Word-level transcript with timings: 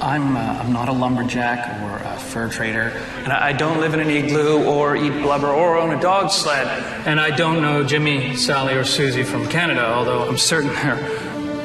I'm, 0.00 0.36
uh, 0.36 0.40
I'm 0.40 0.72
not 0.72 0.88
a 0.88 0.92
lumberjack 0.92 1.80
or 1.82 1.96
a 2.06 2.18
fur 2.18 2.48
trader, 2.48 2.92
and 3.24 3.32
I 3.32 3.48
I 3.48 3.52
don't 3.52 3.80
live 3.80 3.94
in 3.94 4.00
an 4.00 4.10
igloo 4.10 4.64
or 4.64 4.96
eat 4.96 5.12
blubber 5.22 5.48
or 5.48 5.76
own 5.76 5.96
a 5.96 6.00
dog 6.00 6.30
sled. 6.30 6.66
And 7.06 7.20
I 7.20 7.30
don't 7.30 7.60
know 7.62 7.84
Jimmy, 7.84 8.36
Sally, 8.36 8.74
or 8.74 8.84
Susie 8.84 9.22
from 9.22 9.48
Canada, 9.48 9.86
although 9.86 10.22
I'm 10.28 10.38
certain 10.38 10.72
they're 10.74 10.96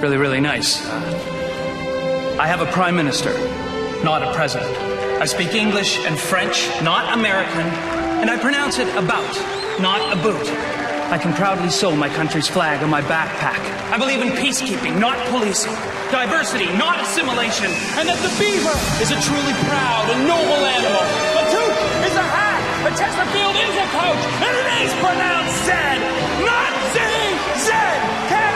really, 0.02 0.18
really 0.18 0.41
nice. 0.41 0.86
Uh, 0.86 2.38
I 2.39 2.47
have 2.47 2.61
a 2.61 2.71
prime 2.71 2.95
minister, 2.95 3.34
not 4.04 4.23
a 4.23 4.33
president. 4.33 4.75
I 5.21 5.25
speak 5.25 5.54
English 5.54 5.99
and 6.05 6.17
French, 6.17 6.70
not 6.81 7.17
American, 7.17 7.67
and 8.21 8.29
I 8.29 8.38
pronounce 8.38 8.79
it 8.79 8.88
about, 8.95 9.33
not 9.81 9.99
a 10.17 10.21
boot. 10.21 10.47
I 11.11 11.17
can 11.17 11.33
proudly 11.33 11.70
sew 11.70 11.95
my 11.95 12.09
country's 12.09 12.47
flag 12.47 12.81
on 12.83 12.89
my 12.89 13.01
backpack. 13.01 13.59
I 13.91 13.97
believe 13.97 14.21
in 14.21 14.29
peacekeeping, 14.29 14.99
not 14.99 15.17
policing. 15.27 15.98
Diversity, 16.12 16.66
not 16.73 16.99
assimilation. 16.99 17.70
And 17.94 18.09
that 18.09 18.17
the 18.26 18.34
beaver 18.41 18.73
is 18.98 19.13
a 19.13 19.20
truly 19.22 19.54
proud 19.70 20.09
and 20.09 20.26
noble 20.26 20.62
animal. 20.66 21.05
A 21.38 21.44
toque 21.54 21.81
is 22.02 22.16
a 22.17 22.26
hat. 22.26 22.58
A 22.81 22.91
Chesterfield 22.98 23.54
is 23.54 23.76
a 23.77 23.88
coach. 23.94 24.23
And 24.41 24.53
it 24.58 24.90
is 24.90 24.91
pronounced 24.98 25.70
Zed, 25.70 26.02
not 26.41 26.72
Z. 26.98 26.98
Zed. 27.62 28.00
Canada 28.26 28.48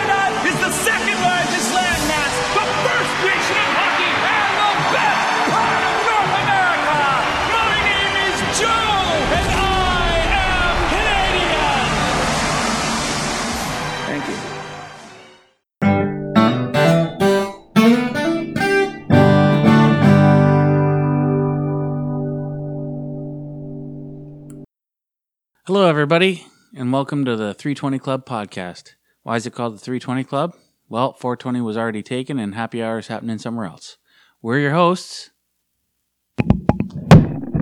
everybody, 25.94 26.48
and 26.76 26.92
welcome 26.92 27.24
to 27.24 27.36
the 27.36 27.54
320 27.54 28.00
Club 28.00 28.26
podcast. 28.26 28.94
Why 29.22 29.36
is 29.36 29.46
it 29.46 29.54
called 29.54 29.76
the 29.76 29.78
320 29.78 30.24
Club? 30.24 30.56
Well, 30.90 31.14
420 31.14 31.62
was 31.62 31.78
already 31.78 32.02
taken, 32.02 32.40
and 32.40 32.56
happy 32.56 32.82
hour 32.82 32.98
is 32.98 33.10
happening 33.10 33.38
somewhere 33.38 33.68
else. 33.68 33.98
We're 34.42 34.58
your 34.58 34.72
hosts, 34.74 35.30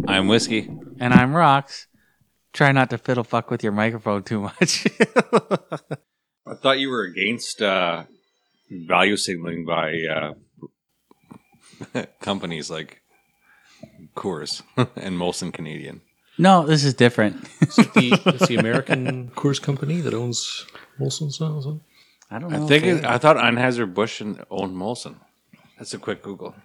I'm 0.08 0.30
whiskey. 0.30 0.70
and 0.98 1.14
I'm 1.14 1.34
Rox. 1.34 1.88
Try 2.54 2.72
not 2.72 2.90
to 2.92 2.98
fiddle 2.98 3.26
fuck 3.26 3.52
with 3.52 3.64
your 3.64 3.74
microphone 3.74 4.24
too 4.24 4.40
much. 4.40 4.88
I 6.48 6.56
thought 6.56 6.80
you 6.80 6.90
were 6.90 7.04
against 7.04 7.62
uh, 7.62 8.04
value 8.72 9.18
signaling 9.18 9.66
by 9.66 10.36
uh, 11.96 12.06
companies 12.22 12.72
like 12.72 13.02
Coors 14.16 14.62
and 14.96 15.18
Molson 15.18 15.54
Canadian. 15.54 16.00
No, 16.42 16.66
this 16.66 16.84
is 16.84 16.94
different. 16.94 17.44
the, 17.94 18.20
it's 18.36 18.47
the 18.47 18.56
American 18.58 19.30
Coors 19.36 19.61
company 19.61 20.02
that 20.02 20.14
owns 20.14 20.66
Molson's 21.00 21.39
now. 21.39 21.58
is 21.59 21.66
it? 21.66 21.80
I 22.30 22.39
don't 22.39 22.52
know. 22.52 22.64
I 22.66 22.67
think 22.67 22.84
it, 22.86 23.06
I 23.06 23.17
thought 23.17 23.38
Anheuser 23.38 23.92
Busch 23.94 24.22
owned 24.22 24.75
Molson. 24.75 25.16
That's 25.78 25.94
a 25.94 25.97
quick 26.00 26.22
Google. 26.23 26.56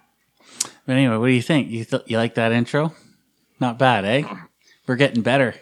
but 0.85 0.93
anyway, 0.93 1.17
what 1.17 1.27
do 1.27 1.33
you 1.33 1.41
think? 1.41 1.69
You 1.69 1.83
th- 1.85 2.03
you 2.07 2.17
like 2.17 2.35
that 2.35 2.51
intro? 2.51 2.93
Not 3.59 3.77
bad, 3.79 4.05
eh? 4.05 4.23
We're 4.87 4.95
getting 4.95 5.23
better. 5.23 5.55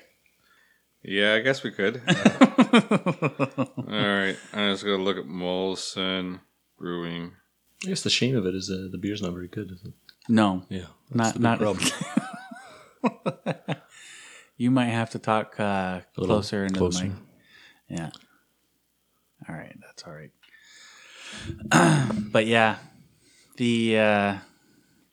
Yeah, 1.01 1.33
I 1.35 1.39
guess 1.39 1.63
we 1.63 1.71
could. 1.71 2.01
All 2.07 3.85
right, 3.87 4.35
I'm 4.53 4.73
just 4.73 4.83
gonna 4.83 5.03
look 5.03 5.17
at 5.17 5.25
Molson 5.25 6.39
Brewing. 6.77 7.31
I 7.83 7.87
guess 7.89 8.01
the 8.03 8.09
shame 8.09 8.35
of 8.35 8.45
it 8.45 8.55
is 8.55 8.69
uh, 8.69 8.87
the 8.91 8.97
beer's 8.97 9.21
not 9.21 9.33
very 9.33 9.47
good. 9.47 9.71
Is 9.71 9.81
it? 9.85 9.93
No, 10.27 10.63
Yeah, 10.69 10.87
not 11.13 11.33
the 11.33 11.39
big 11.39 11.43
not. 11.43 11.59
problem. 11.59 11.87
you 14.57 14.71
might 14.71 14.85
have 14.85 15.09
to 15.11 15.19
talk 15.19 15.59
uh, 15.59 16.01
closer 16.15 16.63
into 16.63 16.79
closer. 16.79 17.03
the 17.03 17.09
mic. 17.09 17.17
Yeah. 17.89 18.09
All 19.47 19.55
right, 19.55 19.75
that's 19.81 20.03
all 20.03 20.13
right. 20.13 20.31
but 22.31 22.47
yeah, 22.47 22.77
the 23.57 23.97
uh, 23.99 24.37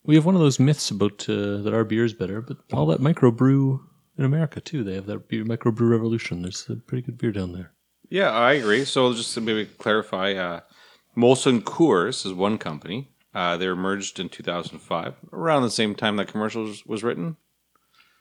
We 0.04 0.14
have 0.14 0.24
one 0.24 0.34
of 0.34 0.40
those 0.40 0.60
myths 0.60 0.90
about 0.90 1.28
uh, 1.28 1.58
that 1.58 1.72
our 1.74 1.84
beer 1.84 2.04
is 2.04 2.14
better, 2.14 2.40
but 2.40 2.58
all 2.72 2.86
that 2.86 3.00
microbrew 3.00 3.80
in 4.18 4.24
America 4.24 4.60
too. 4.60 4.84
They 4.84 4.94
have 4.94 5.06
that 5.06 5.28
beer 5.28 5.44
microbrew 5.44 5.90
revolution. 5.90 6.42
There's 6.42 6.68
a 6.68 6.76
pretty 6.76 7.02
good 7.02 7.18
beer 7.18 7.32
down 7.32 7.52
there. 7.52 7.72
Yeah, 8.08 8.30
I 8.30 8.52
agree. 8.54 8.84
So 8.84 9.12
just 9.14 9.34
to 9.34 9.40
maybe 9.40 9.66
clarify, 9.66 10.34
uh, 10.34 10.60
Molson 11.16 11.60
Coors 11.60 12.26
is 12.26 12.32
one 12.32 12.58
company. 12.58 13.08
Uh, 13.34 13.56
they 13.56 13.66
were 13.66 13.76
merged 13.76 14.20
in 14.20 14.28
2005, 14.28 15.14
around 15.32 15.62
the 15.62 15.70
same 15.70 15.94
time 15.94 16.16
that 16.16 16.28
commercial 16.28 16.64
was, 16.64 16.84
was 16.84 17.02
written, 17.02 17.38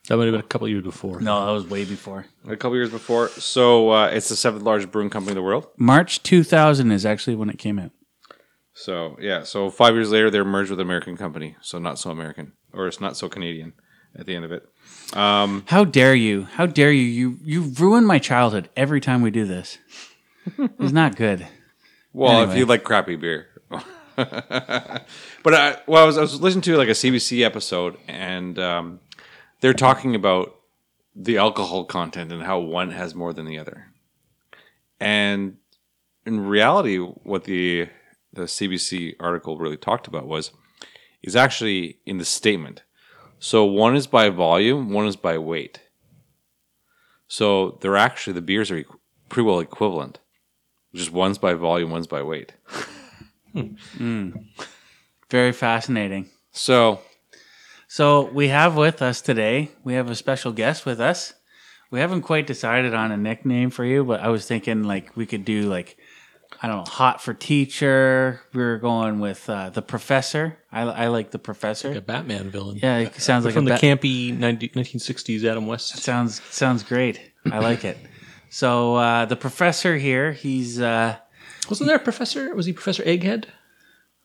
That 0.07 0.17
might 0.17 0.25
have 0.25 0.33
been 0.33 0.41
a 0.41 0.43
couple 0.43 0.67
years 0.67 0.83
before. 0.83 1.21
no, 1.21 1.45
that 1.45 1.51
was 1.51 1.67
way 1.67 1.85
before 1.85 2.25
a 2.47 2.57
couple 2.57 2.75
years 2.75 2.89
before. 2.89 3.29
So 3.29 3.91
uh, 3.91 4.07
it's 4.07 4.29
the 4.29 4.35
seventh 4.35 4.63
largest 4.63 4.91
brewing 4.91 5.09
company 5.09 5.31
in 5.31 5.35
the 5.35 5.43
world. 5.43 5.67
March 5.77 6.23
2000 6.23 6.91
is 6.91 7.05
actually 7.05 7.35
when 7.35 7.49
it 7.49 7.59
came 7.59 7.77
out. 7.79 7.91
So 8.73 9.15
yeah, 9.19 9.43
so 9.43 9.69
five 9.69 9.93
years 9.93 10.11
later 10.11 10.29
they're 10.31 10.45
merged 10.45 10.71
with 10.71 10.79
an 10.79 10.87
American 10.87 11.17
company. 11.17 11.55
So 11.61 11.77
not 11.77 11.99
so 11.99 12.09
American, 12.09 12.53
or 12.73 12.87
it's 12.87 12.99
not 12.99 13.15
so 13.15 13.29
Canadian 13.29 13.73
at 14.15 14.25
the 14.25 14.35
end 14.35 14.45
of 14.45 14.51
it. 14.51 14.67
How 15.67 15.83
dare 15.83 16.15
you? 16.15 16.43
How 16.43 16.65
dare 16.65 16.91
you? 16.91 17.03
You 17.03 17.37
you 17.43 17.61
ruin 17.61 18.05
my 18.05 18.17
childhood 18.17 18.69
every 18.75 19.01
time 19.01 19.21
we 19.21 19.29
do 19.29 19.45
this. 19.45 19.77
it's 20.57 20.91
not 20.91 21.15
good. 21.15 21.47
Well, 22.13 22.49
if 22.49 22.57
you 22.57 22.65
like 22.65 22.83
crappy 22.83 23.15
beer. 23.15 23.47
but 24.15 25.53
I, 25.53 25.77
well, 25.87 26.03
I 26.03 26.05
was, 26.05 26.17
I 26.17 26.21
was 26.21 26.41
listening 26.41 26.63
to 26.63 26.75
like 26.77 26.89
a 26.89 26.91
CBC 26.91 27.43
episode, 27.45 27.97
and 28.07 28.59
um, 28.59 28.99
they're 29.61 29.73
talking 29.73 30.15
about 30.15 30.55
the 31.15 31.37
alcohol 31.37 31.85
content 31.85 32.31
and 32.31 32.43
how 32.43 32.59
one 32.59 32.91
has 32.91 33.15
more 33.15 33.33
than 33.33 33.45
the 33.45 33.57
other. 33.57 33.87
And 34.99 35.57
in 36.25 36.41
reality, 36.41 36.97
what 36.97 37.45
the 37.45 37.87
the 38.33 38.43
CBC 38.43 39.15
article 39.19 39.57
really 39.57 39.77
talked 39.77 40.07
about 40.07 40.27
was 40.27 40.51
is 41.21 41.35
actually 41.35 41.99
in 42.05 42.17
the 42.17 42.25
statement. 42.25 42.83
So 43.39 43.65
one 43.65 43.95
is 43.95 44.07
by 44.07 44.29
volume, 44.29 44.91
one 44.91 45.07
is 45.07 45.15
by 45.15 45.37
weight. 45.37 45.81
So 47.27 47.77
they're 47.81 47.97
actually 47.97 48.33
the 48.33 48.41
beers 48.41 48.71
are 48.71 48.83
equ- 48.83 48.99
pretty 49.29 49.47
well 49.47 49.59
equivalent. 49.59 50.19
Just 50.93 51.11
one's 51.11 51.37
by 51.37 51.53
volume, 51.53 51.89
one's 51.91 52.07
by 52.07 52.23
weight. 52.23 52.53
Hmm. 53.53 54.29
Very 55.29 55.51
fascinating. 55.51 56.29
So 56.51 57.01
So 57.91 58.23
we 58.23 58.47
have 58.47 58.77
with 58.77 59.01
us 59.01 59.19
today, 59.19 59.69
we 59.83 59.95
have 59.95 60.09
a 60.09 60.15
special 60.15 60.53
guest 60.53 60.85
with 60.85 61.01
us. 61.01 61.33
We 61.89 61.99
haven't 61.99 62.21
quite 62.21 62.47
decided 62.47 62.93
on 62.93 63.11
a 63.11 63.17
nickname 63.17 63.69
for 63.69 63.83
you, 63.83 64.05
but 64.05 64.21
I 64.21 64.29
was 64.29 64.45
thinking 64.45 64.83
like 64.83 65.17
we 65.17 65.25
could 65.25 65.43
do 65.43 65.63
like 65.63 65.97
I 66.61 66.67
don't 66.67 66.77
know, 66.77 66.83
hot 66.89 67.21
for 67.21 67.33
teacher. 67.33 68.39
We 68.53 68.63
were 68.63 68.77
going 68.77 69.19
with 69.19 69.49
uh, 69.49 69.71
the 69.71 69.81
professor. 69.81 70.57
I, 70.71 70.83
I 70.83 71.07
like 71.07 71.31
the 71.31 71.39
professor. 71.39 71.89
Like 71.89 71.97
a 71.97 72.01
Batman 72.01 72.49
villain. 72.49 72.79
Yeah, 72.81 72.99
it 72.99 73.15
sounds 73.15 73.43
like 73.43 73.53
from 73.53 73.65
the 73.65 73.71
ba- 73.71 73.79
campy 73.79 74.37
90, 74.37 74.69
1960s 74.69 75.43
Adam 75.43 75.67
West. 75.67 75.97
Sounds 75.97 76.41
sounds 76.43 76.83
great. 76.83 77.19
I 77.51 77.59
like 77.59 77.83
it. 77.83 77.97
So 78.49 78.95
uh, 78.95 79.25
the 79.25 79.35
professor 79.35 79.97
here, 79.97 80.31
he's 80.31 80.79
uh, 80.79 81.17
Wasn't 81.67 81.87
there 81.87 81.97
a 81.97 81.99
professor? 81.99 82.55
Was 82.55 82.67
he 82.67 82.71
Professor 82.71 83.03
Egghead? 83.03 83.47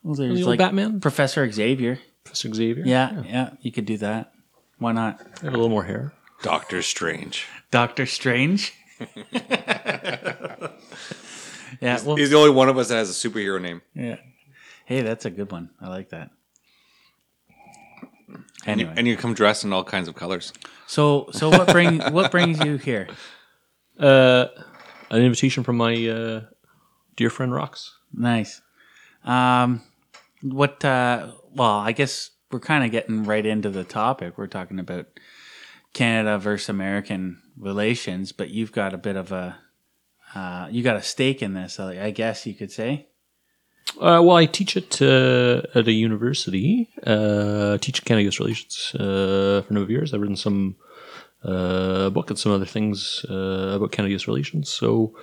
well, 0.05 0.15
The 0.15 0.29
there's 0.29 0.47
like 0.47 0.61
Batman? 0.61 1.01
Professor 1.01 1.51
Xavier. 1.51 1.99
Professor 2.41 2.55
Xavier? 2.55 2.85
Yeah, 2.85 3.23
yeah, 3.27 3.51
you 3.63 3.73
could 3.73 3.87
do 3.87 3.97
that. 3.99 4.33
Why 4.79 4.93
not? 4.93 5.21
Have 5.43 5.45
a 5.45 5.51
little 5.51 5.71
more 5.71 5.85
hair. 5.85 6.13
Doctor 6.43 6.83
Strange. 6.83 7.47
Doctor 7.71 8.05
Strange. 8.05 8.75
yeah, 9.33 10.69
well, 11.81 12.17
He's 12.17 12.31
the 12.31 12.37
only 12.37 12.51
one 12.51 12.69
of 12.69 12.77
us 12.77 12.89
that 12.89 12.97
has 12.97 13.11
a 13.11 13.29
superhero 13.29 13.61
name. 13.61 13.81
yeah. 13.95 14.17
Hey, 14.85 15.01
that's 15.01 15.25
a 15.25 15.31
good 15.31 15.51
one. 15.51 15.71
I 15.81 15.89
like 15.89 16.11
that. 16.11 16.31
And 18.67 18.81
you, 18.81 18.89
and 18.97 19.07
you 19.07 19.17
come 19.17 19.35
dressed 19.35 19.65
in 19.65 19.73
all 19.73 19.83
kinds 19.83 20.09
of 20.09 20.15
colors. 20.15 20.53
so 20.87 21.29
so 21.33 21.49
what 21.49 21.69
bring 21.69 22.01
what 22.13 22.31
brings 22.31 22.63
you 22.65 22.77
here? 22.77 23.09
Uh, 23.99 24.47
an 25.11 25.23
invitation 25.23 25.65
from 25.65 25.77
my 25.77 25.95
uh, 26.09 26.41
dear 27.17 27.31
friend 27.31 27.53
Rox. 27.53 27.91
Nice. 28.13 28.61
Um, 29.25 29.83
what? 30.43 30.85
Uh, 30.85 31.33
well, 31.57 31.79
I 31.79 31.93
guess 31.93 32.31
we're 32.51 32.61
kind 32.61 32.85
of 32.85 32.91
getting 32.91 33.25
right 33.25 33.45
into 33.45 33.71
the 33.71 33.85
topic. 33.85 34.37
We're 34.37 34.47
talking 34.47 34.79
about 34.79 35.07
Canada 35.93 36.39
versus 36.39 36.69
American 36.69 37.43
relations, 37.59 38.33
but 38.33 38.51
you've 38.51 38.73
got 38.73 38.95
a 38.95 38.99
bit 38.99 39.17
of 39.17 39.33
a 39.33 39.59
uh, 40.35 40.69
you 40.71 40.83
got 40.83 40.97
a 40.97 41.03
stake 41.03 41.43
in 41.43 41.55
this. 41.55 41.81
I 41.81 42.11
guess 42.11 42.47
you 42.47 42.55
could 42.55 42.71
say. 42.71 43.07
Uh, 44.01 44.21
well, 44.23 44.37
I 44.37 44.47
teach 44.47 44.77
at 44.77 45.01
uh, 45.01 45.63
at 45.75 45.89
a 45.89 45.93
university. 45.93 46.91
Uh, 47.07 47.79
teach 47.79 48.05
Canada-U.S. 48.05 48.41
relations 48.41 48.93
uh, 48.95 49.63
for 49.63 49.71
a 49.71 49.73
number 49.73 49.85
of 49.85 49.91
years. 49.91 50.13
I've 50.13 50.21
written 50.21 50.37
some 50.37 50.77
uh, 51.45 52.11
book 52.11 52.29
and 52.29 52.39
some 52.39 52.53
other 52.53 52.67
things 52.67 53.25
uh, 53.31 53.77
about 53.77 53.93
Canada-U.S. 53.93 54.29
relations. 54.29 54.69
So 54.69 55.17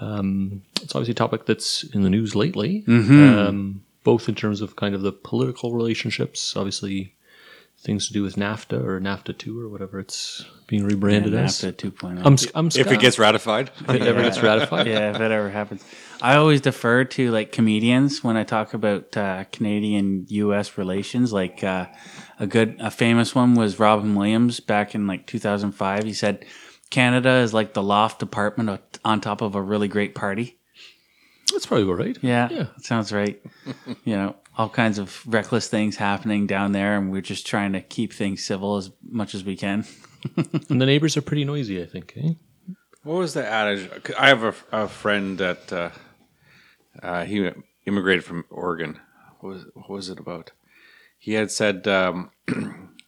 um, 0.00 0.62
it's 0.82 0.94
obviously 0.94 1.12
a 1.12 1.16
topic 1.16 1.46
that's 1.46 1.82
in 1.84 2.02
the 2.02 2.10
news 2.10 2.36
lately. 2.36 2.84
Um, 3.48 3.84
both 4.04 4.28
in 4.28 4.34
terms 4.34 4.60
of 4.60 4.76
kind 4.76 4.94
of 4.94 5.02
the 5.02 5.12
political 5.12 5.74
relationships, 5.74 6.56
obviously 6.56 7.14
things 7.82 8.06
to 8.06 8.12
do 8.12 8.22
with 8.22 8.36
NAFTA 8.36 8.82
or 8.84 9.00
NAFTA 9.00 9.36
two 9.36 9.60
or 9.60 9.68
whatever 9.68 9.98
it's 9.98 10.44
being 10.68 10.84
rebranded 10.84 11.34
as. 11.34 11.60
NAFTA 11.60 11.90
2.0. 11.90 12.22
I'm, 12.24 12.36
I'm 12.54 12.66
If 12.68 12.90
it 12.90 13.00
gets 13.00 13.18
ratified, 13.18 13.70
if 13.80 13.90
it 13.90 14.02
ever 14.02 14.22
gets 14.22 14.40
ratified. 14.40 14.86
yeah, 14.86 15.10
if 15.10 15.16
it 15.20 15.32
ever 15.32 15.50
happens. 15.50 15.84
I 16.20 16.36
always 16.36 16.60
defer 16.60 17.04
to 17.04 17.30
like 17.32 17.50
comedians 17.50 18.22
when 18.22 18.36
I 18.36 18.44
talk 18.44 18.72
about 18.72 19.16
uh, 19.16 19.44
Canadian 19.50 20.26
U.S. 20.28 20.78
relations. 20.78 21.32
Like 21.32 21.64
uh, 21.64 21.86
a 22.38 22.46
good, 22.46 22.76
a 22.78 22.90
famous 22.90 23.34
one 23.34 23.54
was 23.54 23.80
Robin 23.80 24.14
Williams 24.14 24.60
back 24.60 24.94
in 24.94 25.08
like 25.08 25.26
2005. 25.26 26.04
He 26.04 26.12
said, 26.12 26.44
"Canada 26.90 27.38
is 27.38 27.52
like 27.52 27.74
the 27.74 27.82
loft 27.82 28.22
apartment 28.22 29.00
on 29.04 29.20
top 29.20 29.40
of 29.40 29.56
a 29.56 29.62
really 29.62 29.88
great 29.88 30.14
party." 30.14 30.60
That's 31.50 31.66
probably 31.66 31.86
all 31.86 31.94
right. 31.94 32.16
Yeah, 32.22 32.48
Yeah. 32.50 32.62
that 32.74 32.84
sounds 32.84 33.12
right. 33.12 33.42
you 34.04 34.14
know, 34.16 34.36
all 34.56 34.68
kinds 34.68 34.98
of 34.98 35.22
reckless 35.26 35.68
things 35.68 35.96
happening 35.96 36.46
down 36.46 36.72
there, 36.72 36.96
and 36.96 37.10
we're 37.10 37.20
just 37.22 37.46
trying 37.46 37.72
to 37.72 37.80
keep 37.80 38.12
things 38.12 38.44
civil 38.44 38.76
as 38.76 38.90
much 39.02 39.34
as 39.34 39.44
we 39.44 39.56
can. 39.56 39.84
And 40.70 40.80
the 40.80 40.86
neighbors 40.86 41.16
are 41.16 41.22
pretty 41.22 41.44
noisy, 41.44 41.82
I 41.82 41.86
think. 41.86 42.12
Eh? 42.16 42.34
What 43.02 43.14
was 43.18 43.34
the 43.34 43.44
adage? 43.44 43.90
I 44.16 44.28
have 44.28 44.44
a, 44.44 44.54
a 44.70 44.86
friend 44.88 45.36
that 45.38 45.72
uh, 45.72 45.90
uh, 47.02 47.24
he 47.24 47.50
immigrated 47.86 48.24
from 48.24 48.44
Oregon. 48.48 49.00
What 49.40 49.54
was, 49.54 49.64
what 49.74 49.90
was 49.90 50.08
it 50.10 50.20
about? 50.20 50.52
He 51.18 51.32
had 51.32 51.50
said 51.50 51.88
um, 51.88 52.30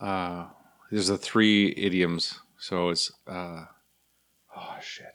uh, 0.00 0.46
there's 0.90 1.08
a 1.08 1.16
three 1.16 1.72
idioms. 1.76 2.40
So 2.58 2.88
it's 2.90 3.12
uh, 3.26 3.64
oh 4.56 4.76
shit. 4.80 5.11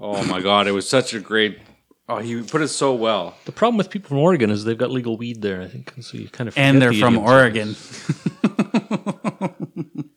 Oh 0.00 0.24
my 0.24 0.40
god! 0.40 0.68
It 0.68 0.72
was 0.72 0.88
such 0.88 1.12
a 1.14 1.20
great. 1.20 1.58
Oh, 2.08 2.18
he 2.18 2.40
put 2.42 2.62
it 2.62 2.68
so 2.68 2.94
well. 2.94 3.34
The 3.44 3.52
problem 3.52 3.76
with 3.76 3.90
people 3.90 4.08
from 4.08 4.18
Oregon 4.18 4.50
is 4.50 4.64
they've 4.64 4.78
got 4.78 4.90
legal 4.90 5.18
weed 5.18 5.42
there, 5.42 5.60
I 5.60 5.68
think. 5.68 5.92
So 6.00 6.16
you 6.16 6.28
kind 6.28 6.48
of 6.48 6.56
and 6.56 6.80
they're 6.80 6.90
the 6.90 7.00
from 7.00 7.16
idioms. 7.16 7.28
Oregon. 7.28 7.76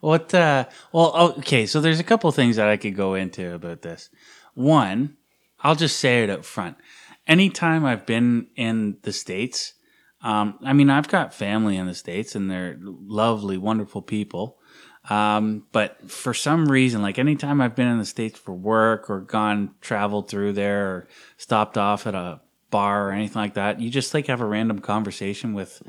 what? 0.00 0.34
Uh, 0.34 0.66
well, 0.92 1.12
oh, 1.14 1.28
okay. 1.38 1.64
So 1.66 1.80
there's 1.80 2.00
a 2.00 2.04
couple 2.04 2.30
things 2.32 2.56
that 2.56 2.68
I 2.68 2.76
could 2.76 2.96
go 2.96 3.14
into 3.14 3.54
about 3.54 3.82
this. 3.82 4.10
One, 4.54 5.16
I'll 5.60 5.76
just 5.76 5.98
say 5.98 6.24
it 6.24 6.30
up 6.30 6.44
front. 6.44 6.76
Anytime 7.26 7.84
I've 7.84 8.04
been 8.04 8.48
in 8.56 8.98
the 9.02 9.12
states, 9.12 9.74
um, 10.22 10.58
I 10.64 10.72
mean, 10.72 10.90
I've 10.90 11.08
got 11.08 11.32
family 11.32 11.76
in 11.76 11.86
the 11.86 11.94
states, 11.94 12.34
and 12.34 12.50
they're 12.50 12.76
lovely, 12.80 13.56
wonderful 13.56 14.02
people. 14.02 14.58
Um, 15.10 15.64
but 15.72 16.10
for 16.10 16.34
some 16.34 16.70
reason, 16.70 17.00
like 17.02 17.18
anytime 17.18 17.60
I've 17.60 17.74
been 17.74 17.88
in 17.88 17.98
the 17.98 18.04
States 18.04 18.38
for 18.38 18.52
work 18.52 19.08
or 19.08 19.20
gone 19.20 19.74
traveled 19.80 20.28
through 20.28 20.52
there 20.52 20.86
or 20.88 21.08
stopped 21.38 21.78
off 21.78 22.06
at 22.06 22.14
a 22.14 22.40
bar 22.70 23.08
or 23.08 23.12
anything 23.12 23.40
like 23.40 23.54
that, 23.54 23.80
you 23.80 23.90
just 23.90 24.12
like 24.12 24.26
have 24.26 24.40
a 24.40 24.46
random 24.46 24.80
conversation 24.80 25.54
with 25.54 25.82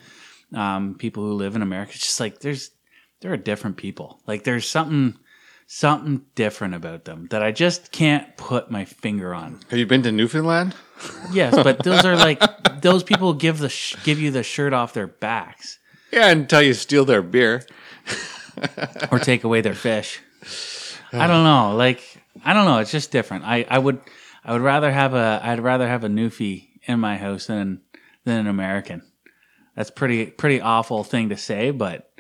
um, 0.56 0.96
people 0.96 1.24
who 1.24 1.34
live 1.34 1.56
in 1.56 1.62
America. 1.62 1.92
It's 1.96 2.06
just 2.06 2.20
like 2.20 2.40
there's 2.40 2.72
there 3.22 3.34
are 3.34 3.38
different 3.38 3.78
people. 3.78 4.22
Like 4.26 4.44
there's 4.46 4.68
something 4.68 5.18
something 5.68 6.26
different 6.34 6.74
about 6.74 7.06
them 7.06 7.28
that 7.30 7.44
I 7.44 7.52
just 7.52 7.92
can't 7.92 8.36
put 8.38 8.72
my 8.72 8.86
finger 8.86 9.34
on. 9.36 9.60
Have 9.70 9.78
you 9.78 9.86
been 9.86 10.02
to 10.04 10.12
Newfoundland? 10.12 10.76
Yes, 11.32 11.54
but 11.56 11.84
those 11.84 12.06
are 12.06 12.16
like 12.16 12.42
those 12.82 13.04
people 13.04 13.34
give 13.34 13.60
the 13.60 13.70
sh- 13.70 13.96
give 14.04 14.20
you 14.20 14.32
the 14.32 14.44
shirt 14.44 14.74
off 14.74 14.94
their 14.94 15.08
backs 15.08 15.78
Yeah, 16.12 16.30
until 16.30 16.62
you 16.62 16.74
steal 16.74 17.04
their 17.06 17.22
beer. 17.22 17.66
or 19.12 19.20
take 19.20 19.44
away 19.44 19.62
their 19.62 19.74
fish. 19.74 20.20
I 21.12 21.28
don't 21.28 21.44
know. 21.44 21.76
Like 21.76 22.02
I 22.44 22.54
don't 22.54 22.66
know. 22.66 22.80
It's 22.80 22.92
just 22.92 23.12
different. 23.12 23.44
I, 23.46 23.66
I 23.70 23.78
would 23.80 24.00
I 24.44 24.54
would 24.54 24.62
rather 24.62 24.92
have 24.92 25.14
a 25.14 25.40
I'd 25.44 25.60
rather 25.60 25.88
have 25.88 26.04
a 26.04 26.10
Newfie 26.10 26.68
in 26.84 27.00
my 27.00 27.18
house 27.18 27.48
than 27.48 27.82
than 28.26 28.40
an 28.40 28.48
American. 28.48 29.02
That's 29.76 29.92
pretty 29.92 30.28
pretty 30.28 30.62
awful 30.62 31.04
thing 31.04 31.30
to 31.30 31.38
say, 31.38 31.72
but 31.72 32.12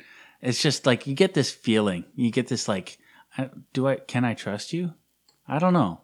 it's 0.41 0.61
just 0.61 0.85
like 0.85 1.07
you 1.07 1.13
get 1.15 1.33
this 1.33 1.51
feeling. 1.51 2.05
You 2.15 2.31
get 2.31 2.47
this 2.47 2.67
like, 2.67 2.97
I- 3.37 3.49
do 3.73 3.87
I 3.87 3.95
can 3.97 4.23
I 4.25 4.33
trust 4.33 4.73
you? 4.73 4.93
I 5.47 5.59
don't 5.59 5.73
know. 5.73 6.01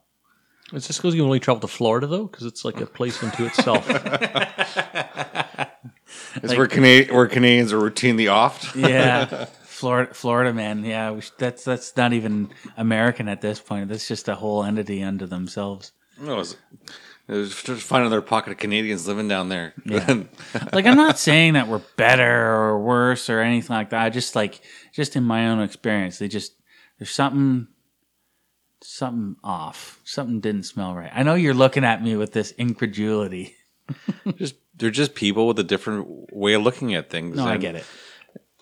It's 0.74 0.88
just 0.88 1.00
because 1.00 1.14
you 1.14 1.24
only 1.24 1.40
travel 1.40 1.62
to 1.62 1.68
Florida, 1.68 2.08
though, 2.08 2.26
because 2.26 2.48
it's 2.48 2.66
like 2.66 2.82
a 2.82 2.88
place 2.88 3.22
unto 3.22 3.46
itself. 3.46 3.88
It's 6.44 6.56
where, 6.56 6.68
Cana- 6.68 7.14
where 7.14 7.28
Canadians 7.28 7.72
are 7.74 7.80
routinely 7.80 8.32
off. 8.32 8.76
Yeah, 8.76 9.48
Florida, 9.86 10.14
Florida 10.16 10.52
man. 10.52 10.84
Yeah, 10.84 11.12
we 11.12 11.22
sh- 11.22 11.32
that's 11.38 11.64
that's 11.64 11.96
not 11.96 12.12
even 12.12 12.50
American 12.76 13.28
at 13.28 13.42
this 13.42 13.60
point. 13.60 13.88
That's 13.88 14.08
just 14.08 14.28
a 14.28 14.34
whole 14.34 14.64
entity 14.64 15.04
unto 15.04 15.28
themselves. 15.28 15.92
No, 16.20 16.34
it 16.34 16.38
was, 16.38 16.58
it 17.28 17.34
was 17.34 17.62
just 17.62 17.84
find 17.84 18.02
another 18.02 18.24
pocket 18.24 18.50
of 18.50 18.58
Canadians 18.58 19.08
living 19.08 19.28
down 19.28 19.50
there. 19.50 19.76
like 19.86 20.88
I'm 20.88 20.98
not 20.98 21.20
saying 21.20 21.54
that 21.54 21.68
we're 21.68 21.84
better 21.98 22.48
or 22.48 22.80
worse 22.80 23.30
or 23.30 23.42
anything 23.42 23.76
like 23.76 23.92
that. 23.92 24.02
I 24.02 24.10
just 24.10 24.36
like 24.36 24.60
just 24.92 25.16
in 25.16 25.24
my 25.24 25.50
own 25.50 25.62
experience, 25.62 26.18
they 26.18 26.30
just 26.30 26.54
there's 26.98 27.12
something 27.12 27.68
something 28.82 29.36
off. 29.44 30.00
Something 30.04 30.40
didn't 30.40 30.64
smell 30.64 30.96
right. 30.96 31.12
I 31.14 31.22
know 31.22 31.36
you're 31.36 31.54
looking 31.54 31.84
at 31.84 32.02
me 32.02 32.16
with 32.16 32.34
this 32.34 32.54
incredulity. 32.54 33.56
just 34.38 34.56
they're 34.76 34.90
just 34.90 35.14
people 35.14 35.46
with 35.46 35.60
a 35.60 35.64
different 35.64 36.34
way 36.34 36.54
of 36.54 36.64
looking 36.64 36.96
at 36.96 37.12
things. 37.12 37.38
No, 37.38 37.46
I 37.46 37.58
get 37.58 37.76
it. 37.76 37.86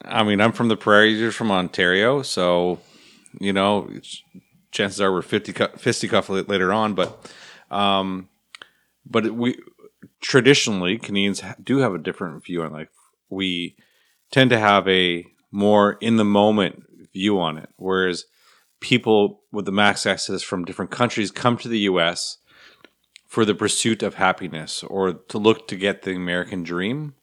I 0.05 0.23
mean, 0.23 0.41
I'm 0.41 0.51
from 0.51 0.67
the 0.67 0.77
prairies. 0.77 1.19
You're 1.19 1.31
from 1.31 1.51
Ontario, 1.51 2.21
so 2.21 2.79
you 3.39 3.53
know, 3.53 3.89
chances 4.71 5.01
are 5.01 5.11
we're 5.11 5.21
50 5.21 5.53
cu- 5.53 5.77
fisticuff 5.77 6.29
later 6.29 6.71
on. 6.71 6.93
But, 6.93 7.31
um, 7.71 8.29
but 9.05 9.31
we 9.31 9.57
traditionally 10.21 10.97
Canadians 10.97 11.41
do 11.61 11.79
have 11.79 11.93
a 11.93 11.97
different 11.97 12.43
view 12.45 12.63
on 12.63 12.73
life. 12.73 12.89
we 13.29 13.75
tend 14.31 14.49
to 14.49 14.59
have 14.59 14.87
a 14.87 15.25
more 15.51 15.93
in 16.01 16.17
the 16.17 16.25
moment 16.25 16.83
view 17.13 17.39
on 17.39 17.57
it, 17.57 17.69
whereas 17.77 18.25
people 18.79 19.41
with 19.51 19.65
the 19.65 19.71
max 19.71 20.05
access 20.05 20.41
from 20.41 20.65
different 20.65 20.91
countries 20.91 21.31
come 21.31 21.57
to 21.57 21.67
the 21.67 21.79
U.S. 21.79 22.37
for 23.27 23.45
the 23.45 23.55
pursuit 23.55 24.01
of 24.03 24.15
happiness 24.15 24.83
or 24.83 25.13
to 25.13 25.37
look 25.37 25.67
to 25.67 25.75
get 25.75 26.01
the 26.01 26.15
American 26.15 26.63
dream 26.63 27.13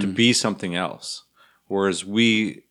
to 0.00 0.06
be 0.06 0.32
something 0.32 0.74
else. 0.76 1.24
Whereas 1.70 2.04
we 2.04 2.64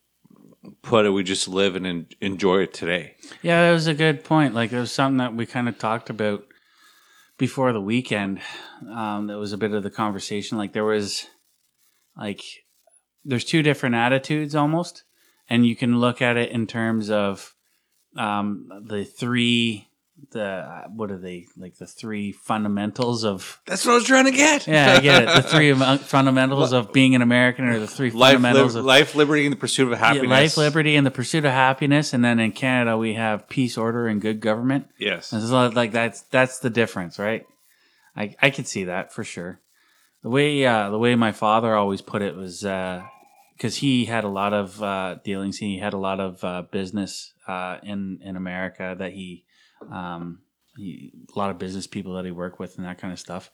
put 0.82 1.06
it, 1.06 1.12
we 1.12 1.24
just 1.24 1.48
live 1.48 1.78
and 1.78 2.14
enjoy 2.20 2.64
it 2.64 2.74
today. 2.74 3.16
Yeah, 3.42 3.62
that 3.62 3.72
was 3.72 3.88
a 3.88 3.94
good 3.94 4.26
point. 4.26 4.54
Like 4.54 4.74
it 4.74 4.78
was 4.78 4.92
something 4.92 5.20
that 5.20 5.34
we 5.34 5.46
kind 5.46 5.70
of 5.70 5.80
talked 5.80 6.10
about 6.10 6.46
before 7.38 7.72
the 7.72 7.80
weekend. 7.80 8.42
Um, 8.94 9.28
that 9.28 9.38
was 9.38 9.54
a 9.54 9.58
bit 9.58 9.72
of 9.72 9.84
the 9.84 9.90
conversation. 9.90 10.58
Like 10.58 10.74
there 10.74 10.84
was, 10.84 11.28
like, 12.18 12.44
there's 13.24 13.46
two 13.46 13.64
different 13.64 13.96
attitudes 13.96 14.54
almost, 14.54 15.06
and 15.50 15.66
you 15.66 15.78
can 15.78 16.02
look 16.02 16.22
at 16.22 16.36
it 16.36 16.52
in 16.52 16.68
terms 16.68 17.10
of 17.10 17.56
um, 18.18 18.68
the 18.86 19.06
three, 19.06 19.88
the 20.32 20.84
what 20.96 21.12
are 21.12 21.18
they 21.18 21.48
like? 21.58 21.78
The 21.78 21.86
three 21.88 22.32
fundamentals 22.32 23.24
of 23.24 23.62
That's 23.66 23.86
what 23.86 23.94
I 23.94 23.96
was 23.96 24.04
trying 24.06 24.26
to 24.26 24.32
get. 24.32 24.68
yeah, 24.68 24.94
I 24.94 25.00
get 25.00 25.24
it. 25.24 25.26
The 25.28 25.42
three 25.44 25.74
fundamentals 25.98 26.72
of 26.74 26.92
being 26.94 27.16
an 27.16 27.22
American, 27.22 27.66
or 27.66 27.80
the 27.80 27.88
three 27.88 28.12
Life, 28.12 28.34
fundamentals 28.34 28.76
li- 28.76 28.80
of 28.80 28.86
life, 28.86 29.16
liberty, 29.16 29.46
and 29.46 29.54
the 29.54 29.58
pursuit 29.58 29.86
of 29.92 30.00
yeah, 30.00 30.06
happiness. 30.08 30.30
life, 30.30 30.58
liberty, 30.58 30.96
and 30.96 31.06
the 31.06 31.12
pursuit 31.12 31.46
of 31.46 31.52
happiness. 31.52 32.14
And 32.14 32.24
then 32.24 32.40
in 32.40 32.52
Canada, 32.52 32.98
we 32.98 33.14
have 33.16 33.48
peace, 33.50 33.78
order, 33.78 34.08
and 34.08 34.22
good 34.22 34.40
government. 34.40 34.88
Yes. 34.98 35.32
It's 35.34 35.50
a 35.50 35.54
lot 35.54 35.74
like 35.76 35.92
that's 35.92 36.22
that's 36.24 36.60
the 36.60 36.70
difference, 36.70 37.20
right? 37.20 37.46
I 38.16 38.36
I 38.42 38.50
could 38.50 38.68
see 38.68 38.86
that 38.86 39.14
for 39.14 39.24
sure. 39.24 39.60
The 40.24 40.30
way 40.30 40.66
uh, 40.66 40.90
the 40.90 41.00
way 41.00 41.16
my 41.16 41.32
father 41.32 41.74
always 41.76 42.02
put 42.02 42.22
it 42.22 42.36
was 42.36 42.60
because 42.62 43.76
he 43.78 44.06
had 44.06 44.24
a 44.24 44.30
lot 44.30 44.54
of 44.54 44.82
uh, 44.82 45.16
dealings. 45.24 45.58
He 45.58 45.80
had 45.80 45.94
a 45.94 45.98
lot 45.98 46.20
of 46.20 46.44
uh, 46.44 46.64
business 46.72 47.34
uh, 47.48 47.78
in 47.84 48.20
in 48.24 48.36
America 48.36 48.96
that 48.98 49.14
he, 49.14 49.46
um, 49.92 50.40
he 50.78 51.14
a 51.36 51.40
lot 51.40 51.50
of 51.50 51.60
business 51.60 51.88
people 51.88 52.14
that 52.14 52.26
he 52.26 52.32
worked 52.32 52.60
with 52.60 52.78
and 52.78 52.86
that 52.86 53.00
kind 53.00 53.14
of 53.14 53.20
stuff. 53.20 53.52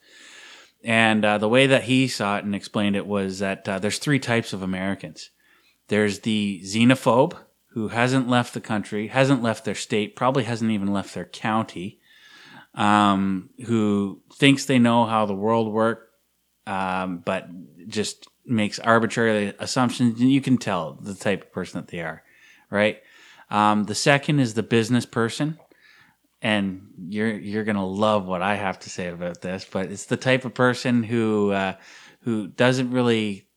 And 0.84 1.24
uh, 1.24 1.38
the 1.38 1.48
way 1.48 1.66
that 1.66 1.84
he 1.84 2.06
saw 2.06 2.36
it 2.36 2.44
and 2.44 2.54
explained 2.54 2.96
it 2.96 3.06
was 3.06 3.40
that 3.40 3.68
uh, 3.68 3.78
there's 3.78 3.98
three 3.98 4.18
types 4.18 4.52
of 4.52 4.62
Americans. 4.62 5.30
There's 5.88 6.20
the 6.20 6.60
xenophobe 6.64 7.36
who 7.70 7.88
hasn't 7.88 8.28
left 8.28 8.54
the 8.54 8.60
country, 8.60 9.08
hasn't 9.08 9.42
left 9.42 9.64
their 9.64 9.74
state, 9.74 10.16
probably 10.16 10.44
hasn't 10.44 10.70
even 10.70 10.92
left 10.92 11.14
their 11.14 11.24
county, 11.24 11.98
um, 12.74 13.50
who 13.66 14.22
thinks 14.32 14.64
they 14.64 14.78
know 14.78 15.04
how 15.06 15.26
the 15.26 15.34
world 15.34 15.72
works, 15.72 16.06
um, 16.66 17.18
but 17.18 17.48
just 17.86 18.28
makes 18.44 18.78
arbitrary 18.78 19.52
assumptions. 19.58 20.20
And 20.20 20.30
you 20.30 20.40
can 20.40 20.58
tell 20.58 20.94
the 20.94 21.14
type 21.14 21.42
of 21.42 21.52
person 21.52 21.80
that 21.80 21.88
they 21.88 22.00
are, 22.00 22.22
right? 22.70 23.00
Um, 23.50 23.84
the 23.84 23.94
second 23.94 24.40
is 24.40 24.54
the 24.54 24.62
business 24.62 25.06
person. 25.06 25.58
And 26.46 26.92
you're 27.08 27.36
you're 27.36 27.64
gonna 27.64 27.84
love 27.84 28.24
what 28.24 28.40
I 28.40 28.54
have 28.54 28.78
to 28.80 28.90
say 28.90 29.08
about 29.08 29.40
this, 29.40 29.66
but 29.68 29.90
it's 29.90 30.06
the 30.06 30.16
type 30.16 30.44
of 30.44 30.54
person 30.54 31.02
who 31.02 31.50
uh, 31.50 31.74
who 32.20 32.46
doesn't 32.46 32.92
really 32.92 33.48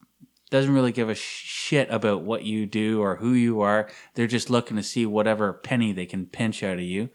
doesn't 0.50 0.74
really 0.74 0.92
give 0.92 1.08
a 1.08 1.14
shit 1.14 1.88
about 1.92 2.24
what 2.24 2.44
you 2.46 2.66
do 2.66 3.00
or 3.00 3.16
who 3.18 3.34
you 3.34 3.62
are. 3.62 3.90
They're 4.16 4.26
just 4.26 4.50
looking 4.50 4.76
to 4.78 4.82
see 4.82 5.06
whatever 5.06 5.54
penny 5.54 5.92
they 5.94 6.08
can 6.08 6.26
pinch 6.26 6.64
out 6.64 6.80
of 6.80 6.84
you. 6.84 7.10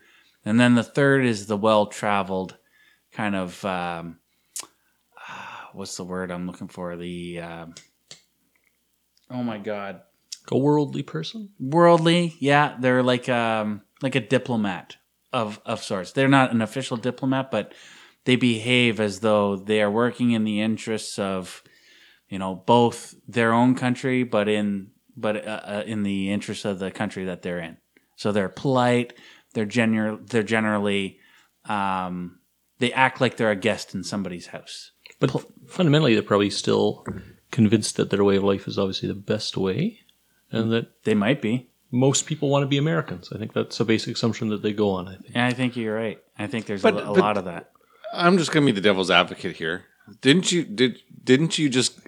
And 0.45 0.61
then 0.61 0.77
the 0.77 0.85
third 0.85 1.27
is 1.27 1.47
the 1.47 1.57
well 1.57 1.87
traveled 1.87 2.57
kind 3.11 3.35
of 3.35 3.65
um, 3.65 4.19
what's 5.73 5.97
the 5.97 6.05
word 6.05 6.31
I'm 6.31 6.47
looking 6.47 6.69
for? 6.69 6.97
The 6.97 7.41
um, 7.41 7.75
oh 9.29 9.43
my 9.43 9.59
god, 9.59 10.03
A 10.53 10.57
worldly 10.57 11.03
person. 11.03 11.51
worldly. 11.59 12.37
Yeah, 12.39 12.77
they're 12.79 13.03
like 13.03 13.29
um 13.29 13.83
like 14.03 14.15
a 14.15 14.21
diplomat 14.21 14.99
of 15.35 15.61
of 15.67 15.83
sorts. 15.83 16.13
They're 16.13 16.29
not 16.29 16.53
an 16.53 16.63
official 16.63 16.97
diplomat, 16.97 17.51
but 17.51 17.75
they 18.25 18.37
behave 18.37 19.01
as 19.01 19.21
though 19.21 19.57
they 19.57 19.83
are 19.83 19.91
working 19.91 20.31
in 20.31 20.45
the 20.45 20.61
interests 20.61 21.19
of 21.19 21.63
you 22.29 22.39
know 22.39 22.55
both 22.55 23.15
their 23.29 23.53
own 23.53 23.75
country, 23.75 24.23
but 24.23 24.49
in 24.49 24.93
but 25.17 25.47
uh, 25.47 25.61
uh, 25.65 25.83
in 25.87 26.05
the 26.05 26.31
interests 26.31 26.65
of 26.65 26.79
the 26.79 26.91
country 26.91 27.25
that 27.25 27.43
they're 27.43 27.59
in. 27.59 27.77
So 28.17 28.33
they're 28.33 28.49
polite. 28.49 29.15
They're 29.53 29.67
general. 29.67 30.19
They're 30.23 30.43
generally 30.45 31.19
um, 31.69 32.39
they 32.79 32.93
act 32.93 33.21
like 33.21 33.37
they're 33.37 33.51
a 33.51 33.57
guest 33.57 33.95
in 33.95 34.05
somebody's 34.05 34.49
house. 34.49 34.93
But 35.19 35.45
fundamentally, 35.67 36.15
they're 36.15 36.23
probably 36.23 36.51
still 36.51 37.05
convinced 37.51 37.97
that 37.97 38.11
their 38.11 38.25
way 38.25 38.37
of 38.37 38.45
life 38.45 38.67
is 38.69 38.79
obviously 38.79 39.09
the 39.09 39.15
best 39.15 39.57
way, 39.57 40.01
and 40.51 40.73
that 40.73 41.05
They 41.05 41.15
might 41.15 41.43
be. 41.43 41.71
Most 41.91 42.27
people 42.27 42.49
want 42.49 42.63
to 42.63 42.67
be 42.67 42.79
Americans. 42.79 43.31
I 43.35 43.39
think 43.39 43.53
that's 43.53 43.79
a 43.81 43.85
basic 43.85 44.17
assumption 44.17 44.49
that 44.49 44.63
they 44.63 44.73
go 44.73 44.91
on. 44.91 45.09
I 45.09 45.13
think. 45.17 45.27
And 45.35 45.43
I 45.45 45.53
think 45.53 45.77
you're 45.77 45.95
right. 45.95 46.19
I 46.39 46.47
think 46.47 46.67
there's 46.67 46.83
But- 46.83 46.95
a, 46.95 46.99
a 47.11 47.15
but- 47.15 47.17
lot 47.19 47.37
of 47.37 47.45
that. 47.47 47.71
I'm 48.13 48.39
just 48.39 48.53
gonna 48.53 48.67
be 48.67 48.73
the 48.73 48.81
devil's 48.81 49.11
advocate 49.11 49.57
here. 49.57 49.87
Didn't 50.21 50.53
you 50.53 50.63
did 50.65 50.99
didn't 51.25 51.59
you 51.59 51.69
just 51.69 51.99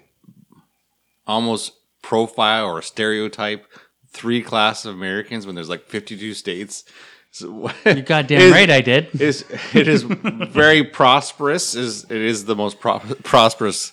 almost 1.26 1.72
profile 2.02 2.66
or 2.66 2.82
stereotype 2.82 3.66
three 4.10 4.42
class 4.42 4.84
of 4.84 4.94
Americans 4.94 5.46
when 5.46 5.54
there's 5.54 5.68
like 5.68 5.86
52 5.86 6.34
states? 6.34 6.84
So, 7.32 7.70
You're 7.84 8.02
goddamn 8.02 8.40
is- 8.40 8.52
right, 8.52 8.70
I 8.70 8.80
did. 8.80 9.20
Is 9.20 9.44
it 9.74 9.88
is 9.88 10.02
very 10.04 10.84
prosperous? 10.84 11.74
Is 11.74 12.04
it 12.04 12.12
is 12.12 12.44
the 12.44 12.54
most 12.56 12.78
pro- 12.80 13.00
prosperous 13.24 13.92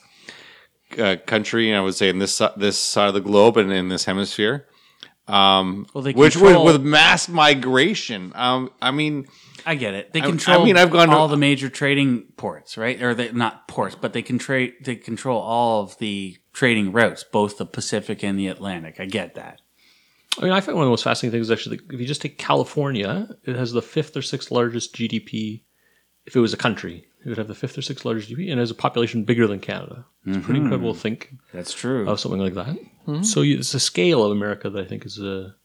uh, 0.97 1.15
country 1.25 1.73
I 1.73 1.81
would 1.81 1.95
say 1.95 2.09
in 2.09 2.19
this 2.19 2.35
si- 2.37 2.47
this 2.57 2.77
side 2.77 3.07
of 3.07 3.13
the 3.15 3.21
globe 3.21 3.57
and 3.57 3.71
in 3.71 3.89
this 3.89 4.05
hemisphere. 4.05 4.67
Um, 5.27 5.87
Well, 5.93 6.03
they 6.03 6.11
which 6.11 6.35
with, 6.35 6.43
control- 6.43 6.65
with 6.65 6.81
mass 6.81 7.29
migration. 7.29 8.31
Um, 8.35 8.71
I 8.81 8.91
mean, 8.91 9.27
I 9.65 9.75
get 9.75 9.93
it. 9.93 10.11
They 10.11 10.21
I- 10.21 10.25
I 10.25 10.63
mean, 10.65 10.75
I've 10.77 10.91
gone 10.91 11.07
to- 11.09 11.15
all 11.15 11.27
the 11.29 11.37
major 11.37 11.69
trading 11.69 12.23
ports, 12.35 12.77
right? 12.77 13.01
Or 13.01 13.13
they 13.13 13.31
not 13.31 13.67
ports, 13.67 13.95
but 13.99 14.11
they 14.13 14.21
control. 14.21 14.67
They 14.81 14.95
control 14.97 15.39
all 15.41 15.83
of 15.83 15.97
the 15.99 16.37
trading 16.51 16.91
routes, 16.91 17.23
both 17.23 17.57
the 17.57 17.65
Pacific 17.65 18.23
and 18.23 18.37
the 18.37 18.47
Atlantic. 18.47 18.99
I 18.99 19.05
get 19.05 19.35
that. 19.35 19.61
I 20.39 20.43
mean, 20.43 20.51
I 20.51 20.61
find 20.61 20.75
one 20.75 20.83
of 20.83 20.87
the 20.87 20.91
most 20.91 21.03
fascinating 21.03 21.37
things 21.37 21.47
is 21.47 21.51
actually 21.51 21.79
if 21.91 21.99
you 21.99 22.05
just 22.05 22.21
take 22.21 22.37
California, 22.37 23.29
it 23.45 23.55
has 23.55 23.71
the 23.71 23.81
fifth 23.81 24.17
or 24.17 24.21
sixth 24.21 24.51
largest 24.51 24.93
GDP. 24.95 25.61
If 26.25 26.35
it 26.35 26.39
was 26.39 26.53
a 26.53 26.57
country, 26.57 27.05
it 27.25 27.29
would 27.29 27.37
have 27.37 27.47
the 27.47 27.55
fifth 27.55 27.77
or 27.77 27.81
sixth 27.81 28.05
largest 28.05 28.29
GDP, 28.29 28.51
and 28.51 28.59
has 28.59 28.71
a 28.71 28.75
population 28.75 29.23
bigger 29.23 29.47
than 29.47 29.59
Canada. 29.59 30.05
It's 30.25 30.45
pretty 30.45 30.59
incredible 30.61 30.93
to 30.93 30.99
think 30.99 31.33
That's 31.53 31.73
true. 31.73 32.07
of 32.09 32.19
something 32.19 32.39
like 32.41 32.53
that. 32.55 32.77
So 33.25 33.41
you, 33.41 33.57
it's 33.57 33.71
the 33.71 33.79
scale 33.79 34.23
of 34.23 34.31
America 34.31 34.69
that 34.69 34.85
I 34.85 34.87
think 34.87 35.05
is 35.05 35.19
a. 35.19 35.55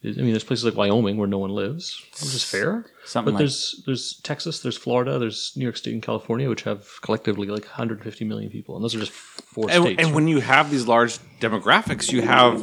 Is, 0.00 0.16
I 0.16 0.20
mean, 0.20 0.30
there's 0.30 0.44
places 0.44 0.64
like 0.64 0.76
Wyoming 0.76 1.16
where 1.16 1.26
no 1.26 1.38
one 1.38 1.50
lives, 1.50 2.00
which 2.12 2.34
is 2.34 2.44
fair. 2.44 2.86
Something 3.04 3.32
but 3.32 3.34
like- 3.34 3.38
there's 3.40 3.82
there's 3.84 4.20
Texas, 4.22 4.60
there's 4.60 4.76
Florida, 4.76 5.18
there's 5.18 5.52
New 5.56 5.64
York 5.64 5.76
State 5.76 5.92
and 5.92 6.02
California, 6.02 6.48
which 6.48 6.62
have 6.62 6.86
collectively 7.02 7.48
like 7.48 7.64
150 7.64 8.24
million 8.24 8.50
people, 8.50 8.76
and 8.76 8.84
those 8.84 8.94
are 8.94 9.00
just 9.00 9.10
four 9.10 9.68
and, 9.70 9.82
states. 9.82 10.02
and 10.04 10.14
when 10.14 10.28
you 10.28 10.40
have 10.40 10.70
these 10.70 10.86
large 10.86 11.18
demographics, 11.40 12.12
you 12.12 12.22
have 12.22 12.62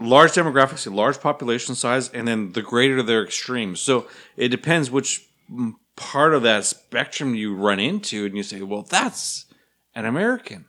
large 0.00 0.32
demographics, 0.32 0.86
a 0.86 0.90
large 0.94 1.20
population 1.20 1.74
size, 1.74 2.10
and 2.10 2.28
then 2.28 2.52
the 2.52 2.62
greater 2.62 3.02
their 3.02 3.24
extremes. 3.24 3.80
So 3.80 4.06
it 4.36 4.48
depends 4.48 4.90
which 4.90 5.26
mm, 5.50 5.72
part 5.96 6.34
of 6.34 6.42
that 6.42 6.64
spectrum 6.64 7.34
you 7.34 7.54
run 7.54 7.78
into, 7.78 8.24
and 8.24 8.36
you 8.36 8.42
say, 8.42 8.62
"Well, 8.62 8.82
that's 8.82 9.46
an 9.94 10.04
American." 10.04 10.66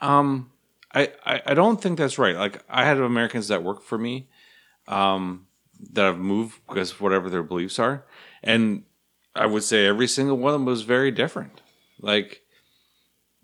Um, 0.00 0.52
I, 0.94 1.12
I 1.24 1.42
I 1.46 1.54
don't 1.54 1.80
think 1.80 1.98
that's 1.98 2.18
right. 2.18 2.36
Like 2.36 2.62
I 2.68 2.84
had 2.84 2.98
Americans 2.98 3.48
that 3.48 3.62
work 3.62 3.82
for 3.82 3.98
me, 3.98 4.28
um, 4.86 5.46
that 5.92 6.04
have 6.04 6.18
moved 6.18 6.60
because 6.66 7.00
whatever 7.00 7.28
their 7.28 7.42
beliefs 7.42 7.78
are, 7.78 8.06
and 8.42 8.84
I 9.34 9.46
would 9.46 9.62
say 9.62 9.86
every 9.86 10.08
single 10.08 10.36
one 10.36 10.54
of 10.54 10.60
them 10.60 10.66
was 10.66 10.82
very 10.82 11.10
different. 11.10 11.60
Like 12.00 12.42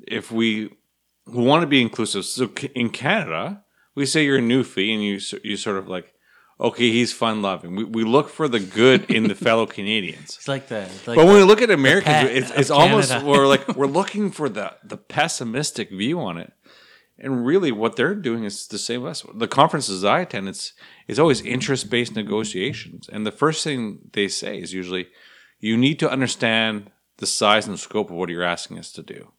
if 0.06 0.30
we 0.30 0.70
want 1.26 1.62
to 1.62 1.66
be 1.66 1.80
inclusive. 1.80 2.24
So 2.24 2.46
in 2.74 2.90
Canada, 2.90 3.64
we 3.94 4.06
say 4.06 4.24
you're 4.24 4.38
a 4.38 4.42
newfie, 4.42 4.92
and 4.92 5.02
you 5.02 5.20
you 5.42 5.56
sort 5.56 5.76
of 5.76 5.88
like, 5.88 6.13
okay, 6.60 6.90
he's 6.90 7.12
fun 7.12 7.42
loving. 7.42 7.74
We, 7.76 7.84
we 7.84 8.04
look 8.04 8.28
for 8.28 8.48
the 8.48 8.60
good 8.60 9.10
in 9.10 9.28
the 9.28 9.34
fellow 9.46 9.66
Canadians. 9.66 10.36
It's 10.36 10.48
like 10.48 10.68
that. 10.68 10.88
Like 11.06 11.16
But 11.16 11.26
when 11.26 11.36
we 11.36 11.42
look 11.42 11.62
at 11.62 11.70
Americans, 11.70 12.30
it's, 12.30 12.50
it's 12.50 12.70
almost 12.70 13.22
we're 13.22 13.46
like 13.46 13.68
we're 13.76 13.86
looking 13.86 14.30
for 14.30 14.48
the 14.48 14.74
the 14.84 14.96
pessimistic 14.96 15.90
view 15.90 16.20
on 16.20 16.38
it, 16.38 16.52
and 17.18 17.44
really 17.46 17.72
what 17.72 17.96
they're 17.96 18.14
doing 18.14 18.44
is 18.44 18.66
the 18.68 18.78
same 18.78 19.06
as 19.06 19.24
us. 19.24 19.30
The 19.34 19.48
conferences 19.48 20.04
I 20.04 20.20
attend, 20.20 20.48
it's 20.48 20.72
it's 21.08 21.18
always 21.18 21.40
interest 21.40 21.90
based 21.90 22.14
negotiations, 22.14 23.08
and 23.12 23.26
the 23.26 23.32
first 23.32 23.64
thing 23.64 24.10
they 24.12 24.28
say 24.28 24.58
is 24.58 24.72
usually, 24.72 25.08
you 25.60 25.76
need 25.76 25.98
to 26.00 26.10
understand 26.10 26.90
the 27.18 27.26
size 27.26 27.66
and 27.66 27.78
scope 27.78 28.10
of 28.10 28.16
what 28.16 28.28
you're 28.28 28.42
asking 28.42 28.78
us 28.78 28.90
to 28.92 29.02
do. 29.02 29.32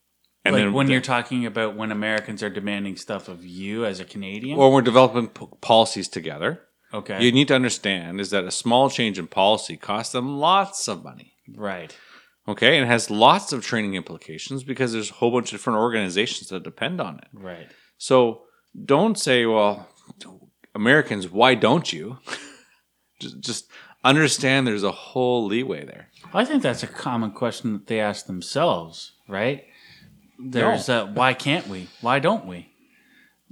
And 0.45 0.53
like 0.53 0.63
then 0.63 0.74
when 0.74 0.86
the- 0.86 0.93
you're 0.93 1.01
talking 1.01 1.45
about 1.45 1.75
when 1.75 1.91
Americans 1.91 2.43
are 2.43 2.50
demanding 2.50 2.95
stuff 2.98 3.27
of 3.27 3.43
you 3.45 3.84
as 3.86 4.00
a 4.00 4.05
Canadian. 4.05 4.57
or 4.60 4.72
we're 4.72 4.81
developing 4.81 5.27
p- 5.27 5.48
policies 5.60 6.07
together. 6.07 6.62
Okay. 6.97 7.23
You 7.23 7.31
need 7.31 7.47
to 7.49 7.55
understand 7.55 8.19
is 8.19 8.29
that 8.31 8.43
a 8.43 8.51
small 8.51 8.89
change 8.89 9.19
in 9.19 9.27
policy 9.27 9.77
costs 9.77 10.11
them 10.11 10.37
lots 10.37 10.87
of 10.87 11.03
money. 11.03 11.33
right. 11.55 11.95
Okay, 12.47 12.77
and 12.77 12.87
has 12.87 13.09
lots 13.09 13.51
of 13.53 13.65
training 13.65 13.95
implications 13.95 14.63
because 14.63 14.93
there's 14.93 15.09
a 15.09 15.15
whole 15.15 15.31
bunch 15.31 15.47
of 15.47 15.57
different 15.57 15.79
organizations 15.79 16.49
that 16.49 16.61
depend 16.61 17.01
on 17.01 17.17
it. 17.17 17.27
Right. 17.33 17.67
So 17.97 18.43
don't 18.85 19.17
say, 19.17 19.47
"Well, 19.47 19.89
Americans, 20.75 21.27
why 21.27 21.55
don't 21.55 21.91
you?" 21.91 22.19
just, 23.19 23.39
just 23.39 23.71
understand 24.03 24.67
there's 24.67 24.83
a 24.83 24.91
whole 24.91 25.47
leeway 25.47 25.85
there. 25.85 26.09
I 26.33 26.45
think 26.45 26.61
that's 26.61 26.83
a 26.83 26.87
common 26.87 27.31
question 27.31 27.73
that 27.73 27.87
they 27.87 27.99
ask 27.99 28.27
themselves, 28.27 29.13
right? 29.27 29.63
There's 30.37 30.87
uh, 30.87 31.07
why 31.07 31.33
can't 31.33 31.67
we? 31.67 31.87
Why 32.01 32.19
don't 32.19 32.45
we? 32.45 32.69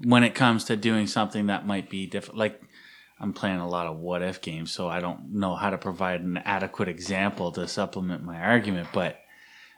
When 0.03 0.23
it 0.23 0.35
comes 0.35 0.65
to 0.65 0.75
doing 0.75 1.07
something 1.07 1.47
that 1.47 1.65
might 1.65 1.89
be 1.89 2.05
different, 2.05 2.37
like 2.37 2.61
I'm 3.23 3.31
playing 3.33 3.59
a 3.59 3.67
lot 3.67 3.87
of 3.87 3.97
what 3.97 4.21
if 4.21 4.41
games, 4.41 4.71
so 4.73 4.89
I 4.89 4.99
don't 4.99 5.33
know 5.33 5.55
how 5.55 5.69
to 5.69 5.77
provide 5.77 6.21
an 6.21 6.37
adequate 6.37 6.89
example 6.89 7.53
to 7.53 7.67
supplement 7.69 8.21
my 8.23 8.37
argument. 8.37 8.89
But 8.93 9.17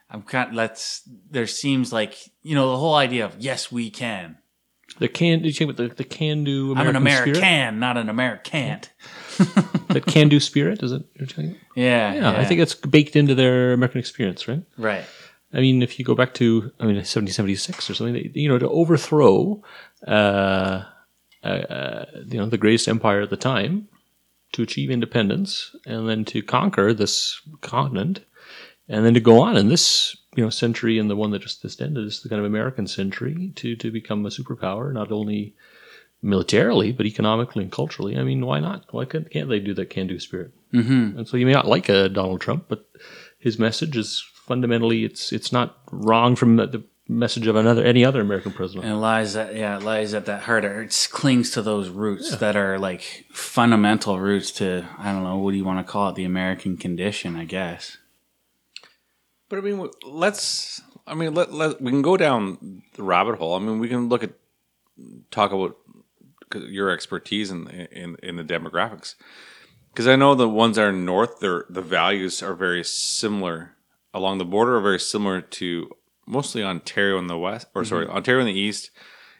I'm 0.09 0.23
kind. 0.23 0.49
of, 0.49 0.55
Let's. 0.55 1.07
There 1.29 1.45
seems 1.45 1.93
like 1.93 2.17
you 2.41 2.55
know 2.55 2.71
the 2.71 2.77
whole 2.77 2.95
idea 2.95 3.23
of 3.23 3.35
yes, 3.39 3.71
we 3.71 3.91
can. 3.91 4.37
the 4.97 5.07
can, 5.07 5.43
did 5.43 5.47
you 5.47 5.53
think 5.53 5.69
about 5.71 5.89
the, 5.89 5.95
the 5.95 6.03
can 6.03 6.43
do 6.43 6.71
I'm 6.75 6.87
an 6.87 6.95
American 6.95 7.35
American, 7.35 7.35
spirit? 7.35 7.71
not 7.73 7.97
an 7.97 8.09
Americant. 8.09 8.91
That 9.89 10.05
can 10.07 10.27
do 10.29 10.39
spirit, 10.39 10.81
is 10.83 10.91
it? 10.91 11.03
you're 11.15 11.27
talking- 11.27 11.55
Yeah, 11.75 12.13
Yeah, 12.15 12.39
I 12.39 12.43
think 12.45 12.59
it's 12.59 12.73
baked 12.73 13.15
into 13.15 13.33
their 13.35 13.71
American 13.73 13.99
experience, 13.99 14.47
right? 14.47 14.63
right. 14.77 15.05
I 15.53 15.59
mean, 15.61 15.81
if 15.83 15.97
you 15.99 16.03
go 16.03 16.15
back 16.15 16.33
to, 16.35 16.71
I 16.79 16.83
mean, 16.85 16.95
1776 16.95 17.89
or 17.89 17.93
something, 17.93 18.13
they, 18.13 18.31
you 18.33 18.49
know, 18.49 18.57
to 18.57 18.67
overthrow, 18.67 19.61
uh, 20.05 20.83
uh, 21.45 21.73
uh, 21.73 22.05
you 22.27 22.37
know, 22.39 22.47
the 22.47 22.57
greatest 22.57 22.87
empire 22.87 23.21
at 23.21 23.29
the 23.29 23.37
time, 23.37 23.87
to 24.53 24.63
achieve 24.63 24.89
independence, 24.89 25.75
and 25.85 26.09
then 26.09 26.25
to 26.25 26.41
conquer 26.41 26.93
this 26.93 27.41
continent, 27.61 28.21
and 28.87 29.05
then 29.05 29.13
to 29.13 29.19
go 29.19 29.41
on 29.41 29.57
in 29.57 29.69
this, 29.69 30.15
you 30.35 30.43
know, 30.43 30.49
century 30.49 30.99
and 30.99 31.09
the 31.09 31.15
one 31.15 31.31
that 31.31 31.41
just 31.41 31.61
just 31.61 31.81
ended 31.81 32.05
is 32.05 32.21
the 32.21 32.29
kind 32.29 32.39
of 32.39 32.45
American 32.45 32.87
century 32.87 33.51
to 33.55 33.75
to 33.75 33.91
become 33.91 34.25
a 34.25 34.29
superpower, 34.29 34.93
not 34.93 35.11
only 35.11 35.55
militarily 36.21 36.91
but 36.91 37.05
economically 37.05 37.63
and 37.63 37.71
culturally. 37.71 38.17
I 38.17 38.23
mean, 38.23 38.45
why 38.45 38.59
not? 38.59 38.85
Why 38.91 39.05
can't, 39.05 39.29
can't 39.29 39.49
they 39.49 39.59
do 39.59 39.73
that 39.75 39.89
can-do 39.89 40.19
spirit? 40.19 40.51
Mm-hmm. 40.73 41.19
And 41.19 41.27
so 41.27 41.37
you 41.37 41.45
may 41.45 41.53
not 41.53 41.67
like 41.67 41.87
a 41.89 42.09
Donald 42.09 42.41
Trump, 42.41 42.65
but 42.67 42.85
his 43.37 43.59
message 43.59 43.95
is 43.95 44.23
fundamentally 44.33 45.03
it's 45.03 45.31
it's 45.31 45.51
not 45.51 45.77
wrong 45.91 46.35
from 46.35 46.55
the 46.57 46.83
message 47.07 47.47
of 47.47 47.55
another 47.55 47.83
any 47.83 48.03
other 48.03 48.21
American 48.21 48.51
president. 48.51 48.85
And 48.85 48.95
it 48.95 48.97
lies 48.97 49.35
at 49.35 49.55
yeah, 49.55 49.77
it 49.77 49.83
lies 49.83 50.13
at 50.13 50.25
that 50.25 50.43
heart. 50.43 50.65
It 50.65 51.09
clings 51.11 51.51
to 51.51 51.61
those 51.61 51.89
roots 51.89 52.35
that 52.37 52.55
are 52.55 52.79
like 52.79 53.25
fundamental 53.31 54.19
roots 54.19 54.51
to 54.53 54.85
I 54.97 55.11
don't 55.11 55.23
know 55.23 55.37
what 55.37 55.51
do 55.51 55.57
you 55.57 55.65
want 55.65 55.85
to 55.85 55.91
call 55.91 56.09
it, 56.09 56.15
the 56.15 56.25
American 56.25 56.77
condition, 56.77 57.35
I 57.35 57.45
guess. 57.45 57.97
But 59.49 59.59
I 59.59 59.61
mean, 59.61 59.89
let's. 60.03 60.81
I 61.07 61.13
mean, 61.13 61.35
let, 61.35 61.53
let 61.53 61.79
we 61.79 61.91
can 61.91 62.01
go 62.01 62.17
down 62.17 62.81
the 62.95 63.03
rabbit 63.03 63.37
hole. 63.37 63.55
I 63.55 63.59
mean, 63.59 63.77
we 63.77 63.87
can 63.87 64.09
look 64.09 64.23
at 64.23 64.33
talk 65.29 65.51
about 65.51 65.77
your 66.67 66.89
expertise 66.89 67.51
in 67.51 67.67
in, 67.67 68.17
in 68.23 68.37
the 68.37 68.43
demographics 68.43 69.13
because 69.95 70.07
I 70.07 70.15
know 70.15 70.35
the 70.35 70.49
ones 70.49 70.77
that 70.77 70.85
are 70.85 70.91
north, 70.91 71.39
their 71.39 71.65
the 71.69 71.81
values 71.81 72.41
are 72.41 72.55
very 72.55 72.83
similar 72.83 73.75
along 74.13 74.39
the 74.39 74.45
border, 74.45 74.77
are 74.77 74.81
very 74.81 74.99
similar 74.99 75.41
to 75.41 75.95
mostly 76.25 76.63
Ontario 76.63 77.17
in 77.17 77.27
the 77.27 77.37
west, 77.37 77.67
or 77.75 77.85
sorry, 77.85 78.05
mm-hmm. 78.05 78.15
Ontario 78.15 78.41
in 78.41 78.47
the 78.47 78.59
east, 78.59 78.91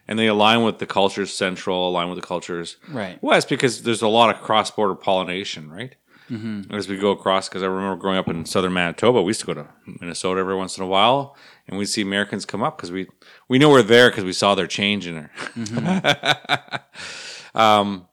and 0.07 0.19
they 0.19 0.27
align 0.27 0.63
with 0.63 0.79
the 0.79 0.85
cultures 0.85 1.33
central, 1.33 1.89
align 1.89 2.09
with 2.09 2.19
the 2.19 2.27
cultures 2.27 2.77
Right. 2.89 3.21
west 3.23 3.49
because 3.49 3.83
there's 3.83 4.01
a 4.01 4.07
lot 4.07 4.33
of 4.33 4.41
cross 4.41 4.71
border 4.71 4.95
pollination, 4.95 5.71
right? 5.71 5.95
Mm-hmm. 6.29 6.73
as 6.73 6.89
we 6.89 6.97
go 6.97 7.11
across. 7.11 7.47
Because 7.47 7.61
I 7.61 7.67
remember 7.67 8.01
growing 8.01 8.17
up 8.17 8.27
in 8.27 8.45
southern 8.45 8.73
Manitoba, 8.73 9.21
we 9.21 9.29
used 9.29 9.41
to 9.41 9.45
go 9.45 9.53
to 9.53 9.67
Minnesota 10.01 10.39
every 10.39 10.55
once 10.55 10.75
in 10.75 10.83
a 10.83 10.87
while, 10.87 11.37
and 11.67 11.77
we'd 11.77 11.85
see 11.85 12.01
Americans 12.01 12.45
come 12.45 12.63
up 12.63 12.77
because 12.77 12.91
we 12.91 13.05
we 13.47 13.59
know 13.59 13.69
we're 13.69 13.83
there 13.83 14.09
because 14.09 14.23
we 14.23 14.33
saw 14.33 14.55
their 14.55 14.65
change 14.65 15.05
in 15.05 15.17
her. 15.17 15.31
Mm-hmm. 15.55 17.55
um, 17.59 18.07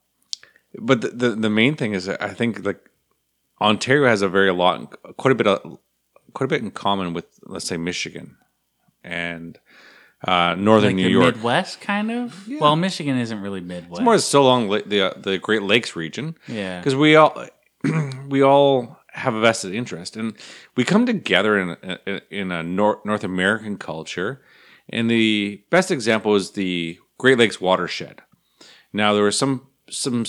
but 0.79 1.01
the, 1.01 1.09
the 1.09 1.31
the 1.31 1.51
main 1.51 1.75
thing 1.75 1.95
is, 1.95 2.07
I 2.07 2.35
think 2.35 2.67
like 2.67 2.81
Ontario 3.63 4.07
has 4.07 4.21
a 4.21 4.29
very 4.29 4.53
lot, 4.53 4.95
quite 5.17 5.33
a 5.33 5.35
bit 5.35 5.47
of, 5.47 5.79
quite 6.35 6.45
a 6.45 6.49
bit 6.49 6.61
in 6.61 6.71
common 6.71 7.15
with, 7.15 7.25
let's 7.45 7.67
say, 7.67 7.79
Michigan 7.79 8.37
and 9.05 9.59
uh, 10.27 10.55
northern 10.57 10.91
Like 10.91 10.97
New 10.97 11.09
York. 11.09 11.37
Midwest, 11.37 11.81
kind 11.81 12.11
of. 12.11 12.49
Well, 12.61 12.77
Michigan 12.77 13.19
isn't 13.19 13.41
really 13.41 13.61
Midwest. 13.61 14.01
It's 14.01 14.05
more 14.05 14.19
so 14.19 14.43
along 14.43 14.69
the 14.69 15.11
uh, 15.11 15.15
the 15.17 15.39
Great 15.39 15.63
Lakes 15.63 15.97
region. 15.97 16.37
Yeah. 16.47 16.79
because 16.79 16.95
we 16.95 17.17
all 17.17 17.47
we 18.29 18.43
all 18.43 18.99
have 19.09 19.35
a 19.35 19.41
vested 19.41 19.75
interest, 19.75 20.17
and 20.17 20.35
we 20.77 20.85
come 20.85 21.07
together 21.07 21.59
in 21.59 21.77
a, 21.83 22.21
in 22.31 22.53
a 22.53 22.63
North 22.63 23.05
North 23.05 23.25
American 23.25 23.77
culture. 23.77 24.43
And 24.89 25.11
the 25.11 25.63
best 25.71 25.91
example 25.91 26.35
is 26.35 26.53
the 26.53 26.99
Great 27.19 27.39
Lakes 27.39 27.61
watershed. 27.61 28.23
Now 28.93 29.15
there 29.15 29.23
were 29.23 29.33
some 29.33 29.67
some 29.91 30.25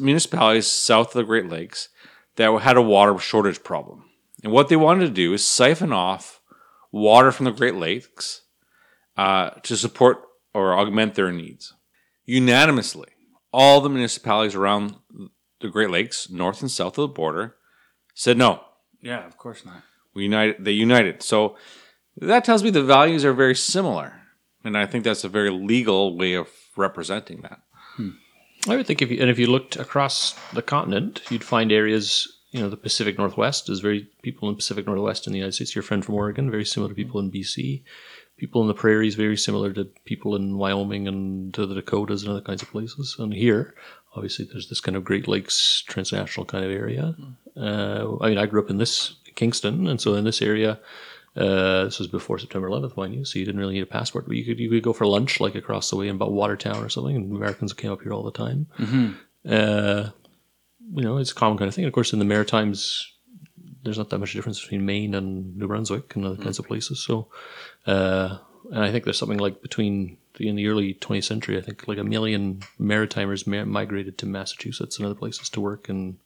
municipalities 0.00 0.66
south 0.66 1.08
of 1.08 1.14
the 1.14 1.24
Great 1.24 1.48
Lakes 1.48 1.88
that 2.36 2.52
had 2.62 2.76
a 2.76 2.82
water 2.82 3.18
shortage 3.18 3.62
problem, 3.64 4.04
and 4.42 4.52
what 4.52 4.68
they 4.68 4.76
wanted 4.76 5.06
to 5.06 5.12
do 5.12 5.32
is 5.32 5.44
siphon 5.44 5.92
off 5.92 6.40
water 6.94 7.32
from 7.32 7.44
the 7.44 7.52
Great 7.52 7.74
Lakes 7.74 8.42
uh, 9.16 9.50
to 9.62 9.76
support 9.76 10.22
or 10.52 10.78
augment 10.78 11.14
their 11.14 11.32
needs 11.32 11.74
unanimously, 12.24 13.08
all 13.52 13.80
the 13.80 13.90
municipalities 13.90 14.54
around 14.54 14.96
the 15.60 15.68
Great 15.68 15.90
Lakes, 15.90 16.30
north 16.30 16.60
and 16.60 16.70
south 16.70 16.98
of 16.98 17.02
the 17.02 17.14
border, 17.14 17.56
said 18.14 18.38
no. 18.38 18.62
yeah, 19.02 19.26
of 19.26 19.36
course 19.36 19.64
not. 19.64 19.82
We 20.14 20.22
united. 20.24 20.64
They 20.64 20.72
united. 20.72 21.22
So 21.22 21.56
that 22.16 22.44
tells 22.44 22.62
me 22.62 22.70
the 22.70 22.82
values 22.82 23.24
are 23.24 23.32
very 23.32 23.56
similar, 23.56 24.20
and 24.62 24.78
I 24.78 24.86
think 24.86 25.04
that's 25.04 25.24
a 25.24 25.28
very 25.28 25.50
legal 25.50 26.16
way 26.16 26.34
of 26.34 26.48
representing 26.76 27.42
that. 27.42 27.60
I 28.68 28.76
would 28.76 28.86
think 28.86 29.02
if 29.02 29.10
you 29.10 29.20
and 29.20 29.28
if 29.28 29.38
you 29.38 29.48
looked 29.48 29.76
across 29.76 30.34
the 30.52 30.62
continent, 30.62 31.22
you'd 31.30 31.44
find 31.44 31.72
areas. 31.72 32.33
You 32.54 32.60
know, 32.60 32.70
the 32.70 32.76
Pacific 32.76 33.18
Northwest 33.18 33.68
is 33.68 33.80
very 33.80 34.08
people 34.22 34.48
in 34.48 34.54
Pacific 34.54 34.86
Northwest 34.86 35.26
in 35.26 35.32
the 35.32 35.40
United 35.40 35.54
States. 35.54 35.74
Your 35.74 35.82
friend 35.82 36.04
from 36.04 36.14
Oregon, 36.14 36.52
very 36.52 36.64
similar 36.64 36.88
to 36.88 36.94
people 36.94 37.18
in 37.18 37.28
BC. 37.28 37.82
People 38.36 38.62
in 38.62 38.68
the 38.68 38.74
prairies, 38.74 39.16
very 39.16 39.36
similar 39.36 39.72
to 39.72 39.86
people 40.04 40.36
in 40.36 40.56
Wyoming 40.56 41.08
and 41.08 41.52
to 41.54 41.66
the 41.66 41.74
Dakotas 41.74 42.22
and 42.22 42.30
other 42.30 42.40
kinds 42.40 42.62
of 42.62 42.70
places. 42.70 43.16
And 43.18 43.34
here, 43.34 43.74
obviously, 44.14 44.44
there's 44.44 44.68
this 44.68 44.80
kind 44.80 44.96
of 44.96 45.02
Great 45.02 45.26
Lakes 45.26 45.82
transnational 45.88 46.46
kind 46.46 46.64
of 46.64 46.70
area. 46.70 47.16
Uh, 47.56 48.18
I 48.20 48.28
mean, 48.28 48.38
I 48.38 48.46
grew 48.46 48.62
up 48.62 48.70
in 48.70 48.78
this 48.78 49.16
Kingston, 49.34 49.88
and 49.88 50.00
so 50.00 50.14
in 50.14 50.22
this 50.22 50.40
area, 50.40 50.78
uh, 51.36 51.86
this 51.86 51.98
was 51.98 52.06
before 52.06 52.38
September 52.38 52.68
11th, 52.68 52.96
mind 52.96 53.16
you, 53.16 53.24
so 53.24 53.40
you 53.40 53.44
didn't 53.44 53.60
really 53.60 53.74
need 53.74 53.82
a 53.82 53.86
passport. 53.86 54.28
But 54.28 54.36
you 54.36 54.44
could 54.44 54.60
you 54.60 54.70
could 54.70 54.84
go 54.84 54.92
for 54.92 55.08
lunch 55.08 55.40
like 55.40 55.56
across 55.56 55.90
the 55.90 55.96
way 55.96 56.06
in 56.06 56.14
about 56.14 56.30
Watertown 56.30 56.84
or 56.84 56.88
something, 56.88 57.16
and 57.16 57.34
Americans 57.34 57.72
came 57.72 57.90
up 57.90 58.02
here 58.02 58.12
all 58.12 58.22
the 58.22 58.30
time. 58.30 58.68
Uh, 59.44 60.10
you 60.92 61.02
know, 61.02 61.18
it's 61.18 61.30
a 61.32 61.34
common 61.34 61.58
kind 61.58 61.68
of 61.68 61.74
thing. 61.74 61.84
And 61.84 61.88
of 61.88 61.94
course, 61.94 62.12
in 62.12 62.18
the 62.18 62.24
Maritimes, 62.24 63.12
there's 63.82 63.98
not 63.98 64.10
that 64.10 64.18
much 64.18 64.32
difference 64.32 64.60
between 64.60 64.86
Maine 64.86 65.14
and 65.14 65.56
New 65.56 65.66
Brunswick 65.66 66.14
and 66.16 66.24
other 66.24 66.42
kinds 66.42 66.58
of 66.58 66.66
places. 66.66 67.00
So, 67.00 67.28
uh, 67.86 68.38
and 68.72 68.82
I 68.82 68.90
think 68.90 69.04
there's 69.04 69.18
something 69.18 69.38
like 69.38 69.62
between 69.62 70.16
the, 70.36 70.48
in 70.48 70.56
the 70.56 70.66
early 70.68 70.94
20th 70.94 71.24
century, 71.24 71.58
I 71.58 71.60
think 71.60 71.86
like 71.86 71.98
a 71.98 72.04
million 72.04 72.62
Maritimers 72.80 73.46
mi- 73.46 73.64
migrated 73.64 74.18
to 74.18 74.26
Massachusetts 74.26 74.98
and 74.98 75.06
other 75.06 75.14
places 75.14 75.48
to 75.50 75.60
work 75.60 75.88
in 75.88 76.18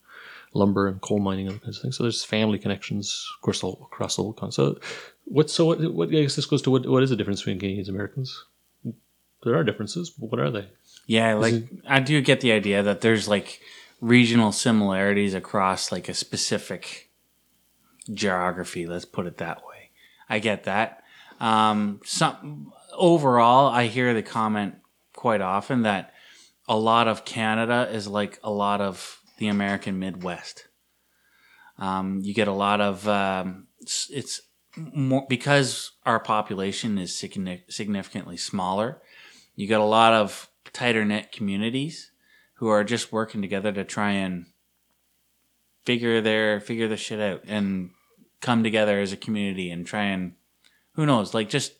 lumber 0.54 0.88
and 0.88 1.00
coal 1.00 1.18
mining 1.18 1.46
and 1.46 1.56
other 1.56 1.64
kinds 1.64 1.76
of 1.78 1.82
things. 1.82 1.96
So 1.96 2.04
there's 2.04 2.24
family 2.24 2.58
connections, 2.58 3.28
of 3.36 3.42
course, 3.42 3.62
all 3.62 3.88
across 3.92 4.16
the 4.16 4.22
whole 4.22 4.32
continent. 4.32 4.82
So, 4.82 4.88
what? 5.24 5.50
So 5.50 5.66
what? 5.66 5.80
what 5.92 6.08
I 6.08 6.22
guess 6.22 6.36
this 6.36 6.46
goes 6.46 6.62
to 6.62 6.70
what? 6.70 6.86
What 6.86 7.02
is 7.02 7.10
the 7.10 7.16
difference 7.16 7.40
between 7.40 7.58
Canadians 7.58 7.88
and 7.88 7.96
Americans? 7.96 8.44
There 9.44 9.54
are 9.54 9.62
differences, 9.62 10.10
but 10.10 10.30
what 10.30 10.40
are 10.40 10.50
they? 10.50 10.68
Yeah, 11.06 11.34
like 11.34 11.68
I 11.86 12.00
do 12.00 12.20
get 12.20 12.40
the 12.40 12.52
idea 12.52 12.82
that 12.82 13.02
there's 13.02 13.28
like 13.28 13.60
regional 14.00 14.52
similarities 14.52 15.34
across 15.34 15.90
like 15.90 16.08
a 16.08 16.14
specific 16.14 17.10
geography. 18.12 18.86
Let's 18.86 19.04
put 19.04 19.26
it 19.26 19.38
that 19.38 19.58
way. 19.66 19.90
I 20.28 20.38
get 20.38 20.64
that. 20.64 21.02
Um, 21.40 22.00
some 22.04 22.72
overall, 22.96 23.68
I 23.68 23.86
hear 23.86 24.14
the 24.14 24.22
comment 24.22 24.76
quite 25.14 25.40
often 25.40 25.82
that 25.82 26.12
a 26.68 26.76
lot 26.76 27.08
of 27.08 27.24
Canada 27.24 27.88
is 27.90 28.06
like 28.06 28.38
a 28.42 28.50
lot 28.50 28.80
of 28.80 29.20
the 29.38 29.48
American 29.48 29.98
Midwest. 29.98 30.68
Um, 31.78 32.20
you 32.22 32.34
get 32.34 32.48
a 32.48 32.52
lot 32.52 32.80
of 32.80 33.08
um, 33.08 33.68
s- 33.82 34.10
it's 34.12 34.42
more 34.76 35.26
because 35.28 35.92
our 36.04 36.20
population 36.20 36.98
is 36.98 37.16
significantly 37.16 38.36
smaller. 38.36 39.00
You 39.54 39.66
get 39.66 39.80
a 39.80 39.84
lot 39.84 40.12
of 40.12 40.50
tighter 40.72 41.04
knit 41.04 41.32
communities 41.32 42.10
who 42.58 42.68
are 42.68 42.84
just 42.84 43.12
working 43.12 43.42
together 43.42 43.72
to 43.72 43.84
try 43.84 44.12
and 44.12 44.46
figure 45.84 46.20
their 46.20 46.60
figure 46.60 46.88
the 46.88 46.96
shit 46.96 47.20
out 47.20 47.42
and 47.46 47.90
come 48.40 48.62
together 48.62 49.00
as 49.00 49.12
a 49.12 49.16
community 49.16 49.70
and 49.70 49.86
try 49.86 50.04
and 50.04 50.34
who 50.92 51.06
knows 51.06 51.34
like 51.34 51.48
just 51.48 51.72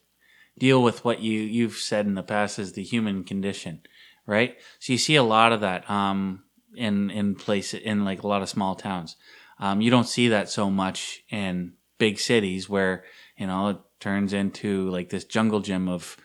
deal 0.59 0.83
with 0.83 1.05
what 1.05 1.21
you 1.21 1.41
you've 1.41 1.77
said 1.77 2.07
in 2.07 2.14
the 2.14 2.23
past 2.23 2.59
as 2.59 2.73
the 2.73 2.83
human 2.83 3.23
condition 3.23 3.81
right? 4.29 4.59
So 4.79 4.93
you 4.93 4.99
see 4.99 5.17
a 5.17 5.23
lot 5.25 5.53
of 5.53 5.62
that 5.62 5.91
um 5.91 6.45
in 6.77 7.11
in 7.11 7.35
place 7.35 7.75
in 7.75 8.05
like 8.05 8.23
a 8.23 8.29
lot 8.29 8.43
of 8.43 8.49
small 8.49 8.77
towns. 8.77 9.17
Um 9.59 9.81
you 9.81 9.91
don't 9.91 10.07
see 10.07 10.29
that 10.29 10.49
so 10.49 10.71
much 10.71 11.25
in 11.31 11.73
big 11.99 12.21
cities 12.21 12.69
where 12.69 13.05
you 13.37 13.49
know 13.49 13.69
it 13.69 13.79
turns 13.99 14.33
into 14.33 14.88
like 14.91 15.09
this 15.09 15.25
jungle 15.25 15.61
gym 15.61 15.88
of 15.88 16.17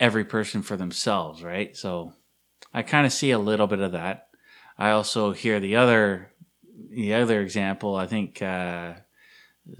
every 0.00 0.24
person 0.24 0.62
for 0.62 0.76
themselves 0.76 1.44
right? 1.44 1.76
So 1.76 2.14
i 2.72 2.82
kind 2.82 3.06
of 3.06 3.12
see 3.12 3.30
a 3.30 3.38
little 3.38 3.66
bit 3.66 3.80
of 3.80 3.92
that 3.92 4.28
i 4.76 4.90
also 4.90 5.32
hear 5.32 5.60
the 5.60 5.76
other 5.76 6.32
the 6.90 7.14
other 7.14 7.40
example 7.40 7.96
i 7.96 8.06
think 8.06 8.42
uh 8.42 8.94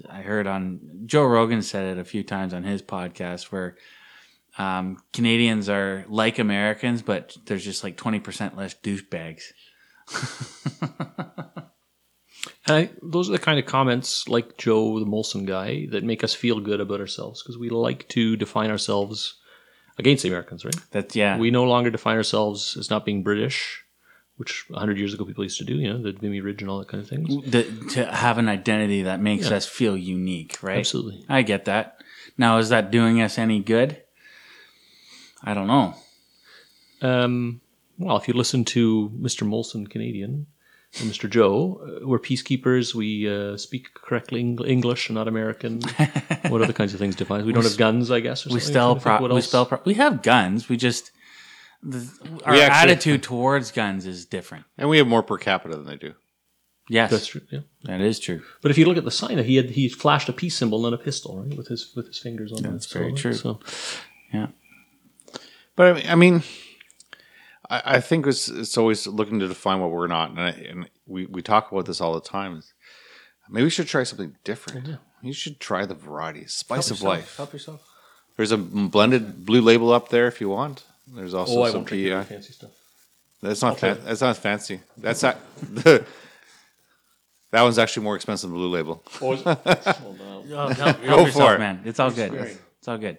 I 0.09 0.21
heard 0.21 0.47
on 0.47 0.81
Joe 1.07 1.25
Rogan 1.25 1.63
said 1.63 1.97
it 1.97 2.01
a 2.01 2.05
few 2.05 2.23
times 2.23 2.53
on 2.53 2.63
his 2.63 2.83
podcast 2.83 3.45
where 3.45 3.77
um, 4.59 4.99
Canadians 5.13 5.69
are 5.69 6.05
like 6.09 6.39
Americans, 6.39 7.03
but 7.03 7.37
there's 7.47 7.65
just 7.65 7.85
like 7.85 7.97
20% 7.97 8.57
less 8.57 8.75
douchebags. 8.75 9.45
I, 12.67 12.91
those 13.03 13.29
are 13.29 13.33
the 13.33 13.39
kind 13.39 13.59
of 13.59 13.67
comments 13.67 14.29
like 14.29 14.59
Joe, 14.59 14.99
the 14.99 15.07
Molson 15.07 15.47
guy, 15.47 15.87
that 15.91 16.05
make 16.05 16.23
us 16.23 16.35
feel 16.35 16.61
good 16.61 16.81
about 16.81 17.01
ourselves 17.01 17.43
because 17.43 17.57
we 17.57 17.71
like 17.71 18.09
to 18.09 18.37
define 18.37 18.71
ourselves 18.71 19.39
against 19.99 20.23
the 20.23 20.29
Americans, 20.29 20.65
right? 20.65 20.77
That's, 20.91 21.15
yeah. 21.17 21.37
We 21.39 21.51
no 21.51 21.65
longer 21.65 21.91
define 21.91 22.17
ourselves 22.17 22.77
as 22.77 22.89
not 22.91 23.05
being 23.05 23.23
British, 23.23 23.83
which 24.37 24.65
100 24.71 24.97
years 24.99 25.13
ago 25.15 25.25
people 25.25 25.45
used 25.45 25.59
to 25.59 25.65
do, 25.65 25.77
you 25.77 25.93
know, 25.93 26.01
the 26.01 26.13
Vimy 26.13 26.41
Ridge 26.41 26.63
and 26.63 26.71
all 26.71 26.79
that 26.79 26.89
kind 26.89 27.03
of 27.03 27.09
things. 27.09 27.29
the, 27.51 27.65
to 27.95 28.07
have 28.07 28.39
an 28.39 28.49
identity 28.49 29.03
that 29.03 29.21
makes 29.21 29.51
Yeah. 29.51 29.57
us 29.57 29.67
feel 29.67 29.97
unique, 29.97 30.63
right? 30.63 30.79
Absolutely. 30.79 31.25
I 31.29 31.43
get 31.43 31.65
that. 31.65 32.03
Now, 32.37 32.59
is 32.59 32.69
that 32.69 32.91
doing 32.91 33.21
us 33.21 33.37
any 33.39 33.61
good? 33.61 34.01
I 35.43 35.55
don't 35.55 35.67
know. 35.67 35.95
Um, 37.03 37.61
well, 37.99 38.17
if 38.17 38.29
you 38.29 38.35
listen 38.35 38.65
to 38.67 39.11
Mr. 39.21 39.47
Molson, 39.47 39.89
Canadian, 39.89 40.47
and 41.01 41.11
Mr. 41.11 41.29
Joe, 41.29 41.81
uh, 42.03 42.07
we're 42.07 42.19
peacekeepers. 42.19 42.95
We 42.95 43.29
uh, 43.29 43.57
speak 43.57 43.93
correctly 43.95 44.41
Eng- 44.41 44.65
English 44.65 45.11
not 45.11 45.29
American. 45.29 45.81
what 46.49 46.63
other 46.63 46.73
kinds 46.73 46.95
of 46.95 46.99
things 47.01 47.15
define 47.15 47.41
us? 47.41 47.47
We 47.47 47.53
don't 47.53 47.65
have 47.65 47.77
guns, 47.77 48.11
I 48.11 48.21
guess. 48.21 48.47
Or 48.47 48.51
We 48.51 48.61
something. 48.61 48.73
spell 48.73 48.93
I'm 48.93 49.01
trying 49.01 49.19
to 49.19 49.19
think 49.19 49.29
pro- 49.29 49.35
we 49.35 49.39
else. 49.41 49.49
spell 49.49 49.67
pro- 49.67 49.81
we 49.85 49.95
have 49.95 50.23
guns. 50.23 50.69
We 50.69 50.77
just 50.79 51.11
the, 51.83 52.09
our 52.45 52.55
We 52.55 52.61
actually- 52.63 52.93
attitude 52.93 53.23
towards 53.33 53.71
guns 53.71 54.07
is 54.07 54.25
different. 54.27 54.65
And 54.79 54.89
we 54.89 54.99
have 54.99 55.07
more 55.07 55.23
per 55.23 55.37
capita 55.39 55.77
than 55.77 55.87
they 55.87 55.97
do. 55.97 56.15
Yes, 56.91 57.11
That's 57.11 57.27
true. 57.27 57.43
Yeah. 57.51 57.61
that 57.85 58.01
is 58.01 58.19
true. 58.19 58.41
But 58.63 58.71
if 58.71 58.79
you 58.79 58.87
look 58.87 58.97
at 58.97 59.05
the 59.05 59.11
sign, 59.11 59.37
he 59.45 59.57
had 59.57 59.69
he 59.71 59.91
flashed 59.91 60.31
a 60.31 60.33
peace 60.33 60.57
symbol, 60.57 60.81
not 60.81 60.95
a 60.95 60.99
pistol, 60.99 61.39
right, 61.43 61.55
with 61.55 61.69
his 61.69 61.93
with 61.95 62.07
his 62.07 62.19
fingers 62.19 62.51
on. 62.51 62.65
it. 62.65 62.71
That's 62.73 62.87
it. 62.87 62.99
very 62.99 63.13
true. 63.13 63.35
So 63.35 63.61
Yeah. 64.33 64.47
But 65.77 65.87
I 65.87 65.93
mean, 65.93 66.07
I, 66.11 66.15
mean, 66.15 66.43
I, 67.71 67.83
I 67.97 68.01
think 68.01 68.27
it's, 68.27 68.49
it's 68.49 68.77
always 68.79 69.07
looking 69.07 69.41
to 69.41 69.49
define 69.49 69.81
what 69.81 69.91
we're 69.91 70.07
not, 70.07 70.31
and, 70.31 70.41
I, 70.41 70.51
and 70.51 70.91
we, 71.07 71.27
we 71.27 71.43
talk 71.43 71.71
about 71.73 71.87
this 71.87 72.01
all 72.01 72.15
the 72.15 72.21
time. 72.21 72.63
Maybe 73.51 73.65
we 73.65 73.71
should 73.71 73.87
try 73.89 74.03
something 74.05 74.37
different. 74.45 74.99
You 75.23 75.33
should 75.33 75.59
try 75.61 75.87
the 75.87 75.95
varieties, 75.95 76.53
spice 76.53 76.91
of 76.91 77.03
life. 77.03 77.37
Help 77.37 77.53
yourself. 77.53 77.83
There's 78.37 78.53
a 78.53 78.57
blended 78.59 79.45
blue 79.45 79.61
label 79.61 79.93
up 79.93 80.11
there 80.11 80.27
if 80.29 80.41
you 80.41 80.49
want. 80.49 80.85
There's 81.09 81.35
also 81.35 81.59
oh, 81.59 81.63
I 81.63 81.69
some 81.69 81.77
won't 81.79 81.89
drink 81.89 82.05
your 82.05 82.23
PEI. 82.23 82.29
fancy 82.29 82.53
stuff. 82.53 82.71
That's 83.43 83.63
not 83.63 83.73
Okay. 83.75 83.95
fan- 83.95 84.05
that's 84.05 84.21
not 84.21 84.37
fancy. 84.37 84.81
That's 84.97 85.23
not 85.23 85.39
the. 85.63 86.05
That 87.51 87.63
one's 87.63 87.79
actually 87.79 88.05
more 88.05 88.15
expensive 88.15 88.51
than 88.51 88.59
Blue 88.59 88.69
Label. 88.69 89.03
Oh, 89.23 89.33
is 89.33 89.41
it? 89.41 89.47
Hold 89.47 90.21
on. 90.21 90.53
Oh, 90.53 90.69
help, 90.69 90.77
help 90.77 91.01
Go 91.03 91.25
yourself, 91.25 91.49
for 91.49 91.55
it. 91.55 91.59
man. 91.59 91.81
It's 91.87 91.99
all 91.99 92.11
good. 92.11 92.35
It's 92.35 92.87
all 92.89 92.99
good. 92.99 93.17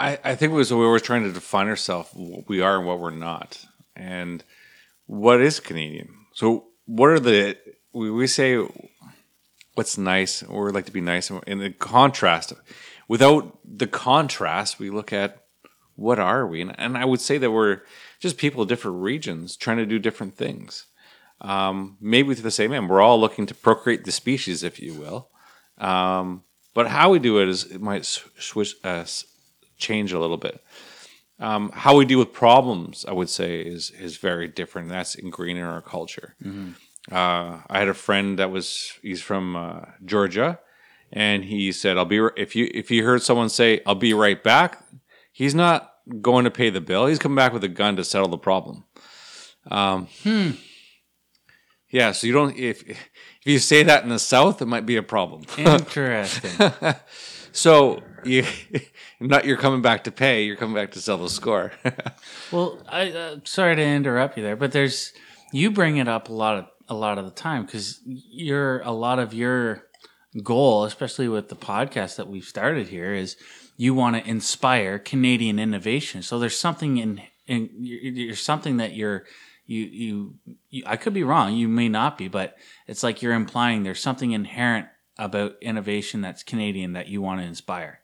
I, 0.00 0.18
I 0.24 0.34
think 0.34 0.52
it 0.52 0.56
was 0.56 0.72
we 0.72 0.78
were 0.78 0.98
trying 0.98 1.24
to 1.24 1.32
define 1.32 1.68
ourselves, 1.68 2.10
what 2.14 2.48
we 2.48 2.60
are 2.60 2.78
and 2.78 2.86
what 2.86 3.00
we're 3.00 3.10
not, 3.10 3.64
and 3.94 4.42
what 5.06 5.40
is 5.40 5.60
Canadian. 5.60 6.14
So, 6.32 6.68
what 6.86 7.10
are 7.10 7.20
the 7.20 7.58
we, 7.92 8.10
we 8.10 8.26
say 8.26 8.66
what's 9.74 9.98
nice, 9.98 10.42
or 10.42 10.64
we 10.64 10.72
like 10.72 10.86
to 10.86 10.92
be 10.92 11.00
nice, 11.00 11.30
and 11.30 11.42
in 11.46 11.58
the 11.58 11.70
contrast, 11.70 12.52
without 13.08 13.58
the 13.64 13.86
contrast, 13.86 14.78
we 14.78 14.88
look 14.90 15.12
at 15.12 15.44
what 15.96 16.18
are 16.18 16.46
we, 16.46 16.62
and, 16.62 16.74
and 16.78 16.96
I 16.96 17.04
would 17.04 17.20
say 17.20 17.36
that 17.36 17.50
we're 17.50 17.82
just 18.20 18.38
people 18.38 18.62
of 18.62 18.68
different 18.68 19.02
regions 19.02 19.56
trying 19.56 19.76
to 19.76 19.86
do 19.86 19.98
different 19.98 20.36
things. 20.36 20.86
Um, 21.42 21.98
maybe 22.00 22.34
to 22.34 22.42
the 22.42 22.50
same 22.50 22.72
end, 22.72 22.88
we're 22.88 23.00
all 23.00 23.20
looking 23.20 23.46
to 23.46 23.54
procreate 23.54 24.04
the 24.04 24.12
species, 24.12 24.62
if 24.62 24.80
you 24.80 24.94
will. 24.94 25.28
Um, 25.78 26.44
but 26.74 26.88
how 26.88 27.10
we 27.10 27.18
do 27.18 27.40
it 27.40 27.48
is 27.48 27.64
it 27.64 27.80
might 27.80 28.04
switch, 28.04 28.74
uh, 28.84 29.04
change 29.78 30.12
a 30.12 30.18
little 30.18 30.36
bit. 30.36 30.62
Um, 31.38 31.70
how 31.72 31.96
we 31.96 32.04
deal 32.04 32.18
with 32.18 32.32
problems, 32.32 33.04
I 33.08 33.12
would 33.12 33.30
say, 33.30 33.60
is 33.62 33.90
is 33.92 34.18
very 34.18 34.46
different. 34.48 34.88
That's 34.88 35.14
ingrained 35.14 35.58
in 35.58 35.64
our 35.64 35.80
culture. 35.82 36.34
Uh, 37.10 37.62
I 37.68 37.78
had 37.78 37.88
a 37.88 37.94
friend 37.94 38.38
that 38.38 38.50
was 38.50 38.92
he's 39.02 39.22
from 39.22 39.56
uh, 39.56 39.80
Georgia, 40.04 40.58
and 41.12 41.44
he 41.44 41.72
said, 41.72 41.96
"I'll 41.96 42.04
be 42.04 42.20
if 42.36 42.54
you 42.54 42.70
if 42.74 42.90
you 42.90 43.04
heard 43.04 43.22
someone 43.22 43.48
say 43.48 43.80
I'll 43.86 43.94
be 43.94 44.12
right 44.12 44.42
back, 44.42 44.84
he's 45.32 45.54
not 45.54 45.94
going 46.20 46.44
to 46.44 46.50
pay 46.50 46.68
the 46.70 46.80
bill. 46.82 47.06
He's 47.06 47.18
coming 47.18 47.36
back 47.36 47.54
with 47.54 47.64
a 47.64 47.68
gun 47.68 47.96
to 47.96 48.04
settle 48.04 48.28
the 48.28 48.38
problem." 48.38 48.84
Um, 49.70 50.08
Yeah, 51.92 52.12
so 52.12 52.26
you 52.26 52.32
don't 52.32 52.56
if 52.56 52.84
if 53.40 53.52
you 53.52 53.58
say 53.58 53.82
that 53.82 54.02
in 54.02 54.10
the 54.10 54.18
South, 54.18 54.60
it 54.62 54.66
might 54.66 54.86
be 54.86 54.96
a 54.96 55.02
problem. 55.02 55.42
Interesting. 55.58 56.72
So 57.52 58.02
you 58.24 58.44
not 59.20 59.44
you're 59.44 59.56
coming 59.56 59.82
back 59.82 60.04
to 60.04 60.12
pay, 60.12 60.44
you're 60.44 60.56
coming 60.56 60.74
back 60.74 60.92
to 60.92 61.00
sell 61.00 61.18
the 61.18 61.28
score. 61.28 61.72
well, 62.52 62.78
I 62.88 63.10
uh, 63.10 63.36
sorry 63.44 63.76
to 63.76 63.82
interrupt 63.82 64.36
you 64.36 64.42
there, 64.42 64.56
but 64.56 64.72
there's 64.72 65.12
you 65.52 65.70
bring 65.70 65.96
it 65.96 66.08
up 66.08 66.28
a 66.28 66.32
lot 66.32 66.58
of 66.58 66.66
a 66.88 66.94
lot 66.94 67.18
of 67.18 67.24
the 67.24 67.30
time 67.30 67.64
because 67.64 68.00
you're 68.04 68.80
a 68.80 68.92
lot 68.92 69.18
of 69.18 69.34
your 69.34 69.84
goal, 70.42 70.84
especially 70.84 71.28
with 71.28 71.48
the 71.48 71.56
podcast 71.56 72.16
that 72.16 72.28
we've 72.28 72.44
started 72.44 72.88
here, 72.88 73.14
is 73.14 73.36
you 73.76 73.94
want 73.94 74.16
to 74.16 74.28
inspire 74.28 74.98
Canadian 74.98 75.58
innovation. 75.58 76.22
So 76.22 76.38
there's 76.38 76.58
something 76.58 76.98
in 76.98 77.22
in 77.46 77.70
you're 77.80 78.36
something 78.36 78.76
that 78.76 78.94
you're 78.94 79.24
you, 79.70 79.84
you 79.84 80.34
you 80.68 80.82
I 80.84 80.96
could 80.96 81.14
be 81.14 81.22
wrong, 81.22 81.54
you 81.54 81.68
may 81.68 81.88
not 81.88 82.18
be, 82.18 82.26
but 82.26 82.56
it's 82.88 83.04
like 83.04 83.22
you're 83.22 83.32
implying 83.32 83.84
there's 83.84 84.02
something 84.02 84.32
inherent 84.32 84.88
about 85.16 85.54
innovation 85.62 86.20
that's 86.20 86.42
Canadian 86.42 86.94
that 86.94 87.06
you 87.06 87.22
want 87.22 87.40
to 87.40 87.46
inspire, 87.46 88.00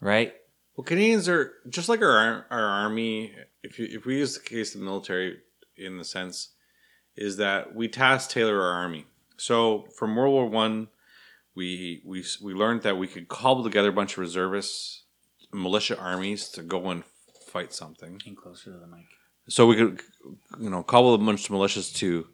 right? 0.00 0.32
Well, 0.74 0.84
Canadians 0.84 1.28
are 1.28 1.52
just 1.68 1.90
like 1.90 2.00
our 2.00 2.46
our 2.50 2.64
army. 2.64 3.34
If 3.62 3.78
you, 3.78 3.88
if 3.90 4.06
we 4.06 4.16
use 4.16 4.34
the 4.34 4.40
case 4.40 4.74
of 4.74 4.80
the 4.80 4.86
military 4.86 5.40
in 5.76 5.98
the 5.98 6.04
sense, 6.04 6.54
is 7.14 7.36
that 7.36 7.74
we 7.74 7.86
task 7.86 8.30
tailor 8.30 8.62
our 8.62 8.72
army. 8.72 9.04
So 9.36 9.86
from 9.98 10.16
World 10.16 10.32
War 10.32 10.46
One, 10.48 10.88
we 11.54 12.00
we 12.06 12.24
we 12.42 12.54
learned 12.54 12.82
that 12.82 12.96
we 12.96 13.06
could 13.06 13.28
cobble 13.28 13.64
together 13.64 13.90
a 13.90 13.92
bunch 13.92 14.12
of 14.12 14.18
reservists, 14.18 15.02
militia 15.52 15.98
armies 15.98 16.48
to 16.50 16.62
go 16.62 16.88
and 16.88 17.04
fight 17.52 17.74
something. 17.74 18.16
Getting 18.16 18.36
closer 18.36 18.72
to 18.72 18.78
the 18.78 18.86
mic. 18.86 19.19
So 19.50 19.66
we 19.66 19.76
could, 19.76 20.00
you 20.60 20.70
know, 20.70 20.84
cobble 20.84 21.12
a 21.12 21.18
bunch 21.18 21.50
of 21.50 21.54
militias 21.54 21.92
to 21.96 22.28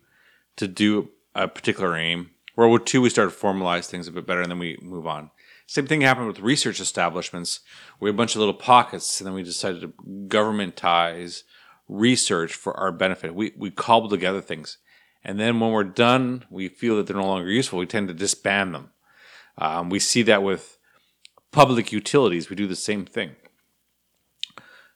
to 0.56 0.68
do 0.68 1.08
a 1.34 1.48
particular 1.48 1.96
aim. 1.96 2.30
World 2.56 2.70
War 2.70 2.80
II, 2.94 3.00
we 3.00 3.10
started 3.10 3.32
to 3.32 3.36
formalize 3.36 3.86
things 3.86 4.06
a 4.06 4.12
bit 4.12 4.26
better, 4.26 4.42
and 4.42 4.50
then 4.50 4.58
we 4.58 4.78
move 4.82 5.06
on. 5.06 5.30
Same 5.66 5.86
thing 5.86 6.02
happened 6.02 6.26
with 6.26 6.40
research 6.40 6.78
establishments. 6.78 7.60
We 8.00 8.08
had 8.08 8.14
a 8.14 8.16
bunch 8.16 8.34
of 8.34 8.40
little 8.40 8.54
pockets, 8.54 9.20
and 9.20 9.26
then 9.26 9.34
we 9.34 9.42
decided 9.42 9.80
to 9.80 9.88
governmentize 10.28 11.42
research 11.88 12.54
for 12.54 12.78
our 12.78 12.92
benefit. 12.92 13.34
We 13.34 13.52
we 13.56 13.70
cobble 13.70 14.10
together 14.10 14.42
things, 14.42 14.76
and 15.24 15.40
then 15.40 15.58
when 15.58 15.72
we're 15.72 15.84
done, 15.84 16.44
we 16.50 16.68
feel 16.68 16.96
that 16.96 17.06
they're 17.06 17.16
no 17.16 17.26
longer 17.26 17.50
useful. 17.50 17.78
We 17.78 17.86
tend 17.86 18.08
to 18.08 18.14
disband 18.14 18.74
them. 18.74 18.90
Um, 19.56 19.88
we 19.88 20.00
see 20.00 20.22
that 20.24 20.42
with 20.42 20.76
public 21.50 21.92
utilities. 21.92 22.50
We 22.50 22.56
do 22.56 22.66
the 22.66 22.76
same 22.76 23.06
thing. 23.06 23.36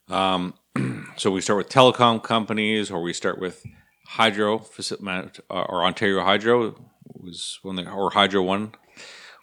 Um, 0.08 0.54
so 1.16 1.30
we 1.30 1.40
start 1.40 1.56
with 1.56 1.68
telecom 1.68 2.22
companies, 2.22 2.90
or 2.90 3.02
we 3.02 3.12
start 3.12 3.40
with 3.40 3.64
hydro 4.06 4.58
uh, 4.58 5.30
or 5.50 5.84
Ontario 5.84 6.24
Hydro 6.24 6.74
was 7.22 7.58
when 7.62 7.76
they 7.76 7.86
or 7.86 8.10
Hydro 8.10 8.42
One. 8.42 8.72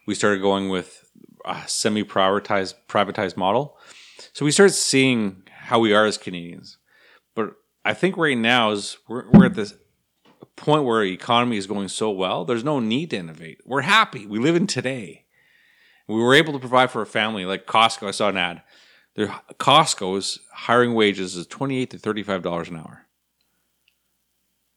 We 0.06 0.14
started 0.14 0.40
going 0.40 0.68
with 0.68 1.10
a 1.44 1.62
semi-privatized 1.66 2.74
privatized 2.88 3.36
model. 3.36 3.76
So 4.32 4.44
we 4.44 4.50
started 4.50 4.74
seeing 4.74 5.42
how 5.50 5.78
we 5.78 5.92
are 5.92 6.06
as 6.06 6.18
Canadians. 6.18 6.78
But 7.34 7.54
I 7.84 7.94
think 7.94 8.16
right 8.16 8.36
now 8.36 8.70
is 8.70 8.98
we're, 9.08 9.28
we're 9.30 9.46
at 9.46 9.54
this 9.54 9.74
point 10.56 10.84
where 10.84 11.02
economy 11.04 11.56
is 11.56 11.66
going 11.66 11.88
so 11.88 12.10
well. 12.10 12.44
There's 12.44 12.64
no 12.64 12.80
need 12.80 13.10
to 13.10 13.16
innovate. 13.16 13.58
We're 13.64 13.82
happy. 13.82 14.26
We 14.26 14.38
live 14.38 14.56
in 14.56 14.66
today. 14.66 15.24
We 16.06 16.16
were 16.16 16.34
able 16.34 16.54
to 16.54 16.58
provide 16.58 16.90
for 16.90 17.02
a 17.02 17.06
family 17.06 17.44
like 17.44 17.66
Costco. 17.66 18.08
I 18.08 18.12
saw 18.12 18.28
an 18.30 18.38
ad. 18.38 18.62
Their 19.18 19.34
Costco's 19.58 20.38
hiring 20.52 20.94
wages 20.94 21.34
is 21.34 21.44
twenty 21.48 21.78
eight 21.78 21.90
to 21.90 21.98
thirty 21.98 22.22
five 22.22 22.40
dollars 22.40 22.68
an 22.68 22.76
hour. 22.76 23.06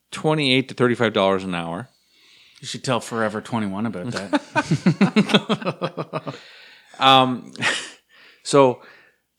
Twenty 0.10 0.52
eight 0.52 0.68
to 0.70 0.74
thirty 0.74 0.96
five 0.96 1.14
dollars 1.14 1.44
an 1.44 1.54
hour. 1.54 1.90
You 2.60 2.66
should 2.66 2.84
tell 2.84 3.00
Forever 3.00 3.40
21 3.42 3.86
about 3.86 4.12
that. 4.12 4.36
Um, 7.00 7.54
so 8.44 8.82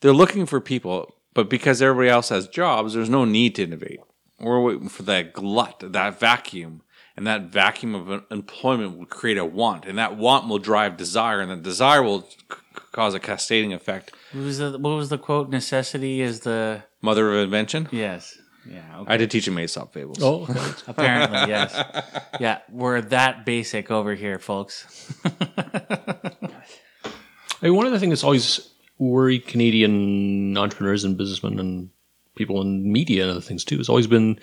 they're 0.00 0.12
looking 0.12 0.46
for 0.46 0.60
people, 0.60 1.14
but 1.32 1.48
because 1.48 1.80
everybody 1.80 2.08
else 2.08 2.30
has 2.30 2.48
jobs, 2.48 2.94
there's 2.94 3.10
no 3.10 3.24
need 3.24 3.54
to 3.56 3.62
innovate. 3.62 4.00
We're 4.40 4.60
waiting 4.60 4.88
for 4.88 5.04
that 5.04 5.32
glut, 5.32 5.92
that 5.92 6.18
vacuum, 6.18 6.82
and 7.16 7.24
that 7.26 7.42
vacuum 7.42 7.94
of 7.94 8.24
employment 8.32 8.98
will 8.98 9.06
create 9.06 9.38
a 9.38 9.44
want, 9.44 9.84
and 9.84 9.96
that 9.98 10.16
want 10.16 10.48
will 10.48 10.58
drive 10.58 10.96
desire, 10.96 11.40
and 11.40 11.52
that 11.52 11.62
desire 11.62 12.02
will 12.02 12.22
c- 12.22 12.36
cause 12.90 13.14
a 13.14 13.20
cascading 13.20 13.72
effect. 13.72 14.12
What, 14.32 14.44
was 14.44 14.58
the, 14.58 14.78
what 14.78 14.96
was 14.96 15.08
the 15.08 15.18
quote? 15.18 15.50
Necessity 15.50 16.20
is 16.20 16.40
the. 16.40 16.82
Mother 17.00 17.32
of 17.32 17.44
invention. 17.44 17.88
Yes. 17.90 18.38
Yeah. 18.68 19.00
Okay. 19.00 19.12
I 19.12 19.16
did 19.16 19.30
teach 19.30 19.48
him 19.48 19.58
Aesop 19.58 19.92
fables. 19.92 20.18
Oh, 20.22 20.44
okay. 20.44 20.72
Apparently, 20.86 21.38
yes. 21.48 21.74
Yeah, 22.38 22.60
we're 22.70 23.00
that 23.00 23.44
basic 23.44 23.90
over 23.90 24.14
here, 24.14 24.38
folks. 24.38 25.14
I 25.24 26.30
mean, 27.62 27.74
one 27.74 27.86
of 27.86 27.92
the 27.92 27.98
things 27.98 28.12
that's 28.12 28.24
always 28.24 28.70
worried 28.98 29.46
Canadian 29.46 30.56
entrepreneurs 30.56 31.04
and 31.04 31.16
businessmen 31.16 31.58
and 31.58 31.90
people 32.36 32.60
in 32.60 32.90
media 32.90 33.22
and 33.22 33.30
other 33.30 33.40
things 33.40 33.64
too 33.64 33.78
has 33.78 33.88
always 33.88 34.06
been 34.06 34.38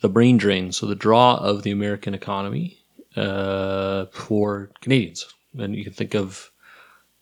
the 0.00 0.08
brain 0.08 0.36
drain. 0.36 0.72
So 0.72 0.86
the 0.86 0.94
draw 0.94 1.36
of 1.36 1.62
the 1.62 1.70
American 1.70 2.14
economy 2.14 2.78
uh, 3.16 4.06
for 4.12 4.70
Canadians, 4.80 5.26
and 5.58 5.74
you 5.74 5.84
can 5.84 5.92
think 5.92 6.14
of 6.14 6.50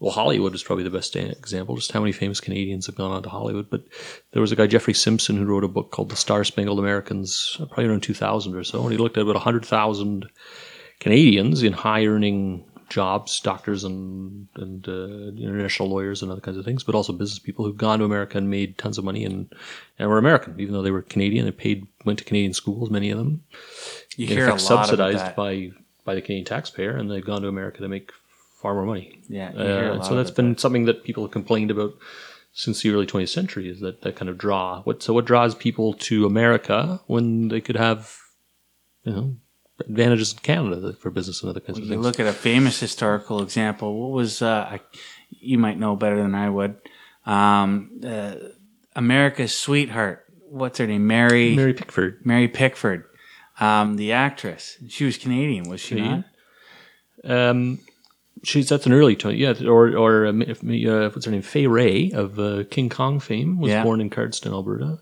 well, 0.00 0.12
Hollywood 0.12 0.54
is 0.54 0.62
probably 0.62 0.84
the 0.84 0.90
best 0.90 1.14
example. 1.14 1.76
Just 1.76 1.92
how 1.92 2.00
many 2.00 2.12
famous 2.12 2.40
Canadians 2.40 2.86
have 2.86 2.94
gone 2.94 3.12
on 3.12 3.22
to 3.22 3.28
Hollywood. 3.28 3.68
But 3.68 3.84
there 4.32 4.40
was 4.40 4.50
a 4.50 4.56
guy 4.56 4.66
Jeffrey 4.66 4.94
Simpson 4.94 5.36
who 5.36 5.44
wrote 5.44 5.62
a 5.62 5.68
book 5.68 5.90
called 5.90 6.08
The 6.08 6.16
Star 6.16 6.42
Spangled 6.42 6.78
Americans, 6.78 7.58
uh, 7.60 7.66
probably 7.66 7.84
around 7.84 8.02
2000 8.02 8.56
or 8.56 8.64
so, 8.64 8.82
and 8.82 8.92
he 8.92 8.96
looked 8.96 9.18
at 9.18 9.22
about 9.22 9.34
100,000 9.34 10.26
Canadians 11.00 11.62
in 11.62 11.74
high 11.74 12.06
earning 12.06 12.64
jobs, 12.88 13.40
doctors 13.40 13.84
and 13.84 14.48
and 14.56 14.88
uh, 14.88 15.38
international 15.40 15.88
lawyers 15.88 16.22
and 16.22 16.32
other 16.32 16.40
kinds 16.40 16.56
of 16.56 16.64
things, 16.64 16.82
but 16.82 16.94
also 16.94 17.12
business 17.12 17.38
people 17.38 17.64
who've 17.64 17.76
gone 17.76 17.98
to 17.98 18.04
America 18.04 18.38
and 18.38 18.50
made 18.50 18.78
tons 18.78 18.96
of 18.96 19.04
money 19.04 19.24
and 19.24 19.52
and 19.98 20.08
were 20.08 20.18
American, 20.18 20.58
even 20.58 20.72
though 20.72 20.82
they 20.82 20.90
were 20.90 21.02
Canadian. 21.02 21.44
They 21.44 21.52
paid 21.52 21.86
went 22.06 22.18
to 22.18 22.24
Canadian 22.24 22.54
schools, 22.54 22.90
many 22.90 23.10
of 23.10 23.18
them. 23.18 23.44
You 24.16 24.26
in 24.26 24.32
hear 24.32 24.48
fact, 24.48 24.62
a 24.62 24.64
lot 24.64 24.86
subsidized 24.86 25.36
by 25.36 25.70
by 26.04 26.14
the 26.14 26.22
Canadian 26.22 26.46
taxpayer, 26.46 26.96
and 26.96 27.10
they've 27.10 27.24
gone 27.24 27.42
to 27.42 27.48
America 27.48 27.80
to 27.82 27.88
make 27.88 28.12
far 28.60 28.74
more 28.74 28.86
money. 28.86 29.20
Yeah, 29.28 29.52
you 29.52 29.58
Uh, 29.58 30.02
so 30.02 30.14
that's 30.14 30.30
been 30.30 30.56
something 30.58 30.84
that 30.86 31.04
people 31.04 31.24
have 31.24 31.32
complained 31.32 31.70
about 31.70 31.92
since 32.52 32.82
the 32.82 32.90
early 32.90 33.06
20th 33.06 33.28
century 33.28 33.68
is 33.68 33.80
that 33.80 34.02
that 34.02 34.16
kind 34.16 34.28
of 34.28 34.36
draw. 34.38 34.82
What 34.82 35.02
so 35.02 35.12
what 35.14 35.24
draws 35.24 35.54
people 35.54 35.94
to 35.94 36.26
America 36.26 37.00
when 37.06 37.48
they 37.48 37.60
could 37.60 37.76
have, 37.76 38.16
you 39.04 39.12
know, 39.12 39.36
advantages 39.78 40.32
in 40.32 40.38
Canada 40.40 40.92
for 40.94 41.10
business 41.10 41.42
and 41.42 41.50
other 41.50 41.60
kinds 41.60 41.78
of 41.78 41.84
You 41.84 41.90
things. 41.90 42.04
look 42.04 42.20
at 42.20 42.26
a 42.26 42.32
famous 42.32 42.78
historical 42.80 43.42
example. 43.42 43.98
What 44.00 44.16
was 44.16 44.42
uh, 44.42 44.66
I, 44.74 44.80
you 45.30 45.58
might 45.58 45.78
know 45.78 45.96
better 45.96 46.16
than 46.16 46.34
I 46.34 46.50
would? 46.50 46.76
Um, 47.24 48.00
uh, 48.04 48.34
America's 48.96 49.54
sweetheart. 49.54 50.24
What's 50.48 50.78
her 50.78 50.86
name? 50.86 51.06
Mary 51.06 51.54
Mary 51.54 51.72
Pickford. 51.74 52.20
Mary 52.24 52.48
Pickford, 52.48 53.04
um, 53.60 53.94
the 53.96 54.10
actress. 54.12 54.76
She 54.88 55.04
was 55.04 55.16
Canadian, 55.16 55.68
was 55.68 55.80
she 55.80 55.94
Canadian? 55.94 56.24
not? 57.24 57.30
Um, 57.50 57.78
she's 58.42 58.68
that's 58.68 58.86
an 58.86 58.92
early 58.92 59.16
20, 59.16 59.36
yeah, 59.38 59.54
or 59.66 59.96
or 59.96 60.26
um, 60.26 60.42
uh, 60.42 61.08
what's 61.10 61.24
her 61.24 61.30
name? 61.30 61.42
Fay 61.42 61.66
Wray 61.66 62.10
of 62.12 62.38
uh, 62.38 62.64
King 62.70 62.88
Kong 62.88 63.20
fame 63.20 63.58
was 63.60 63.70
Yeah. 63.70 63.82
born 63.84 64.00
in 64.00 64.10
Cardston, 64.10 64.52
Alberta. 64.52 64.98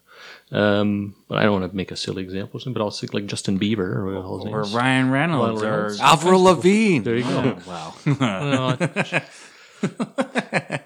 Um, 0.50 1.14
but 1.28 1.38
I 1.38 1.42
don't 1.44 1.60
want 1.60 1.70
to 1.70 1.76
make 1.76 1.90
a 1.92 1.96
silly 1.96 2.22
example, 2.22 2.60
but 2.66 2.80
I'll 2.80 2.90
think 2.90 3.12
like 3.14 3.26
Justin 3.26 3.58
Bieber 3.58 3.94
or 3.96 4.04
what 4.06 4.14
his 4.44 4.72
Or. 4.72 4.78
Ryan 4.78 5.10
Reynolds? 5.10 5.62
Ryan 5.62 5.72
Reynolds. 5.72 6.00
Or 6.00 6.04
Avril 6.04 6.42
Lavigne. 6.42 7.00
There 7.00 7.16
you 7.16 7.22
go. 7.24 7.58
wow. 7.66 7.94
Well, 8.20 8.76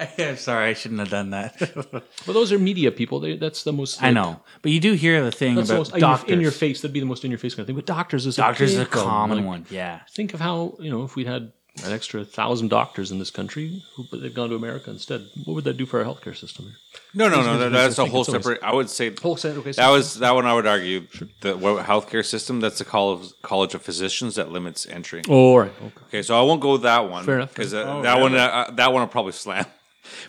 I'm 0.18 0.36
sorry, 0.36 0.70
I 0.70 0.74
shouldn't 0.74 1.00
have 1.00 1.10
done 1.10 1.30
that. 1.30 1.54
Well, 2.26 2.34
those 2.34 2.52
are 2.52 2.58
media 2.58 2.90
people. 2.92 3.20
They, 3.20 3.36
that's 3.36 3.62
the 3.64 3.72
most. 3.72 4.02
I 4.02 4.10
know, 4.10 4.40
but 4.62 4.72
you 4.72 4.80
do 4.80 4.92
hear 4.92 5.22
the 5.24 5.32
thing 5.32 5.54
That's 5.54 5.68
the 5.68 5.74
about 5.74 5.90
most 5.92 6.00
doctors. 6.00 6.30
in 6.32 6.40
your 6.40 6.50
face. 6.50 6.80
That'd 6.82 6.92
be 6.92 7.00
the 7.00 7.06
most 7.06 7.24
in 7.24 7.30
your 7.30 7.38
face 7.38 7.54
kind 7.54 7.60
of 7.62 7.66
thing. 7.66 7.76
But 7.76 7.86
doctors 7.86 8.26
is 8.26 8.36
doctors 8.36 8.72
is 8.72 8.78
a 8.78 8.82
a 8.82 8.84
big 8.84 8.94
one. 8.96 9.04
common 9.04 9.38
Like, 9.38 9.46
one. 9.46 9.66
Yeah, 9.70 10.00
Think 10.10 10.34
of 10.34 10.40
how 10.40 10.76
you 10.78 10.90
know 10.90 11.02
if 11.04 11.16
we 11.16 11.24
had 11.24 11.52
an 11.84 11.92
extra 11.92 12.24
thousand 12.24 12.68
doctors 12.68 13.10
in 13.10 13.18
this 13.18 13.30
country, 13.30 13.82
who, 13.96 14.04
but 14.10 14.20
they've 14.20 14.34
gone 14.34 14.50
to 14.50 14.54
America 14.54 14.90
instead. 14.90 15.26
What 15.44 15.54
would 15.54 15.64
that 15.64 15.76
do 15.78 15.86
for 15.86 16.00
our 16.00 16.04
healthcare 16.04 16.36
system? 16.36 16.66
Here? 16.66 16.74
No, 17.14 17.28
no, 17.28 17.36
no. 17.36 17.54
It's- 17.54 17.58
that- 17.58 17.66
it's- 17.68 17.82
That's 17.96 17.98
a 17.98 18.04
whole 18.06 18.20
it's 18.20 18.28
always- 18.28 18.44
separate. 18.44 18.62
I 18.62 18.74
would 18.74 18.90
say 18.90 19.14
Whole 19.22 19.36
set. 19.36 19.56
Okay, 19.56 19.72
that 19.72 19.88
was 19.88 20.16
that 20.18 20.34
one. 20.34 20.46
I 20.46 20.54
would 20.54 20.66
argue 20.66 21.06
the 21.40 21.54
healthcare 21.56 22.24
system. 22.24 22.60
That's 22.60 22.78
the 22.78 22.84
college 22.84 23.30
college 23.42 23.74
of 23.74 23.82
physicians 23.82 24.34
that 24.34 24.50
limits 24.52 24.86
entry. 24.86 25.22
Oh, 25.28 25.34
all 25.52 25.60
right. 25.60 25.72
Okay. 25.86 25.94
Okay, 26.08 26.22
so 26.22 26.38
I 26.38 26.42
won't 26.42 26.60
go 26.60 26.72
with 26.72 26.82
that 26.82 27.08
one. 27.08 27.24
Fair 27.24 27.36
enough. 27.36 27.54
Because 27.54 27.72
uh, 27.72 28.02
that 28.02 28.20
one, 28.20 28.34
uh, 28.36 28.70
that 28.74 28.92
one, 28.92 29.00
will 29.02 29.08
probably 29.08 29.32
slam. 29.32 29.64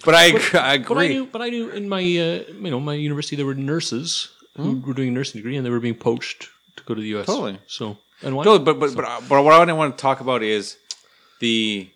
But 0.05 0.15
I, 0.15 0.23
agree- 0.25 0.59
I 0.59 0.77
But 0.79 0.97
I 0.97 1.07
knew, 1.07 1.25
but 1.25 1.41
I 1.41 1.49
knew 1.49 1.69
in 1.69 1.87
my 1.89 1.99
uh, 2.01 2.03
you 2.03 2.69
know 2.71 2.79
my 2.79 2.93
university 2.93 3.35
there 3.35 3.45
were 3.45 3.55
nurses 3.55 4.29
who 4.57 4.79
were 4.85 4.93
doing 4.93 5.09
a 5.09 5.11
nursing 5.11 5.39
degree 5.39 5.55
and 5.57 5.65
they 5.65 5.69
were 5.69 5.79
being 5.79 5.95
poached 5.95 6.49
to 6.75 6.83
go 6.83 6.93
to 6.93 7.01
the 7.01 7.07
U.S. 7.09 7.25
Totally. 7.25 7.59
So 7.67 7.97
and 8.21 8.35
why? 8.35 8.43
No, 8.43 8.59
but 8.59 8.79
but 8.79 8.95
but, 8.95 9.05
uh, 9.05 9.21
but 9.29 9.43
what 9.43 9.53
I 9.69 9.73
want 9.73 9.97
to 9.97 10.01
talk 10.01 10.19
about 10.19 10.43
is 10.43 10.77
the 11.39 11.89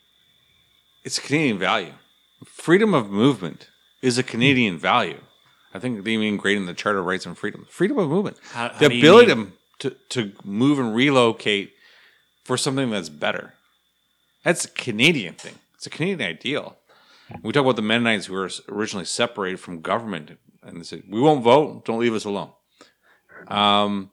it's 1.04 1.18
a 1.18 1.22
Canadian 1.22 1.60
value. 1.60 1.94
Freedom 2.46 2.94
of 2.94 3.10
movement 3.10 3.70
is 4.02 4.18
a 4.18 4.24
Canadian 4.24 4.78
value. 4.78 5.20
I 5.74 5.80
think 5.80 6.04
they 6.06 6.18
mean 6.18 6.38
great 6.38 6.58
in 6.58 6.66
the 6.68 6.74
Charter 6.74 7.00
of 7.00 7.06
Rights 7.06 7.26
and 7.26 7.38
Freedom. 7.38 7.66
Freedom 7.70 7.98
of 8.00 8.10
movement, 8.10 8.38
How- 8.52 8.70
how 8.70 8.78
the 8.80 8.86
ability 8.88 9.34
mean? 9.36 9.54
to 9.80 9.90
to 10.10 10.32
move 10.44 10.80
and 10.80 10.96
relocate 10.96 11.74
for 12.46 12.56
something 12.58 12.90
that's 12.92 13.10
better. 13.10 13.54
That's 14.44 14.64
a 14.66 14.70
Canadian 14.70 15.34
thing. 15.34 15.56
It's 15.76 15.86
a 15.86 15.90
Canadian 15.90 16.22
ideal. 16.22 16.78
We 17.42 17.52
talk 17.52 17.64
about 17.64 17.76
the 17.76 17.82
Mennonites 17.82 18.28
who 18.28 18.34
were 18.34 18.50
originally 18.70 19.06
separated 19.06 19.60
from 19.60 19.82
government, 19.82 20.38
and 20.62 20.80
they 20.80 20.84
said, 20.84 21.04
"We 21.10 21.20
won't 21.20 21.44
vote. 21.44 21.86
Don't 21.86 22.00
leave 22.00 22.14
us 22.14 22.26
alone." 22.26 22.52
Um, 23.48 24.12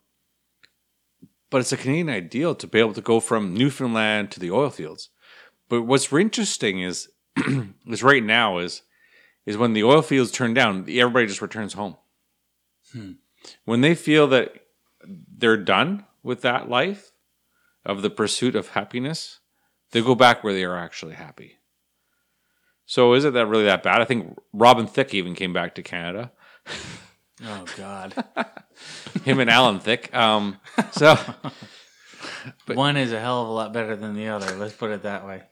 but 1.50 1.60
it's 1.60 1.72
a 1.72 1.76
Canadian 1.76 2.08
ideal 2.08 2.54
to 2.54 2.66
be 2.66 2.80
able 2.80 2.94
to 2.94 3.02
go 3.02 3.20
from 3.20 3.54
Newfoundland 3.54 4.30
to 4.32 4.40
the 4.40 4.50
oil 4.50 4.70
fields. 4.70 5.10
But 5.68 5.82
what's 5.82 6.12
interesting 6.12 6.80
is, 6.80 7.08
is 7.86 8.02
right 8.02 8.24
now 8.24 8.58
is, 8.58 8.82
is 9.44 9.58
when 9.58 9.72
the 9.72 9.84
oil 9.84 10.02
fields 10.02 10.30
turn 10.30 10.54
down, 10.54 10.86
everybody 10.88 11.26
just 11.26 11.42
returns 11.42 11.74
home. 11.74 11.96
When 13.64 13.80
they 13.80 13.94
feel 13.94 14.26
that 14.28 14.54
they're 15.04 15.56
done 15.56 16.06
with 16.22 16.42
that 16.42 16.68
life 16.68 17.12
of 17.84 18.02
the 18.02 18.10
pursuit 18.10 18.54
of 18.54 18.68
happiness, 18.68 19.40
they 19.90 20.00
go 20.00 20.14
back 20.14 20.42
where 20.42 20.52
they 20.52 20.64
are 20.64 20.76
actually 20.76 21.14
happy. 21.14 21.58
So 22.86 23.14
is 23.14 23.24
it 23.24 23.34
that 23.34 23.46
really 23.46 23.64
that 23.64 23.82
bad? 23.82 24.00
I 24.00 24.04
think 24.04 24.36
Robin 24.52 24.86
Thicke 24.86 25.14
even 25.14 25.34
came 25.34 25.52
back 25.52 25.74
to 25.76 25.82
Canada. 25.82 26.32
Oh 27.44 27.64
God. 27.76 28.14
Him 29.24 29.40
and 29.40 29.50
Alan 29.50 29.80
Thicke. 29.80 30.14
Um, 30.14 30.58
so 30.92 31.16
one 32.66 32.96
is 32.96 33.12
a 33.12 33.20
hell 33.20 33.42
of 33.42 33.48
a 33.48 33.52
lot 33.52 33.72
better 33.72 33.96
than 33.96 34.14
the 34.14 34.28
other. 34.28 34.56
Let's 34.56 34.74
put 34.74 34.90
it 34.90 35.02
that 35.02 35.26
way. 35.26 35.42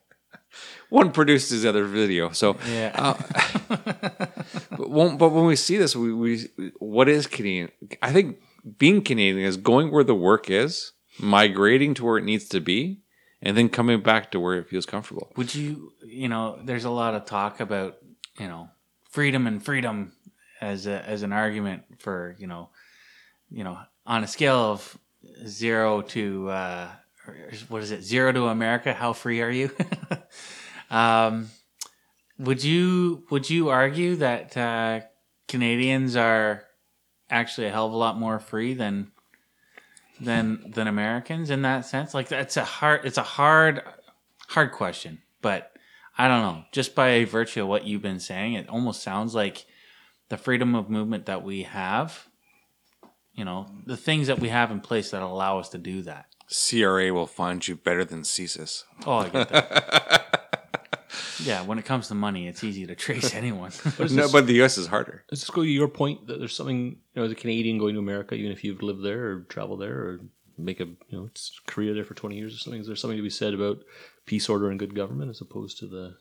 one 0.88 1.12
produced 1.12 1.50
his 1.50 1.64
other 1.64 1.84
video. 1.84 2.30
So 2.30 2.56
Yeah. 2.68 3.16
but 3.68 4.90
when, 4.90 5.16
but 5.16 5.30
when 5.30 5.46
we 5.46 5.56
see 5.56 5.76
this, 5.76 5.96
we, 5.96 6.12
we 6.12 6.48
what 6.78 7.08
is 7.08 7.26
Canadian? 7.26 7.70
I 8.02 8.12
think 8.12 8.38
being 8.78 9.02
Canadian 9.02 9.46
is 9.46 9.56
going 9.56 9.90
where 9.90 10.04
the 10.04 10.14
work 10.14 10.50
is, 10.50 10.92
migrating 11.18 11.94
to 11.94 12.04
where 12.04 12.18
it 12.18 12.24
needs 12.24 12.48
to 12.48 12.60
be, 12.60 13.00
and 13.42 13.56
then 13.56 13.68
coming 13.68 14.00
back 14.00 14.30
to 14.32 14.40
where 14.40 14.58
it 14.58 14.68
feels 14.68 14.86
comfortable. 14.86 15.32
Would 15.36 15.54
you, 15.54 15.92
you 16.04 16.28
know, 16.28 16.60
there's 16.62 16.84
a 16.84 16.90
lot 16.90 17.14
of 17.14 17.24
talk 17.24 17.60
about, 17.60 17.96
you 18.38 18.48
know, 18.48 18.68
freedom 19.10 19.46
and 19.46 19.62
freedom 19.62 20.12
as 20.60 20.86
a, 20.86 21.06
as 21.06 21.22
an 21.22 21.32
argument 21.32 21.84
for, 21.98 22.36
you 22.38 22.46
know, 22.46 22.70
you 23.50 23.64
know, 23.64 23.78
on 24.06 24.24
a 24.24 24.26
scale 24.26 24.58
of 24.58 24.98
zero 25.46 26.02
to 26.02 26.48
uh, 26.50 26.88
what 27.68 27.82
is 27.82 27.90
it, 27.90 28.02
zero 28.02 28.32
to 28.32 28.46
America? 28.46 28.92
How 28.92 29.12
free 29.12 29.40
are 29.40 29.50
you? 29.50 29.70
um, 30.90 31.48
would 32.38 32.64
you 32.64 33.24
would 33.30 33.48
you 33.50 33.68
argue 33.68 34.16
that 34.16 34.56
uh, 34.56 35.00
Canadians 35.48 36.16
are 36.16 36.64
actually 37.28 37.66
a 37.68 37.70
hell 37.70 37.86
of 37.86 37.92
a 37.92 37.96
lot 37.96 38.18
more 38.18 38.38
free 38.38 38.74
than 38.74 39.12
than 40.20 40.70
than 40.70 40.86
Americans 40.86 41.50
in 41.50 41.62
that 41.62 41.86
sense? 41.86 42.14
Like 42.14 42.28
that's 42.28 42.56
a 42.56 42.64
hard 42.64 43.04
it's 43.04 43.18
a 43.18 43.22
hard 43.22 43.82
hard 44.48 44.72
question, 44.72 45.22
but 45.42 45.72
I 46.18 46.28
don't 46.28 46.42
know. 46.42 46.64
Just 46.72 46.94
by 46.94 47.24
virtue 47.24 47.62
of 47.62 47.68
what 47.68 47.86
you've 47.86 48.02
been 48.02 48.20
saying, 48.20 48.54
it 48.54 48.68
almost 48.68 49.02
sounds 49.02 49.34
like 49.34 49.66
the 50.28 50.36
freedom 50.36 50.74
of 50.74 50.90
movement 50.90 51.26
that 51.26 51.42
we 51.42 51.62
have, 51.62 52.28
you 53.34 53.44
know, 53.44 53.66
the 53.86 53.96
things 53.96 54.26
that 54.26 54.38
we 54.38 54.48
have 54.48 54.70
in 54.70 54.80
place 54.80 55.10
that 55.10 55.22
allow 55.22 55.58
us 55.58 55.68
to 55.70 55.78
do 55.78 56.02
that. 56.02 56.26
CRA 56.48 57.12
will 57.12 57.26
find 57.26 57.66
you 57.66 57.76
better 57.76 58.04
than 58.04 58.22
CSIS. 58.22 58.84
Oh, 59.06 59.18
I 59.18 59.28
get 59.28 59.48
that. 59.50 60.16
yeah, 61.44 61.62
when 61.62 61.78
it 61.78 61.84
comes 61.84 62.08
to 62.08 62.14
money, 62.14 62.46
it's 62.48 62.62
easy 62.64 62.86
to 62.86 62.94
trace 62.94 63.34
anyone. 63.42 63.72
No, 64.10 64.30
but 64.30 64.46
the 64.46 64.54
U.S. 64.54 64.78
is 64.78 64.86
harder. 64.86 65.24
Does 65.28 65.40
this 65.40 65.50
go 65.50 65.62
to 65.62 65.68
your 65.68 65.88
point 65.88 66.26
that 66.26 66.38
there's 66.38 66.54
something 66.54 66.80
you 66.86 66.96
know 67.16 67.24
as 67.24 67.32
a 67.32 67.34
Canadian 67.36 67.78
going 67.78 67.94
to 67.94 68.00
America, 68.00 68.34
even 68.34 68.52
if 68.52 68.62
you've 68.64 68.82
lived 68.82 69.02
there 69.04 69.30
or 69.30 69.40
traveled 69.48 69.80
there 69.80 69.94
or 69.98 70.20
make 70.58 70.80
a 70.80 70.84
you 70.84 70.96
know 71.12 71.24
it's 71.26 71.58
career 71.66 71.94
there 71.94 72.04
for 72.04 72.14
twenty 72.14 72.36
years 72.36 72.54
or 72.54 72.58
something? 72.58 72.80
Is 72.80 72.86
there 72.86 72.96
something 72.96 73.16
to 73.16 73.22
be 73.22 73.30
said 73.30 73.54
about 73.54 73.78
peace, 74.26 74.48
order, 74.48 74.70
and 74.70 74.78
good 74.78 74.94
government 74.94 75.30
as 75.30 75.40
opposed 75.40 75.78
to 75.78 75.86
the 75.86 76.16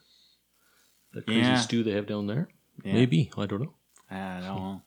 the 1.14 1.22
crazy 1.22 1.42
Yeah. 1.42 1.56
stew 1.60 1.84
they 1.84 1.92
have 1.92 2.08
down 2.08 2.28
there? 2.28 2.50
Yeah. 2.84 2.94
Maybe 2.94 3.32
I 3.38 3.46
don't 3.46 3.62
know. 3.64 3.74
I 4.12 4.40
don't 4.40 4.44
know. 4.44 4.82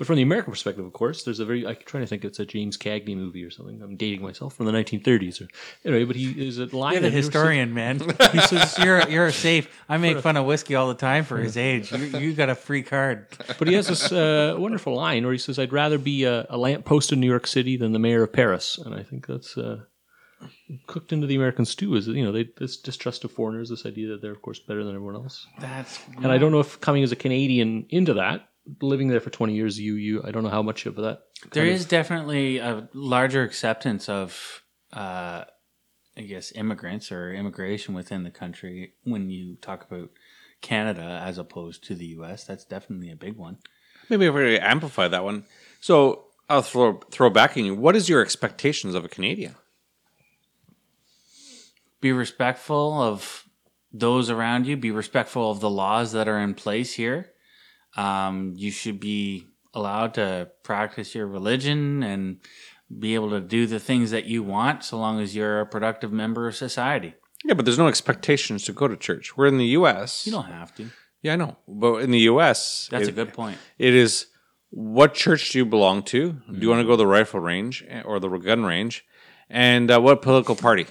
But 0.00 0.06
from 0.06 0.16
the 0.16 0.22
American 0.22 0.50
perspective, 0.50 0.82
of 0.82 0.94
course, 0.94 1.24
there's 1.24 1.40
a 1.40 1.44
very 1.44 1.66
I'm 1.66 1.76
trying 1.84 2.02
to 2.02 2.06
think 2.06 2.24
it's 2.24 2.38
a 2.38 2.46
James 2.46 2.78
Cagney 2.78 3.14
movie 3.14 3.44
or 3.44 3.50
something. 3.50 3.82
I'm 3.82 3.96
dating 3.96 4.22
myself 4.22 4.54
from 4.54 4.64
the 4.64 4.72
1930s 4.72 5.42
or 5.42 5.48
anyway, 5.84 6.04
but 6.04 6.16
he 6.16 6.30
is 6.48 6.58
a 6.58 6.74
line. 6.74 6.94
You're 6.94 7.02
the 7.02 7.10
historian, 7.10 7.74
man. 7.74 8.00
He 8.32 8.40
says 8.40 8.78
you're 8.78 9.06
you're 9.10 9.30
safe. 9.30 9.68
I 9.90 9.98
make 9.98 10.20
fun 10.20 10.38
of 10.38 10.46
whiskey 10.46 10.74
all 10.74 10.88
the 10.88 10.94
time 10.94 11.24
for 11.24 11.36
his 11.36 11.58
age. 11.58 11.92
You, 11.92 11.98
you 12.18 12.32
got 12.32 12.48
a 12.48 12.54
free 12.54 12.82
card. 12.82 13.26
But 13.58 13.68
he 13.68 13.74
has 13.74 13.88
this 13.88 14.10
uh, 14.10 14.54
wonderful 14.56 14.94
line 14.94 15.24
where 15.24 15.32
he 15.32 15.38
says, 15.38 15.58
"I'd 15.58 15.70
rather 15.70 15.98
be 15.98 16.24
a, 16.24 16.46
a 16.48 16.56
lamppost 16.56 17.12
in 17.12 17.20
New 17.20 17.28
York 17.28 17.46
City 17.46 17.76
than 17.76 17.92
the 17.92 17.98
mayor 17.98 18.22
of 18.22 18.32
Paris," 18.32 18.78
and 18.78 18.94
I 18.94 19.02
think 19.02 19.26
that's 19.26 19.58
uh, 19.58 19.80
cooked 20.86 21.12
into 21.12 21.26
the 21.26 21.36
American 21.36 21.66
stew. 21.66 21.94
Is 21.94 22.06
you 22.06 22.24
know 22.24 22.32
they 22.32 22.48
this 22.56 22.78
distrust 22.78 23.24
of 23.24 23.32
foreigners, 23.32 23.68
this 23.68 23.84
idea 23.84 24.08
that 24.08 24.22
they're 24.22 24.32
of 24.32 24.40
course 24.40 24.60
better 24.60 24.82
than 24.82 24.94
everyone 24.94 25.16
else. 25.16 25.46
That's 25.58 26.00
And 26.22 26.32
I 26.32 26.38
don't 26.38 26.52
know 26.52 26.60
if 26.60 26.80
coming 26.80 27.02
as 27.02 27.12
a 27.12 27.16
Canadian 27.16 27.84
into 27.90 28.14
that, 28.14 28.48
living 28.80 29.08
there 29.08 29.20
for 29.20 29.30
twenty 29.30 29.54
years, 29.54 29.78
you 29.78 29.94
you 29.94 30.22
I 30.24 30.30
don't 30.30 30.42
know 30.42 30.50
how 30.50 30.62
much 30.62 30.86
of 30.86 30.96
that. 30.96 31.22
there 31.52 31.64
is 31.64 31.70
kind 31.70 31.80
is 31.80 31.84
definitely 31.86 32.58
a 32.58 32.88
larger 32.94 33.42
acceptance 33.42 34.08
of, 34.08 34.62
uh, 34.92 35.44
I 36.16 36.20
guess, 36.20 36.52
immigrants 36.52 37.10
or 37.12 37.32
immigration 37.32 37.94
within 37.94 38.24
the 38.24 38.30
country 38.30 38.94
when 39.04 39.30
you 39.30 39.56
talk 39.56 39.90
about 39.90 40.10
Canada 40.60 41.20
as 41.24 41.38
opposed 41.38 41.84
to 41.84 41.94
the 41.94 42.06
U.S. 42.06 42.44
That's 42.44 42.64
definitely 42.64 43.10
a 43.10 43.16
big 43.16 43.36
one. 43.36 43.58
Maybe 44.08 44.26
if 44.26 44.34
we 44.34 44.58
amplify 44.58 45.08
that 45.08 45.24
one. 45.24 45.44
So 45.80 46.26
I'll 46.48 46.62
throw 46.62 47.00
throw 47.10 47.30
back 47.30 47.52
at 47.52 47.58
you. 47.58 47.74
What 47.74 47.96
is 47.96 48.08
your 48.08 48.20
expectations 48.20 48.94
of 48.94 49.04
a 49.04 49.08
Canadian? 49.08 49.54
Be 52.00 52.12
respectful 52.12 53.00
of 53.00 53.44
those 53.92 54.30
around 54.30 54.66
you. 54.66 54.76
Be 54.76 54.90
respectful 54.90 55.50
of 55.50 55.60
the 55.60 55.70
laws 55.70 56.12
that 56.12 56.28
are 56.28 56.38
in 56.38 56.54
place 56.54 56.94
here. 56.94 57.30
Um, 57.96 58.54
you 58.56 58.70
should 58.70 59.00
be 59.00 59.46
allowed 59.74 60.14
to 60.14 60.50
practice 60.62 61.14
your 61.14 61.26
religion 61.26 62.02
and 62.02 62.38
be 62.98 63.14
able 63.14 63.30
to 63.30 63.40
do 63.40 63.66
the 63.66 63.78
things 63.78 64.10
that 64.10 64.24
you 64.24 64.42
want, 64.42 64.84
so 64.84 64.98
long 64.98 65.20
as 65.20 65.36
you're 65.36 65.60
a 65.60 65.66
productive 65.66 66.12
member 66.12 66.48
of 66.48 66.56
society. 66.56 67.14
Yeah, 67.44 67.54
but 67.54 67.64
there's 67.64 67.78
no 67.78 67.88
expectations 67.88 68.64
to 68.64 68.72
go 68.72 68.88
to 68.88 68.96
church. 68.96 69.36
We're 69.36 69.46
in 69.46 69.58
the 69.58 69.66
U.S. 69.66 70.26
You 70.26 70.32
don't 70.32 70.44
have 70.44 70.74
to. 70.76 70.90
Yeah, 71.22 71.34
I 71.34 71.36
know. 71.36 71.56
But 71.68 72.02
in 72.02 72.10
the 72.10 72.18
U.S., 72.20 72.88
That's 72.90 73.08
a 73.08 73.12
good 73.12 73.32
point. 73.32 73.58
It 73.78 73.94
is 73.94 74.26
what 74.70 75.14
church 75.14 75.50
do 75.50 75.58
you 75.58 75.66
belong 75.66 76.02
to? 76.04 76.32
Do 76.32 76.58
you 76.58 76.68
want 76.68 76.80
to 76.80 76.84
go 76.84 76.92
to 76.92 76.96
the 76.96 77.06
rifle 77.06 77.40
range 77.40 77.84
eh, 77.88 78.02
or 78.02 78.20
the 78.20 78.28
gun 78.28 78.64
range? 78.64 79.04
And 79.48 79.90
uh, 79.90 80.00
what 80.00 80.22
political 80.22 80.54
party? 80.54 80.86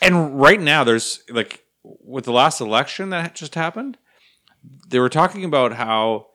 And 0.00 0.40
right 0.40 0.60
now, 0.60 0.82
there's 0.82 1.22
like 1.28 1.64
with 1.82 2.24
the 2.24 2.32
last 2.32 2.60
election 2.60 3.10
that 3.10 3.34
just 3.34 3.54
happened, 3.54 3.98
they 4.88 4.98
were 4.98 5.08
talking 5.08 5.44
about 5.44 5.72
how 5.74 6.26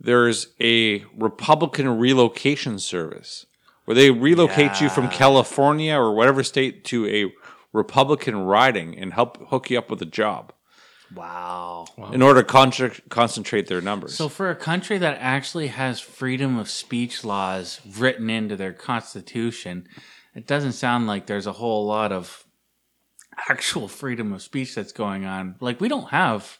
there's 0.00 0.48
a 0.60 1.04
Republican 1.16 1.88
relocation 1.98 2.78
service 2.78 3.46
where 3.84 3.94
they 3.94 4.10
relocate 4.10 4.80
you 4.80 4.88
from 4.88 5.08
California 5.08 5.94
or 5.94 6.14
whatever 6.14 6.42
state 6.42 6.84
to 6.84 7.06
a 7.08 7.32
Republican 7.72 8.36
riding 8.44 8.96
and 8.98 9.12
help 9.12 9.48
hook 9.48 9.70
you 9.70 9.78
up 9.78 9.90
with 9.90 10.02
a 10.02 10.06
job 10.06 10.52
Wow. 11.14 11.86
in 12.12 12.22
order 12.22 12.42
to 12.42 12.46
con- 12.46 12.72
concentrate 13.10 13.66
their 13.66 13.80
numbers. 13.80 14.14
So, 14.14 14.28
for 14.28 14.50
a 14.50 14.54
country 14.56 14.98
that 14.98 15.18
actually 15.20 15.66
has 15.68 16.00
freedom 16.00 16.58
of 16.58 16.70
speech 16.70 17.22
laws 17.24 17.80
written 17.98 18.30
into 18.30 18.56
their 18.56 18.72
constitution, 18.72 19.86
it 20.34 20.46
doesn't 20.46 20.72
sound 20.72 21.06
like 21.06 21.26
there's 21.26 21.46
a 21.46 21.52
whole 21.52 21.86
lot 21.86 22.12
of 22.12 22.44
actual 23.48 23.88
freedom 23.88 24.32
of 24.32 24.42
speech 24.42 24.74
that's 24.74 24.92
going 24.92 25.24
on. 25.26 25.56
Like, 25.60 25.80
we 25.80 25.88
don't 25.88 26.08
have 26.10 26.58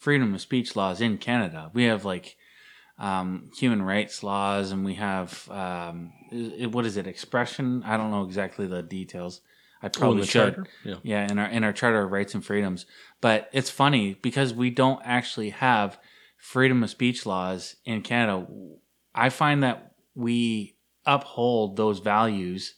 freedom 0.00 0.34
of 0.34 0.40
speech 0.40 0.74
laws 0.74 1.00
in 1.00 1.16
Canada. 1.18 1.70
We 1.72 1.84
have 1.84 2.04
like 2.04 2.36
um, 2.98 3.50
human 3.56 3.80
rights 3.82 4.22
laws, 4.22 4.72
and 4.72 4.84
we 4.84 4.94
have 4.94 5.48
um, 5.50 6.12
i- 6.32 6.66
what 6.66 6.84
is 6.84 6.96
it? 6.96 7.06
Expression. 7.06 7.82
I 7.84 7.96
don't 7.96 8.10
know 8.10 8.24
exactly 8.24 8.66
the 8.66 8.82
details. 8.82 9.40
I 9.82 9.88
probably 9.88 10.20
the 10.22 10.26
should. 10.26 10.68
Yeah. 10.84 10.94
yeah, 11.02 11.30
in 11.30 11.38
our 11.38 11.46
in 11.48 11.64
our 11.64 11.72
Charter 11.72 12.02
of 12.02 12.10
Rights 12.10 12.34
and 12.34 12.44
Freedoms. 12.44 12.84
But 13.22 13.48
it's 13.52 13.70
funny 13.70 14.14
because 14.20 14.52
we 14.52 14.68
don't 14.70 15.00
actually 15.04 15.50
have 15.50 15.98
freedom 16.36 16.82
of 16.82 16.90
speech 16.90 17.24
laws 17.24 17.76
in 17.86 18.02
Canada. 18.02 18.46
I 19.14 19.28
find 19.30 19.62
that 19.62 19.92
we 20.14 20.76
uphold 21.06 21.76
those 21.76 21.98
values 22.00 22.74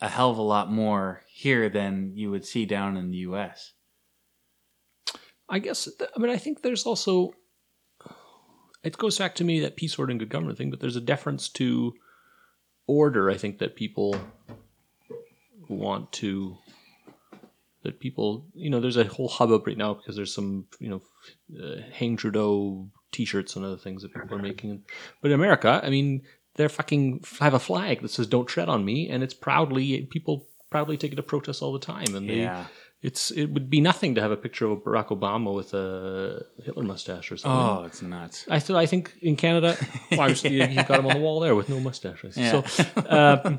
a 0.00 0.08
hell 0.08 0.30
of 0.30 0.38
a 0.38 0.42
lot 0.42 0.70
more 0.72 1.22
here 1.28 1.68
than 1.68 2.12
you 2.16 2.30
would 2.30 2.44
see 2.46 2.64
down 2.64 2.96
in 2.96 3.10
the 3.10 3.18
U.S. 3.18 3.71
I 5.48 5.58
guess. 5.58 5.88
I 6.00 6.18
mean, 6.18 6.30
I 6.30 6.36
think 6.36 6.62
there's 6.62 6.84
also. 6.84 7.34
It 8.82 8.98
goes 8.98 9.16
back 9.16 9.36
to 9.36 9.44
me 9.44 9.60
that 9.60 9.76
peace, 9.76 9.96
order, 9.98 10.10
and 10.10 10.18
good 10.18 10.28
government 10.28 10.58
thing, 10.58 10.70
but 10.70 10.80
there's 10.80 10.96
a 10.96 11.00
deference 11.00 11.48
to 11.50 11.94
order. 12.86 13.30
I 13.30 13.36
think 13.36 13.58
that 13.58 13.76
people 13.76 14.16
want 15.68 16.12
to. 16.12 16.58
That 17.84 17.98
people, 17.98 18.46
you 18.54 18.70
know, 18.70 18.80
there's 18.80 18.96
a 18.96 19.04
whole 19.04 19.28
hubbub 19.28 19.66
right 19.66 19.76
now 19.76 19.94
because 19.94 20.14
there's 20.14 20.32
some, 20.32 20.66
you 20.78 20.88
know, 20.88 21.02
uh, 21.60 21.80
Hang 21.92 22.16
Trudeau 22.16 22.88
T-shirts 23.10 23.56
and 23.56 23.64
other 23.64 23.76
things 23.76 24.02
that 24.02 24.14
people 24.14 24.36
are 24.36 24.42
making. 24.42 24.84
But 25.20 25.32
in 25.32 25.34
America, 25.34 25.80
I 25.82 25.90
mean, 25.90 26.22
they're 26.54 26.68
fucking 26.68 27.24
have 27.40 27.54
a 27.54 27.58
flag 27.58 28.02
that 28.02 28.10
says 28.10 28.26
"Don't 28.26 28.46
tread 28.46 28.68
on 28.68 28.84
me," 28.84 29.08
and 29.08 29.22
it's 29.22 29.34
proudly 29.34 30.02
people 30.06 30.46
proudly 30.70 30.96
take 30.96 31.12
it 31.12 31.16
to 31.16 31.22
protests 31.22 31.62
all 31.62 31.72
the 31.72 31.78
time, 31.78 32.14
and 32.14 32.28
they 32.28 32.42
Yeah. 32.42 32.66
It's 33.02 33.30
it 33.32 33.46
would 33.46 33.68
be 33.68 33.80
nothing 33.80 34.14
to 34.14 34.20
have 34.20 34.30
a 34.30 34.36
picture 34.36 34.66
of 34.66 34.78
Barack 34.84 35.08
Obama 35.08 35.52
with 35.54 35.74
a 35.74 36.44
Hitler 36.64 36.84
mustache 36.84 37.32
or 37.32 37.36
something. 37.36 37.60
Oh, 37.60 37.84
it's 37.84 38.00
nuts. 38.02 38.46
I 38.48 38.58
th- 38.60 38.76
I 38.76 38.86
think 38.86 39.12
in 39.20 39.36
Canada, 39.36 39.76
well, 40.10 40.20
obviously 40.20 40.54
you- 40.54 40.66
you've 40.66 40.86
got 40.86 41.00
him 41.00 41.06
on 41.06 41.14
the 41.14 41.20
wall 41.20 41.40
there 41.40 41.54
with 41.54 41.68
no 41.68 41.80
mustache. 41.80 42.24
Yeah. 42.36 42.62
So, 42.66 43.00
uh, 43.00 43.58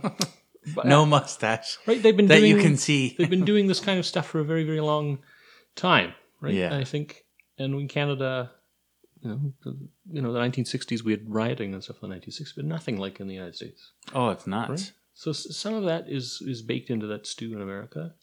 no 0.85 1.05
mustache 1.05 1.77
right, 1.87 2.01
they've 2.01 2.15
been 2.15 2.27
that 2.27 2.39
doing, 2.39 2.51
you 2.55 2.61
can 2.61 2.77
see. 2.77 3.15
They've 3.17 3.29
been 3.29 3.43
doing 3.43 3.67
this 3.67 3.81
kind 3.81 3.99
of 3.99 4.05
stuff 4.05 4.27
for 4.27 4.39
a 4.39 4.45
very 4.45 4.63
very 4.63 4.79
long 4.79 5.19
time, 5.75 6.13
right? 6.39 6.53
Yeah. 6.53 6.73
I 6.77 6.85
think, 6.85 7.25
and 7.57 7.75
in 7.75 7.87
Canada, 7.89 8.51
you 9.21 9.29
know, 9.29 9.53
the, 9.65 9.77
you 10.11 10.21
know, 10.21 10.31
the 10.31 10.39
1960s 10.39 11.01
we 11.03 11.11
had 11.11 11.23
rioting 11.27 11.73
and 11.73 11.83
stuff 11.83 11.97
in 12.01 12.09
the 12.09 12.15
1960s, 12.15 12.55
but 12.55 12.63
nothing 12.63 12.97
like 12.97 13.19
in 13.19 13.27
the 13.27 13.33
United 13.33 13.55
States. 13.55 13.91
Oh, 14.15 14.29
it's 14.29 14.47
nuts. 14.47 14.69
Right? 14.69 14.91
So 15.15 15.31
some 15.33 15.73
of 15.73 15.83
that 15.83 16.05
is 16.07 16.41
is 16.47 16.61
baked 16.61 16.89
into 16.89 17.07
that 17.07 17.27
stew 17.27 17.53
in 17.53 17.61
America. 17.61 18.13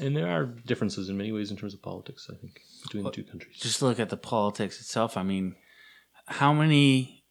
And 0.00 0.16
there 0.16 0.28
are 0.28 0.46
differences 0.46 1.08
in 1.08 1.16
many 1.16 1.32
ways 1.32 1.50
in 1.50 1.56
terms 1.56 1.74
of 1.74 1.82
politics, 1.82 2.28
I 2.30 2.36
think, 2.36 2.60
between 2.82 3.04
the 3.04 3.10
two 3.10 3.24
countries. 3.24 3.58
Just 3.58 3.82
look 3.82 4.00
at 4.00 4.08
the 4.08 4.16
politics 4.16 4.80
itself. 4.80 5.16
I 5.16 5.22
mean, 5.22 5.54
how 6.26 6.52
many 6.52 7.24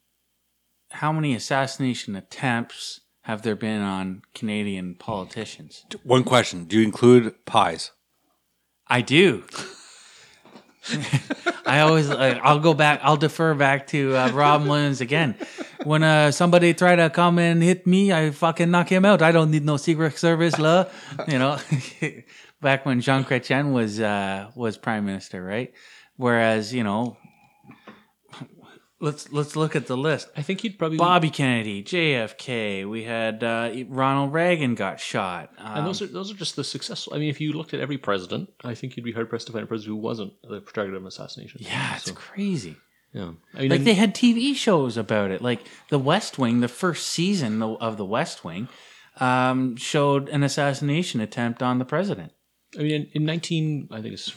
how 0.92 1.12
many 1.12 1.34
assassination 1.34 2.16
attempts 2.16 3.02
have 3.22 3.42
there 3.42 3.56
been 3.56 3.82
on 3.82 4.22
Canadian 4.36 4.96
politicians? 4.96 5.86
One 6.04 6.24
question: 6.24 6.66
Do 6.66 6.78
you 6.78 6.84
include 6.84 7.46
pies? 7.46 7.92
I 8.88 9.02
do. 9.02 9.44
I 11.66 11.82
always, 11.82 12.10
like, 12.10 12.40
I'll 12.44 12.60
go 12.60 12.74
back, 12.74 13.00
I'll 13.04 13.18
defer 13.18 13.54
back 13.54 13.88
to 13.88 14.16
uh, 14.16 14.32
Rob 14.32 14.66
Williams 14.66 15.00
again. 15.00 15.36
When 15.84 16.04
uh, 16.04 16.32
somebody 16.32 16.74
try 16.74 16.96
to 16.96 17.10
come 17.10 17.40
and 17.40 17.62
hit 17.62 17.86
me, 17.86 18.12
I 18.12 18.32
fucking 18.32 18.70
knock 18.70 18.90
him 18.90 19.06
out. 19.06 19.22
I 19.22 19.32
don't 19.32 19.52
need 19.52 19.64
no 19.64 19.78
Secret 19.78 20.18
Service 20.18 20.58
law, 20.60 20.86
you 21.28 21.40
know. 21.40 21.58
back 22.62 22.86
when 22.86 23.02
Jean 23.02 23.24
Chrétien 23.24 23.74
was 23.74 24.00
uh, 24.00 24.50
was 24.56 24.78
prime 24.78 25.06
minister, 25.06 25.44
right? 25.44 25.74
Whereas, 26.18 26.74
you 26.74 26.84
know, 26.84 27.18
let's 29.00 29.32
let's 29.32 29.56
look 29.56 29.76
at 29.76 29.88
the 29.88 29.98
list. 29.98 30.30
I 30.38 30.42
think 30.42 30.64
you'd 30.64 30.78
probably 30.78 30.98
Bobby 30.98 31.30
Kennedy, 31.30 31.84
JFK. 31.84 32.88
We 32.90 33.04
had 33.04 33.44
uh, 33.44 33.72
Ronald 33.88 34.34
Reagan 34.34 34.76
got 34.76 35.00
shot. 35.00 35.50
Um, 35.58 35.78
And 35.78 35.88
those 35.88 36.02
are 36.02 36.08
those 36.08 36.32
are 36.32 36.36
just 36.36 36.56
the 36.56 36.64
successful. 36.64 37.14
I 37.14 37.18
mean, 37.18 37.30
if 37.30 37.42
you 37.42 37.54
looked 37.54 37.74
at 37.74 37.80
every 37.80 37.98
president, 37.98 38.50
I 38.64 38.76
think 38.76 38.96
you'd 38.96 39.04
be 39.04 39.12
hard 39.12 39.30
pressed 39.30 39.48
to 39.48 39.54
find 39.54 39.64
a 39.64 39.68
president 39.68 39.96
who 39.98 40.02
wasn't 40.02 40.34
the 40.44 40.62
target 40.62 40.96
of 40.96 41.02
an 41.02 41.08
assassination. 41.08 41.62
yeah, 41.64 41.96
it's 41.96 42.06
So, 42.06 42.14
crazy. 42.14 42.76
yeah. 43.14 43.32
I 43.56 43.62
mean, 43.62 43.70
Like 43.72 43.84
they 43.84 43.96
had 43.96 44.14
TV 44.14 44.56
shows 44.56 44.98
about 44.98 45.32
it. 45.32 45.42
Like 45.42 45.62
The 45.90 46.00
West 46.00 46.38
Wing, 46.38 46.60
the 46.60 46.68
first 46.68 47.08
season 47.08 47.62
of 47.64 47.98
The 47.98 48.06
West 48.06 48.44
Wing, 48.44 48.68
um, 49.20 49.76
showed 49.78 50.30
an 50.30 50.44
assassination 50.44 51.20
attempt 51.22 51.64
on 51.64 51.80
the 51.80 51.86
president. 51.86 52.32
I 52.78 52.84
mean, 52.84 52.92
in, 52.92 53.08
in 53.14 53.26
nineteen, 53.26 53.88
I 53.92 54.02
think 54.02 54.14
it's 54.14 54.34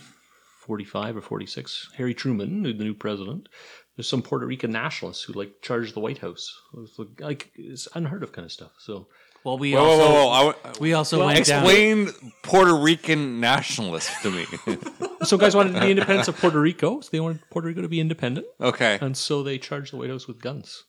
forty-five 0.61 1.16
or 1.16 1.20
forty-six. 1.20 1.90
Harry 1.97 2.14
Truman, 2.14 2.62
the 2.62 2.73
new 2.73 2.94
president. 2.94 3.49
There's 3.97 4.09
some 4.09 4.23
Puerto 4.23 4.44
Rican 4.47 4.73
nationalists 4.73 5.23
who 5.23 5.35
like 5.35 5.53
charged 5.62 5.94
the 5.94 6.01
White 6.01 6.18
House. 6.18 6.53
It 6.75 6.81
was, 6.81 7.09
Like 7.20 7.53
it's 7.55 7.87
unheard 7.94 8.23
of 8.25 8.33
kind 8.33 8.44
of 8.44 8.51
stuff. 8.51 8.73
So 8.79 9.07
Well, 9.44 9.57
we 9.57 9.73
Whoa, 9.75 9.85
whoa, 9.85 9.88
also 9.90 10.12
whoa! 10.12 10.47
whoa. 10.47 10.55
I, 10.64 10.73
we 10.81 10.94
also 10.94 11.25
went 11.27 11.47
down. 11.47 11.62
explain 11.64 12.11
Puerto 12.42 12.75
Rican 12.75 13.38
nationalists 13.40 14.20
to 14.23 14.31
me. 14.33 14.47
so 15.23 15.37
guys 15.37 15.55
wanted 15.55 15.75
the 15.75 15.88
independence 15.90 16.27
of 16.27 16.37
Puerto 16.38 16.59
Rico. 16.61 17.01
So 17.03 17.09
they 17.12 17.20
wanted 17.20 17.40
Puerto 17.51 17.68
Rico 17.68 17.83
to 17.83 17.88
be 17.88 18.01
independent, 18.01 18.47
okay. 18.61 18.99
and 19.01 19.16
so 19.16 19.44
they 19.44 19.59
charged 19.59 19.92
the 19.92 19.97
White 19.99 20.11
House 20.11 20.27
with 20.27 20.40
guns. 20.40 20.83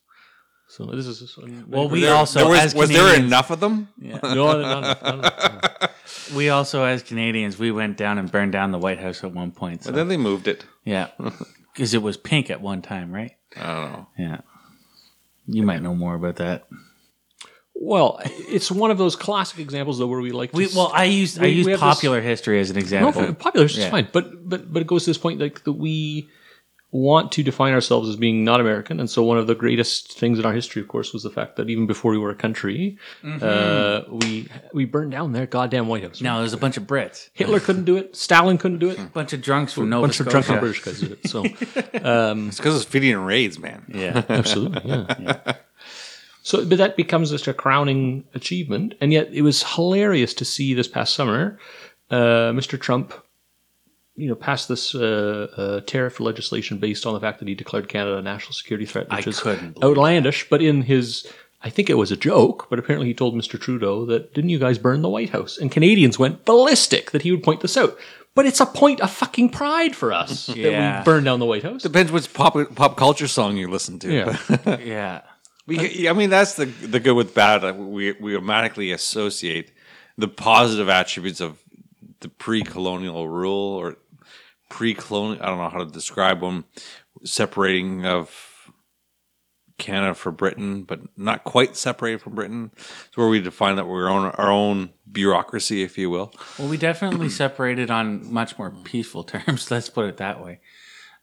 So 0.68 0.86
this 0.88 1.06
is 1.06 1.38
um, 1.38 1.66
Well, 1.70 1.88
we 1.90 2.02
There- 2.02 2.16
also 2.16 2.40
there 2.40 2.48
was, 2.50 2.60
as 2.60 2.74
was 2.74 2.90
there 2.90 3.16
enough 3.16 3.52
of 3.52 3.60
them? 3.60 3.90
no, 4.00 4.18
no, 4.24 4.62
no, 4.64 4.82
no, 4.82 5.22
no. 5.22 5.30
We 6.34 6.50
also, 6.50 6.84
as 6.84 7.04
Canadians, 7.04 7.60
we 7.60 7.72
went 7.72 7.98
down 7.98 8.18
and 8.18 8.32
burned 8.32 8.52
down 8.54 8.72
the 8.72 8.80
White 8.80 9.00
House 9.00 9.24
at 9.24 9.32
one 9.34 9.52
point. 9.52 9.84
So, 9.84 9.92
But 9.92 9.98
then 9.98 10.08
they 10.08 10.18
moved 10.18 10.48
it. 10.48 10.66
yeah, 10.84 11.10
because 11.74 11.94
it 11.94 12.02
was 12.02 12.18
pink 12.18 12.50
at 12.50 12.62
one 12.62 12.82
time, 12.82 13.12
right? 13.12 13.34
I 13.58 13.62
don't 13.74 13.92
know. 13.92 14.08
Yeah, 14.18 14.38
you 15.48 15.64
might 15.64 15.82
know 15.82 15.94
more 15.96 16.16
about 16.16 16.38
that. 16.38 16.68
Well, 17.78 18.20
it's 18.24 18.72
one 18.72 18.90
of 18.90 18.98
those 18.98 19.16
classic 19.18 19.60
examples 19.60 20.00
though 20.00 20.08
where 20.08 20.22
we 20.22 20.32
like 20.32 20.52
to 20.52 20.58
We 20.58 20.68
well, 20.74 20.92
I 20.94 21.04
used 21.06 21.38
I 21.40 21.44
we- 21.44 21.50
used 21.50 21.66
we 21.66 21.72
have 21.74 21.82
popular 21.82 22.22
history 22.22 22.60
as 22.62 22.70
an 22.70 22.78
example. 22.78 23.22
f- 23.22 23.38
popular 23.38 23.66
is 23.66 23.78
Yeah. 23.78 23.90
fine, 23.92 24.08
but 24.14 24.48
but 24.48 24.72
but 24.72 24.82
it 24.82 24.88
goes 24.88 25.04
to 25.04 25.10
this 25.10 25.18
point 25.18 25.40
like 25.42 25.64
that 25.66 25.74
we 25.74 26.30
want 26.96 27.32
to 27.34 27.44
define 27.44 27.74
ourselves 27.74 28.08
as 28.08 28.16
being 28.16 28.44
not 28.46 28.62
American, 28.62 29.00
and 29.00 29.10
so 29.10 29.22
one 29.24 29.38
of 29.38 29.48
the 29.48 29.56
greatest 29.56 30.18
things 30.18 30.40
in 30.40 30.46
our 30.46 30.54
history, 30.54 30.82
of 30.82 30.88
course, 30.88 31.12
was 31.14 31.24
the 31.24 31.30
fact 31.30 31.58
that 31.58 31.70
even 31.70 31.86
before 31.88 32.12
we 32.12 32.18
were 32.18 32.30
a 32.30 32.36
country, 32.36 32.98
uh, 33.24 34.02
we 34.10 34.48
we 34.74 34.86
burned 34.86 35.12
down 35.12 35.34
their 35.34 35.46
goddamn 35.46 35.88
White 35.88 36.04
House. 36.04 36.22
now 36.22 36.40
there's 36.40 36.54
a 36.54 36.58
bunch 36.58 36.78
of 36.78 36.84
Brits, 36.84 37.30
Hitler 37.34 37.60
couldn't 37.60 37.86
do 37.86 37.98
it. 37.98 38.16
Stalin 38.16 38.58
couldn't 38.58 38.80
do 38.80 38.90
it. 38.90 39.00
a 39.00 39.04
bunch 39.04 39.34
of 39.34 39.42
drunks 39.42 39.74
from 39.74 39.84
A 39.84 39.88
Nova 39.88 40.08
bunch 40.08 40.20
of 40.20 40.28
Scotia. 40.30 40.48
drunken 40.48 40.60
British 40.60 40.84
guys 40.84 41.00
did 41.02 41.12
it. 41.12 41.28
So 41.28 41.44
It's 42.48 42.58
because 42.58 42.76
it's 42.82 42.86
feeding 42.86 43.18
raids, 43.18 43.60
man. 43.60 43.86
Yeah, 43.94 44.24
absolutely, 44.30 44.82
yeah. 44.86 45.56
So, 46.44 46.64
but 46.64 46.78
that 46.78 46.96
becomes 46.96 47.32
just 47.32 47.48
a 47.48 47.54
crowning 47.54 48.24
achievement, 48.36 48.94
and 49.02 49.12
yet 49.12 49.30
it 49.34 49.42
was 49.42 49.64
hilarious 49.64 50.34
to 50.36 50.46
see 50.46 50.74
this 50.76 50.88
past 50.88 51.16
summer, 51.16 51.58
uh, 52.12 52.52
Mr. 52.54 52.80
Trump, 52.80 53.14
you 54.16 54.30
know, 54.30 54.36
pass 54.36 54.66
this 54.66 54.96
uh, 54.96 55.48
uh, 55.58 55.82
tariff 55.82 56.20
legislation 56.20 56.78
based 56.78 57.06
on 57.06 57.14
the 57.14 57.20
fact 57.20 57.40
that 57.40 57.48
he 57.48 57.56
declared 57.56 57.90
Canada 57.90 58.18
a 58.18 58.22
national 58.22 58.54
security 58.54 58.86
threat, 58.86 59.10
which 59.10 59.28
I 59.28 59.30
is 59.30 59.40
couldn't 59.40 59.74
believe 59.74 59.84
outlandish. 59.84 60.50
But 60.50 60.62
in 60.62 60.84
his, 60.84 61.28
I 61.62 61.70
think 61.70 61.90
it 61.90 61.96
was 61.96 62.12
a 62.12 62.18
joke, 62.18 62.68
but 62.70 62.80
apparently 62.80 63.08
he 63.08 63.14
told 63.14 63.36
Mr. 63.36 63.60
Trudeau 63.60 64.06
that 64.06 64.34
didn't 64.34 64.52
you 64.52 64.60
guys 64.60 64.78
burn 64.78 65.02
the 65.02 65.10
White 65.10 65.32
House? 65.32 65.58
And 65.58 65.72
Canadians 65.72 66.18
went 66.18 66.46
ballistic 66.46 67.12
that 67.12 67.24
he 67.24 67.32
would 67.32 67.44
point 67.44 67.62
this 67.62 67.76
out. 67.76 67.98
But 68.36 68.46
it's 68.46 68.60
a 68.60 68.66
point 68.66 69.00
of 69.00 69.12
fucking 69.12 69.50
pride 69.50 69.96
for 69.96 70.12
us 70.12 70.46
that 70.48 70.56
we 70.56 71.04
burned 71.06 71.26
down 71.26 71.40
the 71.40 71.46
White 71.46 71.64
House. 71.64 71.84
Depends 71.84 72.12
which 72.12 72.34
pop 72.34 72.56
pop 72.76 72.98
culture 72.98 73.28
song 73.28 73.58
you 73.58 73.70
listen 73.70 74.00
to. 74.00 74.14
Yeah. 74.14 74.78
yeah. 74.84 75.22
We, 75.68 76.08
I 76.08 76.14
mean, 76.14 76.30
that's 76.30 76.56
the 76.56 76.66
the 76.66 77.00
good 77.00 77.16
with 77.16 77.34
bad. 77.34 77.78
We 77.78 78.12
we 78.14 78.36
automatically 78.36 78.92
associate 78.92 79.72
the 80.18 80.28
positive 80.28 80.90
attributes 80.90 81.42
of 81.42 81.60
the 82.20 82.30
pre-colonial 82.30 83.28
rule 83.28 83.74
or 83.74 83.98
pre-colonial. 84.76 85.42
I 85.42 85.46
don't 85.48 85.58
know 85.58 85.70
how 85.70 85.78
to 85.86 85.90
describe 85.90 86.42
them. 86.42 86.66
Separating 87.24 88.06
of 88.06 88.30
Canada 89.78 90.14
for 90.14 90.32
Britain, 90.34 90.84
but 90.84 91.00
not 91.18 91.46
quite 91.46 91.78
separated 91.78 92.20
from 92.22 92.36
Britain. 92.36 92.72
It's 92.76 93.16
where 93.16 93.30
we 93.30 93.40
define 93.40 93.78
that 93.78 93.88
we're 93.88 94.10
on 94.10 94.32
our 94.32 94.52
own 94.52 94.90
bureaucracy, 95.10 95.82
if 95.82 95.98
you 95.98 96.10
will. 96.10 96.34
Well, 96.60 96.68
we 96.68 96.76
definitely 96.76 97.30
separated 97.44 97.90
on 97.90 98.30
much 98.34 98.58
more 98.60 98.72
peaceful 98.84 99.24
terms. 99.34 99.72
Let's 99.72 99.90
put 99.90 100.08
it 100.08 100.18
that 100.18 100.44
way, 100.44 100.60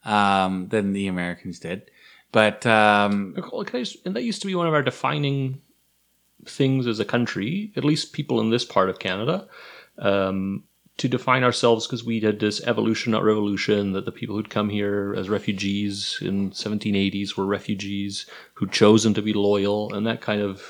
um, 0.03 0.69
than 0.69 0.93
the 0.93 1.05
Americans 1.07 1.59
did. 1.59 1.91
But 2.31 2.65
um, 2.65 3.35
Well, 3.51 3.63
can 3.65 3.81
I 3.81 3.83
just- 3.83 4.03
and 4.03 4.15
that 4.15 4.23
used 4.23 4.41
to 4.41 4.47
be 4.47 4.55
one 4.55 4.65
of 4.65 4.73
our 4.73 4.81
defining 4.81 5.61
things 6.47 6.87
as 6.87 6.99
a 6.99 7.05
country, 7.05 7.71
at 7.75 7.85
least 7.85 8.13
people 8.13 8.39
in 8.41 8.49
this 8.49 8.65
part 8.65 8.89
of 8.89 8.97
Canada, 8.97 9.47
um, 9.99 10.63
to 10.97 11.07
define 11.09 11.43
ourselves 11.43 11.87
because 11.87 12.03
we 12.03 12.19
had 12.19 12.39
this 12.39 12.61
evolution, 12.65 13.11
not 13.11 13.23
revolution, 13.23 13.93
that 13.93 14.05
the 14.05 14.11
people 14.11 14.35
who'd 14.35 14.49
come 14.49 14.69
here 14.69 15.15
as 15.17 15.27
refugees 15.29 16.19
in 16.21 16.51
1780s 16.51 17.35
were 17.35 17.45
refugees 17.45 18.25
who'd 18.53 18.71
chosen 18.71 19.13
to 19.15 19.21
be 19.21 19.33
loyal, 19.33 19.93
and 19.93 20.05
that 20.05 20.21
kind 20.21 20.41
of. 20.41 20.61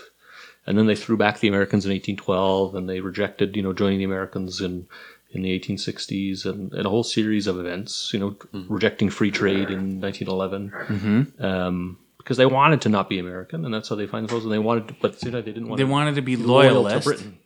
And 0.66 0.78
then 0.78 0.86
they 0.86 0.96
threw 0.96 1.18
back 1.18 1.40
the 1.42 1.50
Americans 1.50 1.86
in 1.86 1.90
1812, 1.92 2.76
and 2.76 2.88
they 2.90 3.02
rejected, 3.02 3.58
you 3.58 3.62
know, 3.62 3.74
joining 3.74 4.00
the 4.00 4.06
Americans 4.06 4.62
in 4.62 4.88
in 5.32 5.42
the 5.42 5.60
1860s 5.60 6.46
and, 6.46 6.72
and 6.74 6.86
a 6.86 6.90
whole 6.90 7.04
series 7.04 7.48
of 7.48 7.60
events, 7.60 8.12
you 8.14 8.20
know, 8.20 8.36
rejecting 8.70 9.10
free 9.10 9.32
trade 9.32 9.70
in 9.72 10.00
1911. 10.00 11.34
Um, 11.40 11.98
because 12.18 12.38
they 12.38 12.46
wanted 12.46 12.80
to 12.82 12.88
not 12.90 13.10
be 13.10 13.20
American, 13.20 13.66
and 13.66 13.74
that's 13.74 13.90
how 13.90 13.96
they 13.96 14.08
find 14.08 14.24
themselves. 14.24 14.46
And 14.46 14.54
they 14.54 14.60
wanted, 14.60 14.88
to, 14.88 14.96
but 15.02 15.12
at 15.12 15.14
the 15.16 15.20
same 15.26 15.34
time, 15.34 15.44
they 15.44 15.52
didn't 15.52 15.68
want 15.68 15.80
They 15.80 15.84
to 15.84 15.92
wanted 15.92 16.16
to 16.16 16.22
be 16.22 16.38
be 16.38 16.44
loyal 16.44 16.84
loyalist. 16.84 17.04
to 17.08 17.10
Britain. 17.14 17.38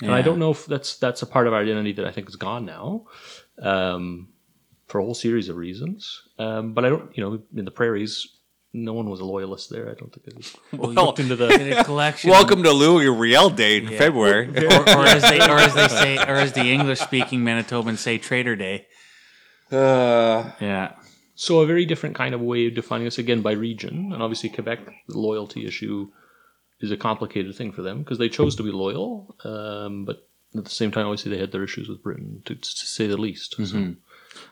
And 0.00 0.12
I 0.12 0.22
don't 0.22 0.38
know 0.38 0.50
if 0.50 0.66
that's 0.66 0.96
that's 0.96 1.22
a 1.22 1.26
part 1.26 1.46
of 1.46 1.52
our 1.54 1.62
identity 1.62 1.92
that 1.92 2.06
I 2.06 2.10
think 2.10 2.28
is 2.28 2.36
gone 2.36 2.64
now, 2.66 3.06
um, 3.62 4.28
for 4.86 5.00
a 5.00 5.04
whole 5.04 5.14
series 5.14 5.48
of 5.48 5.56
reasons. 5.56 6.22
Um, 6.38 6.72
but 6.74 6.84
I 6.84 6.88
don't, 6.90 7.16
you 7.16 7.24
know, 7.24 7.42
in 7.56 7.64
the 7.64 7.70
prairies, 7.70 8.26
no 8.72 8.92
one 8.92 9.08
was 9.08 9.20
a 9.20 9.24
loyalist 9.24 9.70
there. 9.70 9.90
I 9.90 9.94
don't 9.94 10.12
think 10.12 10.26
it 10.26 10.36
was. 10.36 10.56
Well, 10.72 10.92
looked 10.92 11.18
into 11.18 11.34
the 11.36 11.48
In 11.78 11.84
collection. 11.84 12.30
welcome 12.30 12.62
to 12.62 12.72
Louis 12.72 13.08
Riel 13.08 13.48
Day 13.50 13.78
in 13.78 13.88
February. 13.88 14.48
or, 14.66 14.80
or 14.80 15.06
as 15.06 15.22
they 15.22 15.40
or 15.40 15.58
as 15.58 15.74
they 15.74 15.88
say 15.88 16.16
or 16.18 16.36
as 16.36 16.52
the 16.52 16.64
English 16.76 17.00
speaking 17.00 17.40
Manitobans 17.40 17.98
say 17.98 18.18
Traitor 18.18 18.56
Day. 18.56 18.86
Uh, 19.70 20.50
Yeah. 20.60 20.92
So 21.38 21.60
a 21.60 21.66
very 21.66 21.84
different 21.84 22.14
kind 22.14 22.34
of 22.34 22.40
way 22.40 22.66
of 22.66 22.74
defining 22.74 23.06
us 23.06 23.18
again 23.18 23.42
by 23.42 23.52
region, 23.52 24.10
and 24.12 24.22
obviously 24.22 24.48
Quebec, 24.48 24.80
the 25.06 25.18
loyalty 25.18 25.66
issue 25.66 26.08
is 26.80 26.90
a 26.90 26.96
complicated 26.96 27.54
thing 27.54 27.72
for 27.72 27.82
them 27.82 27.98
because 28.00 28.18
they 28.18 28.28
chose 28.28 28.56
to 28.56 28.62
be 28.62 28.70
loyal, 28.70 29.36
um, 29.44 30.04
but 30.04 30.28
at 30.56 30.64
the 30.64 30.70
same 30.70 30.90
time, 30.90 31.06
obviously 31.06 31.30
they 31.32 31.38
had 31.40 31.52
their 31.52 31.64
issues 31.64 31.88
with 31.88 32.02
Britain, 32.02 32.42
to, 32.46 32.54
to 32.54 32.64
say 32.86 33.06
the 33.06 33.16
least. 33.16 33.56
So, 33.62 33.94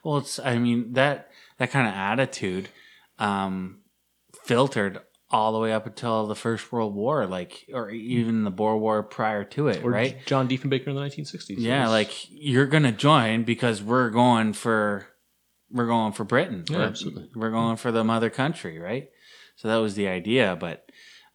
Well, 0.02 0.18
it's 0.18 0.38
I 0.38 0.58
mean 0.58 0.92
that 0.94 1.30
that 1.58 1.70
kind 1.70 1.86
of 1.86 1.94
attitude 1.94 2.68
um, 3.18 3.80
filtered 4.44 5.00
all 5.30 5.52
the 5.52 5.58
way 5.58 5.72
up 5.72 5.86
until 5.86 6.26
the 6.26 6.34
First 6.34 6.70
World 6.72 6.94
War, 6.94 7.26
like 7.26 7.66
or 7.72 7.90
even 7.90 8.44
the 8.44 8.50
Boer 8.50 8.76
War 8.76 9.02
prior 9.02 9.44
to 9.44 9.68
it, 9.68 9.82
or 9.84 9.90
right? 9.90 10.16
John 10.26 10.48
Diefenbaker 10.48 10.88
in 10.88 10.94
the 10.94 11.00
1960s. 11.00 11.56
Yeah, 11.58 11.88
like 11.88 12.12
you're 12.30 12.66
gonna 12.66 12.92
join 12.92 13.44
because 13.44 13.82
we're 13.82 14.10
going 14.10 14.52
for 14.52 15.06
we're 15.70 15.86
going 15.86 16.12
for 16.12 16.24
Britain. 16.24 16.64
Yeah, 16.68 16.76
We're- 16.78 16.88
absolutely. 16.88 17.30
We're 17.34 17.50
going 17.50 17.76
for 17.76 17.90
the 17.90 18.04
mother 18.04 18.30
country, 18.30 18.78
right? 18.78 19.08
So 19.56 19.68
that 19.68 19.76
was 19.76 19.94
the 19.94 20.08
idea. 20.08 20.56
But 20.58 20.88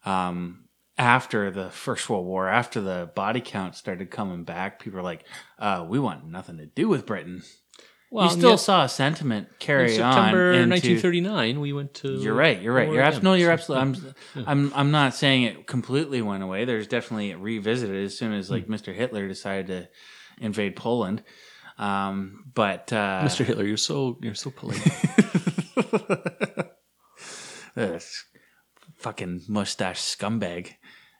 um, 0.04 0.64
after 1.00 1.50
the 1.50 1.70
First 1.70 2.10
World 2.10 2.26
War, 2.26 2.46
after 2.46 2.80
the 2.82 3.10
body 3.14 3.40
count 3.40 3.74
started 3.74 4.10
coming 4.10 4.44
back, 4.44 4.78
people 4.78 4.98
were 4.98 5.02
like, 5.02 5.24
uh, 5.58 5.86
"We 5.88 5.98
want 5.98 6.26
nothing 6.26 6.58
to 6.58 6.66
do 6.66 6.88
with 6.88 7.06
Britain." 7.06 7.42
well, 8.10 8.26
you 8.26 8.30
still 8.32 8.50
yet 8.50 8.60
saw 8.60 8.84
a 8.84 8.88
sentiment 8.88 9.48
carry 9.58 9.94
in 9.94 10.02
on. 10.02 10.12
September 10.12 10.50
1939, 10.50 11.60
we 11.60 11.72
went 11.72 11.94
to. 11.94 12.12
You're 12.12 12.34
right. 12.34 12.60
You're 12.60 12.74
right. 12.74 12.92
You're 12.92 13.02
abs- 13.02 13.22
no. 13.22 13.32
You're 13.32 13.50
absolutely. 13.50 14.14
I'm. 14.36 14.46
I'm. 14.46 14.72
I'm 14.74 14.90
not 14.90 15.14
saying 15.14 15.44
it 15.44 15.66
completely 15.66 16.20
went 16.20 16.42
away. 16.42 16.66
There's 16.66 16.86
definitely 16.86 17.30
it 17.30 17.36
revisited 17.36 18.04
as 18.04 18.18
soon 18.18 18.34
as 18.34 18.50
like 18.50 18.66
Mr. 18.66 18.94
Hitler 18.94 19.26
decided 19.26 19.68
to 19.68 19.88
invade 20.44 20.76
Poland. 20.76 21.22
Um, 21.78 22.44
but 22.52 22.92
uh, 22.92 23.22
Mr. 23.24 23.42
Hitler, 23.46 23.64
you're 23.64 23.78
so 23.78 24.18
you're 24.20 24.34
so 24.34 24.50
polite. 24.50 24.82
this 27.74 28.24
fucking 29.00 29.42
mustache 29.48 30.00
scumbag. 30.00 30.74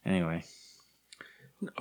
Anyway, 0.04 0.44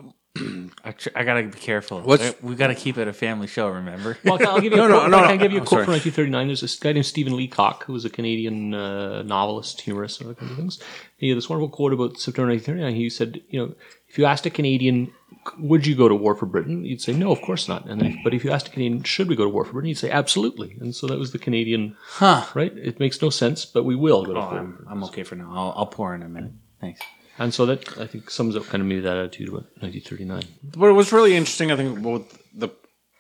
I, 0.86 0.92
tr- 0.92 1.10
I 1.16 1.24
gotta 1.24 1.44
be 1.44 1.58
careful. 1.58 2.02
What's- 2.02 2.34
we 2.42 2.56
gotta 2.56 2.76
keep 2.76 2.98
it 2.98 3.08
a 3.08 3.14
family 3.14 3.48
show. 3.48 3.68
Remember? 3.70 4.18
Well, 4.24 4.40
I'll 4.48 4.62
give 4.62 4.74
you 4.74 4.84
a 4.84 4.88
No, 4.88 4.88
no, 4.88 5.00
quote. 5.00 5.12
no, 5.12 5.18
I 5.20 5.36
no. 5.36 5.38
give 5.38 5.52
you 5.52 5.58
a 5.58 5.62
I'm 5.62 5.68
quote 5.68 5.86
from 5.86 5.94
1939. 5.94 6.48
There's 6.48 6.62
this 6.62 6.78
guy 6.78 6.92
named 6.94 7.06
Stephen 7.06 7.36
Leacock, 7.36 7.84
who 7.86 7.94
was 7.94 8.06
a 8.06 8.10
Canadian 8.10 8.74
uh, 8.74 9.24
novelist, 9.24 9.82
humorist, 9.82 10.22
and 10.22 10.28
other 10.30 10.36
kinds 10.36 10.52
of 10.52 10.58
things. 10.58 10.80
He 11.18 11.30
had 11.30 11.38
this 11.38 11.50
wonderful 11.50 11.70
quote 11.70 11.94
about 11.94 12.18
September 12.20 12.52
1939. 12.52 12.96
He 12.96 13.10
said, 13.10 13.42
"You 13.50 13.60
know, 13.68 13.76
if 14.08 14.18
you 14.18 14.26
asked 14.26 14.46
a 14.46 14.50
Canadian, 14.50 15.12
would 15.58 15.86
you 15.88 15.96
go 15.96 16.08
to 16.08 16.16
war 16.16 16.36
for 16.36 16.46
Britain? 16.46 16.86
You'd 16.86 17.02
say 17.02 17.14
no, 17.14 17.32
of 17.32 17.42
course 17.42 17.68
not. 17.68 17.86
And 17.86 18.00
then, 18.00 18.20
but 18.24 18.34
if 18.34 18.44
you 18.44 18.52
asked 18.52 18.68
a 18.68 18.72
Canadian, 18.72 19.04
should 19.04 19.28
we 19.30 19.36
go 19.36 19.44
to 19.44 19.50
war 19.50 19.66
for 19.66 19.74
Britain? 19.74 19.90
You'd 19.90 19.98
say 19.98 20.12
absolutely. 20.12 20.78
And 20.80 20.94
so 20.96 21.08
that 21.08 21.18
was 21.20 21.32
the 21.32 21.40
Canadian, 21.40 21.96
Huh? 22.06 22.46
right? 22.54 22.72
It 22.78 23.00
makes 23.00 23.22
no 23.22 23.30
sense, 23.30 23.66
but 23.66 23.84
we 23.84 23.96
will 23.96 24.26
go 24.26 24.34
to 24.34 24.40
Oh, 24.40 24.44
war. 24.44 24.60
I'm, 24.60 24.86
I'm 24.90 25.04
okay 25.06 25.24
for 25.24 25.36
now. 25.36 25.52
I'll, 25.54 25.74
I'll 25.76 25.86
pour 25.88 26.14
in 26.16 26.22
a 26.24 26.30
minute. 26.30 26.52
Thanks. 26.82 27.02
And 27.40 27.54
so 27.54 27.66
that 27.66 27.98
I 27.98 28.06
think 28.06 28.30
sums 28.30 28.56
up 28.58 28.66
kind 28.66 28.82
of 28.82 28.88
maybe 28.88 29.00
that 29.02 29.18
attitude 29.18 29.48
about 29.48 29.64
1939. 29.80 30.44
But 30.76 30.90
it 30.90 30.92
was 30.92 31.14
really 31.14 31.36
interesting, 31.36 31.72
I 31.72 31.78
think, 31.78 31.98
about 31.98 32.30
the 32.54 32.70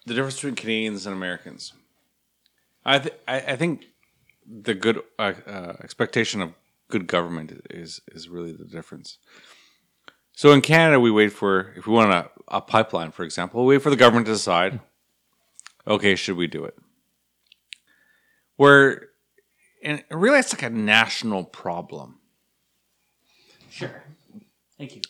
the 0.05 0.13
difference 0.13 0.35
between 0.35 0.55
Canadians 0.55 1.05
and 1.05 1.15
Americans. 1.15 1.73
I 2.83 2.99
th- 2.99 3.15
I, 3.27 3.39
I 3.39 3.55
think 3.55 3.85
the 4.45 4.73
good 4.73 5.01
uh, 5.17 5.33
uh, 5.47 5.73
expectation 5.81 6.41
of 6.41 6.53
good 6.89 7.07
government 7.07 7.65
is 7.69 8.01
is 8.11 8.27
really 8.27 8.51
the 8.51 8.65
difference. 8.65 9.19
So 10.33 10.51
in 10.51 10.61
Canada, 10.61 10.99
we 10.99 11.11
wait 11.11 11.31
for 11.31 11.73
if 11.77 11.87
we 11.87 11.93
want 11.93 12.11
a, 12.11 12.29
a 12.49 12.61
pipeline, 12.61 13.11
for 13.11 13.23
example, 13.23 13.65
we 13.65 13.75
wait 13.75 13.83
for 13.83 13.89
the 13.89 13.95
government 13.95 14.25
to 14.25 14.33
decide. 14.33 14.81
Okay, 15.87 16.15
should 16.15 16.37
we 16.37 16.47
do 16.47 16.65
it? 16.65 16.77
Where, 18.57 19.09
and 19.81 20.03
really, 20.11 20.39
it's 20.39 20.53
like 20.53 20.63
a 20.63 20.69
national 20.69 21.45
problem. 21.45 22.19
Sure. 23.79 24.03
Thank 24.77 24.95
you. 24.95 25.01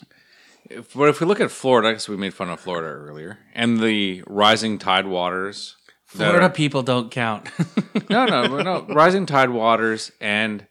If, 0.68 0.94
but 0.94 1.08
if 1.08 1.20
we 1.20 1.26
look 1.26 1.40
at 1.40 1.50
Florida, 1.50 1.90
because 1.90 2.08
we 2.08 2.16
made 2.16 2.34
fun 2.34 2.48
of 2.50 2.60
Florida 2.60 2.86
earlier, 2.88 3.38
and 3.54 3.80
the 3.80 4.22
rising 4.26 4.78
tide 4.78 5.06
waters. 5.06 5.76
that 6.14 6.18
Florida 6.26 6.46
are- 6.46 6.50
people 6.50 6.82
don't 6.82 7.10
count. 7.10 7.48
no, 8.10 8.26
no, 8.26 8.46
no, 8.46 8.60
no, 8.62 8.86
rising 8.94 9.26
tide 9.26 9.50
waters 9.50 10.12
and 10.20 10.66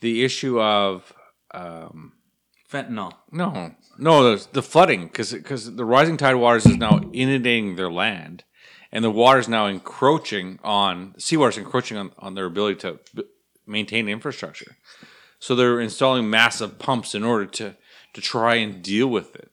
the 0.00 0.24
issue 0.24 0.60
of 0.60 1.12
um, 1.52 2.12
Fentanyl. 2.70 3.12
no, 3.32 3.74
no, 3.98 4.36
the, 4.36 4.46
the 4.52 4.62
flooding 4.62 5.02
because 5.06 5.32
because 5.32 5.74
the 5.74 5.84
rising 5.84 6.16
tide 6.16 6.36
waters 6.36 6.64
is 6.66 6.76
now 6.76 7.00
inundating 7.12 7.74
their 7.76 7.90
land, 7.90 8.44
and 8.92 9.04
the 9.04 9.10
water 9.10 9.38
is 9.40 9.48
now 9.48 9.66
encroaching 9.66 10.58
on 10.62 11.14
seawater 11.18 11.50
is 11.50 11.58
encroaching 11.58 11.96
on, 11.96 12.12
on 12.18 12.34
their 12.34 12.46
ability 12.46 12.76
to 12.80 12.98
b- 13.14 13.24
maintain 13.66 14.08
infrastructure. 14.08 14.76
So 15.42 15.56
they're 15.56 15.80
installing 15.80 16.30
massive 16.30 16.78
pumps 16.78 17.16
in 17.16 17.24
order 17.24 17.46
to 17.46 17.74
to 18.14 18.20
try 18.20 18.54
and 18.54 18.80
deal 18.80 19.08
with 19.08 19.34
it. 19.34 19.50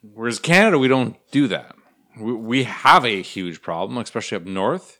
Whereas 0.00 0.38
Canada, 0.38 0.78
we 0.78 0.88
don't 0.88 1.16
do 1.30 1.48
that. 1.48 1.76
We, 2.18 2.32
we 2.32 2.64
have 2.64 3.04
a 3.04 3.20
huge 3.20 3.60
problem, 3.60 3.98
especially 3.98 4.36
up 4.36 4.46
north, 4.46 4.98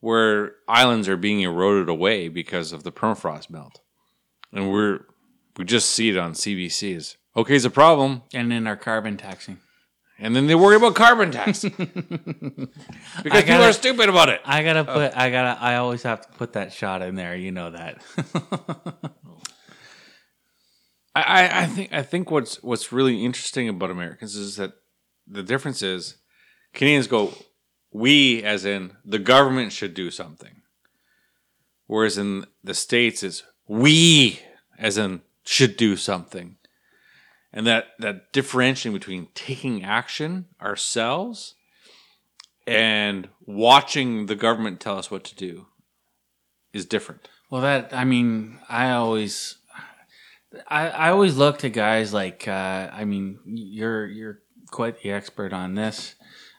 where 0.00 0.56
islands 0.68 1.08
are 1.08 1.16
being 1.16 1.40
eroded 1.40 1.88
away 1.88 2.28
because 2.28 2.70
of 2.70 2.82
the 2.82 2.92
permafrost 2.92 3.48
melt, 3.48 3.80
and 4.52 4.70
we're 4.70 5.06
we 5.56 5.64
just 5.64 5.90
see 5.90 6.10
it 6.10 6.18
on 6.18 6.34
CBCs. 6.34 7.16
Okay, 7.34 7.56
it's 7.56 7.64
a 7.64 7.70
problem, 7.70 8.24
And 8.34 8.52
in 8.52 8.66
our 8.66 8.76
carbon 8.76 9.16
taxing. 9.16 9.58
And 10.24 10.34
then 10.34 10.46
they 10.46 10.54
worry 10.54 10.76
about 10.76 10.94
carbon 10.94 11.30
tax 11.30 11.62
because 11.62 11.76
people 11.84 13.30
gotta- 13.42 13.68
are 13.68 13.72
stupid 13.74 14.08
about 14.08 14.30
it. 14.30 14.40
I 14.42 14.62
gotta 14.64 14.80
oh. 14.80 14.94
put. 14.94 15.14
I 15.14 15.28
gotta. 15.28 15.60
I 15.60 15.76
always 15.76 16.02
have 16.04 16.22
to 16.22 16.28
put 16.38 16.54
that 16.54 16.72
shot 16.72 17.02
in 17.02 17.14
there. 17.14 17.36
You 17.36 17.52
know 17.52 17.70
that. 17.70 18.02
I, 21.14 21.22
I, 21.22 21.60
I 21.60 21.66
think 21.66 21.92
I 21.92 22.02
think 22.02 22.30
what's 22.30 22.62
what's 22.62 22.90
really 22.90 23.22
interesting 23.22 23.68
about 23.68 23.90
Americans 23.90 24.34
is 24.34 24.56
that 24.56 24.72
the 25.26 25.42
difference 25.42 25.82
is 25.82 26.16
Canadians 26.72 27.06
go, 27.06 27.34
we 27.92 28.42
as 28.42 28.64
in 28.64 28.96
the 29.04 29.18
government 29.18 29.72
should 29.72 29.92
do 29.92 30.10
something. 30.10 30.62
Whereas 31.86 32.16
in 32.16 32.46
the 32.62 32.72
States 32.72 33.22
is 33.22 33.42
we 33.68 34.40
as 34.78 34.96
in 34.96 35.20
should 35.44 35.76
do 35.76 35.96
something. 35.96 36.56
And 37.56 37.66
that, 37.68 37.86
that 38.00 38.32
differentiating 38.32 38.98
between 38.98 39.28
taking 39.32 39.84
action 39.84 40.46
ourselves 40.60 41.54
and 42.66 43.28
watching 43.46 44.26
the 44.26 44.34
government 44.34 44.80
tell 44.80 44.98
us 44.98 45.10
what 45.10 45.22
to 45.24 45.36
do 45.36 45.66
is 46.72 46.84
different. 46.84 47.28
well, 47.50 47.62
that. 47.62 47.94
I 47.94 48.04
mean, 48.04 48.58
I 48.68 48.90
always. 48.90 49.56
I, 50.68 50.88
I 50.88 51.10
always 51.10 51.36
look 51.36 51.58
to 51.58 51.68
guys 51.70 52.12
like. 52.12 52.48
Uh, 52.48 52.90
I 52.92 53.04
mean, 53.04 53.38
you're 53.46 54.06
you're 54.06 54.40
quite 54.70 55.00
the 55.02 55.12
expert 55.12 55.52
on 55.52 55.74
this, 55.74 56.16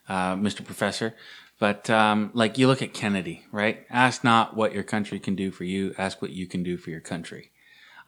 uh, 0.08 0.36
Mr. 0.36 0.64
Professor. 0.64 1.14
But 1.60 1.90
um, 1.90 2.32
like 2.34 2.58
you 2.58 2.68
look 2.68 2.82
at 2.82 2.94
Kennedy, 2.94 3.46
right? 3.52 3.86
Ask 3.90 4.24
not 4.24 4.56
what 4.56 4.74
your 4.74 4.84
country 4.84 5.20
can 5.20 5.36
do 5.36 5.52
for 5.52 5.64
you. 5.64 5.94
Ask 5.98 6.22
what 6.22 6.32
you 6.32 6.48
can 6.48 6.64
do 6.64 6.78
for 6.78 6.90
your 6.90 7.02
country. 7.02 7.52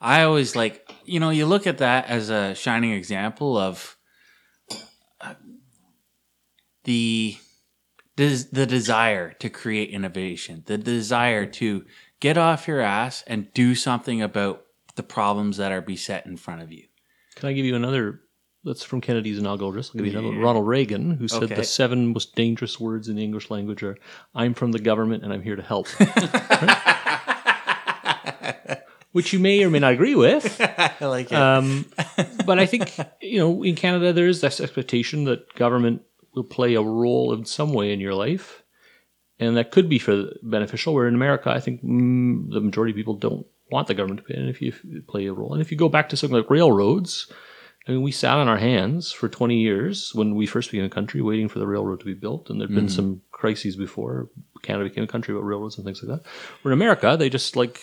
I 0.00 0.22
always 0.22 0.54
like, 0.54 0.90
you 1.04 1.18
know, 1.20 1.30
you 1.30 1.46
look 1.46 1.66
at 1.66 1.78
that 1.78 2.06
as 2.06 2.30
a 2.30 2.54
shining 2.54 2.92
example 2.92 3.56
of 3.56 3.96
uh, 5.20 5.34
the 6.84 7.36
the 8.16 8.66
desire 8.66 9.32
to 9.34 9.48
create 9.48 9.90
innovation, 9.90 10.62
the 10.66 10.76
desire 10.78 11.46
to 11.46 11.84
get 12.20 12.36
off 12.36 12.66
your 12.66 12.80
ass 12.80 13.22
and 13.28 13.52
do 13.54 13.74
something 13.76 14.20
about 14.22 14.64
the 14.96 15.02
problems 15.04 15.56
that 15.58 15.70
are 15.70 15.80
beset 15.80 16.26
in 16.26 16.36
front 16.36 16.60
of 16.62 16.72
you. 16.72 16.84
Can 17.36 17.48
I 17.48 17.52
give 17.52 17.64
you 17.64 17.76
another? 17.76 18.20
That's 18.64 18.82
from 18.82 19.00
Kennedy's 19.00 19.38
inaugural 19.38 19.70
address. 19.70 19.90
I'll 19.94 20.02
give 20.02 20.12
you 20.12 20.18
another. 20.18 20.36
Ronald 20.36 20.66
Reagan, 20.66 21.12
who 21.12 21.28
said 21.28 21.44
Okay. 21.44 21.54
the 21.54 21.62
seven 21.64 22.08
most 22.12 22.34
dangerous 22.34 22.80
words 22.80 23.08
in 23.08 23.14
the 23.14 23.22
English 23.22 23.50
language 23.50 23.84
are 23.84 23.96
"I'm 24.34 24.52
from 24.54 24.72
the 24.72 24.80
government 24.80 25.22
and 25.22 25.32
I'm 25.32 25.42
here 25.42 25.54
to 25.56 25.62
help," 25.62 25.86
which 29.18 29.32
you 29.32 29.40
may 29.40 29.64
or 29.64 29.68
may 29.68 29.80
not 29.80 29.94
agree 29.94 30.14
with. 30.14 30.60
I 30.60 31.04
like 31.04 31.32
it. 31.32 31.36
Um, 31.36 31.86
but 32.46 32.60
I 32.60 32.66
think 32.66 32.96
you 33.20 33.40
know 33.40 33.64
in 33.64 33.74
Canada 33.74 34.12
there 34.12 34.28
is 34.28 34.40
this 34.40 34.60
expectation 34.60 35.24
that 35.24 35.52
government 35.54 36.02
will 36.36 36.44
play 36.44 36.76
a 36.76 36.82
role 36.82 37.34
in 37.34 37.44
some 37.44 37.72
way 37.72 37.92
in 37.92 37.98
your 37.98 38.14
life, 38.14 38.62
and 39.40 39.56
that 39.56 39.72
could 39.72 39.88
be 39.88 39.98
for 39.98 40.26
beneficial. 40.40 40.94
Where 40.94 41.08
in 41.08 41.16
America, 41.16 41.50
I 41.50 41.58
think 41.58 41.82
mm, 41.82 42.48
the 42.48 42.60
majority 42.60 42.92
of 42.92 42.96
people 42.96 43.14
don't 43.14 43.44
want 43.72 43.88
the 43.88 43.94
government 43.94 44.20
to 44.20 44.32
pay 44.32 44.38
in 44.38 44.48
if 44.48 44.62
you 44.62 44.72
play 45.08 45.26
a 45.26 45.32
role. 45.32 45.52
And 45.52 45.60
if 45.60 45.72
you 45.72 45.76
go 45.76 45.88
back 45.88 46.10
to 46.10 46.16
something 46.16 46.36
like 46.36 46.48
railroads, 46.48 47.26
I 47.88 47.90
mean, 47.90 48.02
we 48.02 48.12
sat 48.12 48.38
on 48.38 48.46
our 48.46 48.56
hands 48.56 49.10
for 49.10 49.28
20 49.28 49.56
years 49.56 50.14
when 50.14 50.36
we 50.36 50.46
first 50.46 50.70
became 50.70 50.86
a 50.86 50.90
country, 50.90 51.22
waiting 51.22 51.48
for 51.48 51.58
the 51.58 51.66
railroad 51.66 51.98
to 51.98 52.06
be 52.06 52.14
built. 52.14 52.50
And 52.50 52.60
there'd 52.60 52.70
been 52.72 52.88
some 52.88 53.22
crises 53.32 53.74
before 53.74 54.30
Canada 54.62 54.88
became 54.88 55.02
a 55.02 55.08
country 55.08 55.34
about 55.34 55.44
railroads 55.44 55.76
and 55.76 55.84
things 55.84 56.04
like 56.04 56.16
that. 56.16 56.30
Where 56.62 56.72
in 56.72 56.78
America, 56.78 57.16
they 57.18 57.28
just 57.28 57.56
like, 57.56 57.80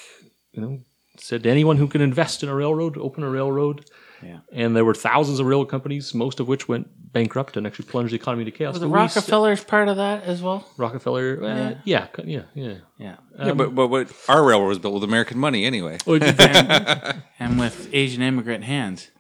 you 0.54 0.62
know, 0.62 0.80
said 1.20 1.44
to 1.44 1.50
anyone 1.50 1.78
who 1.78 1.88
can 1.88 2.02
invest 2.02 2.44
in 2.44 2.50
a 2.50 2.56
railroad, 2.56 2.98
open 2.98 3.24
a 3.24 3.30
railroad. 3.30 3.90
Yeah. 4.24 4.40
And 4.52 4.76
there 4.76 4.86
were 4.86 4.94
thousands 4.96 5.40
of 5.40 5.46
railroad 5.46 5.66
companies, 5.70 6.14
most 6.14 6.40
of 6.40 6.48
which 6.48 6.68
went 6.68 6.88
bankrupt 7.14 7.58
and 7.58 7.68
actually 7.68 7.86
plunged 7.86 8.12
the 8.12 8.16
economy 8.16 8.42
into 8.44 8.52
chaos. 8.58 8.74
Was 8.74 8.82
the 8.82 8.88
But 8.88 8.94
we 9.00 9.04
s- 9.06 9.16
Rockefellers 9.16 9.64
part 9.64 9.88
of 9.88 9.98
that 9.98 10.24
as 10.24 10.42
well? 10.42 10.68
Rockefeller, 10.78 11.44
uh, 11.44 11.76
yeah, 11.84 12.08
co- 12.08 12.24
yeah, 12.26 12.44
yeah. 12.54 12.76
Yeah. 12.98 13.18
yeah, 13.38 13.54
but, 13.54 13.76
but 13.76 13.88
but 13.90 14.12
our 14.30 14.44
railroad 14.46 14.70
was 14.70 14.80
built 14.80 14.94
with 14.96 15.04
American 15.04 15.38
money 15.38 15.66
anyway. 15.66 15.98
Well, 16.06 16.20
it- 16.22 17.16
And 17.40 17.60
with 17.60 17.90
Asian 17.94 18.22
immigrant 18.22 18.64
hands. 18.64 19.12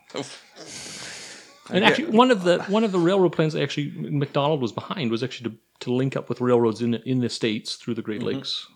And 1.70 1.84
actually, 1.84 2.06
one 2.16 2.30
of 2.32 2.44
the 2.44 2.60
one 2.64 2.84
of 2.84 2.92
the 2.92 3.00
railroad 3.00 3.30
plans 3.32 3.54
that 3.54 3.62
actually 3.64 3.92
Macdonald 3.96 4.62
was 4.62 4.72
behind 4.72 5.10
was 5.10 5.24
actually 5.24 5.50
to, 5.52 5.56
to 5.82 5.94
link 5.94 6.16
up 6.16 6.30
with 6.30 6.40
railroads 6.40 6.82
in 6.82 6.94
in 7.06 7.20
the 7.22 7.30
states 7.30 7.76
through 7.76 7.96
the 7.96 8.04
Great 8.04 8.22
Lakes, 8.22 8.68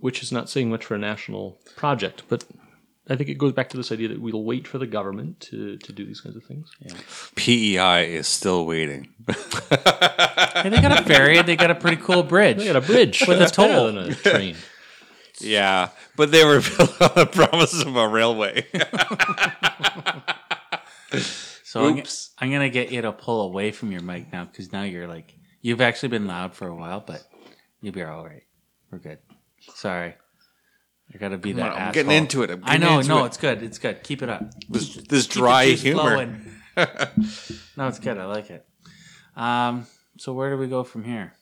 which 0.00 0.22
is 0.22 0.32
not 0.32 0.48
saying 0.48 0.70
much 0.70 0.84
for 0.84 0.94
a 0.94 0.98
national 0.98 1.58
project, 1.76 2.22
but 2.28 2.44
I 3.08 3.16
think 3.16 3.28
it 3.28 3.38
goes 3.38 3.52
back 3.52 3.68
to 3.70 3.76
this 3.76 3.90
idea 3.90 4.08
that 4.08 4.20
we'll 4.20 4.44
wait 4.44 4.68
for 4.68 4.78
the 4.78 4.86
government 4.86 5.40
to, 5.40 5.76
to 5.78 5.92
do 5.92 6.04
these 6.06 6.20
kinds 6.20 6.36
of 6.36 6.44
things. 6.44 6.70
PEI 7.34 8.04
E 8.12 8.14
is 8.16 8.28
still 8.28 8.66
waiting. 8.66 9.08
Hey, 9.26 10.68
they 10.68 10.80
got 10.80 11.00
a 11.00 11.04
ferry. 11.04 11.40
They 11.42 11.56
got 11.56 11.70
a 11.70 11.74
pretty 11.74 11.96
cool 11.96 12.22
bridge. 12.22 12.58
They 12.58 12.66
got 12.66 12.76
a 12.76 12.80
bridge 12.80 13.22
With 13.26 13.40
a 13.40 13.46
toll. 13.46 13.86
than 13.86 13.98
a 13.98 14.14
train. 14.14 14.56
yeah, 15.40 15.88
but 16.16 16.30
they 16.30 16.44
were 16.44 16.60
built 16.76 17.00
on 17.02 17.10
the 17.16 17.26
promises 17.26 17.82
of 17.82 17.96
a 17.96 18.06
railway. 18.08 18.66
So 21.64 21.84
I'm, 21.86 21.98
Oops. 21.98 22.30
I'm 22.38 22.50
gonna 22.50 22.68
get 22.68 22.90
you 22.90 23.00
to 23.02 23.12
pull 23.12 23.42
away 23.42 23.70
from 23.70 23.92
your 23.92 24.00
mic 24.02 24.32
now 24.32 24.44
because 24.44 24.72
now 24.72 24.82
you're 24.82 25.06
like 25.06 25.36
you've 25.62 25.80
actually 25.80 26.08
been 26.08 26.26
loud 26.26 26.52
for 26.52 26.66
a 26.66 26.74
while, 26.74 26.98
but 26.98 27.22
you'll 27.80 27.92
be 27.94 28.02
all 28.02 28.24
right. 28.24 28.42
We're 28.90 28.98
good. 28.98 29.18
Sorry, 29.74 30.14
I 31.14 31.18
gotta 31.18 31.38
be 31.38 31.52
that. 31.52 31.72
on, 31.72 31.78
I'm 31.78 31.92
getting 31.92 32.12
into 32.12 32.42
it. 32.42 32.50
I'm 32.50 32.62
I 32.64 32.76
know. 32.76 33.00
No, 33.00 33.24
it. 33.24 33.28
it's 33.28 33.36
good. 33.36 33.62
It's 33.62 33.78
good. 33.78 34.02
Keep 34.02 34.22
it 34.22 34.28
up. 34.28 34.42
this, 34.68 34.96
this 34.96 35.26
dry 35.26 35.66
humor. 35.66 36.38
no, 36.76 37.88
it's 37.88 37.98
good. 37.98 38.18
I 38.18 38.26
like 38.26 38.50
it. 38.50 38.66
Um. 39.36 39.86
So 40.18 40.32
where 40.32 40.50
do 40.50 40.56
we 40.58 40.66
go 40.66 40.84
from 40.84 41.04
here? 41.04 41.34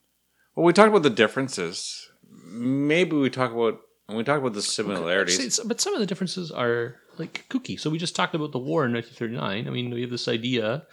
Well, 0.54 0.64
we 0.64 0.72
talked 0.72 0.88
about 0.88 1.02
the 1.02 1.10
differences. 1.10 2.10
Maybe 2.50 3.16
we 3.16 3.30
talk 3.30 3.52
about 3.52 3.80
when 4.06 4.16
we 4.16 4.24
talk 4.24 4.38
about 4.38 4.54
the 4.54 4.62
similarities. 4.62 5.56
See, 5.56 5.62
but 5.66 5.80
some 5.80 5.94
of 5.94 6.00
the 6.00 6.06
differences 6.06 6.50
are 6.50 6.96
like 7.18 7.44
kooky. 7.48 7.78
So 7.78 7.90
we 7.90 7.98
just 7.98 8.16
talked 8.16 8.34
about 8.34 8.52
the 8.52 8.58
war 8.58 8.84
in 8.86 8.92
1939. 8.92 9.66
I 9.66 9.70
mean, 9.70 9.92
we 9.92 10.00
have 10.00 10.10
this 10.10 10.28
idea 10.28 10.86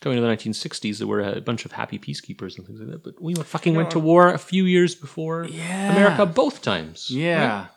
coming 0.00 0.16
to 0.16 0.22
the 0.22 0.28
1960s 0.28 0.98
that 0.98 1.06
we're 1.06 1.20
a 1.20 1.40
bunch 1.40 1.64
of 1.64 1.72
happy 1.72 1.98
peacekeepers 1.98 2.56
and 2.58 2.66
things 2.66 2.80
like 2.80 2.90
that. 2.90 3.02
But 3.04 3.20
we 3.20 3.34
fucking 3.34 3.74
went 3.74 3.90
to 3.92 3.98
war 3.98 4.28
a 4.32 4.38
few 4.38 4.64
years 4.64 4.94
before 4.94 5.44
Yeah. 5.46 5.92
America 5.92 6.26
both 6.26 6.62
times. 6.62 7.10
Yeah. 7.10 7.58
right? 7.60 7.68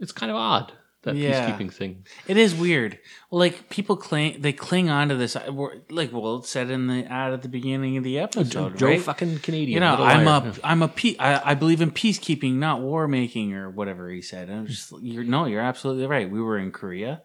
It's 0.00 0.12
kind 0.12 0.30
of 0.30 0.36
odd 0.36 0.72
that 1.04 1.16
Yeah. 1.16 1.50
peacekeeping 1.50 1.72
thing. 1.72 2.04
It 2.28 2.36
is 2.36 2.54
weird. 2.54 2.98
Well, 3.30 3.38
like 3.40 3.68
people 3.70 3.96
cling, 3.96 4.36
they 4.40 4.52
cling 4.52 4.88
on 4.90 5.08
to 5.08 5.16
this. 5.16 5.34
uh, 5.34 5.50
we're- 5.52 5.80
Like, 5.90 6.12
well, 6.12 6.36
it 6.36 6.46
said 6.46 6.70
in 6.70 6.86
the 6.86 7.04
ad 7.06 7.32
at 7.32 7.42
the 7.42 7.48
beginning 7.48 7.96
of 7.96 8.04
the 8.04 8.18
episode, 8.20 8.76
Joe 8.78 8.86
right? 8.86 9.00
fucking 9.00 9.38
Canadian. 9.40 9.74
you 9.74 9.80
know, 9.80 9.94
I'm 9.94 10.24
liar. 10.24 10.52
a, 10.62 10.66
I'm 10.66 10.82
a, 10.82 10.88
pe- 10.88 11.16
I, 11.18 11.52
I 11.52 11.54
believe 11.54 11.80
in 11.80 11.90
peacekeeping, 11.90 12.54
not 12.54 12.80
war 12.82 13.08
making 13.08 13.54
or 13.54 13.68
whatever 13.70 14.08
he 14.10 14.22
said. 14.22 14.48
I'm 14.50 14.66
just, 14.68 14.92
you're 15.00 15.24
no, 15.24 15.46
you're 15.46 15.60
absolutely 15.60 16.06
right. 16.06 16.30
We 16.30 16.40
were 16.40 16.58
in 16.58 16.70
Korea. 16.70 17.22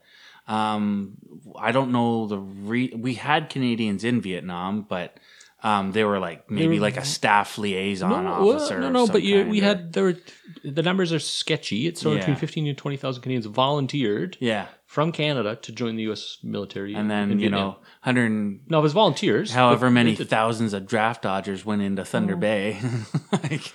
Um, 0.47 1.17
I 1.57 1.71
don't 1.71 1.91
know 1.91 2.27
the 2.27 2.39
re. 2.39 2.93
We 2.95 3.15
had 3.15 3.49
Canadians 3.49 4.03
in 4.03 4.21
Vietnam, 4.21 4.83
but 4.87 5.19
um, 5.63 5.91
they 5.91 6.03
were 6.03 6.19
like 6.19 6.49
maybe 6.51 6.75
were- 6.75 6.81
like 6.83 6.97
a 6.97 7.05
staff 7.05 7.57
liaison 7.57 8.09
No, 8.25 8.45
well, 8.45 8.55
officer. 8.57 8.79
no, 8.79 8.89
no, 8.89 9.07
but 9.07 9.23
you, 9.23 9.45
we 9.47 9.59
or- 9.61 9.63
had 9.63 9.93
there 9.93 10.03
were 10.03 10.15
the 10.63 10.83
numbers 10.83 11.11
are 11.13 11.19
sketchy. 11.19 11.87
It's 11.87 12.01
somewhere 12.01 12.19
between 12.19 12.35
Yeah. 12.35 12.39
fifteen 12.39 12.67
and 12.67 12.77
twenty 12.77 12.97
thousand 12.97 13.21
Canadians 13.23 13.45
volunteered 13.47 14.37
yeah, 14.39 14.67
from 14.85 15.11
Canada 15.11 15.55
to 15.55 15.71
join 15.71 15.95
the 15.95 16.03
U.S. 16.03 16.37
military, 16.43 16.93
and 16.95 17.09
then 17.09 17.31
you 17.31 17.37
Vietnam. 17.37 17.59
know, 17.59 17.77
hundred 18.01 18.29
no, 18.69 18.79
it 18.79 18.81
was 18.81 18.93
volunteers. 18.93 19.51
however 19.51 19.89
many 19.89 20.13
it- 20.13 20.29
thousands 20.29 20.73
of 20.73 20.85
draft 20.87 21.21
dodgers 21.23 21.65
went 21.65 21.81
into 21.81 22.03
Thunder 22.05 22.35
Oh. 22.35 22.37
Bay. 22.37 22.79
Like, 23.31 23.71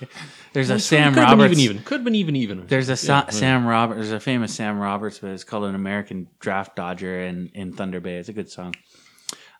there's 0.53 0.69
a 0.69 0.73
Could 0.75 0.81
Sam 0.81 1.13
been 1.13 1.23
Roberts. 1.23 1.53
even 1.53 1.59
even 1.63 1.83
could 1.83 1.95
have 1.99 2.03
been 2.03 2.15
even 2.15 2.35
even. 2.35 2.65
There's 2.67 2.89
a 2.89 2.97
Sa- 2.97 3.29
Sam 3.29 3.65
Roberts. 3.65 3.99
There's 3.99 4.11
a 4.11 4.19
famous 4.19 4.53
Sam 4.53 4.77
Roberts, 4.79 5.19
but 5.19 5.31
it's 5.31 5.43
called 5.43 5.65
an 5.65 5.75
American 5.75 6.27
Draft 6.39 6.75
Dodger 6.75 7.21
in 7.21 7.49
in 7.53 7.73
Thunder 7.73 7.99
Bay. 7.99 8.15
It's 8.17 8.29
a 8.29 8.33
good 8.33 8.49
song. 8.49 8.73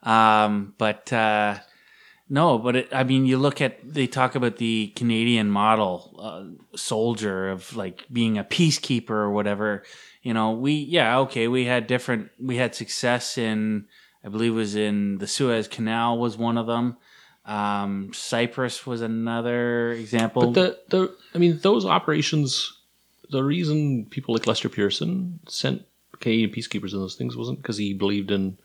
Um, 0.04 0.74
but 0.78 1.12
uh, 1.14 1.56
no, 2.34 2.58
but 2.58 2.76
it, 2.76 2.90
I 2.92 3.04
mean, 3.04 3.28
you 3.28 3.38
look 3.38 3.62
at 3.62 3.78
they 3.88 4.08
talk 4.08 4.34
about 4.34 4.58
the 4.58 4.88
Canadian 4.96 5.52
model 5.52 6.16
uh, 6.18 6.76
soldier 6.76 7.52
of 7.52 7.76
like 7.76 8.08
being 8.12 8.40
a 8.40 8.44
peacekeeper 8.44 9.12
or 9.12 9.30
whatever. 9.30 9.84
You 10.24 10.34
know, 10.34 10.54
we 10.54 10.74
yeah 10.74 11.20
okay, 11.20 11.48
we 11.48 11.66
had 11.66 11.86
different. 11.86 12.32
We 12.40 12.56
had 12.56 12.74
success 12.74 13.38
in 13.38 13.86
I 14.26 14.30
believe 14.30 14.54
it 14.54 14.56
was 14.56 14.76
in 14.76 15.20
the 15.20 15.28
Suez 15.28 15.68
Canal 15.68 16.18
was 16.18 16.36
one 16.36 16.58
of 16.58 16.66
them. 16.66 16.98
Um, 17.46 18.12
Cyprus 18.14 18.88
was 18.88 19.02
another 19.02 19.92
example. 19.92 20.52
But 20.52 20.90
the 20.90 20.98
the 20.98 21.16
I 21.36 21.38
mean 21.38 21.60
those 21.60 21.86
operations, 21.86 22.76
the 23.30 23.44
reason 23.44 24.08
people 24.10 24.34
like 24.34 24.48
Lester 24.48 24.70
Pearson 24.70 25.40
sent 25.48 25.84
Canadian 26.20 26.50
peacekeepers 26.50 26.94
in 26.94 27.00
those 27.00 27.14
things 27.14 27.38
wasn't 27.38 27.62
because 27.62 27.78
he 27.78 27.94
believed 27.94 28.32
in. 28.32 28.58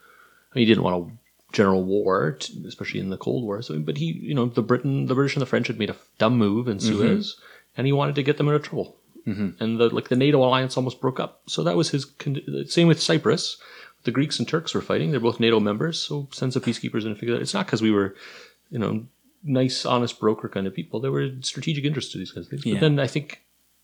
I 0.52 0.56
mean, 0.56 0.62
he 0.62 0.64
didn't 0.64 0.84
want 0.84 0.96
a 0.96 1.27
general 1.52 1.84
war, 1.84 2.38
especially 2.66 3.00
in 3.00 3.10
the 3.10 3.16
Cold 3.16 3.44
War. 3.44 3.62
So, 3.62 3.78
but 3.78 3.96
he, 3.96 4.12
you 4.12 4.34
know, 4.34 4.46
the 4.46 4.62
Britain, 4.62 5.06
the 5.06 5.14
British, 5.14 5.34
and 5.34 5.42
the 5.42 5.46
French 5.46 5.66
had 5.66 5.78
made 5.78 5.90
a 5.90 5.96
dumb 6.18 6.36
move 6.36 6.68
in 6.68 6.80
Suez, 6.80 7.36
and 7.76 7.86
he 7.86 7.92
wanted 7.92 8.14
to 8.16 8.22
get 8.22 8.36
them 8.36 8.48
out 8.48 8.54
of 8.54 8.62
trouble. 8.62 8.96
Mm-hmm. 9.26 9.62
And 9.62 9.78
the 9.78 9.94
like 9.94 10.08
the 10.08 10.16
NATO 10.16 10.38
alliance 10.38 10.76
almost 10.76 11.00
broke 11.00 11.20
up. 11.20 11.42
So 11.46 11.62
that 11.62 11.76
was 11.76 11.90
his. 11.90 12.04
Con- 12.04 12.66
same 12.66 12.88
with 12.88 13.02
Cyprus. 13.02 13.58
The 14.04 14.10
Greeks 14.10 14.38
and 14.38 14.46
Turks 14.46 14.74
were 14.74 14.80
fighting. 14.80 15.10
They're 15.10 15.20
both 15.20 15.40
NATO 15.40 15.60
members. 15.60 16.00
So 16.00 16.28
send 16.32 16.52
some 16.52 16.62
peacekeepers 16.62 17.02
in 17.02 17.08
and 17.08 17.18
figure 17.18 17.34
that. 17.34 17.42
It's 17.42 17.54
not 17.54 17.66
because 17.66 17.82
we 17.82 17.90
were, 17.90 18.14
you 18.70 18.78
know, 18.78 19.06
nice, 19.42 19.84
honest 19.84 20.20
broker 20.20 20.48
kind 20.48 20.66
of 20.66 20.74
people. 20.74 21.00
There 21.00 21.12
were 21.12 21.30
strategic 21.40 21.84
interests 21.84 22.12
to 22.12 22.18
these 22.18 22.32
kinds 22.32 22.46
of 22.46 22.50
things. 22.50 22.66
Yeah. 22.66 22.74
But 22.74 22.80
then 22.80 23.00
I 23.00 23.06
think 23.06 23.42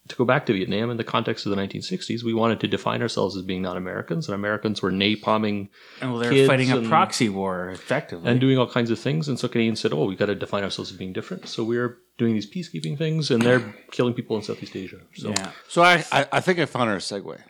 to 0.09 0.17
go 0.17 0.25
back 0.25 0.45
to 0.47 0.53
Vietnam 0.53 0.91
in 0.91 0.97
the 0.99 1.05
context 1.05 1.47
of 1.47 1.51
the 1.51 1.57
1960s, 1.57 2.23
we 2.23 2.35
wanted 2.35 2.61
to 2.61 2.69
define 2.69 3.01
ourselves 3.01 3.37
as 3.37 3.43
being 3.43 3.63
non-Americans, 3.63 4.29
and 4.29 4.35
Americans 4.35 4.83
were 4.83 4.93
napalming 4.93 5.69
and 6.01 6.11
well, 6.11 6.21
they're 6.21 6.31
kids 6.31 6.49
fighting 6.49 6.71
a 6.71 6.83
proxy 6.83 7.29
war 7.29 7.71
effectively. 7.71 8.31
and 8.31 8.41
doing 8.41 8.59
all 8.59 8.67
kinds 8.67 8.91
of 8.91 8.99
things. 8.99 9.29
And 9.29 9.39
so 9.39 9.49
Canadians 9.49 9.81
said, 9.81 9.93
"Oh, 9.93 10.05
we've 10.05 10.19
got 10.19 10.27
to 10.27 10.35
define 10.35 10.63
ourselves 10.63 10.91
as 10.91 10.99
being 10.99 11.13
different." 11.15 11.49
So 11.49 11.65
we're 11.65 11.99
doing 12.19 12.35
these 12.35 12.51
peacekeeping 12.51 12.99
things, 12.99 13.31
and 13.31 13.41
they're 13.41 13.75
killing 13.93 14.13
people 14.13 14.37
in 14.37 14.43
Southeast 14.43 14.77
Asia. 14.77 15.01
So 15.15 15.31
yeah. 15.31 15.53
So 15.69 15.83
I, 15.83 16.05
I, 16.13 16.27
I 16.33 16.41
think 16.41 16.59
I 16.59 16.67
found 16.67 16.91
our 16.91 16.97
segue. 16.97 17.41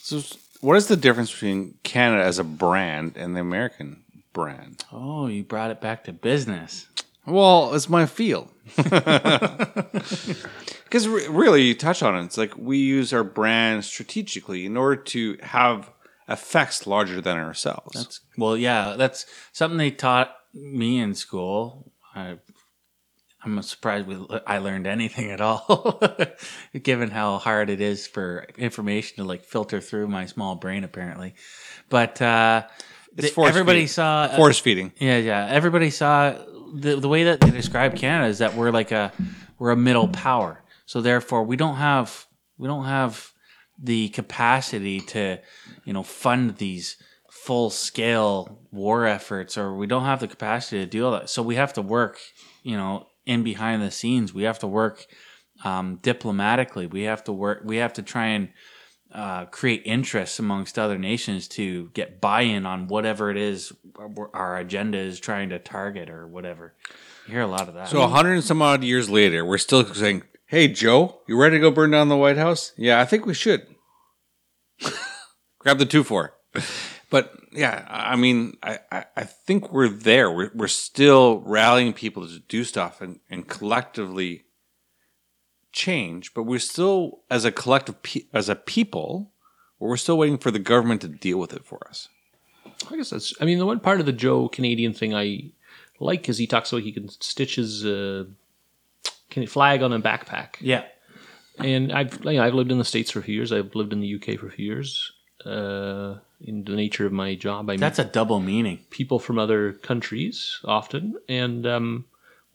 So 0.00 0.20
what 0.60 0.76
is 0.76 0.88
the 0.88 0.96
difference 0.96 1.30
between 1.32 1.74
Canada 1.84 2.24
as 2.24 2.38
a 2.38 2.44
brand 2.44 3.16
and 3.16 3.36
the 3.36 3.40
American 3.40 4.02
brand? 4.32 4.84
Oh, 4.92 5.28
you 5.28 5.44
brought 5.44 5.70
it 5.70 5.80
back 5.80 6.04
to 6.04 6.12
business. 6.12 6.87
Well, 7.28 7.74
it's 7.74 7.88
my 7.88 8.06
field. 8.06 8.48
Because 10.84 11.06
re- 11.06 11.28
really, 11.28 11.62
you 11.64 11.74
touch 11.74 12.02
on 12.02 12.16
it. 12.16 12.24
It's 12.24 12.38
like 12.38 12.56
we 12.56 12.78
use 12.78 13.12
our 13.12 13.22
brand 13.24 13.84
strategically 13.84 14.64
in 14.64 14.76
order 14.76 14.96
to 15.02 15.36
have 15.42 15.90
effects 16.28 16.86
larger 16.86 17.20
than 17.20 17.36
ourselves. 17.36 17.94
That's 17.94 18.20
well, 18.38 18.56
yeah. 18.56 18.94
That's 18.96 19.26
something 19.52 19.76
they 19.76 19.90
taught 19.90 20.34
me 20.54 20.98
in 20.98 21.14
school. 21.14 21.92
I, 22.14 22.38
I'm 23.44 23.60
surprised 23.62 24.06
we, 24.06 24.16
I 24.46 24.58
learned 24.58 24.86
anything 24.86 25.30
at 25.30 25.42
all, 25.42 26.00
given 26.82 27.10
how 27.10 27.36
hard 27.36 27.68
it 27.68 27.82
is 27.82 28.06
for 28.06 28.46
information 28.56 29.16
to 29.18 29.24
like 29.24 29.44
filter 29.44 29.82
through 29.82 30.08
my 30.08 30.24
small 30.24 30.54
brain, 30.54 30.84
apparently. 30.84 31.34
But 31.90 32.22
uh, 32.22 32.62
It's 33.16 33.28
the- 33.28 33.34
force 33.34 33.50
everybody 33.50 33.80
feeding. 33.80 33.88
saw 33.88 34.22
uh, 34.22 34.36
Force 34.36 34.58
feeding. 34.58 34.92
Yeah, 34.98 35.18
yeah. 35.18 35.46
Everybody 35.50 35.90
saw 35.90 36.34
the 36.74 36.96
the 36.96 37.08
way 37.08 37.24
that 37.24 37.40
they 37.40 37.50
describe 37.50 37.96
Canada 37.96 38.28
is 38.28 38.38
that 38.38 38.54
we're 38.54 38.70
like 38.70 38.92
a 38.92 39.12
we're 39.58 39.70
a 39.70 39.76
middle 39.76 40.08
power. 40.08 40.62
So 40.86 41.00
therefore, 41.00 41.44
we 41.44 41.56
don't 41.56 41.76
have 41.76 42.26
we 42.56 42.68
don't 42.68 42.84
have 42.84 43.32
the 43.78 44.08
capacity 44.10 45.00
to 45.00 45.38
you 45.84 45.92
know 45.92 46.02
fund 46.02 46.56
these 46.56 46.96
full 47.30 47.70
scale 47.70 48.58
war 48.70 49.06
efforts, 49.06 49.56
or 49.56 49.74
we 49.74 49.86
don't 49.86 50.04
have 50.04 50.20
the 50.20 50.28
capacity 50.28 50.78
to 50.78 50.86
do 50.86 51.04
all 51.04 51.12
that. 51.12 51.30
So 51.30 51.42
we 51.42 51.54
have 51.54 51.72
to 51.74 51.82
work, 51.82 52.18
you 52.62 52.76
know, 52.76 53.06
in 53.26 53.42
behind 53.42 53.82
the 53.82 53.90
scenes. 53.90 54.34
We 54.34 54.42
have 54.44 54.58
to 54.60 54.66
work 54.66 55.06
um, 55.64 55.96
diplomatically. 56.02 56.86
We 56.86 57.02
have 57.02 57.24
to 57.24 57.32
work. 57.32 57.62
We 57.64 57.76
have 57.76 57.92
to 57.94 58.02
try 58.02 58.26
and 58.26 58.50
uh, 59.12 59.46
create 59.46 59.82
interest 59.84 60.38
amongst 60.38 60.78
other 60.78 60.98
nations 60.98 61.48
to 61.48 61.88
get 61.94 62.20
buy-in 62.20 62.66
on 62.66 62.88
whatever 62.88 63.30
it 63.30 63.36
is 63.36 63.72
our- 64.34 64.58
agenda 64.58 64.98
is 64.98 65.18
trying 65.18 65.48
to 65.50 65.58
target 65.58 66.10
or 66.10 66.26
whatever. 66.26 66.74
You 67.26 67.32
hear 67.34 67.42
a 67.42 67.46
lot 67.46 67.68
of 67.68 67.74
that. 67.74 67.88
So 67.88 68.02
a 68.02 68.08
hundred 68.08 68.34
and 68.34 68.44
some 68.44 68.60
odd 68.62 68.84
years 68.84 69.08
later, 69.10 69.44
we're 69.44 69.58
still 69.58 69.84
saying, 69.94 70.22
"Hey, 70.46 70.68
Joe, 70.68 71.20
you 71.26 71.40
ready 71.40 71.56
to 71.56 71.60
go 71.60 71.70
burn 71.70 71.90
down 71.90 72.08
the 72.08 72.16
White 72.16 72.36
House?" 72.38 72.72
Yeah, 72.76 73.00
I 73.00 73.04
think 73.04 73.26
we 73.26 73.34
should. 73.34 73.66
Grab 75.58 75.78
the 75.78 75.86
two 75.86 76.04
four. 76.04 76.34
But 77.10 77.32
yeah, 77.52 77.84
I 77.88 78.12
I 78.12 78.16
mean, 78.16 78.56
I, 78.62 78.78
I, 78.92 79.04
I 79.16 79.24
think 79.24 79.72
we're 79.72 79.88
there. 79.88 80.30
We're, 80.30 80.50
we're 80.54 80.68
still 80.68 81.40
rallying 81.40 81.92
people 81.92 82.26
to 82.26 82.38
do 82.40 82.64
stuff 82.64 83.00
and, 83.00 83.20
and 83.30 83.48
collectively 83.48 84.44
change. 85.78 86.34
But 86.34 86.42
we're 86.42 86.58
still, 86.58 87.20
as 87.30 87.44
a 87.44 87.52
collective, 87.52 88.02
pe- 88.02 88.26
as 88.32 88.48
a 88.48 88.54
people, 88.56 89.30
we're 89.78 89.96
still 89.96 90.18
waiting 90.18 90.38
for 90.38 90.50
the 90.50 90.58
government 90.58 91.00
to 91.02 91.08
deal 91.08 91.38
with 91.38 91.52
it 91.54 91.64
for 91.64 91.86
us. 91.88 92.08
I 92.90 92.96
guess 92.96 93.10
that's. 93.10 93.32
I 93.40 93.44
mean, 93.44 93.58
the 93.58 93.66
one 93.66 93.80
part 93.80 94.00
of 94.00 94.06
the 94.06 94.12
Joe 94.12 94.48
Canadian 94.48 94.92
thing 94.92 95.14
I 95.14 95.52
like 96.00 96.28
is 96.28 96.38
he 96.38 96.46
talks 96.46 96.72
about 96.72 96.82
he 96.82 96.92
can 96.92 97.08
stitch 97.08 97.56
his 97.56 97.84
uh, 97.84 98.24
can 99.30 99.46
flag 99.46 99.82
on 99.82 99.92
a 99.92 100.00
backpack. 100.00 100.56
yeah, 100.60 100.84
And 101.58 101.92
I've 101.92 102.24
you 102.24 102.34
know, 102.34 102.44
I've 102.44 102.54
lived 102.54 102.70
in 102.72 102.78
the 102.78 102.84
states 102.84 103.10
for 103.10 103.20
a 103.20 103.22
few 103.22 103.34
years. 103.34 103.52
I've 103.52 103.74
lived 103.74 103.92
in 103.92 104.00
the 104.00 104.14
UK 104.14 104.38
for 104.38 104.46
a 104.48 104.50
few 104.52 104.66
years. 104.66 105.12
Uh, 105.44 106.18
in 106.40 106.64
the 106.64 106.74
nature 106.74 107.06
of 107.06 107.12
my 107.12 107.34
job, 107.34 107.70
I 107.70 107.74
meet 107.74 107.80
that's 107.80 107.98
a 107.98 108.04
double 108.04 108.40
meaning. 108.40 108.80
people 108.90 109.18
from 109.18 109.38
other 109.38 109.72
countries 109.72 110.58
often, 110.64 111.14
and 111.28 111.66
um, 111.66 112.04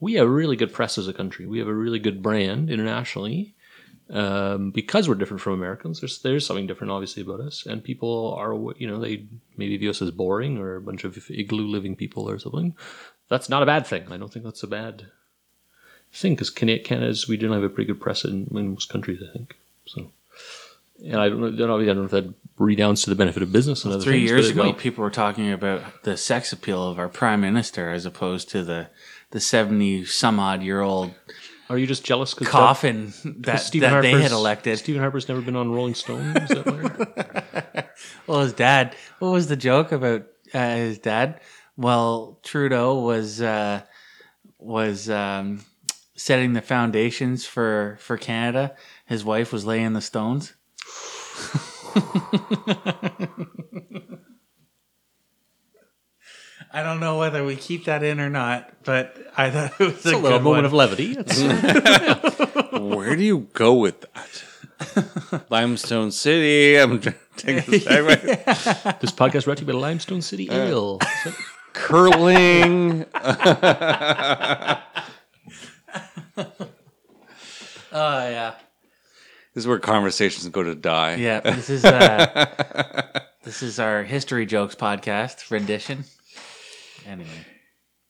we 0.03 0.15
have 0.15 0.27
a 0.27 0.29
really 0.29 0.57
good 0.57 0.73
press 0.73 0.97
as 0.97 1.07
a 1.07 1.13
country. 1.13 1.45
We 1.45 1.59
have 1.59 1.69
a 1.69 1.73
really 1.73 1.99
good 1.99 2.21
brand 2.21 2.69
internationally 2.69 3.55
um, 4.09 4.71
because 4.71 5.07
we're 5.07 5.15
different 5.15 5.39
from 5.41 5.53
Americans. 5.53 6.01
There's 6.01 6.21
there's 6.21 6.45
something 6.45 6.67
different, 6.67 6.91
obviously, 6.91 7.23
about 7.23 7.39
us, 7.39 7.65
and 7.65 7.81
people 7.81 8.35
are 8.37 8.53
you 8.77 8.85
know 8.85 8.99
they 8.99 9.25
maybe 9.55 9.77
view 9.77 9.89
us 9.89 10.01
as 10.01 10.11
boring 10.11 10.57
or 10.57 10.75
a 10.75 10.81
bunch 10.81 11.05
of 11.05 11.31
igloo 11.31 11.65
living 11.65 11.95
people 11.95 12.29
or 12.29 12.37
something. 12.37 12.75
That's 13.29 13.47
not 13.47 13.63
a 13.63 13.65
bad 13.65 13.87
thing. 13.87 14.11
I 14.11 14.17
don't 14.17 14.31
think 14.31 14.43
that's 14.43 14.61
a 14.61 14.67
bad 14.67 15.07
thing 16.11 16.35
because 16.35 16.49
Canada's 16.49 17.27
we 17.27 17.37
don't 17.37 17.53
have 17.53 17.63
a 17.63 17.69
pretty 17.69 17.87
good 17.87 18.01
press 18.01 18.25
in, 18.25 18.47
in 18.51 18.71
most 18.71 18.89
countries. 18.89 19.23
I 19.27 19.31
think 19.31 19.55
so. 19.85 20.11
And 21.05 21.15
I 21.15 21.29
don't 21.29 21.39
know. 21.39 21.47
I 21.47 21.85
don't 21.85 21.97
know 21.97 22.03
if 22.03 22.11
that 22.11 22.33
redounds 22.59 23.03
to 23.03 23.09
the 23.09 23.15
benefit 23.15 23.41
of 23.41 23.51
business 23.53 23.85
and 23.85 23.93
other 23.93 24.03
Three 24.03 24.19
things, 24.19 24.29
years 24.29 24.49
ago, 24.49 24.73
people 24.73 25.01
were 25.01 25.09
talking 25.09 25.49
about 25.51 26.03
the 26.03 26.17
sex 26.17 26.51
appeal 26.51 26.87
of 26.87 26.99
our 26.99 27.09
prime 27.09 27.39
minister 27.39 27.89
as 27.89 28.05
opposed 28.05 28.49
to 28.49 28.63
the 28.63 28.89
the 29.33 29.39
seventy 29.39 30.05
some 30.05 30.39
odd 30.39 30.61
year 30.61 30.81
old 30.81 31.11
Are 31.69 31.77
you 31.77 31.87
just 31.87 32.05
jealous 32.05 32.35
because 32.35 32.49
coffin 32.49 33.13
that, 33.25 33.69
that 33.73 34.01
they 34.01 34.21
had 34.21 34.31
elected. 34.31 34.77
Stephen 34.77 35.01
Harper's 35.01 35.27
never 35.27 35.41
been 35.41 35.55
on 35.55 35.71
Rolling 35.71 35.95
Stone. 35.95 36.37
Is 36.37 36.49
that? 36.49 37.89
Well, 38.27 38.41
his 38.41 38.53
dad. 38.53 38.95
What 39.19 39.31
was 39.31 39.47
the 39.47 39.55
joke 39.55 39.91
about 39.91 40.25
uh, 40.53 40.75
his 40.75 40.97
dad? 40.97 41.41
Well, 41.75 42.39
Trudeau 42.43 42.99
was 42.99 43.41
uh, 43.41 43.81
was 44.59 45.09
um, 45.09 45.65
setting 46.15 46.53
the 46.53 46.61
foundations 46.61 47.45
for 47.45 47.97
for 47.99 48.17
Canada. 48.17 48.75
His 49.05 49.25
wife 49.25 49.51
was 49.51 49.65
laying 49.65 49.93
the 49.93 50.01
stones. 50.01 50.53
I 56.75 56.81
don't 56.81 56.99
know 56.99 57.19
whether 57.19 57.43
we 57.45 57.55
keep 57.55 57.85
that 57.85 58.01
in 58.03 58.19
or 58.19 58.29
not, 58.29 58.67
but 58.83 59.15
I 59.37 59.51
thought 59.51 59.73
it 59.79 59.83
was 59.83 59.93
It's 59.97 60.05
a 60.07 60.17
little 60.17 60.39
moment 60.39 60.65
of 60.65 60.73
levity. 60.73 61.13
Where 62.79 63.15
do 63.15 63.23
you 63.23 63.47
go 63.53 63.75
with 63.75 64.01
that? 64.01 65.43
Limestone 65.49 66.11
City. 66.11 66.75
I'm 66.77 66.99
trying 66.99 67.15
to 67.37 67.45
take 67.45 67.65
this 67.67 67.85
back. 67.85 68.99
this 69.01 69.11
podcast 69.11 69.45
brought 69.45 69.57
to 69.57 69.65
you 69.65 69.71
by 69.71 69.77
Limestone 69.77 70.21
City 70.23 70.49
Ale. 70.51 70.99
Curling. 71.73 73.05
Oh 77.95 78.27
yeah, 78.27 78.55
This 79.53 79.63
is 79.65 79.67
where 79.67 79.77
conversations 79.77 80.47
go 80.49 80.63
to 80.63 80.73
die. 80.73 81.13
yeah. 81.15 81.41
This 81.41 81.69
is 81.69 81.85
uh, 81.85 82.47
this 83.43 83.61
is 83.61 83.79
our 83.79 84.01
history 84.03 84.47
jokes 84.47 84.73
podcast 84.73 85.51
rendition. 85.51 86.05
Anyway. 87.07 87.45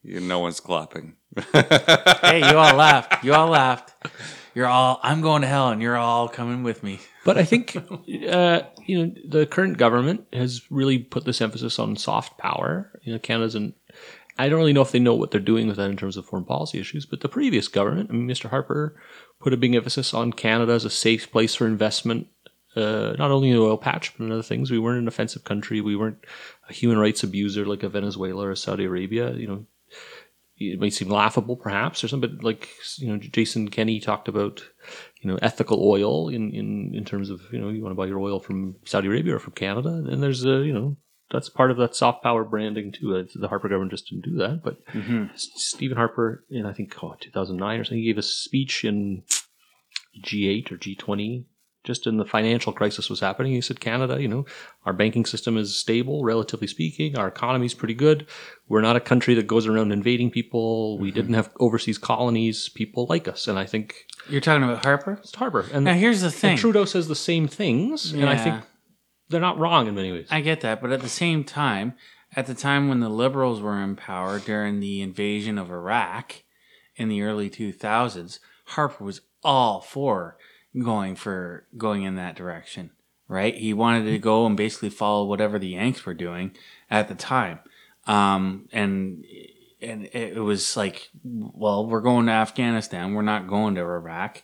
You- 0.04 0.20
No 0.20 0.40
one's 0.40 0.60
clapping. 0.60 1.16
hey, 1.54 2.40
you 2.50 2.58
all 2.58 2.76
laughed. 2.76 3.24
You 3.24 3.34
all 3.34 3.48
laughed. 3.50 3.94
You're 4.56 4.68
all. 4.68 5.00
I'm 5.02 5.22
going 5.22 5.42
to 5.42 5.48
hell, 5.48 5.70
and 5.70 5.82
you're 5.82 5.98
all 5.98 6.28
coming 6.30 6.62
with 6.62 6.84
me. 6.84 7.00
But 7.26 7.38
I 7.40 7.44
think 7.44 7.76
uh, 7.76 8.62
you 8.86 9.06
know 9.08 9.14
the 9.28 9.48
current 9.50 9.78
government 9.78 10.26
has 10.32 10.62
really 10.70 11.00
put 11.00 11.26
this 11.26 11.42
emphasis 11.42 11.80
on 11.80 11.96
soft 11.96 12.38
power. 12.38 13.00
You 13.04 13.14
know, 13.14 13.20
Canada's 13.20 13.56
an. 13.56 13.74
I 14.38 14.50
don't 14.50 14.60
really 14.60 14.74
know 14.74 14.82
if 14.82 14.92
they 14.92 15.00
know 15.00 15.16
what 15.16 15.32
they're 15.32 15.40
doing 15.42 15.68
with 15.68 15.78
that 15.78 15.90
in 15.90 15.98
terms 15.98 16.18
of 16.18 16.26
foreign 16.26 16.46
policy 16.46 16.80
issues. 16.80 17.06
But 17.06 17.22
the 17.22 17.30
previous 17.30 17.68
government, 17.68 18.10
I 18.12 18.14
mean, 18.14 18.28
Mr. 18.28 18.50
Harper, 18.50 18.96
put 19.40 19.54
a 19.54 19.58
big 19.58 19.74
emphasis 19.74 20.14
on 20.14 20.34
Canada 20.34 20.74
as 20.74 20.86
a 20.86 20.90
safe 20.92 21.32
place 21.32 21.56
for 21.56 21.66
investment. 21.66 22.28
Uh, 22.76 23.14
not 23.20 23.30
only 23.32 23.50
in 23.50 23.56
the 23.56 23.62
oil 23.62 23.78
patch, 23.78 24.16
but 24.18 24.24
in 24.26 24.32
other 24.32 24.42
things. 24.44 24.70
We 24.72 24.80
weren't 24.80 25.02
an 25.02 25.08
offensive 25.08 25.44
country. 25.44 25.82
We 25.82 25.96
weren't 25.96 26.18
a 26.70 26.74
human 26.74 26.98
rights 26.98 27.24
abuser 27.24 27.66
like 27.66 27.84
a 27.84 27.90
Venezuela 27.90 28.48
or 28.48 28.56
Saudi 28.56 28.86
Arabia. 28.86 29.34
You 29.34 29.48
know, 29.48 29.66
it 30.58 30.80
might 30.80 30.94
seem 30.94 31.10
laughable 31.10 31.56
perhaps 31.58 32.04
or 32.04 32.08
something, 32.08 32.36
but 32.36 32.44
like 32.44 32.70
you 32.98 33.08
know, 33.08 33.18
Jason 33.18 33.70
Kenney 33.70 34.00
talked 34.00 34.28
about 34.28 34.64
you 35.22 35.30
know 35.30 35.38
ethical 35.42 35.84
oil 35.88 36.30
in 36.30 36.52
in 36.52 36.94
in 36.94 37.06
terms 37.06 37.30
of 37.30 37.42
you 37.52 37.60
know 37.60 37.70
you 37.70 37.82
want 37.82 37.92
to 37.92 37.98
buy 37.98 38.06
your 38.06 38.20
oil 38.20 38.40
from 38.40 38.76
Saudi 38.86 39.08
Arabia 39.08 39.36
or 39.36 39.40
from 39.40 39.54
Canada, 39.54 39.90
and 39.90 40.22
there's 40.24 40.46
a 40.46 40.64
you 40.64 40.74
know 40.74 40.96
that's 41.32 41.50
part 41.50 41.72
of 41.72 41.78
that 41.78 41.96
soft 41.96 42.22
power 42.22 42.44
branding 42.44 42.92
too. 42.92 43.16
Uh, 43.16 43.24
The 43.34 43.48
Harper 43.48 43.68
government 43.68 43.92
just 43.92 44.08
didn't 44.10 44.26
do 44.26 44.38
that, 44.38 44.62
but 44.64 44.78
S- 45.34 45.50
Stephen 45.56 45.98
Harper 45.98 46.46
in 46.50 46.66
I 46.66 46.74
think 46.74 46.94
oh, 47.04 47.16
2009 47.20 47.80
or 47.80 47.84
something, 47.84 47.98
he 47.98 48.06
gave 48.06 48.18
a 48.20 48.22
speech 48.22 48.86
in 48.86 49.24
G8 50.24 50.72
or 50.72 50.78
G20 50.78 51.46
just 51.84 52.08
in 52.08 52.18
the 52.18 52.26
financial 52.26 52.72
crisis 52.72 53.10
was 53.10 53.20
happening. 53.20 53.52
He 53.52 53.62
said, 53.62 53.80
Canada, 53.80 54.22
you 54.22 54.28
know, 54.28 54.46
our 54.86 54.94
banking 54.94 55.26
system 55.26 55.58
is 55.58 55.76
stable, 55.76 56.24
relatively 56.24 56.68
speaking. 56.68 57.18
Our 57.18 57.28
economy's 57.28 57.74
pretty 57.74 57.94
good. 57.94 58.26
We're 58.70 58.82
not 58.82 58.96
a 58.96 59.02
country 59.02 59.34
that 59.36 59.48
goes 59.48 59.68
around 59.68 59.92
invading 59.92 60.32
people. 60.32 60.98
We 60.98 61.10
mm-hmm. 61.10 61.16
didn't 61.16 61.34
have 61.34 61.52
overseas 61.60 61.98
colonies. 61.98 62.70
People 62.70 63.06
like 63.10 63.28
us. 63.28 63.48
And 63.48 63.60
I 63.60 63.66
think 63.66 64.06
You're 64.30 64.42
talking 64.42 64.64
about 64.64 64.84
Harper. 64.84 65.20
it's 65.22 65.36
Harper. 65.36 65.66
And, 65.74 65.86
Now 65.86 65.94
here's 65.94 66.22
the 66.22 66.28
and 66.28 66.36
thing. 66.36 66.58
Trudeau 66.58 66.86
says 66.86 67.08
the 67.08 67.16
same 67.16 67.48
things. 67.48 68.14
And 68.14 68.30
I 68.30 68.38
think 68.38 68.64
they're 69.30 69.42
not 69.42 69.60
wrong 69.60 69.88
in 69.88 69.96
many 69.96 70.12
ways. 70.12 70.28
I 70.32 70.42
get 70.42 70.62
that, 70.62 70.82
but 70.82 70.92
at 70.92 71.02
the 71.02 71.10
same 71.10 71.44
time, 71.44 71.96
at 72.36 72.48
the 72.48 72.56
time 72.56 72.88
when 72.88 73.00
the 73.00 73.10
liberals 73.10 73.62
were 73.62 73.82
in 73.82 73.96
power 73.96 74.40
during 74.40 74.80
the 74.80 75.02
invasion 75.02 75.58
of 75.58 75.70
Iraq 75.70 76.44
in 76.96 77.10
the 77.10 77.22
early 77.22 77.50
2000s, 77.50 78.40
Harper 78.68 79.04
was 79.04 79.22
all 79.44 79.82
for 79.82 80.38
going 80.78 81.16
for 81.16 81.66
going 81.78 82.04
in 82.04 82.16
that 82.16 82.36
direction, 82.36 82.92
right? 83.28 83.56
He 83.56 83.74
wanted 83.74 84.06
to 84.06 84.18
go 84.18 84.46
and 84.46 84.58
basically 84.58 84.90
follow 84.90 85.26
whatever 85.26 85.60
the 85.60 85.68
Yanks 85.68 86.06
were 86.06 86.14
doing 86.14 86.56
at 86.90 87.08
the 87.08 87.16
time. 87.16 87.60
Um, 88.06 88.68
and 88.72 89.24
and 89.82 90.06
it 90.14 90.42
was 90.42 90.78
like, 90.78 91.10
well, 91.24 91.86
we're 91.86 92.02
going 92.02 92.28
to 92.28 92.32
Afghanistan. 92.32 93.14
We're 93.14 93.22
not 93.22 93.48
going 93.48 93.76
to 93.76 93.82
Iraq. 93.82 94.42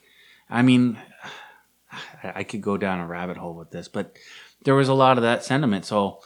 I 0.50 0.62
mean, 0.62 0.98
I 2.24 2.44
could 2.44 2.62
go 2.62 2.78
down 2.78 3.00
a 3.00 3.08
rabbit 3.08 3.38
hole 3.38 3.56
with 3.56 3.72
this, 3.72 3.88
but 3.88 4.18
there 4.64 4.76
was 4.76 4.90
a 4.90 4.94
lot 4.94 5.18
of 5.18 5.24
that 5.24 5.44
sentiment. 5.44 5.86
So, 5.86 6.20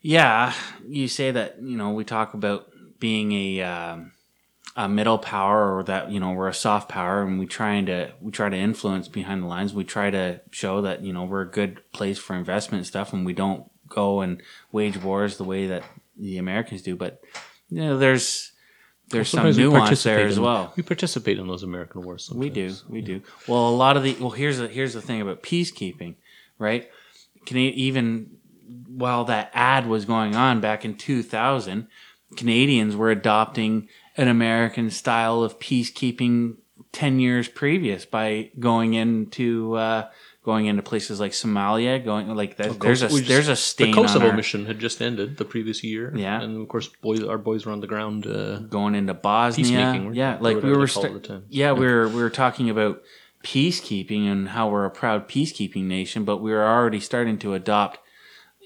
yeah, 0.00 0.54
you 0.86 1.08
say 1.08 1.30
that 1.32 1.60
you 1.60 1.76
know 1.76 1.90
we 1.90 2.04
talk 2.04 2.34
about 2.34 2.68
being 2.98 3.32
a 3.32 3.62
um, 3.62 4.12
a 4.76 4.88
middle 4.88 5.18
power 5.18 5.76
or 5.76 5.82
that 5.84 6.10
you 6.10 6.20
know 6.20 6.32
we're 6.32 6.48
a 6.48 6.54
soft 6.54 6.88
power 6.88 7.22
and 7.22 7.38
we 7.38 7.46
trying 7.46 7.86
to 7.86 8.12
we 8.20 8.30
try 8.30 8.48
to 8.48 8.56
influence 8.56 9.08
behind 9.08 9.42
the 9.42 9.46
lines. 9.46 9.74
We 9.74 9.84
try 9.84 10.10
to 10.10 10.40
show 10.50 10.82
that 10.82 11.02
you 11.02 11.12
know 11.12 11.24
we're 11.24 11.42
a 11.42 11.50
good 11.50 11.82
place 11.92 12.18
for 12.18 12.36
investment 12.36 12.80
and 12.80 12.86
stuff, 12.86 13.12
and 13.12 13.26
we 13.26 13.32
don't 13.32 13.64
go 13.88 14.20
and 14.20 14.42
wage 14.72 14.96
wars 14.96 15.36
the 15.36 15.44
way 15.44 15.66
that 15.66 15.82
the 16.16 16.38
Americans 16.38 16.82
do. 16.82 16.96
But 16.96 17.22
you 17.68 17.80
know, 17.80 17.98
there's 17.98 18.52
there's 19.08 19.28
some 19.28 19.50
nuance 19.50 20.02
there 20.04 20.26
as 20.26 20.36
in- 20.36 20.42
well. 20.42 20.72
We 20.76 20.82
participate 20.82 21.38
in 21.38 21.46
those 21.46 21.62
American 21.62 22.02
wars. 22.02 22.26
Sometimes. 22.26 22.40
We 22.40 22.50
do, 22.50 22.74
we 22.88 23.00
do. 23.00 23.22
Well, 23.48 23.68
a 23.68 23.74
lot 23.74 23.96
of 23.96 24.02
the 24.02 24.14
well, 24.14 24.30
here's 24.30 24.58
the 24.58 24.68
here's 24.68 24.94
the 24.94 25.02
thing 25.02 25.20
about 25.20 25.42
peacekeeping, 25.42 26.14
right? 26.58 26.88
Can 27.44 27.56
even 27.58 28.36
while 28.86 29.24
that 29.24 29.50
ad 29.52 29.86
was 29.86 30.04
going 30.04 30.36
on 30.36 30.60
back 30.60 30.84
in 30.84 30.94
2000, 30.94 31.88
Canadians 32.36 32.94
were 32.94 33.10
adopting 33.10 33.88
an 34.20 34.28
American 34.28 34.90
style 34.90 35.42
of 35.42 35.58
peacekeeping 35.58 36.56
10 36.92 37.20
years 37.20 37.48
previous 37.48 38.04
by 38.04 38.50
going 38.58 38.94
into 38.94 39.74
uh, 39.76 40.08
going 40.44 40.66
into 40.66 40.82
places 40.82 41.20
like 41.20 41.32
Somalia, 41.32 42.02
going 42.04 42.26
like 42.34 42.56
that. 42.56 42.80
There's 42.80 43.02
a 43.02 43.08
just- 43.08 43.28
there's 43.28 43.48
a 43.48 43.56
stain 43.56 43.94
The 43.94 44.02
Kosovo 44.02 44.28
our, 44.30 44.36
mission 44.36 44.66
had 44.66 44.78
just 44.78 45.00
ended 45.00 45.36
the 45.36 45.44
previous 45.44 45.82
year. 45.84 46.12
Yeah. 46.16 46.40
and 46.42 46.60
of 46.60 46.68
course, 46.68 46.88
boys, 47.02 47.22
our 47.22 47.38
boys 47.38 47.64
were 47.66 47.72
on 47.72 47.80
the 47.80 47.86
ground. 47.86 48.26
Uh, 48.26 48.58
going 48.78 48.94
into 48.94 49.14
Bosnia. 49.14 50.10
Yeah, 50.12 50.38
like 50.40 50.62
we 50.62 50.70
were. 50.70 50.86
they 50.86 50.92
call 50.92 51.04
it 51.04 51.08
sta- 51.08 51.14
at 51.16 51.22
the 51.22 51.28
time. 51.28 51.44
yeah, 51.48 51.72
we 51.72 51.86
were 51.86 52.08
we 52.08 52.20
were 52.22 52.30
talking 52.44 52.68
about 52.70 53.02
peacekeeping 53.44 54.30
and 54.30 54.50
how 54.50 54.68
we're 54.68 54.84
a 54.84 54.90
proud 54.90 55.28
peacekeeping 55.28 55.84
nation, 55.84 56.24
but 56.24 56.38
we 56.38 56.50
were 56.50 56.66
already 56.66 57.00
starting 57.00 57.38
to 57.38 57.54
adopt. 57.54 57.98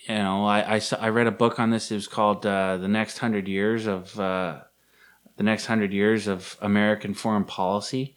You 0.09 0.15
know, 0.17 0.45
I 0.47 0.77
I, 0.77 0.81
I 1.01 1.09
read 1.09 1.27
a 1.27 1.31
book 1.43 1.59
on 1.59 1.71
this. 1.71 1.91
It 1.91 1.95
was 1.97 2.09
called 2.09 2.45
uh, 2.45 2.77
"The 2.79 2.89
Next 2.89 3.19
Hundred 3.19 3.47
Years 3.49 3.87
of 3.87 4.19
uh, 4.19 4.61
the 5.37 5.43
Next 5.43 5.66
Hundred 5.66 5.93
Years 5.93 6.26
of 6.26 6.57
American 6.61 7.14
Foreign 7.14 7.45
Policy," 7.45 8.14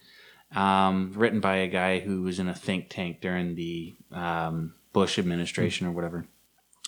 um, 0.55 1.13
written 1.15 1.39
by 1.39 1.57
a 1.57 1.68
guy 1.68 1.99
who 1.99 2.24
was 2.24 2.39
in 2.39 2.47
a 2.47 2.55
think 2.55 2.89
tank 2.89 3.22
during 3.22 3.55
the 3.55 3.95
um, 4.11 4.76
Bush 4.93 5.20
administration 5.20 5.88
or 5.88 5.91
whatever. 5.91 6.26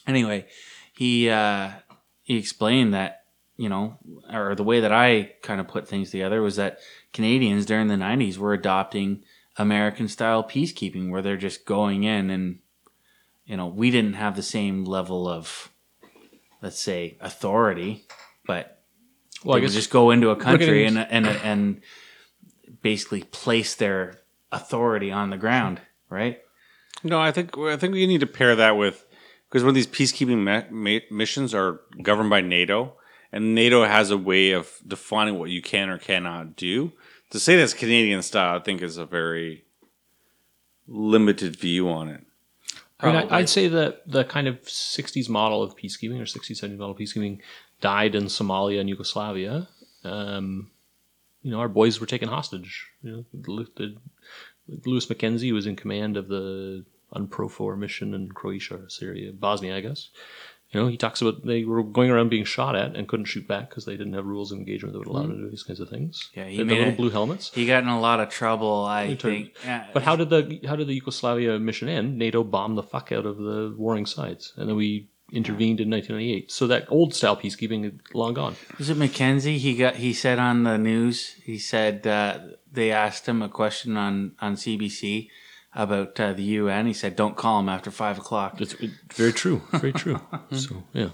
Anyway, 0.07 0.47
he 0.93 1.29
uh, 1.29 1.71
he 2.23 2.37
explained 2.37 2.93
that 2.93 3.23
you 3.57 3.67
know, 3.67 3.97
or 4.31 4.55
the 4.55 4.63
way 4.63 4.79
that 4.79 4.93
I 4.93 5.33
kind 5.41 5.59
of 5.59 5.67
put 5.67 5.87
things 5.87 6.11
together 6.11 6.41
was 6.41 6.55
that 6.55 6.79
Canadians 7.11 7.65
during 7.65 7.87
the 7.87 7.95
'90s 7.95 8.37
were 8.37 8.53
adopting 8.53 9.23
American 9.57 10.07
style 10.07 10.43
peacekeeping, 10.43 11.09
where 11.09 11.21
they're 11.21 11.37
just 11.37 11.65
going 11.65 12.03
in 12.03 12.29
and 12.29 12.59
you 13.45 13.57
know 13.57 13.67
we 13.67 13.91
didn't 13.91 14.13
have 14.13 14.35
the 14.35 14.43
same 14.43 14.85
level 14.85 15.27
of 15.27 15.71
let's 16.61 16.79
say 16.79 17.17
authority, 17.21 18.05
but 18.45 18.78
Well, 19.43 19.55
I 19.55 19.59
they 19.59 19.61
would 19.63 19.67
guess 19.67 19.75
just 19.75 19.89
go 19.89 20.11
into 20.11 20.29
a 20.29 20.35
country 20.35 20.85
and 20.85 20.97
and 20.97 21.27
and 21.27 21.81
basically 22.81 23.23
place 23.23 23.75
their 23.75 24.21
authority 24.51 25.11
on 25.11 25.29
the 25.29 25.37
ground, 25.37 25.81
right? 26.09 26.41
No, 27.03 27.19
I 27.19 27.31
think 27.31 27.57
I 27.57 27.77
think 27.77 27.93
we 27.93 28.07
need 28.07 28.19
to 28.21 28.27
pair 28.27 28.55
that 28.55 28.77
with 28.77 29.05
because 29.49 29.63
when 29.63 29.73
these 29.73 29.87
peacekeeping 29.87 30.43
me- 30.43 30.69
ma- 30.69 31.15
missions 31.15 31.53
are 31.53 31.81
governed 32.01 32.29
by 32.29 32.41
NATO, 32.41 32.95
and 33.31 33.55
NATO 33.55 33.85
has 33.85 34.11
a 34.11 34.17
way 34.17 34.51
of 34.51 34.71
defining 34.85 35.39
what 35.39 35.49
you 35.49 35.61
can 35.61 35.89
or 35.89 35.97
cannot 35.97 36.55
do. 36.55 36.91
To 37.31 37.39
say 37.39 37.55
that's 37.55 37.73
Canadian 37.73 38.23
style, 38.23 38.57
I 38.57 38.63
think, 38.63 38.81
is 38.81 38.97
a 38.97 39.05
very 39.05 39.63
limited 40.87 41.55
view 41.55 41.87
on 41.89 42.09
it. 42.09 42.25
I 42.99 43.11
mean, 43.11 43.27
I'd 43.29 43.47
say 43.47 43.67
that 43.69 44.01
the 44.07 44.25
kind 44.25 44.47
of 44.47 44.61
60s 44.63 45.29
model 45.29 45.63
of 45.63 45.75
peacekeeping 45.77 46.19
or 46.19 46.25
60s, 46.25 46.61
70s 46.61 46.77
model 46.77 46.91
of 46.91 46.97
peacekeeping 46.97 47.39
died 47.81 48.15
in 48.15 48.25
Somalia 48.25 48.79
and 48.79 48.89
Yugoslavia. 48.89 49.67
Um, 50.03 50.71
you 51.41 51.51
know, 51.51 51.59
our 51.59 51.69
boys 51.69 51.99
were 51.99 52.05
taken 52.05 52.29
hostage. 52.29 52.87
You 53.01 53.11
know, 53.11 53.25
the, 53.33 53.67
the, 53.75 53.95
Lewis 54.85 55.09
Mackenzie 55.09 55.51
was 55.51 55.65
in 55.65 55.75
command 55.75 56.17
of 56.17 56.27
the 56.27 56.85
UNPROFOR 57.15 57.77
mission 57.77 58.13
in 58.13 58.31
Croatia, 58.31 58.89
Serbia, 58.89 59.31
Bosnia, 59.33 59.75
I 59.75 59.81
guess. 59.81 60.09
You 60.71 60.79
know, 60.79 60.87
he 60.87 60.97
talks 60.97 61.19
about 61.19 61.47
they 61.47 61.63
were 61.63 61.81
going 61.81 62.11
around 62.11 62.29
being 62.29 62.43
shot 62.43 62.75
at 62.75 62.95
and 62.95 63.07
couldn't 63.07 63.25
shoot 63.25 63.47
back 63.47 63.69
because 63.69 63.85
they 63.85 63.97
didn't 63.97 64.13
have 64.13 64.27
rules 64.27 64.51
of 64.51 64.59
engagement 64.59 64.93
that 64.93 64.99
would 64.99 65.07
allow 65.07 65.23
them 65.23 65.37
to 65.37 65.43
do 65.45 65.49
these 65.49 65.63
kinds 65.63 65.79
of 65.79 65.89
things. 65.89 66.29
Yeah, 66.35 66.45
he 66.45 66.51
he 66.51 66.57
the 66.57 66.65
made 66.65 66.77
little 66.77 66.93
a- 66.93 66.97
blue 66.97 67.09
helmets. 67.09 67.51
He 67.51 67.65
got 67.65 67.81
in 67.81 67.89
a 67.89 67.99
lot 67.99 68.19
of 68.19 68.29
trouble, 68.29 68.85
I 68.85 69.15
think. 69.15 69.55
Yeah, 69.65 69.87
But 69.93 70.03
how 70.03 70.15
did 70.15 70.29
the 70.29 70.59
how 70.67 70.75
did 70.75 70.85
the 70.85 70.93
Yugoslavia 70.93 71.57
mission 71.57 71.89
end? 71.89 72.19
NATO 72.19 72.43
bombed 72.43 72.77
the 72.77 72.83
fuck 72.83 73.11
out 73.11 73.25
of 73.25 73.37
the 73.37 73.73
warring 73.75 74.05
sides, 74.05 74.53
and 74.57 74.69
then 74.69 74.75
we 74.75 75.09
intervened 75.31 75.79
in 75.79 75.89
1998. 75.89 76.51
So 76.51 76.67
that 76.67 76.85
old 76.89 77.13
style 77.13 77.37
peacekeeping 77.37 77.85
is 77.85 77.93
long 78.13 78.33
gone. 78.33 78.55
Was 78.77 78.89
it 78.89 78.97
Mackenzie? 78.97 79.57
He 79.57 79.75
got. 79.75 79.97
He 79.97 80.13
said 80.13 80.39
on 80.39 80.63
the 80.63 80.77
news. 80.77 81.35
He 81.43 81.57
said 81.57 82.05
uh, 82.05 82.39
they 82.71 82.91
asked 82.91 83.27
him 83.27 83.41
a 83.41 83.49
question 83.49 83.97
on 83.97 84.33
on 84.39 84.55
CBC 84.55 85.29
about 85.73 86.19
uh, 86.19 86.33
the 86.33 86.43
UN. 86.43 86.87
He 86.87 86.93
said, 86.93 87.15
"Don't 87.15 87.35
call 87.35 87.59
him 87.59 87.69
after 87.69 87.91
five 87.91 88.17
o'clock." 88.17 88.59
It's 88.61 88.75
very 89.13 89.33
true, 89.33 89.61
very 89.71 89.93
true. 89.93 90.19
so 90.51 90.83
yeah, 90.93 91.09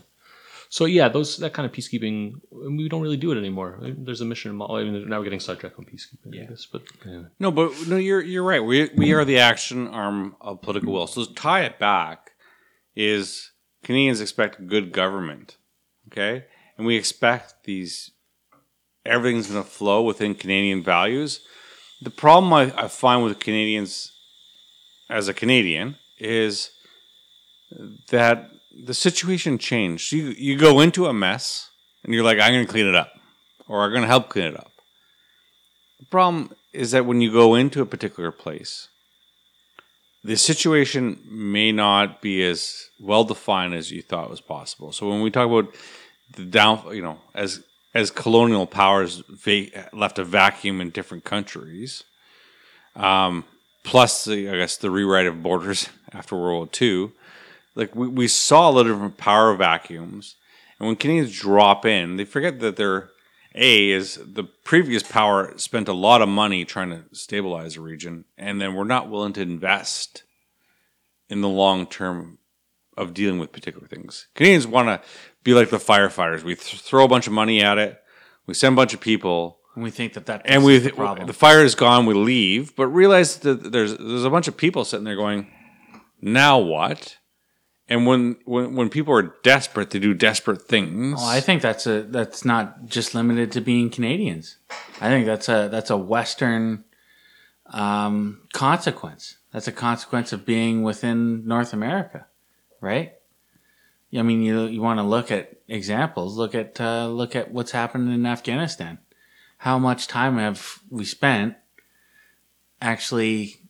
so 0.69 0.85
yeah, 0.85 1.07
those 1.07 1.37
that 1.37 1.53
kind 1.53 1.65
of 1.65 1.71
peacekeeping 1.71 2.33
we 2.51 2.89
don't 2.89 3.01
really 3.01 3.17
do 3.17 3.31
it 3.31 3.37
anymore. 3.37 3.79
There's 3.81 4.21
a 4.21 4.25
mission. 4.25 4.61
I 4.61 4.83
mean, 4.83 5.07
now 5.07 5.19
we're 5.19 5.23
getting 5.23 5.39
sidetracked 5.39 5.77
on 5.79 5.85
peacekeeping, 5.85 6.41
I 6.41 6.47
guess. 6.47 6.65
But 6.65 6.83
yeah. 7.05 7.23
No, 7.39 7.51
but 7.51 7.87
no, 7.87 7.97
you're 7.97 8.21
you're 8.21 8.43
right. 8.43 8.63
We 8.63 8.89
we 8.95 9.13
are 9.13 9.25
the 9.25 9.39
action 9.39 9.87
arm 9.87 10.35
of 10.41 10.61
political 10.61 10.93
will. 10.93 11.07
So 11.07 11.25
to 11.25 11.33
tie 11.33 11.61
it 11.61 11.79
back 11.79 12.31
is 12.95 13.51
Canadians 13.85 14.19
expect 14.19 14.67
good 14.67 14.91
government, 14.91 15.57
okay, 16.07 16.45
and 16.75 16.87
we 16.87 16.95
expect 16.95 17.65
these 17.65 18.09
everything's 19.05 19.51
going 19.51 19.63
to 19.63 19.69
flow 19.69 20.01
within 20.01 20.33
Canadian 20.33 20.83
values. 20.83 21.41
The 22.01 22.09
problem 22.09 22.51
I, 22.51 22.73
I 22.75 22.87
find 22.87 23.23
with 23.23 23.39
Canadians 23.39 24.11
as 25.07 25.27
a 25.27 25.35
Canadian 25.35 25.97
is 26.17 26.71
that 28.09 28.49
the 28.85 28.95
situation 28.95 29.59
changed. 29.59 30.11
You 30.11 30.33
you 30.35 30.57
go 30.57 30.79
into 30.79 31.05
a 31.05 31.13
mess 31.13 31.69
and 32.03 32.11
you're 32.11 32.23
like, 32.23 32.39
I'm 32.39 32.53
going 32.53 32.65
to 32.65 32.71
clean 32.71 32.87
it 32.87 32.95
up, 32.95 33.11
or 33.67 33.83
I'm 33.83 33.91
going 33.91 34.01
to 34.01 34.07
help 34.07 34.29
clean 34.29 34.45
it 34.45 34.57
up. 34.57 34.71
The 35.99 36.07
problem 36.07 36.55
is 36.73 36.89
that 36.89 37.05
when 37.05 37.21
you 37.21 37.31
go 37.31 37.53
into 37.53 37.83
a 37.83 37.85
particular 37.85 38.31
place, 38.31 38.87
the 40.25 40.35
situation 40.35 41.19
may 41.29 41.71
not 41.71 42.19
be 42.19 42.43
as 42.43 42.89
well 42.99 43.23
defined 43.23 43.75
as 43.75 43.91
you 43.91 44.01
thought 44.01 44.27
was 44.27 44.41
possible. 44.41 44.91
So 44.91 45.07
when 45.07 45.21
we 45.21 45.29
talk 45.29 45.47
about 45.47 45.73
the 46.35 46.45
down, 46.45 46.83
you 46.95 47.03
know, 47.03 47.19
as 47.35 47.63
as 47.93 48.09
colonial 48.09 48.65
powers 48.65 49.21
va- 49.29 49.87
left 49.93 50.17
a 50.17 50.23
vacuum 50.23 50.81
in 50.81 50.89
different 50.89 51.25
countries, 51.25 52.03
um, 52.95 53.43
plus 53.83 54.25
the, 54.25 54.49
I 54.49 54.57
guess 54.57 54.77
the 54.77 54.89
rewrite 54.89 55.27
of 55.27 55.43
borders 55.43 55.89
after 56.11 56.35
World 56.35 56.57
War 56.57 56.69
II, 56.81 57.11
like 57.75 57.95
we, 57.95 58.07
we 58.07 58.27
saw 58.27 58.69
a 58.69 58.71
lot 58.71 58.87
of 58.87 58.93
different 58.93 59.17
power 59.17 59.53
vacuums, 59.53 60.35
and 60.79 60.87
when 60.87 60.95
Canadians 60.95 61.39
drop 61.39 61.85
in, 61.85 62.17
they 62.17 62.25
forget 62.25 62.59
that 62.61 62.77
they're 62.77 63.09
a 63.55 63.91
is 63.91 64.19
the 64.23 64.43
previous 64.43 65.01
power 65.01 65.57
spent 65.57 65.87
a 65.87 65.93
lot 65.93 66.21
of 66.21 66.27
money 66.29 66.65
trying 66.65 66.89
to 66.89 67.03
stabilize 67.13 67.77
a 67.77 67.81
region, 67.81 68.25
and 68.37 68.61
then 68.61 68.73
we're 68.75 68.83
not 68.83 69.09
willing 69.09 69.33
to 69.33 69.41
invest 69.41 70.23
in 71.29 71.41
the 71.41 71.49
long 71.49 71.87
term 71.87 72.37
of 72.97 73.13
dealing 73.13 73.39
with 73.39 73.51
particular 73.51 73.87
things. 73.87 74.27
Canadians 74.35 74.67
want 74.67 74.87
to 74.87 75.01
be 75.43 75.53
like 75.53 75.69
the 75.69 75.77
firefighters. 75.77 76.43
We 76.43 76.55
th- 76.55 76.81
throw 76.81 77.03
a 77.05 77.07
bunch 77.07 77.27
of 77.27 77.33
money 77.33 77.61
at 77.61 77.77
it, 77.77 78.01
we 78.45 78.53
send 78.53 78.73
a 78.73 78.75
bunch 78.75 78.93
of 78.93 78.99
people, 79.01 79.59
And 79.73 79.83
we 79.83 79.91
think 79.91 80.13
that 80.13 80.25
that 80.27 80.41
and 80.45 80.63
we 80.63 80.77
the 80.77 80.91
problem. 80.91 81.27
the 81.27 81.33
fire 81.33 81.63
is 81.63 81.75
gone. 81.75 82.05
We 82.05 82.13
leave, 82.13 82.75
but 82.75 82.87
realize 82.87 83.37
that 83.39 83.71
there's 83.71 83.97
there's 83.97 84.23
a 84.25 84.29
bunch 84.29 84.47
of 84.47 84.55
people 84.57 84.85
sitting 84.85 85.03
there 85.05 85.15
going, 85.15 85.47
"Now 86.21 86.59
what?" 86.59 87.17
And 87.87 88.07
when 88.07 88.37
when 88.45 88.75
when 88.75 88.89
people 88.89 89.13
are 89.13 89.35
desperate 89.43 89.91
to 89.91 89.99
do 89.99 90.13
desperate 90.13 90.63
things, 90.63 91.17
Well, 91.17 91.25
I 91.25 91.39
think 91.39 91.61
that's 91.61 91.85
a 91.85 92.01
that's 92.01 92.43
not 92.43 92.85
just 92.87 93.13
limited 93.13 93.51
to 93.53 93.61
being 93.61 93.89
Canadians. 93.91 94.57
I 94.99 95.09
think 95.09 95.25
that's 95.27 95.47
a 95.49 95.69
that's 95.71 95.91
a 95.91 95.97
Western 95.97 96.83
um, 97.67 98.41
consequence. 98.53 99.37
That's 99.51 99.67
a 99.67 99.71
consequence 99.71 100.33
of 100.33 100.45
being 100.45 100.81
within 100.81 101.47
North 101.47 101.73
America, 101.73 102.25
right? 102.81 103.13
I 104.17 104.21
mean, 104.21 104.41
you 104.41 104.65
you 104.65 104.81
want 104.81 104.99
to 104.99 105.03
look 105.03 105.31
at 105.31 105.53
examples. 105.67 106.37
Look 106.37 106.55
at 106.55 106.79
uh, 106.81 107.07
look 107.07 107.35
at 107.35 107.51
what's 107.51 107.71
happened 107.71 108.11
in 108.11 108.25
Afghanistan. 108.25 108.99
How 109.59 109.77
much 109.77 110.07
time 110.07 110.37
have 110.37 110.79
we 110.89 111.05
spent 111.05 111.55
actually 112.81 113.64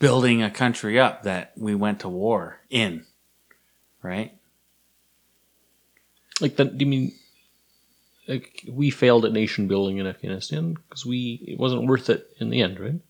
building 0.00 0.42
a 0.42 0.50
country 0.50 0.98
up 0.98 1.22
that 1.22 1.52
we 1.56 1.76
went 1.76 2.00
to 2.00 2.08
war 2.08 2.58
in, 2.68 3.06
right? 4.02 4.32
like 6.40 6.56
that. 6.56 6.76
Do 6.76 6.84
you 6.84 6.90
mean 6.90 7.12
like 8.28 8.64
we 8.68 8.90
failed 8.90 9.24
at 9.24 9.32
nation 9.32 9.68
building 9.68 9.98
in 9.98 10.06
Afghanistan 10.06 10.74
because 10.74 11.04
we 11.04 11.44
it 11.46 11.58
wasn't 11.58 11.86
worth 11.86 12.10
it 12.10 12.28
in 12.38 12.50
the 12.50 12.62
end, 12.62 12.80
right? 12.80 13.00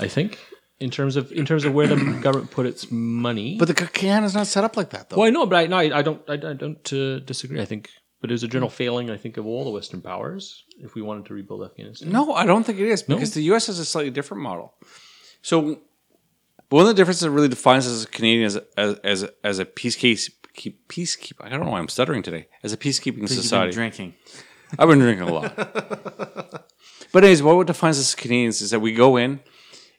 I 0.00 0.08
think 0.08 0.38
in 0.80 0.90
terms 0.90 1.16
of 1.16 1.32
in 1.32 1.46
terms 1.46 1.64
of 1.64 1.74
where 1.74 1.86
the 1.86 1.96
government 2.22 2.50
put 2.50 2.66
its 2.66 2.90
money. 2.90 3.56
but 3.58 3.68
the 3.68 3.74
Canada's 3.74 4.34
not 4.34 4.46
set 4.46 4.64
up 4.64 4.76
like 4.76 4.90
that 4.90 5.10
though. 5.10 5.16
well, 5.16 5.26
I 5.26 5.30
know, 5.30 5.46
but 5.46 5.56
I, 5.56 5.66
no, 5.66 5.76
I, 5.76 5.98
I 5.98 6.02
don't. 6.02 6.22
I, 6.28 6.34
I 6.34 6.52
don't 6.54 6.92
uh, 6.92 7.18
disagree. 7.20 7.60
I 7.60 7.64
think, 7.64 7.90
but 8.20 8.30
it 8.30 8.34
was 8.34 8.42
a 8.42 8.48
general 8.48 8.70
failing. 8.70 9.10
I 9.10 9.16
think 9.16 9.36
of 9.36 9.46
all 9.46 9.64
the 9.64 9.70
Western 9.70 10.00
powers 10.00 10.64
if 10.78 10.94
we 10.94 11.02
wanted 11.02 11.26
to 11.26 11.34
rebuild 11.34 11.64
Afghanistan. 11.64 12.10
No, 12.10 12.32
I 12.34 12.46
don't 12.46 12.64
think 12.64 12.78
it 12.78 12.88
is 12.88 13.02
because 13.02 13.34
the 13.34 13.42
U.S. 13.44 13.66
has 13.66 13.78
a 13.78 13.84
slightly 13.84 14.10
different 14.10 14.42
model. 14.42 14.74
So, 15.42 15.80
one 16.70 16.82
of 16.82 16.88
the 16.88 16.94
differences 16.94 17.22
that 17.22 17.30
really 17.30 17.48
defines 17.48 17.86
us 17.86 17.92
as 17.92 18.06
Canadians 18.06 18.58
as 18.76 18.98
as 18.98 19.30
as, 19.44 19.58
a 19.58 19.64
peacekeep 19.64 20.30
keep 20.54 20.88
peacekeeper. 20.88 21.44
I 21.44 21.48
don't 21.48 21.64
know 21.64 21.70
why 21.70 21.78
I'm 21.78 21.88
stuttering 21.88 22.22
today. 22.22 22.48
As 22.62 22.72
a 22.72 22.76
peacekeeping 22.76 23.18
You've 23.18 23.28
been 23.28 23.28
society, 23.28 23.72
drinking. 23.72 24.14
I've 24.78 24.88
been 24.88 24.98
drinking 24.98 25.28
a 25.28 25.32
lot. 25.32 25.54
but 27.12 27.24
anyways, 27.24 27.42
what 27.42 27.66
defines 27.66 27.98
us 27.98 28.08
as 28.08 28.14
Canadians 28.14 28.60
is 28.60 28.70
that 28.70 28.80
we 28.80 28.92
go 28.92 29.16
in 29.16 29.40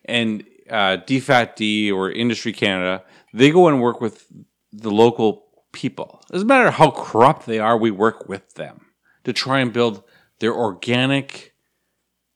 and 0.06 0.44
uh, 0.70 0.98
DFAT-D 0.98 1.92
or 1.92 2.12
Industry 2.12 2.52
Canada, 2.52 3.04
they 3.34 3.52
go 3.52 3.68
and 3.68 3.82
work 3.82 4.02
with 4.02 4.26
the 4.74 4.92
local 4.92 5.46
people. 5.72 6.22
Doesn't 6.32 6.48
matter 6.48 6.72
how 6.72 6.92
corrupt 6.92 7.46
they 7.46 7.60
are, 7.60 7.78
we 7.78 7.92
work 7.92 8.28
with 8.28 8.56
them 8.56 8.88
to 9.24 9.32
try 9.32 9.60
and 9.60 9.72
build 9.72 10.04
their 10.40 10.54
organic 10.54 11.54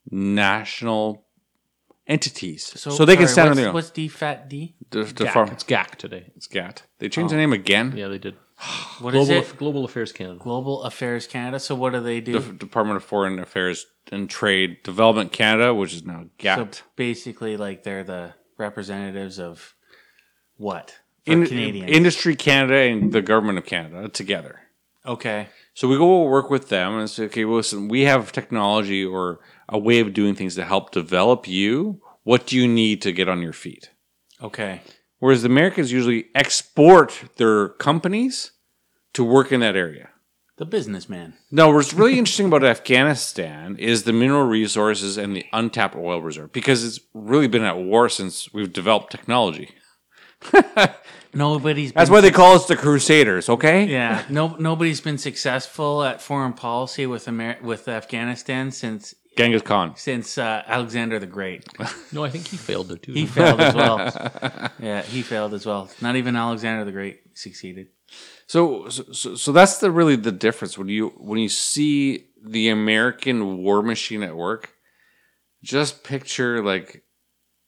national 0.10 1.26
entities, 2.08 2.66
so, 2.80 2.90
So, 2.90 3.06
they 3.06 3.16
can 3.16 3.28
sorry, 3.28 3.34
stand 3.34 3.46
on 3.46 3.50
what's, 3.50 3.60
their 3.60 3.68
own. 3.70 3.74
What's 3.74 3.92
DFAT 3.92 4.50
D? 4.50 4.76
The- 4.90 5.04
the 5.04 5.26
GAC. 5.26 5.34
farm- 5.34 5.50
It's 5.50 5.64
GAC 5.64 5.96
today. 5.96 6.32
It's 6.36 6.48
GAC. 6.48 6.80
They 7.00 7.10
changed 7.10 7.32
the 7.32 7.38
oh. 7.38 7.40
name 7.40 7.54
again. 7.54 7.94
Yeah, 7.96 8.08
they 8.08 8.18
did. 8.18 8.36
What 9.00 9.16
is 9.16 9.28
Global, 9.28 9.42
it? 9.44 9.58
Global 9.58 9.86
Affairs 9.86 10.12
Canada. 10.12 10.40
Global 10.40 10.84
Affairs 10.84 11.26
Canada. 11.28 11.60
So 11.60 11.74
what 11.74 11.94
do 11.94 12.00
they 12.02 12.22
do? 12.22 12.38
the 12.40 12.54
Department 12.54 12.98
of 12.98 13.04
Foreign 13.04 13.40
Affairs 13.40 13.86
and 14.12 14.30
Trade 14.30 14.84
Development 14.84 15.32
Canada, 15.32 15.74
which 15.74 15.94
is 15.94 16.06
now 16.06 16.26
GAC. 16.38 16.56
so 16.56 16.64
GATT. 16.66 16.84
basically, 16.96 17.58
like 17.58 17.84
they're 17.84 18.04
the 18.04 18.34
representatives 18.58 19.40
of 19.40 19.74
what 20.58 21.00
for 21.26 21.32
In- 21.34 21.46
Canadians? 21.48 21.90
Industry 21.90 22.36
Canada 22.36 22.76
and 22.76 23.12
the 23.12 23.22
government 23.22 23.58
of 23.58 23.66
Canada 23.66 24.10
together. 24.10 24.60
okay. 25.06 25.48
So 25.74 25.88
we 25.88 25.98
go 25.98 26.24
work 26.26 26.50
with 26.50 26.68
them 26.68 26.98
and 27.00 27.10
say, 27.10 27.24
okay, 27.26 27.46
well, 27.46 27.56
listen, 27.58 27.88
we 27.88 28.02
have 28.02 28.34
technology 28.34 29.06
or 29.06 29.40
a 29.72 29.80
way 29.80 30.00
of 30.00 30.14
doing 30.14 30.36
things 30.36 30.56
to 30.56 30.66
help 30.66 30.92
develop 30.92 31.48
you. 31.48 32.02
What 32.24 32.46
do 32.46 32.56
you 32.56 32.68
need 32.68 33.02
to 33.02 33.12
get 33.12 33.28
on 33.28 33.42
your 33.42 33.54
feet? 33.54 33.90
Okay. 34.44 34.82
Whereas 35.20 35.44
the 35.44 35.50
Americans 35.50 35.92
usually 35.92 36.26
export 36.36 37.24
their 37.38 37.70
companies 37.70 38.52
to 39.14 39.24
work 39.24 39.52
in 39.52 39.62
that 39.62 39.76
area. 39.76 40.10
The 40.58 40.66
businessman. 40.66 41.34
No, 41.50 41.72
what's 41.72 41.94
really 41.94 42.20
interesting 42.20 42.46
about 42.46 42.64
Afghanistan 42.64 43.78
is 43.78 44.04
the 44.04 44.14
mineral 44.14 44.44
resources 44.44 45.18
and 45.18 45.36
the 45.36 45.46
untapped 45.54 45.96
oil 45.96 46.22
reserve 46.22 46.52
because 46.52 46.84
it's 46.84 47.00
really 47.14 47.48
been 47.48 47.64
at 47.64 47.78
war 47.78 48.10
since 48.10 48.54
we've 48.54 48.72
developed 48.72 49.12
technology. 49.12 49.70
Nobody's. 51.34 51.94
That's 51.94 52.10
why 52.10 52.22
they 52.22 52.32
call 52.32 52.56
us 52.56 52.68
the 52.68 52.76
Crusaders, 52.76 53.48
okay? 53.48 53.86
Yeah. 53.86 54.24
No. 54.30 54.56
Nobody's 54.58 55.02
been 55.02 55.18
successful 55.18 56.04
at 56.04 56.22
foreign 56.22 56.54
policy 56.54 57.06
with 57.06 57.28
Amer- 57.28 57.60
with 57.62 57.88
Afghanistan 57.88 58.72
since 58.72 59.16
Genghis 59.38 59.62
Khan. 59.62 59.94
since 59.96 60.38
uh, 60.38 60.64
Alexander 60.68 61.18
the 61.20 61.28
Great. 61.28 61.66
No, 62.12 62.24
I 62.26 62.30
think 62.30 62.48
he 62.48 62.58
failed 62.58 62.90
there 62.90 62.98
too. 62.98 63.14
He 63.14 63.26
failed 63.26 63.62
as 63.62 63.74
well. 63.74 64.70
Yeah, 64.80 65.02
he 65.02 65.22
failed 65.22 65.54
as 65.54 65.66
well. 65.66 65.90
Not 66.02 66.16
even 66.18 66.36
Alexander 66.36 66.84
the 66.84 66.92
Great 66.92 67.22
succeeded. 67.38 67.88
So, 68.48 68.90
so, 68.90 69.04
so- 69.14 69.36
so 69.36 69.52
that's 69.54 69.78
the 69.78 69.90
really 69.92 70.18
the 70.18 70.32
difference 70.34 70.78
when 70.78 70.90
you 70.90 71.10
when 71.18 71.40
you 71.40 71.48
see 71.50 72.28
the 72.44 72.68
American 72.70 73.58
war 73.60 73.82
machine 73.82 74.24
at 74.24 74.36
work. 74.36 74.74
Just 75.64 76.04
picture 76.04 76.62
like 76.64 77.04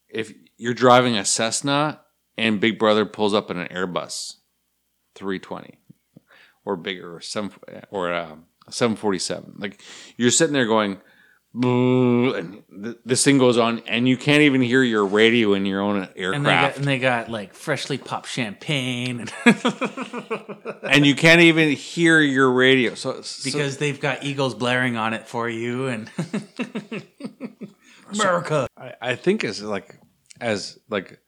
if 0.09 0.33
you're 0.57 0.73
driving 0.73 1.15
a 1.15 1.23
Cessna 1.23 2.01
and 2.37 2.59
Big 2.59 2.77
Brother 2.79 3.05
pulls 3.05 3.33
up 3.33 3.49
in 3.51 3.57
an 3.57 3.67
Airbus 3.69 4.35
320 5.15 5.77
or 6.65 6.75
bigger 6.75 7.15
or 7.15 7.21
some 7.21 7.51
or 7.91 8.11
a 8.11 8.37
747. 8.69 9.55
Like 9.59 9.81
you're 10.17 10.31
sitting 10.31 10.53
there 10.53 10.65
going. 10.67 10.99
"Boo," 11.53 12.33
And 12.33 12.63
th- 12.83 12.97
this 13.05 13.23
thing 13.23 13.37
goes 13.37 13.57
on, 13.57 13.79
and 13.87 14.07
you 14.07 14.17
can't 14.17 14.41
even 14.41 14.61
hear 14.61 14.81
your 14.83 15.05
radio 15.05 15.53
in 15.53 15.65
your 15.65 15.81
own 15.81 15.97
And 15.97 16.07
they 16.07 16.09
got 16.13 16.35
aircraft. 16.35 16.77
and 16.77 16.85
they 16.85 16.99
got 16.99 17.29
like 17.29 17.53
freshly 17.53 17.97
popped 17.97 18.27
champagne 18.27 19.19
and 19.19 19.33
and 20.83 21.05
you 21.05 21.13
can't 21.15 21.41
even 21.41 21.69
hear 21.71 22.19
your 22.19 22.51
radio. 22.51 22.95
So 22.95 23.21
so- 23.21 23.43
because 23.43 23.77
they've 23.77 23.99
got 23.99 24.23
eagles 24.23 24.55
blaring 24.55 24.97
on 24.97 25.13
it 25.13 25.27
for 25.27 25.47
you 25.47 25.87
and 25.87 26.09
America. 28.11 28.67
I, 28.77 28.93
I 29.01 29.15
think 29.15 29.43
as 29.43 29.61
like 29.61 29.97
as 30.41 30.79
like 30.89 31.19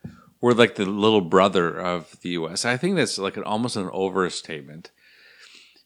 we're 0.41 0.53
like 0.53 0.76
the 0.76 0.86
little 0.86 1.21
brother 1.21 1.78
of 1.80 2.19
the 2.21 2.30
U.S. 2.30 2.65
I 2.65 2.78
think 2.78 2.95
that's 2.95 3.17
like 3.17 3.38
an 3.38 3.43
almost 3.43 3.76
an 3.76 3.89
overstatement 3.91 4.91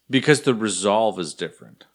because 0.09 0.41
the 0.41 0.53
resolve 0.53 1.19
is 1.19 1.33
different. 1.33 1.85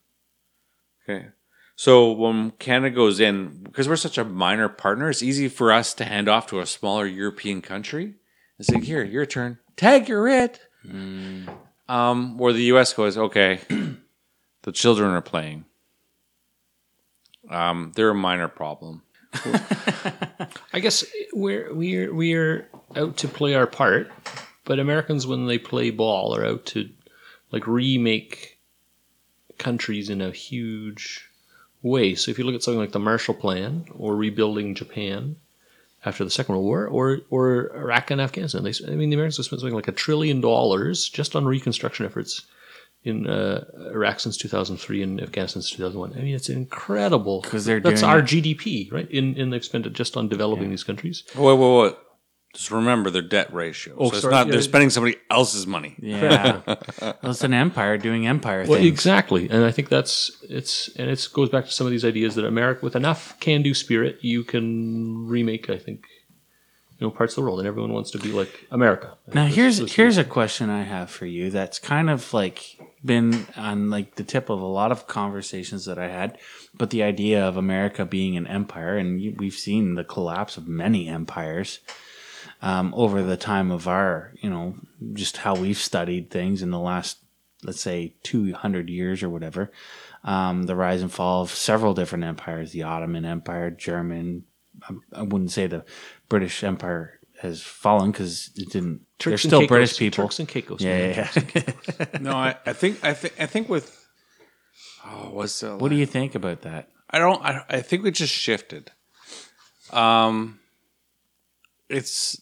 Okay. 1.09 1.29
So 1.77 2.13
when 2.13 2.53
Canada 2.53 2.95
goes 2.95 3.19
in, 3.19 3.63
because 3.65 3.89
we're 3.89 3.97
such 3.97 4.19
a 4.19 4.25
minor 4.25 4.69
partner, 4.69 5.11
it's 5.11 5.23
easy 5.23 5.49
for 5.49 5.73
us 5.73 5.93
to 5.95 6.05
hand 6.05 6.29
off 6.29 6.47
to 6.49 6.61
a 6.61 6.67
smaller 6.67 7.07
European 7.07 7.63
country 7.63 8.15
and 8.59 8.67
say, 8.67 8.81
"Here, 8.81 9.03
your 9.03 9.27
turn. 9.27 9.59
Tag, 9.77 10.09
you're 10.09 10.29
it." 10.29 10.61
Um, 11.89 12.39
where 12.39 12.53
the 12.53 12.63
U.S. 12.65 12.93
goes, 12.93 13.19
"Okay, 13.19 13.61
the 14.63 14.73
children 14.73 15.11
are 15.11 15.21
playing. 15.21 15.65
Um, 17.51 17.93
they're 17.97 18.11
a 18.11 18.15
minor 18.15 18.49
problem." 18.49 19.03
I 20.73 20.79
guess 20.81 21.05
we're 21.33 21.75
we're 21.75 22.15
we're 22.15 22.69
out 22.95 23.17
to 23.19 23.29
play 23.29 23.55
our 23.55 23.67
part, 23.67 24.13
but 24.65 24.79
Americans 24.79 25.27
when 25.27 25.47
they 25.47 25.59
play 25.59 25.91
ball 25.91 26.37
are 26.37 26.47
out 26.47 26.67
to 26.67 26.89
like 27.51 27.67
remake 27.67 28.61
countries 29.59 30.09
in 30.09 30.21
a 30.21 30.31
huge 30.31 31.29
way. 31.85 32.15
So 32.17 32.31
if 32.33 32.39
you 32.39 32.45
look 32.45 32.55
at 32.57 32.63
something 32.65 32.81
like 32.81 32.91
the 32.93 32.99
Marshall 32.99 33.35
Plan 33.35 33.85
or 33.97 34.17
rebuilding 34.17 34.75
Japan 34.75 35.37
after 36.05 36.25
the 36.25 36.31
Second 36.31 36.55
World 36.57 36.65
War, 36.67 36.87
or 36.87 37.21
or 37.31 37.75
Iraq 37.77 38.11
and 38.11 38.21
Afghanistan, 38.21 38.65
they 38.65 38.73
I 38.89 38.97
mean 38.97 39.11
the 39.11 39.15
Americans 39.17 39.37
have 39.37 39.47
spent 39.47 39.61
something 39.61 39.75
like 39.77 39.89
a 39.89 39.93
trillion 39.93 40.41
dollars 40.41 41.09
just 41.09 41.37
on 41.37 41.45
reconstruction 41.47 42.05
efforts 42.07 42.43
in 43.05 43.27
uh, 43.27 43.65
Iraq 43.93 44.19
since 44.19 44.37
2003 44.39 45.03
and 45.03 45.21
Afghanistan 45.21 45.61
since 45.63 45.71
2001. 45.77 46.15
I 46.19 46.23
mean, 46.23 46.35
it's 46.35 46.49
incredible 46.49 47.43
'Cause 47.43 47.67
they're 47.67 47.79
that's 47.81 48.01
doing 48.01 48.11
our 48.11 48.19
it- 48.21 48.25
GDP, 48.27 48.91
right? 48.91 49.11
In 49.11 49.39
and 49.39 49.53
they've 49.53 49.65
spent 49.65 49.87
it 49.87 49.93
just 49.93 50.17
on 50.17 50.29
developing 50.29 50.71
these 50.71 50.85
countries. 50.85 51.23
Wait, 51.37 51.55
wait, 51.59 51.83
wait. 51.83 51.95
Just 52.55 52.71
remember 52.71 53.11
their 53.11 53.23
debt 53.23 53.53
ratio. 53.53 53.95
Oh, 53.99 54.09
so 54.09 54.13
it's 54.15 54.21
sorry, 54.23 54.33
not 54.35 54.47
yeah. 54.47 54.53
they're 54.53 54.63
spending 54.63 54.91
somebody 54.91 55.17
else's 55.31 55.67
money. 55.67 55.97
Yeah. 56.03 56.63
well, 56.67 57.19
it's 57.25 57.45
an 57.45 57.53
empire 57.55 57.99
doing 57.99 58.27
empire 58.27 58.65
Well, 58.67 58.79
things. 58.79 58.87
exactly, 58.89 59.49
and 59.51 59.65
I 59.65 59.71
think 59.71 59.89
that's 59.89 60.31
it's 60.49 60.89
and 60.97 61.11
it 61.11 61.29
goes 61.33 61.49
back 61.51 61.65
to 61.67 61.71
some 61.73 61.87
of 61.87 61.91
these 61.91 62.05
ideas 62.05 62.35
that 62.37 62.45
America, 62.45 62.81
with 62.85 62.97
enough 62.97 63.39
can-do 63.41 63.75
spirit, 63.75 64.19
you 64.23 64.45
can 64.45 65.27
remake. 65.27 65.69
I 65.69 65.79
think 65.79 66.07
you 66.99 67.07
know 67.07 67.11
parts 67.11 67.33
of 67.33 67.37
the 67.37 67.43
world, 67.43 67.59
and 67.59 67.67
everyone 67.69 67.93
wants 67.93 68.11
to 68.13 68.19
be 68.19 68.31
like 68.33 68.67
America. 68.71 69.17
Now 69.35 69.47
This- 69.47 69.55
here's 69.57 69.79
this- 69.81 69.93
here's 69.95 70.19
a 70.19 70.25
question 70.25 70.71
I 70.71 70.83
have 70.85 71.11
for 71.11 71.27
you 71.27 71.51
that's 71.51 71.79
kind 71.81 72.09
of 72.09 72.33
like 72.33 72.79
been 73.05 73.47
on 73.57 73.91
like 73.91 74.15
the 74.15 74.23
tip 74.25 74.49
of 74.49 74.61
a 74.61 74.67
lot 74.81 74.91
of 74.93 75.07
conversations 75.07 75.85
that 75.87 75.99
I 75.99 76.09
had, 76.09 76.39
but 76.73 76.91
the 76.91 77.03
idea 77.03 77.45
of 77.47 77.57
America 77.57 78.05
being 78.07 78.37
an 78.37 78.47
empire, 78.47 78.97
and 78.97 79.37
we've 79.39 79.53
seen 79.55 79.95
the 79.95 80.05
collapse 80.05 80.57
of 80.57 80.69
many 80.69 81.09
empires 81.09 81.81
um, 82.65 82.95
over 82.97 83.23
the 83.23 83.37
time 83.37 83.71
of 83.71 83.87
our, 83.87 84.33
you 84.41 84.49
know, 84.49 84.75
just 85.13 85.37
how 85.37 85.55
we've 85.55 85.77
studied 85.77 86.31
things 86.31 86.63
in 86.63 86.71
the 86.71 86.79
last, 86.79 87.19
let's 87.63 87.81
say, 87.81 88.17
two 88.23 88.55
hundred 88.55 88.89
years 88.89 89.23
or 89.23 89.29
whatever. 89.29 89.71
Um, 90.25 90.63
the 90.63 90.75
rise 90.75 91.03
and 91.03 91.13
fall 91.13 91.43
of 91.43 91.51
several 91.51 91.93
different 91.93 92.25
empires: 92.25 92.73
the 92.73 92.85
Ottoman 92.85 93.27
Empire, 93.27 93.71
German. 93.71 94.45
I, 94.83 94.95
I 95.13 95.23
wouldn't 95.23 95.51
say 95.51 95.67
the 95.67 95.85
British 96.31 96.65
Empire 96.65 97.21
has 97.43 97.63
fallen 97.63 98.13
because 98.13 98.51
it 98.57 98.71
didn't. 98.71 99.03
Turks 99.19 99.43
they're 99.43 99.51
still 99.51 99.61
Caicos. 99.61 99.69
British 99.69 99.99
people. 99.99 100.25
Turks 100.25 100.39
and 100.39 100.49
Caicos. 100.49 100.81
yeah, 100.81 101.29
yeah, 101.37 101.43
yeah. 101.55 102.07
No, 102.21 102.33
I, 102.33 102.57
I 102.65 102.73
think 102.73 103.05
I 103.05 103.13
think 103.13 103.35
I 103.39 103.45
think 103.45 103.69
with 103.69 103.95
oh, 105.05 105.29
what's 105.33 105.61
the 105.61 105.77
what 105.77 105.91
do 105.91 105.97
you 105.97 106.07
think 106.07 106.35
about 106.35 106.63
that? 106.63 106.89
I 107.11 107.19
don't. 107.19 107.45
I, 107.45 107.63
I 107.69 107.81
think 107.83 108.05
we 108.05 108.11
just 108.11 108.33
shifted. 108.33 108.91
Um, 109.93 110.61
it's 111.91 112.41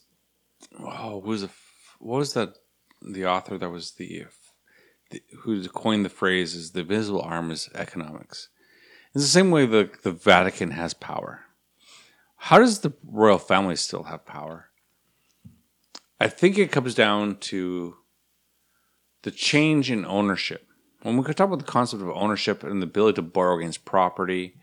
oh, 0.80 1.18
was 1.18 1.42
a, 1.42 1.50
what 1.98 2.18
was 2.18 2.34
that? 2.34 2.54
The 3.02 3.26
author 3.26 3.58
that 3.58 3.70
was 3.70 3.92
the, 3.92 4.26
the 5.10 5.22
who 5.40 5.68
coined 5.68 6.04
the 6.04 6.08
phrase 6.08 6.54
is 6.54 6.70
the 6.70 6.84
visible 6.84 7.22
arm 7.22 7.50
is 7.50 7.68
economics. 7.74 8.48
It's 9.14 9.24
the 9.24 9.30
same 9.30 9.50
way 9.50 9.66
the 9.66 9.90
the 10.02 10.12
Vatican 10.12 10.70
has 10.70 10.94
power. 10.94 11.44
How 12.36 12.58
does 12.58 12.80
the 12.80 12.92
royal 13.04 13.38
family 13.38 13.76
still 13.76 14.04
have 14.04 14.26
power? 14.26 14.70
I 16.18 16.28
think 16.28 16.58
it 16.58 16.72
comes 16.72 16.94
down 16.94 17.38
to 17.38 17.96
the 19.22 19.30
change 19.30 19.90
in 19.90 20.04
ownership. 20.04 20.68
When 21.02 21.16
we 21.16 21.24
could 21.24 21.36
talk 21.36 21.48
about 21.48 21.58
the 21.58 21.64
concept 21.64 22.02
of 22.02 22.10
ownership 22.10 22.62
and 22.62 22.80
the 22.80 22.86
ability 22.86 23.16
to 23.16 23.22
borrow 23.22 23.58
against 23.58 23.84
property, 23.84 24.56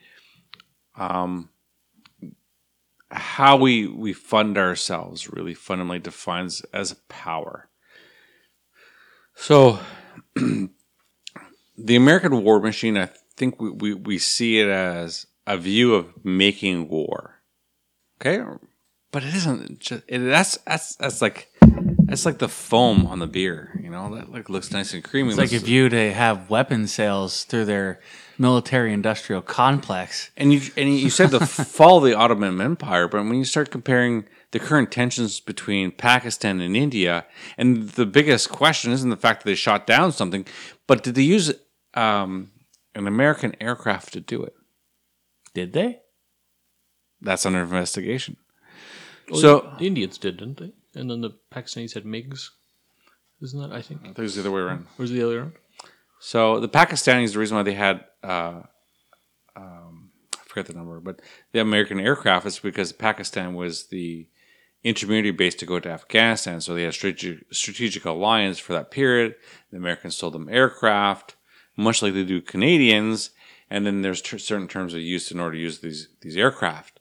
um, 0.95 1.49
how 3.11 3.57
we 3.57 3.87
we 3.87 4.13
fund 4.13 4.57
ourselves 4.57 5.31
really 5.31 5.53
fundamentally 5.53 5.99
defines 5.99 6.61
as 6.73 6.93
power. 7.07 7.69
So, 9.35 9.79
the 10.35 11.95
American 11.95 12.43
war 12.43 12.59
machine, 12.59 12.97
I 12.97 13.09
think 13.37 13.61
we, 13.61 13.71
we, 13.71 13.93
we 13.93 14.17
see 14.17 14.59
it 14.59 14.67
as 14.67 15.27
a 15.47 15.57
view 15.57 15.95
of 15.95 16.25
making 16.25 16.89
war. 16.89 17.41
Okay, 18.21 18.43
but 19.11 19.23
it 19.23 19.33
isn't. 19.33 19.79
Just, 19.79 20.03
it, 20.07 20.19
that's 20.19 20.57
that's 20.57 20.95
that's 20.97 21.21
like 21.21 21.49
that's 22.09 22.25
like 22.25 22.39
the 22.39 22.49
foam 22.49 23.05
on 23.07 23.19
the 23.19 23.27
beer. 23.27 23.79
You 23.81 23.89
know 23.89 24.15
that 24.15 24.31
like 24.31 24.49
looks 24.49 24.71
nice 24.71 24.93
and 24.93 25.03
creamy. 25.03 25.29
It's 25.29 25.37
like 25.37 25.53
if 25.53 25.67
you 25.67 25.89
to 25.89 26.13
have 26.13 26.49
weapon 26.49 26.87
sales 26.87 27.43
through 27.45 27.65
their 27.65 27.99
military-industrial 28.37 29.41
complex. 29.43 30.31
And 30.37 30.53
you 30.53 30.61
and 30.77 30.97
you 30.97 31.09
said 31.09 31.29
the 31.31 31.45
fall 31.45 31.97
of 31.97 32.03
the 32.05 32.15
Ottoman 32.15 32.59
Empire, 32.61 33.07
but 33.07 33.23
when 33.23 33.35
you 33.35 33.45
start 33.45 33.69
comparing 33.69 34.25
the 34.51 34.59
current 34.59 34.91
tensions 34.91 35.39
between 35.39 35.91
Pakistan 35.91 36.59
and 36.61 36.75
India, 36.75 37.25
and 37.57 37.89
the 37.89 38.05
biggest 38.05 38.49
question 38.49 38.91
isn't 38.91 39.09
the 39.09 39.17
fact 39.17 39.43
that 39.43 39.49
they 39.49 39.55
shot 39.55 39.85
down 39.85 40.11
something, 40.11 40.45
but 40.87 41.03
did 41.03 41.15
they 41.15 41.21
use 41.21 41.53
um, 41.93 42.49
an 42.95 43.05
American 43.07 43.55
aircraft 43.61 44.13
to 44.13 44.19
do 44.21 44.41
it? 44.43 44.55
Did 45.53 45.73
they? 45.73 45.99
That's 47.21 47.45
under 47.45 47.59
investigation. 47.61 48.37
Well, 49.29 49.41
So- 49.41 49.75
the 49.77 49.85
Indians 49.87 50.17
did, 50.17 50.37
didn't 50.37 50.57
they? 50.57 50.71
And 50.95 51.09
then 51.09 51.21
the 51.21 51.31
Pakistanis 51.51 51.93
had 51.93 52.03
MiGs. 52.03 52.49
Isn't 53.41 53.61
that? 53.61 53.71
I 53.71 53.81
think. 53.81 54.01
I 54.01 54.05
think 54.05 54.19
it 54.19 54.21
was 54.21 54.35
the 54.35 54.41
other 54.41 54.51
way 54.51 54.61
around. 54.61 54.87
Where's 54.95 55.11
the 55.11 55.21
other 55.21 55.31
way 55.31 55.37
around? 55.37 55.53
So 56.19 56.59
the 56.59 56.67
Pakistanis, 56.67 57.33
the 57.33 57.39
reason 57.39 57.55
why 57.55 57.63
they 57.63 57.73
had, 57.73 58.03
uh, 58.23 58.61
um, 59.55 60.09
I 60.35 60.43
forget 60.45 60.65
the 60.65 60.73
number, 60.73 60.99
but 60.99 61.21
the 61.53 61.59
American 61.59 61.99
aircraft 61.99 62.45
is 62.45 62.59
because 62.59 62.91
Pakistan 62.91 63.53
was 63.53 63.87
the 63.87 64.27
intermediate 64.83 65.37
base 65.37 65.55
to 65.55 65.65
go 65.65 65.79
to 65.79 65.89
Afghanistan. 65.89 66.59
So 66.59 66.73
they 66.73 66.83
had 66.83 66.93
strategic, 66.93 67.53
strategic 67.53 68.03
alliance 68.05 68.59
for 68.59 68.73
that 68.73 68.91
period. 68.91 69.35
The 69.71 69.77
Americans 69.77 70.17
sold 70.17 70.33
them 70.33 70.49
aircraft, 70.49 71.35
much 71.77 72.01
like 72.01 72.13
they 72.13 72.25
do 72.25 72.41
Canadians. 72.41 73.31
And 73.69 73.85
then 73.85 74.01
there's 74.01 74.21
ter- 74.21 74.37
certain 74.37 74.67
terms 74.67 74.93
of 74.93 75.01
use 75.01 75.31
in 75.31 75.39
order 75.39 75.55
to 75.55 75.61
use 75.61 75.79
these 75.79 76.09
these 76.21 76.35
aircraft. 76.35 76.99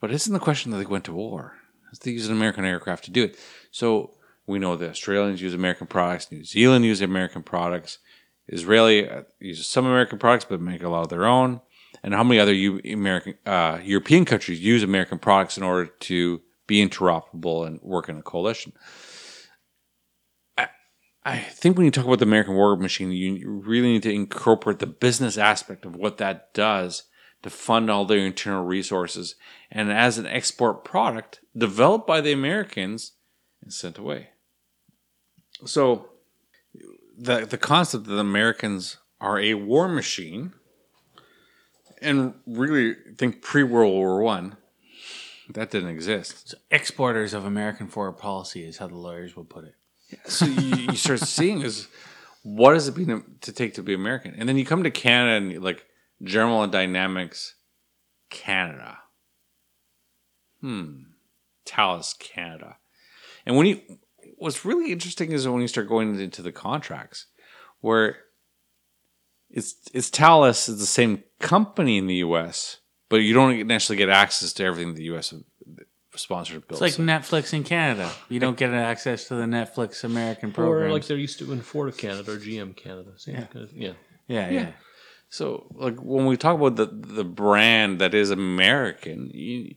But 0.00 0.10
isn't 0.10 0.32
the 0.32 0.38
question 0.38 0.70
that 0.70 0.78
they 0.78 0.84
went 0.84 1.04
to 1.04 1.12
war? 1.12 1.56
They 1.98 2.12
use 2.12 2.28
an 2.28 2.36
American 2.36 2.64
aircraft 2.64 3.04
to 3.04 3.10
do 3.10 3.24
it. 3.24 3.38
So 3.70 4.14
we 4.46 4.58
know 4.58 4.76
the 4.76 4.90
Australians 4.90 5.40
use 5.40 5.54
American 5.54 5.86
products, 5.86 6.30
New 6.30 6.44
Zealand 6.44 6.84
use 6.84 7.00
American 7.00 7.42
products, 7.42 7.98
Israeli 8.48 9.08
uh, 9.08 9.22
uses 9.40 9.66
some 9.66 9.86
American 9.86 10.18
products 10.18 10.44
but 10.44 10.60
make 10.60 10.82
a 10.82 10.88
lot 10.88 11.02
of 11.02 11.08
their 11.08 11.26
own. 11.26 11.60
And 12.02 12.12
how 12.12 12.24
many 12.24 12.38
other 12.38 12.52
U- 12.52 12.80
American 12.84 13.34
uh, 13.46 13.78
European 13.82 14.24
countries 14.24 14.60
use 14.60 14.82
American 14.82 15.18
products 15.18 15.56
in 15.56 15.62
order 15.62 15.86
to 16.00 16.42
be 16.66 16.86
interoperable 16.86 17.66
and 17.66 17.80
work 17.82 18.08
in 18.08 18.18
a 18.18 18.22
coalition? 18.22 18.72
I, 20.58 20.68
I 21.24 21.38
think 21.38 21.76
when 21.76 21.86
you 21.86 21.90
talk 21.90 22.04
about 22.04 22.18
the 22.18 22.26
American 22.26 22.54
war 22.54 22.76
machine, 22.76 23.10
you 23.12 23.62
really 23.64 23.92
need 23.92 24.02
to 24.02 24.12
incorporate 24.12 24.80
the 24.80 24.86
business 24.86 25.38
aspect 25.38 25.86
of 25.86 25.96
what 25.96 26.18
that 26.18 26.52
does 26.52 27.04
to 27.42 27.50
fund 27.50 27.90
all 27.90 28.04
their 28.04 28.18
internal 28.18 28.64
resources 28.64 29.36
and 29.74 29.92
as 29.92 30.16
an 30.16 30.26
export 30.26 30.84
product 30.84 31.40
developed 31.56 32.06
by 32.06 32.20
the 32.20 32.32
Americans 32.32 33.12
and 33.60 33.72
sent 33.72 33.98
away. 33.98 34.28
So 35.66 36.08
the 37.18 37.44
the 37.44 37.58
concept 37.58 38.04
that 38.04 38.14
the 38.14 38.20
Americans 38.20 38.98
are 39.20 39.38
a 39.38 39.54
war 39.54 39.88
machine 39.88 40.52
and 42.00 42.34
really 42.46 42.94
think 43.18 43.42
pre 43.42 43.62
World 43.62 43.92
War 43.92 44.22
One 44.22 44.56
that 45.50 45.70
didn't 45.70 45.90
exist. 45.90 46.54
Exporters 46.70 47.34
of 47.34 47.44
American 47.44 47.88
foreign 47.88 48.14
policy 48.14 48.64
is 48.64 48.78
how 48.78 48.86
the 48.86 48.96
lawyers 48.96 49.36
would 49.36 49.50
put 49.50 49.64
it. 49.64 49.74
So 50.26 50.46
you, 50.46 50.76
you 50.76 50.96
start 50.96 51.20
seeing 51.20 51.62
is 51.62 51.88
what 52.42 52.74
does 52.74 52.88
it 52.88 52.96
mean 52.96 53.24
to 53.40 53.52
take 53.52 53.74
to 53.74 53.82
be 53.82 53.94
American? 53.94 54.34
And 54.36 54.48
then 54.48 54.56
you 54.56 54.64
come 54.64 54.82
to 54.82 54.90
Canada 54.90 55.36
and 55.36 55.64
like 55.64 55.86
General 56.22 56.66
Dynamics 56.66 57.54
Canada. 58.30 58.98
Hmm. 60.64 61.02
Thales 61.66 62.14
Canada. 62.18 62.76
And 63.44 63.56
when 63.56 63.66
you 63.66 63.80
what's 64.38 64.64
really 64.64 64.92
interesting 64.92 65.30
is 65.32 65.46
when 65.46 65.60
you 65.60 65.68
start 65.68 65.88
going 65.88 66.18
into 66.18 66.40
the 66.42 66.52
contracts 66.52 67.26
where 67.80 68.16
it's 69.50 69.74
it's 69.92 70.08
Thales 70.08 70.68
is 70.68 70.78
the 70.78 70.86
same 70.86 71.22
company 71.38 71.98
in 71.98 72.06
the 72.06 72.16
US, 72.16 72.78
but 73.08 73.16
you 73.16 73.34
don't 73.34 73.66
necessarily 73.66 73.98
get 73.98 74.08
access 74.08 74.52
to 74.54 74.64
everything 74.64 74.94
the 74.94 75.04
US 75.14 75.34
sponsored 76.16 76.58
It's 76.58 76.66
builds. 76.66 76.80
like 76.80 76.92
Netflix 76.94 77.52
in 77.52 77.64
Canada. 77.64 78.10
You 78.28 78.40
don't 78.40 78.56
get 78.56 78.70
access 78.72 79.28
to 79.28 79.34
the 79.34 79.44
Netflix 79.44 80.02
American 80.04 80.52
programs. 80.52 80.90
Or 80.90 80.92
like 80.94 81.06
they're 81.06 81.16
used 81.16 81.38
to 81.40 81.52
in 81.52 81.60
Ford 81.60 81.88
of 81.88 81.96
Canada 81.98 82.32
or 82.32 82.36
GM 82.38 82.74
Canada. 82.76 83.12
Same 83.16 83.34
Yeah. 83.34 83.44
kind 83.46 83.64
of- 83.64 83.72
yeah. 83.72 83.92
yeah, 84.28 84.50
yeah, 84.50 84.72
So, 85.28 85.66
like 85.74 85.96
when 86.00 86.26
we 86.26 86.36
talk 86.36 86.56
about 86.56 86.76
the 86.76 86.86
the 86.86 87.24
brand 87.24 88.00
that 88.00 88.14
is 88.14 88.30
American, 88.30 89.30
you 89.34 89.74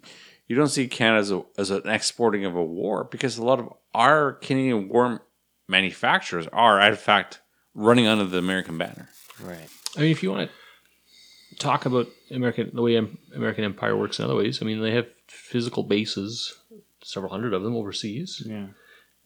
you 0.48 0.56
don't 0.56 0.70
see 0.70 0.88
Canada 0.88 1.20
as, 1.20 1.32
a, 1.32 1.44
as 1.58 1.70
an 1.72 1.90
exporting 1.90 2.46
of 2.46 2.56
a 2.56 2.64
war 2.64 3.04
because 3.04 3.38
a 3.38 3.44
lot 3.44 3.60
of 3.60 3.74
our 3.94 4.34
Canadian 4.34 4.88
war 4.90 5.22
manufacturers 5.68 6.48
are, 6.54 6.80
in 6.82 6.96
fact, 6.96 7.42
running 7.74 8.08
under 8.08 8.26
the 8.26 8.38
American 8.38 8.78
banner. 8.78 9.10
right. 9.42 9.70
I 9.96 10.02
mean, 10.02 10.12
if 10.12 10.24
you 10.24 10.32
want 10.32 10.50
to 10.50 11.56
talk 11.58 11.86
about 11.86 12.08
American 12.32 12.72
the 12.74 12.82
way 12.82 12.96
American 13.36 13.64
Empire 13.64 13.98
works 13.98 14.20
in 14.20 14.26
other 14.26 14.36
ways, 14.36 14.62
I 14.62 14.66
mean, 14.66 14.82
they 14.82 14.92
have 14.92 15.08
physical 15.28 15.84
bases, 15.84 16.56
several 17.04 17.32
hundred 17.32 17.54
of 17.54 17.64
them 17.64 17.76
overseas. 17.76 18.44
Yeah. 18.46 18.68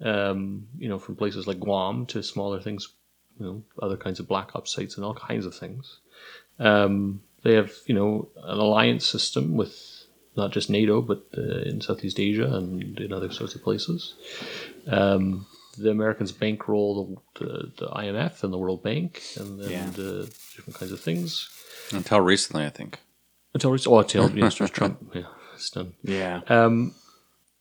Um, 0.04 0.68
you 0.78 0.90
know, 0.90 0.98
from 0.98 1.16
places 1.16 1.46
like 1.46 1.60
Guam 1.60 2.08
to 2.08 2.24
smaller 2.24 2.60
things, 2.60 2.88
you 3.40 3.46
know, 3.46 3.64
other 3.82 3.98
kinds 3.98 4.20
of 4.20 4.28
black 4.28 4.56
ops 4.56 4.74
sites 4.74 4.96
and 4.96 5.06
all 5.06 5.14
kinds 5.14 5.46
of 5.46 5.56
things. 5.56 6.00
Um, 6.58 7.22
they 7.44 7.54
have, 7.54 7.72
you 7.86 7.94
know, 7.94 8.30
an 8.44 8.58
alliance 8.58 9.06
system 9.06 9.58
with 9.58 9.76
not 10.36 10.52
just 10.52 10.70
NATO, 10.70 11.02
but 11.02 11.26
uh, 11.38 11.62
in 11.70 11.82
Southeast 11.82 12.20
Asia 12.20 12.46
and 12.46 13.00
in 13.00 13.12
other 13.14 13.32
sorts 13.32 13.56
of 13.56 13.64
places. 13.64 14.14
Um, 14.88 15.46
the 15.78 15.90
Americans 15.92 16.32
bankroll 16.32 17.22
the, 17.36 17.46
the, 17.46 17.72
the 17.78 17.88
IMF 17.88 18.44
and 18.44 18.52
the 18.54 18.58
World 18.58 18.84
Bank 18.84 19.22
and, 19.38 19.60
and 19.62 19.70
Yeah. 19.72 19.86
uh, 20.04 20.26
different 20.56 20.78
kinds 20.80 20.92
of 20.92 21.00
things. 21.00 21.50
Until 21.94 22.22
recently, 22.22 22.66
I 22.66 22.70
think. 22.70 23.00
Until 23.54 23.72
oh, 23.72 24.00
until 24.00 24.30
Mr. 24.30 24.70
Trump, 24.70 25.00
yeah, 25.14 25.24
it's 25.54 25.70
done. 25.70 25.94
Yeah. 26.04 26.42
Um, 26.48 26.94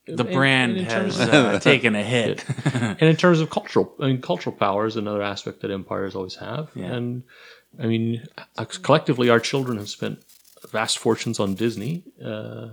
The 0.06 0.24
and- 0.24 0.32
brand 0.34 0.76
and 0.76 0.86
has 0.86 1.16
terms 1.18 1.34
uh, 1.34 1.58
taken 1.62 1.94
a 1.94 2.02
hit. 2.02 2.44
and 2.74 3.02
in 3.02 3.16
terms 3.16 3.40
of 3.40 3.50
cultural, 3.50 3.92
I 4.00 4.06
mean, 4.06 4.20
cultural 4.22 4.54
power 4.54 4.86
is 4.86 4.96
another 4.96 5.22
aspect 5.22 5.60
that 5.62 5.70
empires 5.70 6.14
always 6.14 6.36
have. 6.36 6.70
Yeah. 6.74 6.86
And 6.86 7.22
I 7.78 7.86
mean, 7.86 8.24
uh, 8.58 8.64
collectively, 8.82 9.28
our 9.30 9.40
children 9.40 9.78
have 9.78 9.88
spent 9.88 10.22
vast 10.70 10.98
fortunes 10.98 11.40
on 11.40 11.54
Disney, 11.54 12.04
uh, 12.24 12.68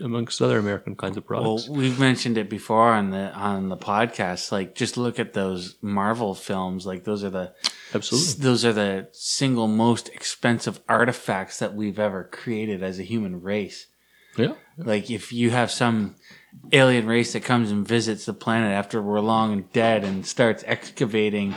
amongst 0.00 0.42
other 0.42 0.58
American 0.58 0.96
kinds 0.96 1.16
of 1.16 1.26
products. 1.26 1.68
Well, 1.68 1.78
we've 1.78 2.00
mentioned 2.00 2.36
it 2.36 2.50
before 2.50 2.92
on 2.92 3.10
the 3.10 3.32
on 3.32 3.68
the 3.68 3.76
podcast. 3.76 4.50
Like, 4.50 4.74
just 4.74 4.96
look 4.96 5.18
at 5.18 5.32
those 5.34 5.76
Marvel 5.80 6.34
films. 6.34 6.86
Like, 6.86 7.04
those 7.04 7.22
are 7.22 7.30
the 7.30 7.54
Absolutely. 7.94 8.42
those 8.42 8.64
are 8.64 8.72
the 8.72 9.08
single 9.12 9.68
most 9.68 10.08
expensive 10.08 10.80
artifacts 10.88 11.58
that 11.58 11.74
we've 11.74 11.98
ever 11.98 12.24
created 12.24 12.82
as 12.82 12.98
a 12.98 13.04
human 13.04 13.40
race. 13.40 13.86
Yeah. 14.36 14.54
Like, 14.76 15.10
if 15.10 15.32
you 15.32 15.50
have 15.50 15.70
some 15.70 16.16
alien 16.72 17.06
race 17.06 17.32
that 17.34 17.44
comes 17.44 17.70
and 17.70 17.86
visits 17.86 18.26
the 18.26 18.34
planet 18.34 18.72
after 18.72 19.00
we're 19.00 19.20
long 19.20 19.52
and 19.52 19.72
dead 19.72 20.02
and 20.02 20.26
starts 20.26 20.64
excavating, 20.66 21.54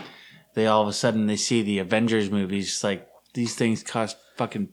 they 0.53 0.67
all 0.67 0.83
of 0.83 0.87
a 0.87 0.93
sudden 0.93 1.25
they 1.25 1.37
see 1.37 1.63
the 1.63 1.79
Avengers 1.79 2.29
movies. 2.29 2.83
Like, 2.83 3.07
these 3.33 3.55
things 3.55 3.81
cost 3.81 4.17
fucking 4.35 4.69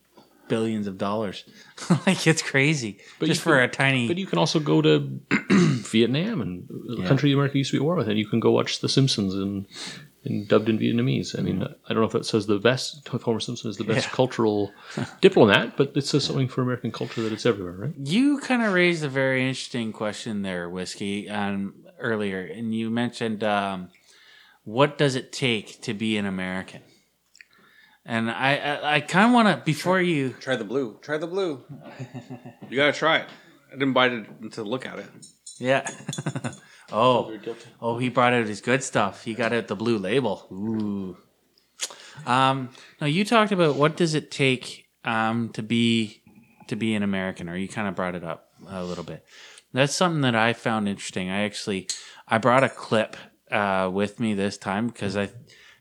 billions 0.48 0.86
of 0.86 0.98
dollars. 0.98 1.44
like, 2.06 2.26
it's 2.26 2.42
crazy. 2.42 2.98
But 3.18 3.26
just 3.26 3.40
for 3.40 3.54
can- 3.56 3.64
a 3.64 3.68
tiny. 3.68 4.08
But 4.08 4.18
you 4.18 4.26
can 4.26 4.38
also 4.38 4.60
go 4.60 4.82
to 4.82 5.20
Vietnam 5.50 6.40
and 6.40 6.68
a 7.00 7.06
country 7.08 7.32
America 7.32 7.58
used 7.58 7.70
to 7.70 7.76
be 7.78 7.82
at 7.82 7.84
war 7.84 7.94
with, 7.96 8.08
and 8.08 8.18
you 8.18 8.26
can 8.26 8.40
go 8.40 8.50
watch 8.50 8.80
The 8.80 8.88
Simpsons 8.88 9.34
and, 9.34 9.66
and 10.24 10.48
dubbed 10.48 10.68
in 10.68 10.78
Vietnamese. 10.78 11.38
I 11.38 11.42
mean, 11.42 11.62
I 11.62 11.88
don't 11.92 12.00
know 12.00 12.06
if 12.06 12.12
that 12.12 12.26
says 12.26 12.46
the 12.46 12.58
best. 12.58 13.06
Homer 13.08 13.40
Simpson 13.40 13.70
is 13.70 13.76
the 13.76 13.84
best 13.84 14.06
Yeah. 14.08 14.12
cultural 14.14 14.72
diplomat, 15.20 15.76
but 15.76 15.92
it 15.96 16.02
says 16.06 16.24
something 16.24 16.48
for 16.48 16.62
American 16.62 16.92
culture 16.92 17.22
that 17.22 17.32
it's 17.32 17.46
everywhere, 17.46 17.72
right? 17.72 17.94
You 18.02 18.38
kind 18.40 18.62
of 18.62 18.72
raised 18.72 19.04
a 19.04 19.08
very 19.08 19.40
interesting 19.46 19.92
question 19.92 20.42
there, 20.42 20.68
whiskey, 20.68 21.28
um, 21.28 21.74
earlier, 21.98 22.40
and 22.40 22.74
you 22.74 22.90
mentioned 22.90 23.44
um, 23.44 23.88
what 24.64 24.96
does 24.98 25.14
it 25.14 25.32
take 25.32 25.80
to 25.82 25.94
be 25.94 26.16
an 26.16 26.26
American? 26.26 26.80
And 28.06 28.30
I, 28.30 28.56
I, 28.56 28.94
I 28.96 29.00
kind 29.00 29.26
of 29.26 29.32
want 29.32 29.48
to 29.48 29.64
before 29.64 30.00
you. 30.00 30.30
Try 30.40 30.56
the 30.56 30.64
blue. 30.64 30.98
Try 31.00 31.16
the 31.16 31.26
blue. 31.26 31.64
you 32.68 32.76
gotta 32.76 32.92
try 32.92 33.18
it. 33.18 33.28
I 33.70 33.76
didn't 33.76 33.94
bite 33.94 34.12
it 34.12 34.52
to 34.52 34.62
look 34.62 34.86
at 34.86 34.98
it. 34.98 35.06
Yeah. 35.58 35.88
oh, 36.92 37.38
oh, 37.80 37.98
he 37.98 38.08
brought 38.08 38.34
out 38.34 38.46
his 38.46 38.60
good 38.60 38.82
stuff. 38.82 39.24
He 39.24 39.34
got 39.34 39.52
out 39.52 39.68
the 39.68 39.76
blue 39.76 39.98
label. 39.98 40.46
Ooh. 40.52 41.16
Um, 42.26 42.70
no, 43.00 43.06
you 43.06 43.24
talked 43.24 43.52
about 43.52 43.76
what 43.76 43.96
does 43.96 44.14
it 44.14 44.30
take 44.30 44.86
um, 45.04 45.50
to 45.50 45.62
be 45.62 46.22
to 46.68 46.76
be 46.76 46.94
an 46.94 47.02
American, 47.02 47.48
or 47.48 47.56
you 47.56 47.68
kind 47.68 47.88
of 47.88 47.94
brought 47.94 48.14
it 48.14 48.24
up 48.24 48.50
a 48.68 48.84
little 48.84 49.04
bit. 49.04 49.24
That's 49.72 49.94
something 49.94 50.20
that 50.22 50.36
I 50.36 50.52
found 50.52 50.88
interesting. 50.88 51.30
I 51.30 51.44
actually 51.44 51.88
I 52.28 52.38
brought 52.38 52.64
a 52.64 52.68
clip 52.68 53.16
uh, 53.50 53.90
with 53.92 54.20
me 54.20 54.34
this 54.34 54.56
time 54.56 54.88
because 54.88 55.16
I 55.16 55.30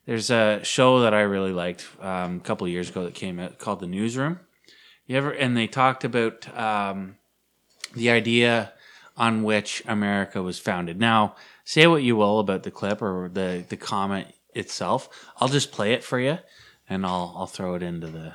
there's 0.05 0.29
a 0.29 0.61
show 0.63 1.01
that 1.01 1.13
I 1.13 1.21
really 1.21 1.51
liked 1.51 1.87
um, 2.01 2.37
a 2.37 2.39
couple 2.39 2.65
of 2.65 2.71
years 2.71 2.89
ago 2.89 3.03
that 3.03 3.13
came 3.13 3.39
out 3.39 3.57
called 3.57 3.79
The 3.79 3.87
Newsroom. 3.87 4.39
You 5.05 5.17
ever 5.17 5.31
and 5.31 5.55
they 5.55 5.67
talked 5.67 6.03
about 6.03 6.47
um, 6.57 7.17
the 7.93 8.09
idea 8.09 8.73
on 9.17 9.43
which 9.43 9.83
America 9.87 10.41
was 10.41 10.59
founded. 10.59 10.99
Now, 10.99 11.35
say 11.63 11.87
what 11.87 12.03
you 12.03 12.15
will 12.15 12.39
about 12.39 12.63
the 12.63 12.71
clip 12.71 13.01
or 13.01 13.29
the 13.31 13.65
the 13.67 13.77
comment 13.77 14.27
itself. 14.53 15.09
I'll 15.37 15.49
just 15.49 15.71
play 15.71 15.93
it 15.93 16.03
for 16.03 16.19
you, 16.19 16.39
and 16.89 17.05
I'll 17.05 17.33
I'll 17.37 17.47
throw 17.47 17.75
it 17.75 17.83
into 17.83 18.07
the 18.07 18.33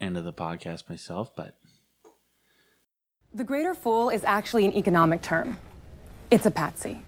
into 0.00 0.22
the 0.22 0.32
podcast 0.32 0.88
myself. 0.88 1.34
But 1.34 1.56
The 3.34 3.44
greater 3.44 3.74
fool 3.74 4.08
is 4.10 4.24
actually 4.24 4.64
an 4.64 4.74
economic 4.74 5.22
term. 5.22 5.58
It's 6.30 6.46
a 6.46 6.50
patsy. 6.50 7.02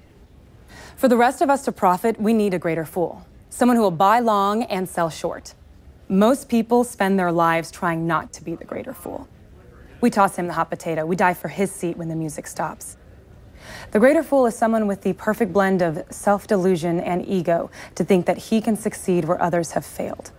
For 0.99 1.07
the 1.07 1.16
rest 1.16 1.40
of 1.42 1.49
us 1.49 1.64
to 1.66 1.70
profit, 1.70 2.20
we 2.20 2.32
need 2.32 2.55
a 2.55 2.59
greater 2.59 2.84
fool, 2.84 3.24
someone 3.51 3.76
who 3.76 3.84
will 3.84 3.92
buy 3.92 4.18
long 4.18 4.64
and 4.64 4.88
sell 4.88 5.11
short. 5.11 5.55
Most 6.09 6.49
people 6.49 6.82
spend 6.82 7.16
their 7.16 7.30
lives 7.30 7.70
trying 7.70 8.09
not 8.09 8.32
to 8.32 8.42
be 8.42 8.57
the 8.57 8.64
greater 8.64 8.92
fool. 8.92 9.28
We 10.01 10.11
toss 10.11 10.34
him 10.34 10.49
the 10.49 10.55
hot 10.55 10.70
potato, 10.70 11.07
we 11.07 11.14
die 11.14 11.34
for 11.34 11.46
his 11.46 11.70
seat 11.70 11.96
when 11.96 12.09
the 12.09 12.16
music 12.16 12.49
stops. 12.49 12.96
The 13.92 14.01
greater 14.01 14.24
fool 14.24 14.44
is 14.46 14.57
someone 14.57 14.88
with 14.88 15.03
the 15.03 15.12
perfect 15.12 15.53
blend 15.53 15.82
of 15.82 16.03
self 16.11 16.49
delusion 16.49 16.99
and 16.99 17.24
ego 17.24 17.70
to 17.94 18.03
think 18.03 18.26
that 18.26 18.38
he 18.38 18.61
can 18.61 18.74
succeed 18.74 19.24
where 19.24 19.40
others 19.40 19.70
have 19.72 19.86
failed. 19.86 20.32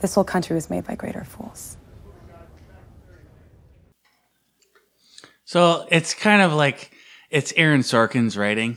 This 0.00 0.14
whole 0.14 0.24
country 0.24 0.54
was 0.54 0.70
made 0.70 0.86
by 0.86 0.94
greater 0.94 1.24
fools. 1.24 1.76
So 5.44 5.86
it's 5.90 6.14
kind 6.14 6.40
of 6.40 6.54
like 6.54 6.92
it's 7.30 7.52
Aaron 7.56 7.80
Sorkin's 7.80 8.36
writing, 8.36 8.76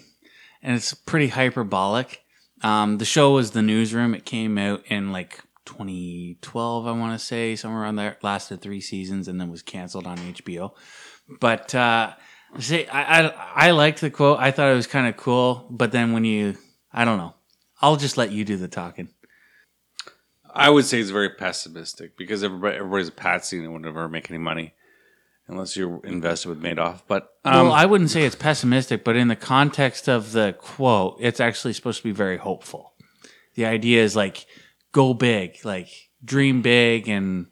and 0.61 0.75
it's 0.75 0.93
pretty 0.93 1.29
hyperbolic. 1.29 2.23
Um, 2.63 2.97
the 2.97 3.05
show 3.05 3.33
was 3.33 3.51
The 3.51 3.61
Newsroom. 3.61 4.13
It 4.13 4.25
came 4.25 4.57
out 4.57 4.83
in 4.87 5.11
like 5.11 5.43
2012, 5.65 6.87
I 6.87 6.91
want 6.91 7.19
to 7.19 7.25
say, 7.25 7.55
somewhere 7.55 7.83
around 7.83 7.95
there. 7.95 8.17
Lasted 8.21 8.61
three 8.61 8.81
seasons 8.81 9.27
and 9.27 9.39
then 9.39 9.49
was 9.49 9.61
canceled 9.61 10.05
on 10.07 10.17
HBO. 10.17 10.71
But 11.39 11.73
uh, 11.73 12.13
see, 12.59 12.87
I, 12.87 13.27
I 13.27 13.33
I 13.55 13.71
liked 13.71 14.01
the 14.01 14.09
quote. 14.09 14.39
I 14.39 14.51
thought 14.51 14.71
it 14.71 14.75
was 14.75 14.87
kind 14.87 15.07
of 15.07 15.17
cool. 15.17 15.67
But 15.69 15.91
then 15.91 16.13
when 16.13 16.25
you, 16.25 16.57
I 16.93 17.05
don't 17.05 17.17
know. 17.17 17.35
I'll 17.81 17.95
just 17.95 18.17
let 18.17 18.31
you 18.31 18.45
do 18.45 18.57
the 18.57 18.67
talking. 18.67 19.09
I 20.53 20.69
would 20.69 20.85
say 20.85 20.99
it's 20.99 21.09
very 21.09 21.29
pessimistic 21.29 22.17
because 22.17 22.43
everybody 22.43 22.75
everybody's 22.75 23.07
a 23.07 23.13
patsy 23.13 23.57
and 23.57 23.65
it 23.65 23.69
will 23.69 23.79
never 23.79 24.07
make 24.09 24.29
any 24.29 24.37
money 24.37 24.73
unless 25.47 25.75
you're 25.75 25.99
invested 26.05 26.49
with 26.49 26.61
Madoff. 26.61 27.01
But 27.07 27.29
um, 27.43 27.67
well, 27.67 27.73
I 27.73 27.85
wouldn't 27.85 28.09
say 28.09 28.23
it's 28.23 28.35
pessimistic, 28.35 29.03
but 29.03 29.15
in 29.15 29.27
the 29.27 29.35
context 29.35 30.07
of 30.07 30.31
the 30.31 30.53
quote, 30.57 31.17
it's 31.19 31.39
actually 31.39 31.73
supposed 31.73 31.97
to 31.99 32.03
be 32.03 32.11
very 32.11 32.37
hopeful. 32.37 32.93
The 33.55 33.65
idea 33.65 34.03
is 34.03 34.15
like 34.15 34.45
go 34.91 35.13
big, 35.13 35.63
like 35.63 35.89
dream 36.23 36.61
big, 36.61 37.07
and, 37.07 37.47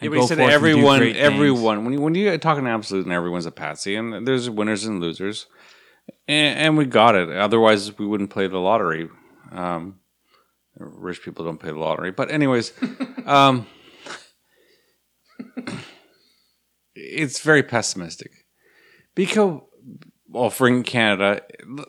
Yeah, 0.00 0.06
and 0.06 0.14
go 0.14 0.20
he 0.22 0.26
said 0.26 0.38
forth 0.38 0.40
and 0.40 0.48
do 0.48 0.54
everyone, 0.54 1.02
everyone. 1.16 1.84
When 1.84 1.92
you 1.92 2.00
when 2.00 2.14
you 2.14 2.36
talk 2.38 2.58
an 2.58 2.66
absolute, 2.66 3.04
and 3.04 3.12
everyone's 3.12 3.46
a 3.46 3.50
patsy, 3.50 3.96
and 3.96 4.26
there's 4.26 4.48
winners 4.48 4.84
and 4.84 5.00
losers, 5.00 5.46
and, 6.26 6.58
and 6.58 6.76
we 6.76 6.86
got 6.86 7.14
it. 7.14 7.28
Otherwise, 7.30 7.98
we 7.98 8.06
wouldn't 8.06 8.30
play 8.30 8.46
the 8.46 8.58
lottery. 8.58 9.08
Um, 9.50 10.00
rich 10.78 11.22
people 11.22 11.44
don't 11.44 11.58
play 11.58 11.70
the 11.70 11.78
lottery, 11.78 12.10
but 12.10 12.30
anyways, 12.30 12.72
um, 13.26 13.66
it's 17.02 17.40
very 17.40 17.62
pessimistic 17.62 18.46
because 19.14 19.60
well, 20.28 20.48
for 20.48 20.66
in 20.66 20.82
Canada, 20.82 21.42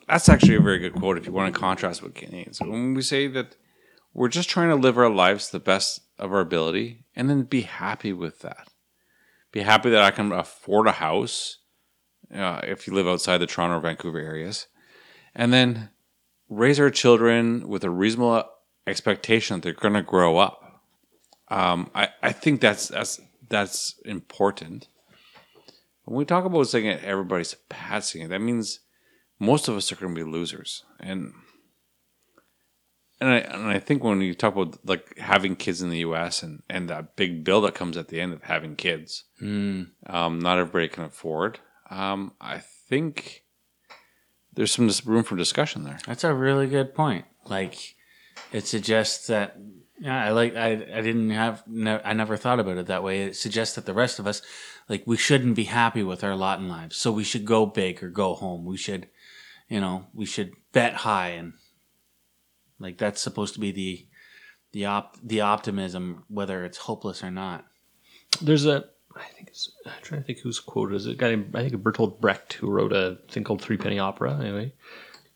that's 0.06 0.28
actually 0.28 0.56
a 0.56 0.60
very 0.60 0.78
good 0.78 0.94
quote 0.94 1.16
if 1.16 1.26
you 1.26 1.32
want 1.32 1.54
to 1.54 1.58
contrast 1.58 2.02
with 2.02 2.14
Canadians. 2.14 2.60
When 2.60 2.92
we 2.92 3.00
say 3.00 3.26
that 3.28 3.56
we're 4.12 4.28
just 4.28 4.50
trying 4.50 4.68
to 4.68 4.76
live 4.76 4.98
our 4.98 5.08
lives 5.08 5.46
to 5.46 5.52
the 5.52 5.60
best 5.60 6.00
of 6.18 6.32
our 6.32 6.40
ability 6.40 7.04
and 7.16 7.30
then 7.30 7.42
be 7.42 7.62
happy 7.62 8.12
with 8.12 8.40
that. 8.40 8.68
Be 9.50 9.60
happy 9.60 9.90
that 9.90 10.02
I 10.02 10.10
can 10.10 10.30
afford 10.30 10.86
a 10.86 10.92
house 10.92 11.58
uh, 12.34 12.60
if 12.64 12.86
you 12.86 12.94
live 12.94 13.08
outside 13.08 13.38
the 13.38 13.46
Toronto 13.46 13.76
or 13.76 13.80
Vancouver 13.80 14.18
areas. 14.18 14.66
And 15.34 15.52
then 15.52 15.90
raise 16.48 16.78
our 16.78 16.90
children 16.90 17.66
with 17.66 17.82
a 17.82 17.90
reasonable 17.90 18.44
expectation 18.86 19.56
that 19.56 19.62
they're 19.62 19.72
going 19.72 19.94
to 19.94 20.02
grow 20.02 20.36
up. 20.36 20.60
Um, 21.48 21.90
I, 21.94 22.08
I 22.22 22.32
think 22.32 22.60
that's, 22.60 22.88
that's, 22.88 23.20
that's 23.48 23.98
important. 24.04 24.88
When 26.04 26.18
we 26.18 26.24
talk 26.24 26.44
about 26.44 26.64
saying 26.64 26.86
everybody's 26.86 27.54
passing, 27.68 28.22
it, 28.22 28.28
that 28.28 28.40
means 28.40 28.80
most 29.38 29.68
of 29.68 29.76
us 29.76 29.90
are 29.90 29.96
going 29.96 30.14
to 30.14 30.24
be 30.24 30.30
losers. 30.30 30.84
And 31.00 31.32
and 33.20 33.30
I 33.30 33.36
and 33.38 33.68
I 33.68 33.78
think 33.78 34.04
when 34.04 34.20
you 34.20 34.34
talk 34.34 34.54
about 34.54 34.78
like 34.86 35.18
having 35.18 35.56
kids 35.56 35.80
in 35.80 35.88
the 35.90 35.98
U.S. 35.98 36.42
and 36.42 36.62
and 36.68 36.88
that 36.90 37.16
big 37.16 37.44
bill 37.44 37.60
that 37.62 37.74
comes 37.74 37.96
at 37.96 38.08
the 38.08 38.20
end 38.20 38.32
of 38.32 38.42
having 38.42 38.76
kids, 38.76 39.24
um, 40.06 40.38
not 40.38 40.58
everybody 40.58 40.88
can 40.88 41.04
afford. 41.04 41.60
Um, 41.90 42.32
I 42.40 42.58
think 42.88 43.44
there's 44.52 44.72
some 44.72 44.90
room 45.06 45.24
for 45.24 45.36
discussion 45.36 45.84
there. 45.84 45.98
That's 46.06 46.24
a 46.24 46.34
really 46.34 46.66
good 46.66 46.94
point. 46.94 47.24
Like, 47.46 47.94
it 48.52 48.66
suggests 48.66 49.26
that. 49.28 49.56
Yeah, 49.98 50.24
I 50.24 50.30
like. 50.30 50.56
I 50.56 50.72
I 50.72 51.00
didn't 51.02 51.30
have. 51.30 51.62
No, 51.66 52.00
I 52.04 52.14
never 52.14 52.36
thought 52.36 52.58
about 52.58 52.78
it 52.78 52.86
that 52.86 53.04
way. 53.04 53.22
It 53.22 53.36
suggests 53.36 53.76
that 53.76 53.86
the 53.86 53.94
rest 53.94 54.18
of 54.18 54.26
us, 54.26 54.42
like, 54.88 55.04
we 55.06 55.16
shouldn't 55.16 55.54
be 55.54 55.64
happy 55.64 56.02
with 56.02 56.24
our 56.24 56.34
lot 56.34 56.58
in 56.58 56.68
life. 56.68 56.92
So 56.92 57.12
we 57.12 57.22
should 57.22 57.44
go 57.44 57.64
big 57.64 58.02
or 58.02 58.08
go 58.08 58.34
home. 58.34 58.64
We 58.64 58.76
should, 58.76 59.08
you 59.68 59.80
know, 59.80 60.06
we 60.12 60.26
should 60.26 60.52
bet 60.72 60.94
high 60.94 61.28
and, 61.30 61.52
like, 62.80 62.98
that's 62.98 63.20
supposed 63.22 63.54
to 63.54 63.60
be 63.60 63.70
the, 63.70 64.06
the 64.72 64.84
op 64.86 65.16
the 65.22 65.40
optimism, 65.40 66.24
whether 66.28 66.64
it's 66.64 66.78
hopeless 66.78 67.22
or 67.22 67.30
not. 67.30 67.64
There's 68.42 68.66
a, 68.66 68.86
I 69.16 69.28
think 69.36 69.46
it's, 69.46 69.70
I'm 69.86 69.92
trying 70.02 70.22
to 70.22 70.26
think 70.26 70.40
whose 70.40 70.58
quote 70.58 70.92
is 70.92 71.06
it. 71.06 71.12
A 71.12 71.14
guy 71.14 71.28
named, 71.30 71.54
I 71.54 71.68
think 71.68 71.80
Bertolt 71.82 72.20
Brecht, 72.20 72.54
who 72.54 72.68
wrote 72.68 72.92
a 72.92 73.18
thing 73.30 73.44
called 73.44 73.62
Three 73.62 73.76
Penny 73.76 74.00
Opera. 74.00 74.40
Anyway, 74.40 74.74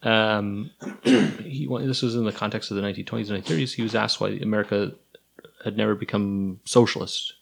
um, 0.03 0.70
he 1.03 1.66
this 1.80 2.03
was 2.03 2.14
in 2.14 2.24
the 2.24 2.32
context 2.32 2.70
of 2.70 2.76
the 2.76 2.82
1920s 2.82 3.30
and 3.30 3.44
1930s. 3.44 3.74
He 3.74 3.82
was 3.82 3.94
asked 3.94 4.20
why 4.20 4.30
America 4.30 4.92
had 5.64 5.76
never 5.76 5.94
become 5.94 6.61
socialist. 6.64 7.34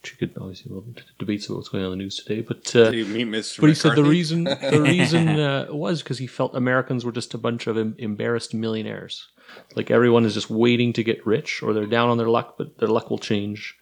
Which 0.00 0.12
you 0.12 0.18
could 0.18 0.36
obviously 0.36 0.72
well, 0.72 0.84
debates 1.18 1.46
about 1.46 1.58
what's 1.58 1.68
going 1.68 1.84
on 1.84 1.92
in 1.92 1.98
the 1.98 2.04
news 2.04 2.16
today, 2.16 2.40
but 2.40 2.74
uh, 2.74 2.90
meet 2.90 3.28
Mr. 3.28 3.60
but 3.60 3.68
he 3.68 3.74
said 3.74 3.94
the 3.94 4.02
reason 4.02 4.44
the 4.44 4.80
reason 4.82 5.28
uh, 5.28 5.66
was 5.70 6.02
because 6.02 6.18
he 6.18 6.26
felt 6.26 6.56
Americans 6.56 7.04
were 7.04 7.12
just 7.12 7.34
a 7.34 7.38
bunch 7.38 7.68
of 7.68 7.78
em- 7.78 7.94
embarrassed 7.98 8.52
millionaires. 8.52 9.28
Like 9.76 9.92
everyone 9.92 10.24
is 10.24 10.34
just 10.34 10.50
waiting 10.50 10.92
to 10.94 11.04
get 11.04 11.24
rich, 11.24 11.62
or 11.62 11.72
they're 11.72 11.86
down 11.86 12.08
on 12.08 12.18
their 12.18 12.28
luck, 12.28 12.56
but 12.58 12.78
their 12.78 12.88
luck 12.88 13.10
will 13.10 13.18
change, 13.18 13.76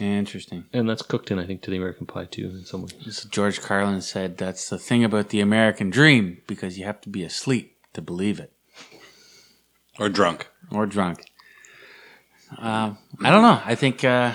Interesting. 0.00 0.64
and 0.72 0.88
that's 0.88 1.02
cooked 1.02 1.30
in, 1.30 1.38
I 1.38 1.46
think, 1.46 1.62
to 1.62 1.70
the 1.70 1.76
American 1.76 2.06
pie 2.06 2.24
too, 2.24 2.46
in 2.46 2.64
some 2.64 2.82
way. 2.82 2.88
So 3.10 3.28
George 3.28 3.60
Carlin 3.60 4.00
said 4.00 4.38
that's 4.38 4.68
the 4.70 4.78
thing 4.78 5.04
about 5.04 5.28
the 5.28 5.40
American 5.40 5.90
dream 5.90 6.38
because 6.46 6.78
you 6.78 6.84
have 6.84 7.00
to 7.02 7.08
be 7.08 7.22
asleep 7.22 7.76
to 7.92 8.00
believe 8.02 8.40
it. 8.40 8.52
or 9.98 10.08
drunk. 10.08 10.48
or 10.70 10.86
drunk. 10.86 11.24
Um, 12.58 12.98
I 13.22 13.30
don't 13.30 13.42
know. 13.42 13.60
I 13.64 13.74
think. 13.74 14.04
Uh, 14.04 14.32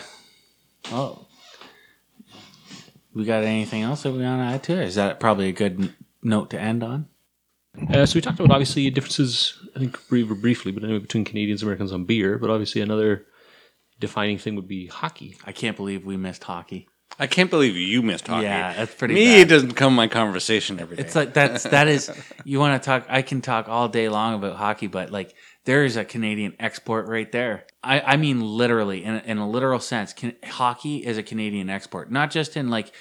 well, 0.92 1.28
we 3.14 3.26
got 3.26 3.44
anything 3.44 3.82
else 3.84 4.04
that 4.04 4.12
we 4.12 4.20
want 4.22 4.40
to 4.42 4.46
add 4.56 4.64
to 4.64 4.74
it? 4.82 4.88
Is 4.88 4.96
that 4.96 5.20
probably 5.20 5.50
a 5.50 5.52
good 5.54 5.80
n- 5.82 5.96
note 6.22 6.50
to 6.52 6.60
end 6.60 6.84
on? 6.84 7.08
Uh, 7.92 8.06
so 8.06 8.16
we 8.16 8.22
talked 8.22 8.40
about 8.40 8.52
obviously 8.52 8.90
differences, 8.90 9.58
I 9.76 9.80
think 9.80 10.00
br- 10.08 10.34
briefly, 10.34 10.72
but 10.72 10.84
anyway, 10.84 11.00
between 11.00 11.26
Canadians 11.26 11.62
and 11.62 11.68
Americans 11.68 11.92
on 11.92 12.06
beer. 12.06 12.38
But 12.38 12.50
obviously 12.50 12.82
another 12.82 13.26
defining 14.00 14.38
thing 14.38 14.56
would 14.56 14.68
be 14.68 14.88
hockey. 14.88 15.38
I 15.46 15.52
can't 15.52 15.76
believe 15.76 16.06
we 16.06 16.18
missed 16.18 16.44
hockey. 16.44 16.88
I 17.20 17.26
can't 17.26 17.50
believe 17.50 17.76
you 17.76 18.04
missed 18.04 18.28
hockey. 18.28 18.44
Yeah, 18.44 18.74
that's 18.74 18.94
pretty 18.94 19.16
Me, 19.16 19.26
bad. 19.26 19.40
it 19.40 19.50
doesn't 19.50 19.74
come 19.74 19.96
my 19.96 20.08
conversation 20.08 20.80
every 20.80 20.98
day. 20.98 21.04
It's 21.04 21.16
like 21.16 21.34
that's 21.34 21.64
that 21.64 21.88
is. 21.88 22.12
You 22.46 22.60
want 22.60 22.82
to 22.82 22.86
talk? 22.86 23.06
I 23.10 23.24
can 23.24 23.42
talk 23.42 23.68
all 23.68 23.90
day 23.90 24.08
long 24.08 24.36
about 24.36 24.56
hockey, 24.56 24.88
but 24.88 25.10
like 25.12 25.34
there 25.66 25.84
is 25.84 25.98
a 25.98 26.06
Canadian 26.06 26.56
export 26.60 27.08
right 27.08 27.30
there. 27.32 27.66
I, 27.84 28.00
I 28.00 28.18
mean 28.18 28.40
literally 28.42 29.04
in 29.04 29.16
a, 29.16 29.24
in 29.26 29.38
a 29.38 29.50
literal 29.50 29.80
sense. 29.80 30.14
Can, 30.14 30.34
hockey 30.46 31.06
is 31.06 31.18
a 31.18 31.24
Canadian 31.24 31.70
export, 31.70 32.10
not 32.12 32.32
just 32.32 32.56
in 32.56 32.70
like 32.70 32.94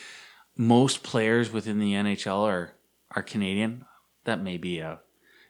most 0.57 1.03
players 1.03 1.53
within 1.53 1.79
the 1.79 1.93
NHL 1.93 2.43
are 2.43 2.73
are 3.15 3.23
Canadian. 3.23 3.85
That 4.25 4.43
may 4.43 4.57
be 4.57 4.81
a 4.81 5.01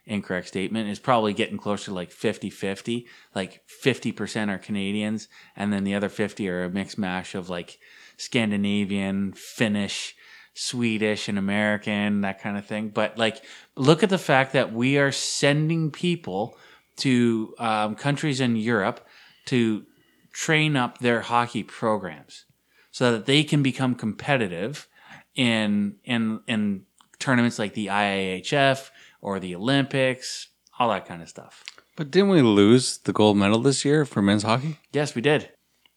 incorrect 0.07 0.47
statement. 0.47 0.89
is 0.89 0.99
probably 0.99 1.33
getting 1.33 1.57
closer 1.57 1.85
to 1.85 1.93
like 1.93 2.11
50-50. 2.11 3.05
Like 3.35 3.61
50% 3.67 4.49
are 4.49 4.57
Canadians 4.57 5.27
and 5.55 5.71
then 5.71 5.83
the 5.83 5.95
other 5.95 6.09
50 6.09 6.49
are 6.49 6.63
a 6.63 6.69
mixed 6.69 6.97
mash 6.97 7.35
of 7.35 7.49
like 7.49 7.79
Scandinavian, 8.17 9.33
Finnish, 9.33 10.15
Swedish 10.53 11.27
and 11.27 11.37
American, 11.37 12.21
that 12.21 12.41
kind 12.41 12.57
of 12.57 12.65
thing. 12.65 12.89
But 12.89 13.17
like 13.17 13.43
look 13.75 14.01
at 14.01 14.09
the 14.09 14.17
fact 14.17 14.53
that 14.53 14.73
we 14.73 14.97
are 14.97 15.11
sending 15.11 15.91
people 15.91 16.57
to 16.97 17.53
um, 17.59 17.95
countries 17.95 18.41
in 18.41 18.55
Europe 18.55 19.05
to 19.45 19.85
train 20.31 20.75
up 20.75 20.97
their 20.97 21.21
hockey 21.21 21.63
programs 21.63 22.45
so 22.91 23.11
that 23.11 23.25
they 23.25 23.43
can 23.43 23.61
become 23.61 23.93
competitive 23.95 24.87
in 25.35 25.95
in 26.03 26.41
in 26.47 26.83
tournaments 27.19 27.59
like 27.59 27.73
the 27.73 27.87
IIHF 27.87 28.89
or 29.21 29.39
the 29.39 29.55
Olympics, 29.55 30.47
all 30.79 30.89
that 30.89 31.05
kind 31.05 31.21
of 31.21 31.29
stuff. 31.29 31.63
but 31.95 32.11
didn't 32.11 32.29
we 32.29 32.41
lose 32.41 32.99
the 32.99 33.13
gold 33.13 33.37
medal 33.37 33.59
this 33.59 33.83
year 33.83 34.05
for 34.05 34.21
men's 34.21 34.43
hockey? 34.43 34.77
Yes, 34.93 35.15
we 35.15 35.21
did. 35.21 35.49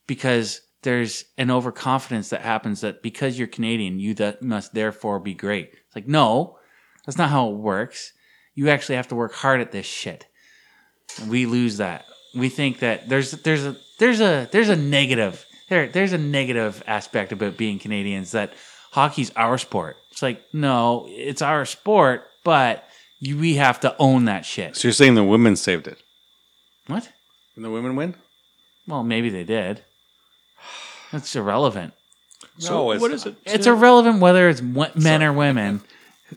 Because 0.06 0.62
there's 0.82 1.24
an 1.36 1.50
overconfidence 1.50 2.30
that 2.30 2.40
happens 2.40 2.80
that 2.80 3.02
because 3.02 3.38
you're 3.38 3.48
Canadian, 3.48 3.98
you 3.98 4.14
that 4.14 4.42
must 4.42 4.72
therefore 4.72 5.20
be 5.20 5.34
great. 5.34 5.72
It's 5.86 5.94
like, 5.94 6.08
no, 6.08 6.58
that's 7.04 7.18
not 7.18 7.30
how 7.30 7.50
it 7.50 7.56
works. 7.56 8.12
You 8.54 8.70
actually 8.70 8.96
have 8.96 9.08
to 9.08 9.14
work 9.14 9.34
hard 9.34 9.60
at 9.60 9.72
this 9.72 9.86
shit. 9.86 10.26
We 11.28 11.46
lose 11.46 11.76
that. 11.76 12.04
We 12.34 12.48
think 12.48 12.78
that 12.78 13.08
there's 13.08 13.32
there's 13.32 13.66
a 13.66 13.76
there's 13.98 14.20
a 14.20 14.48
there's 14.52 14.68
a 14.68 14.76
negative 14.76 15.44
there 15.68 15.88
there's 15.88 16.12
a 16.12 16.18
negative 16.18 16.82
aspect 16.86 17.32
about 17.32 17.56
being 17.56 17.78
Canadians 17.78 18.32
that 18.32 18.52
hockey's 18.92 19.30
our 19.36 19.58
sport. 19.58 19.96
It's 20.10 20.22
like, 20.22 20.42
no, 20.52 21.06
it's 21.08 21.42
our 21.42 21.64
sport, 21.64 22.22
but 22.44 22.84
you, 23.20 23.38
we 23.38 23.54
have 23.54 23.78
to 23.80 23.94
own 23.98 24.24
that 24.24 24.44
shit. 24.44 24.76
So 24.76 24.88
you're 24.88 24.92
saying 24.92 25.14
the 25.14 25.22
women 25.24 25.54
saved 25.56 25.86
it? 25.86 25.98
What? 26.86 27.08
Did 27.54 27.64
the 27.64 27.70
women 27.70 27.94
win? 27.94 28.14
Well, 28.86 29.04
maybe 29.04 29.28
they 29.30 29.44
did. 29.44 29.82
That's 31.12 31.34
irrelevant. 31.36 31.92
no, 32.68 32.90
it's 32.92 33.00
what 33.00 33.12
is 33.12 33.26
it? 33.26 33.36
It's 33.44 33.66
irrelevant 33.66 34.20
whether 34.20 34.48
it's 34.48 34.60
w- 34.60 34.90
men 34.94 35.22
or 35.22 35.32
women. 35.32 35.80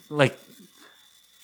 Like, 0.09 0.37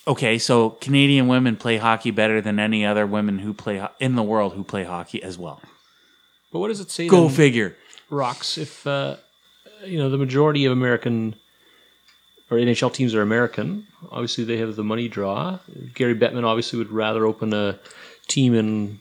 okay, 0.07 0.37
so 0.39 0.71
Canadian 0.71 1.27
women 1.27 1.55
play 1.55 1.77
hockey 1.77 2.11
better 2.11 2.41
than 2.41 2.59
any 2.59 2.85
other 2.85 3.05
women 3.05 3.39
who 3.39 3.53
play 3.53 3.77
ho- 3.77 3.89
in 3.99 4.15
the 4.15 4.23
world 4.23 4.53
who 4.53 4.63
play 4.63 4.83
hockey 4.83 5.21
as 5.23 5.37
well. 5.37 5.61
But 6.51 6.59
what 6.59 6.69
does 6.69 6.79
it 6.79 6.89
say? 6.91 7.07
Go 7.07 7.27
then, 7.27 7.35
figure. 7.35 7.77
rocks 8.09 8.57
if 8.57 8.85
uh, 8.87 9.17
you 9.85 9.97
know 9.99 10.09
the 10.09 10.17
majority 10.17 10.65
of 10.65 10.71
American 10.71 11.35
or 12.51 12.57
NHL 12.57 12.93
teams 12.93 13.13
are 13.15 13.21
American. 13.21 13.85
Obviously, 14.11 14.43
they 14.43 14.57
have 14.57 14.75
the 14.75 14.83
money 14.83 15.07
draw. 15.07 15.59
Gary 15.93 16.15
Bettman 16.15 16.43
obviously 16.43 16.79
would 16.79 16.91
rather 16.91 17.25
open 17.25 17.53
a 17.53 17.79
team 18.27 18.53
in 18.53 18.99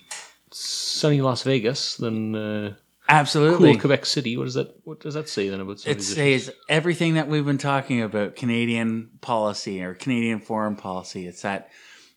sunny 0.50 1.20
Las 1.20 1.42
Vegas 1.42 1.96
than 1.96 2.34
uh, 2.34 2.74
Absolutely. 3.08 3.72
cool 3.72 3.80
Quebec 3.80 4.04
City. 4.06 4.36
What 4.36 4.44
does 4.44 4.54
that? 4.54 4.74
What 4.84 5.00
does 5.00 5.14
that 5.14 5.28
say 5.28 5.48
then 5.48 5.60
about 5.60 5.86
It 5.86 5.98
issues? 5.98 6.14
says 6.14 6.50
everything 6.68 7.14
that 7.14 7.28
we've 7.28 7.44
been 7.46 7.58
talking 7.58 8.02
about 8.02 8.36
Canadian 8.36 9.10
policy 9.20 9.82
or 9.82 9.94
Canadian 9.94 10.40
foreign 10.40 10.76
policy. 10.76 11.26
It's 11.26 11.42
that 11.42 11.70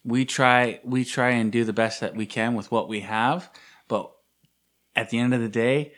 we 0.03 0.25
try 0.25 0.79
we 0.83 1.05
try 1.05 1.29
and 1.31 1.51
do 1.51 1.63
the 1.63 1.73
best 1.73 2.01
that 2.01 2.15
we 2.15 2.25
can 2.25 2.55
with 2.55 2.71
what 2.71 2.89
we 2.89 3.01
have, 3.01 3.49
but 3.87 4.11
at 4.95 5.09
the 5.11 5.19
end 5.19 5.33
of 5.33 5.39
the 5.39 5.47
day, 5.49 5.93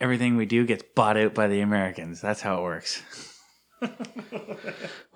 everything 0.00 0.36
we 0.36 0.46
do 0.46 0.64
gets 0.64 0.84
bought 0.94 1.18
out 1.18 1.34
by 1.34 1.46
the 1.48 1.60
Americans. 1.60 2.20
That's 2.22 2.40
how 2.40 2.58
it 2.58 2.62
works. 2.62 3.02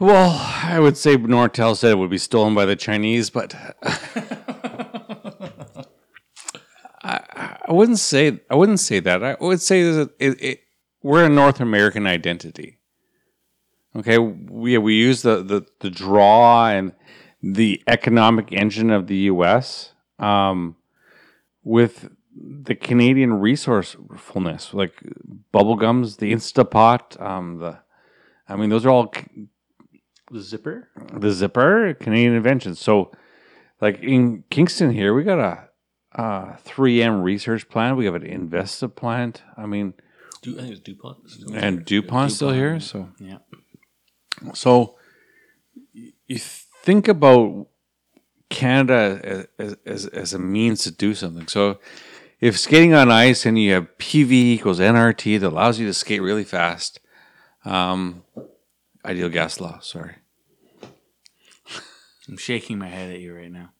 Well, 0.01 0.31
I 0.63 0.79
would 0.79 0.97
say 0.97 1.17
Nortel 1.17 1.77
said 1.77 1.91
it 1.91 1.99
would 1.99 2.11
be 2.11 2.19
stolen 2.19 2.55
by 2.55 2.67
the 2.67 2.77
Chinese, 2.77 3.31
but 3.31 3.53
I, 7.03 7.57
I 7.67 7.73
wouldn't 7.73 7.99
say 7.99 8.41
I 8.49 8.55
wouldn't 8.55 8.79
say 8.79 9.01
that. 9.01 9.25
I 9.25 9.37
would 9.41 9.61
say 9.61 9.83
that 9.91 10.11
it, 10.21 10.41
it, 10.41 10.61
we're 11.03 11.25
a 11.25 11.29
North 11.29 11.61
American 11.61 12.07
identity. 12.07 12.79
Okay, 13.97 14.19
we 14.19 14.79
we 14.79 14.95
use 14.95 15.23
the, 15.23 15.43
the, 15.43 15.67
the 15.81 15.91
draw 15.91 16.69
and 16.69 16.93
the 17.43 17.83
economic 17.89 18.53
engine 18.53 18.91
of 18.91 19.09
the 19.09 19.17
U.S. 19.33 19.95
Um, 20.21 20.77
with 21.65 22.11
the 22.37 22.77
Canadian 22.77 23.35
resourcefulness, 23.35 24.73
like 24.73 24.93
bubblegums, 25.53 26.19
the 26.19 26.33
Instapot, 26.33 27.21
um, 27.21 27.59
the 27.59 27.79
I 28.49 28.57
mean, 28.57 28.71
those 28.71 28.87
are 28.87 28.91
all 28.91 29.13
the 30.31 30.41
zipper. 30.41 30.89
the 31.13 31.31
zipper 31.33 31.95
Canadian 31.95 32.35
inventions. 32.35 32.81
So, 32.81 33.13
like 33.81 34.01
in 34.03 34.45
Kingston 34.51 34.91
here, 34.93 35.15
we 35.15 35.23
got 35.25 35.39
a, 35.39 35.69
uh 36.21 36.57
3M 36.65 37.23
research 37.23 37.69
plant. 37.69 37.97
We 37.97 38.07
have 38.07 38.15
an 38.15 38.23
Invista 38.23 38.93
plant. 38.95 39.43
I 39.57 39.67
mean, 39.67 39.95
Du- 40.43 40.57
I 40.59 40.63
think 40.63 40.73
it's 40.73 40.81
Dupont. 40.81 41.19
and 41.55 41.85
DuPont's 41.85 42.35
still 42.37 42.53
here. 42.53 42.81
So, 42.81 43.09
Yeah. 43.21 43.39
so 44.55 44.97
y- 45.95 46.13
you 46.27 46.39
think 46.39 47.09
about 47.09 47.67
Canada 48.51 49.47
as, 49.59 49.77
as, 49.85 50.07
as 50.07 50.35
a 50.35 50.39
means 50.39 50.83
to 50.85 50.91
do 50.91 51.15
something. 51.15 51.47
So, 51.49 51.79
if 52.41 52.59
skating 52.59 52.95
on 52.95 53.11
ice 53.11 53.45
and 53.45 53.59
you 53.59 53.73
have 53.75 53.89
PV 53.99 54.31
equals 54.33 54.79
NRT 54.81 55.41
that 55.41 55.49
allows 55.49 55.79
you 55.79 55.87
to 55.87 55.95
skate 55.95 56.23
really 56.23 56.45
fast, 56.45 57.01
um, 57.69 58.25
ideal 59.05 59.29
gas 59.29 59.61
law. 59.61 59.79
Sorry. 59.81 60.15
I'm 62.29 62.37
shaking 62.37 62.79
my 62.79 62.89
head 62.89 63.11
at 63.13 63.21
you 63.21 63.35
right 63.35 63.51
now. 63.51 63.71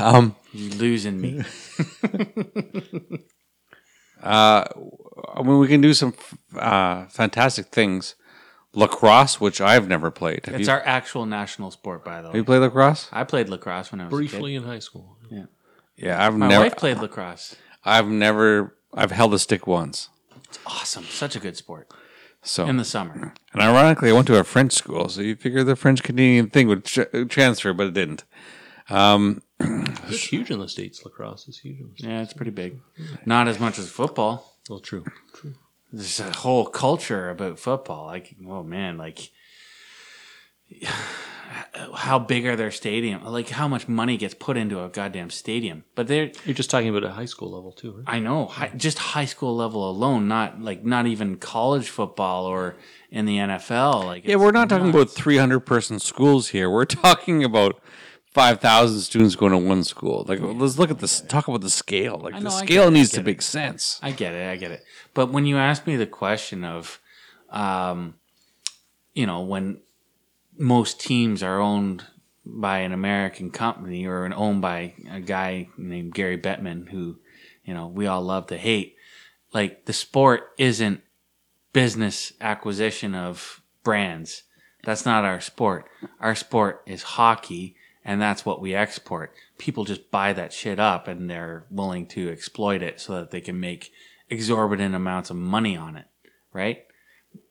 Um, 0.00 0.36
You're 0.52 0.74
losing 0.76 1.20
me. 1.20 1.42
Uh, 4.22 4.64
I 5.34 5.42
mean, 5.42 5.58
we 5.58 5.66
can 5.66 5.80
do 5.80 5.92
some 5.94 6.14
uh, 6.56 7.06
fantastic 7.06 7.66
things. 7.66 8.14
Lacrosse, 8.72 9.40
which 9.40 9.60
I've 9.60 9.88
never 9.88 10.10
played. 10.10 10.46
Have 10.46 10.54
it's 10.54 10.68
you, 10.68 10.72
our 10.72 10.80
actual 10.86 11.26
national 11.26 11.72
sport, 11.72 12.04
by 12.04 12.22
the 12.22 12.28
have 12.28 12.36
you 12.36 12.42
way. 12.42 12.46
played 12.46 12.58
lacrosse? 12.60 13.08
I 13.12 13.24
played 13.24 13.48
lacrosse 13.48 13.90
when 13.92 14.00
I 14.00 14.04
was 14.04 14.10
Briefly 14.10 14.54
a 14.54 14.58
in 14.60 14.64
high 14.64 14.78
school. 14.78 15.16
kid. 15.28 15.48
Yeah, 15.96 16.24
I've 16.24 16.36
My 16.36 16.48
never. 16.48 16.62
wife 16.62 16.76
played 16.76 16.98
lacrosse. 16.98 17.56
I've 17.84 18.06
never. 18.08 18.76
I've 18.94 19.10
held 19.10 19.34
a 19.34 19.38
stick 19.40 19.66
once. 19.66 20.08
It's 20.48 20.58
awesome. 20.64 21.02
Such 21.04 21.34
a 21.34 21.40
good 21.40 21.56
sport. 21.56 21.92
So, 22.44 22.66
In 22.66 22.76
the 22.76 22.84
summer. 22.84 23.32
and 23.52 23.62
ironically, 23.62 24.10
I 24.10 24.12
went 24.12 24.26
to 24.26 24.38
a 24.38 24.44
French 24.44 24.72
school, 24.72 25.08
so 25.08 25.20
you 25.20 25.36
figure 25.36 25.62
the 25.62 25.76
French 25.76 26.02
Canadian 26.02 26.50
thing 26.50 26.66
would 26.68 26.84
tr- 26.84 27.24
transfer, 27.28 27.72
but 27.72 27.86
it 27.86 27.94
didn't. 27.94 28.24
Um, 28.90 29.42
it's 29.60 30.24
huge 30.32 30.50
in 30.50 30.58
the 30.58 30.68
states. 30.68 31.04
Lacrosse 31.04 31.46
is 31.46 31.58
huge. 31.58 31.78
In 31.78 31.86
the 31.90 31.94
states. 31.94 32.04
Yeah, 32.08 32.22
it's 32.22 32.32
pretty 32.32 32.50
big. 32.50 32.80
Not 33.24 33.46
as 33.46 33.60
much 33.60 33.78
as 33.78 33.88
football. 33.88 34.56
Well, 34.68 34.80
true. 34.80 35.04
True. 35.34 35.54
There's 35.92 36.18
a 36.20 36.32
whole 36.32 36.66
culture 36.66 37.30
about 37.30 37.58
football. 37.60 38.06
Like, 38.06 38.34
oh 38.48 38.62
man, 38.64 38.96
like 38.98 39.30
how 41.94 42.18
big 42.18 42.46
are 42.46 42.56
their 42.56 42.70
stadium? 42.70 43.24
Like 43.24 43.48
how 43.50 43.68
much 43.68 43.88
money 43.88 44.16
gets 44.16 44.34
put 44.34 44.56
into 44.56 44.82
a 44.82 44.88
goddamn 44.88 45.30
stadium? 45.30 45.84
But 45.94 46.06
they're 46.08 46.30
You're 46.44 46.54
just 46.54 46.70
talking 46.70 46.88
about 46.88 47.04
a 47.04 47.10
high 47.12 47.24
school 47.26 47.50
level 47.50 47.72
too, 47.72 47.92
right? 47.92 48.04
I 48.06 48.18
know, 48.18 48.46
hi, 48.46 48.70
just 48.76 48.98
high 48.98 49.24
school 49.24 49.56
level 49.56 49.88
alone, 49.88 50.28
not 50.28 50.60
like 50.60 50.84
not 50.84 51.06
even 51.06 51.36
college 51.36 51.88
football 51.88 52.46
or 52.46 52.76
in 53.10 53.26
the 53.26 53.36
NFL. 53.38 54.04
Like, 54.04 54.26
Yeah, 54.26 54.36
we're 54.36 54.52
not 54.52 54.68
talking 54.68 54.86
nuts. 54.92 54.96
about 54.96 55.10
300 55.10 55.60
person 55.60 55.98
schools 55.98 56.48
here. 56.48 56.70
We're 56.70 56.84
talking 56.86 57.44
about 57.44 57.80
5,000 58.32 59.00
students 59.00 59.36
going 59.36 59.52
to 59.52 59.58
one 59.58 59.84
school. 59.84 60.24
Like, 60.26 60.38
let's 60.40 60.78
look 60.78 60.90
at 60.90 60.98
this. 61.00 61.20
Talk 61.20 61.48
about 61.48 61.60
the 61.60 61.68
scale. 61.68 62.18
Like, 62.22 62.32
I 62.34 62.40
the 62.40 62.48
scale 62.48 62.88
it, 62.88 62.92
needs 62.92 63.10
to 63.10 63.20
it. 63.20 63.26
make 63.26 63.42
sense. 63.42 64.00
I 64.02 64.12
get 64.12 64.32
it. 64.34 64.48
I 64.50 64.56
get 64.56 64.70
it. 64.70 64.82
But 65.12 65.30
when 65.30 65.44
you 65.44 65.58
ask 65.58 65.86
me 65.86 65.96
the 65.96 66.06
question 66.06 66.64
of, 66.64 66.98
um, 67.50 68.14
you 69.12 69.26
know, 69.26 69.42
when 69.42 69.82
most 70.62 71.00
teams 71.00 71.42
are 71.42 71.60
owned 71.60 72.04
by 72.46 72.78
an 72.78 72.92
American 72.92 73.50
company 73.50 74.06
or 74.06 74.24
an 74.24 74.32
owned 74.32 74.62
by 74.62 74.94
a 75.10 75.18
guy 75.18 75.68
named 75.76 76.14
Gary 76.14 76.38
Bettman, 76.38 76.88
who, 76.88 77.18
you 77.64 77.74
know, 77.74 77.88
we 77.88 78.06
all 78.06 78.22
love 78.22 78.46
to 78.46 78.56
hate, 78.56 78.94
like 79.52 79.86
the 79.86 79.92
sport 79.92 80.50
isn't 80.58 81.00
business 81.72 82.32
acquisition 82.40 83.12
of 83.12 83.60
brands. 83.82 84.44
That's 84.84 85.04
not 85.04 85.24
our 85.24 85.40
sport. 85.40 85.86
Our 86.20 86.36
sport 86.36 86.82
is 86.86 87.02
hockey, 87.02 87.74
and 88.04 88.22
that's 88.22 88.46
what 88.46 88.60
we 88.60 88.72
export. 88.72 89.34
People 89.58 89.84
just 89.84 90.12
buy 90.12 90.32
that 90.32 90.52
shit 90.52 90.78
up 90.78 91.08
and 91.08 91.28
they're 91.28 91.66
willing 91.70 92.06
to 92.08 92.30
exploit 92.30 92.82
it 92.82 93.00
so 93.00 93.14
that 93.14 93.32
they 93.32 93.40
can 93.40 93.58
make 93.58 93.90
exorbitant 94.30 94.94
amounts 94.94 95.28
of 95.30 95.36
money 95.36 95.76
on 95.76 95.96
it, 95.96 96.06
right? 96.52 96.84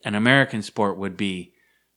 An 0.06 0.16
American 0.16 0.62
sport 0.62 0.98
would 0.98 1.18
be 1.18 1.52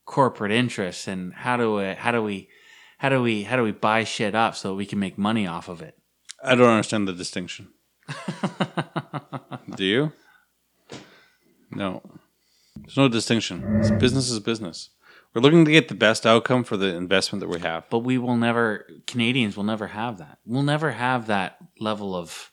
corporate 0.05 0.51
interests 0.51 1.07
and 1.07 1.33
how 1.33 1.57
do 1.57 1.75
we, 1.75 1.93
how 1.93 2.11
do 2.11 2.21
we 2.21 2.49
how 2.97 3.09
do 3.09 3.21
we 3.21 3.43
how 3.43 3.55
do 3.55 3.63
we 3.63 3.71
buy 3.71 4.03
shit 4.03 4.35
up 4.35 4.55
so 4.55 4.69
that 4.69 4.75
we 4.75 4.85
can 4.85 4.99
make 4.99 5.17
money 5.17 5.45
off 5.45 5.67
of 5.67 5.81
it? 5.81 5.97
I 6.43 6.55
don't 6.55 6.69
understand 6.69 7.07
the 7.07 7.13
distinction. 7.13 7.69
Do 9.75 9.83
you? 9.83 10.13
No. 11.71 12.01
There's 12.77 12.97
no 12.97 13.07
distinction. 13.07 13.79
It's 13.79 13.91
business 13.91 14.29
is 14.29 14.39
business. 14.39 14.89
We're 15.33 15.41
looking 15.41 15.65
to 15.65 15.71
get 15.71 15.89
the 15.89 15.95
best 15.95 16.25
outcome 16.25 16.63
for 16.63 16.77
the 16.77 16.95
investment 16.95 17.41
that 17.41 17.49
we 17.49 17.59
have. 17.59 17.89
but 17.89 17.99
we 17.99 18.17
will 18.17 18.37
never 18.37 18.85
Canadians 19.07 19.57
will 19.57 19.63
never 19.63 19.87
have 19.87 20.17
that. 20.19 20.39
We'll 20.45 20.63
never 20.63 20.91
have 20.91 21.27
that 21.27 21.57
level 21.79 22.15
of. 22.15 22.51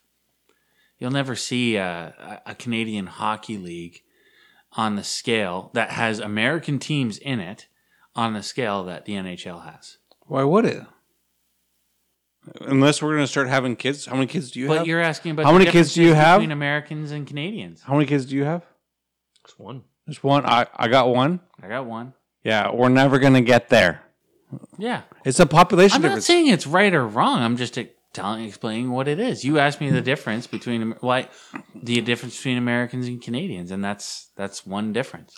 You'll 0.99 1.11
never 1.11 1.35
see 1.35 1.77
a, 1.77 2.41
a 2.47 2.55
Canadian 2.55 3.07
hockey 3.07 3.59
league 3.59 4.03
on 4.77 4.97
the 4.97 5.05
scale 5.05 5.71
that 5.75 5.91
has 5.91 6.19
American 6.19 6.79
teams 6.79 7.19
in 7.19 7.41
it 7.41 7.67
on 8.15 8.33
the 8.35 8.43
scale 8.43 8.85
that 8.85 9.05
the 9.05 9.13
NHL 9.15 9.65
has. 9.65 9.99
Why 10.27 10.45
would 10.45 10.65
it? 10.65 10.83
Unless 12.63 13.01
we're 13.03 13.11
going 13.15 13.23
to 13.23 13.27
start 13.29 13.49
having 13.49 13.77
kids. 13.77 14.07
How 14.07 14.15
many 14.15 14.27
kids 14.27 14.51
do 14.51 14.59
you 14.61 14.67
But 14.67 14.73
have? 14.75 14.81
But 14.83 14.87
you're 14.89 15.01
asking 15.01 15.33
about 15.33 15.45
How 15.47 15.53
the 15.53 15.59
many 15.61 15.71
kids 15.71 15.95
do 15.95 16.01
you 16.03 16.09
differences 16.09 16.27
have? 16.27 16.41
between 16.41 16.51
Americans 16.53 17.11
and 17.13 17.27
Canadians? 17.27 17.83
How 17.83 17.95
many 17.95 18.07
kids 18.07 18.27
do 18.27 18.35
you 18.37 18.45
have? 18.45 18.63
Just 19.47 19.61
one. 19.61 19.83
Just 20.09 20.25
one. 20.25 20.45
I, 20.45 20.67
I 20.75 20.89
got 20.89 21.09
one. 21.09 21.41
I 21.63 21.69
got 21.69 21.87
one. 21.87 22.15
Yeah, 22.43 22.73
we're 22.73 22.89
never 22.89 23.21
going 23.21 23.35
to 23.35 23.41
get 23.41 23.69
there. 23.69 24.03
Yeah, 24.77 25.03
It's 25.25 25.39
a 25.41 25.47
population 25.47 25.97
I'm 25.97 26.03
not 26.03 26.09
difference. 26.09 26.27
saying 26.27 26.49
it's 26.49 26.67
right 26.67 26.93
or 26.93 27.07
wrong. 27.07 27.41
I'm 27.43 27.57
just 27.57 27.79
telling, 28.13 28.45
explaining 28.45 28.91
what 28.91 29.09
it 29.09 29.19
is. 29.19 29.45
You 29.45 29.59
asked 29.59 29.81
me 29.81 29.91
the 29.91 30.01
difference 30.01 30.47
between 30.47 30.93
why 31.01 31.29
the 31.75 32.01
difference 32.01 32.37
between 32.37 32.59
Americans 32.59 33.07
and 33.07 33.21
Canadians, 33.21 33.71
and 33.71 33.85
that's 33.85 34.31
that's 34.37 34.67
one 34.67 34.93
difference. 34.93 35.37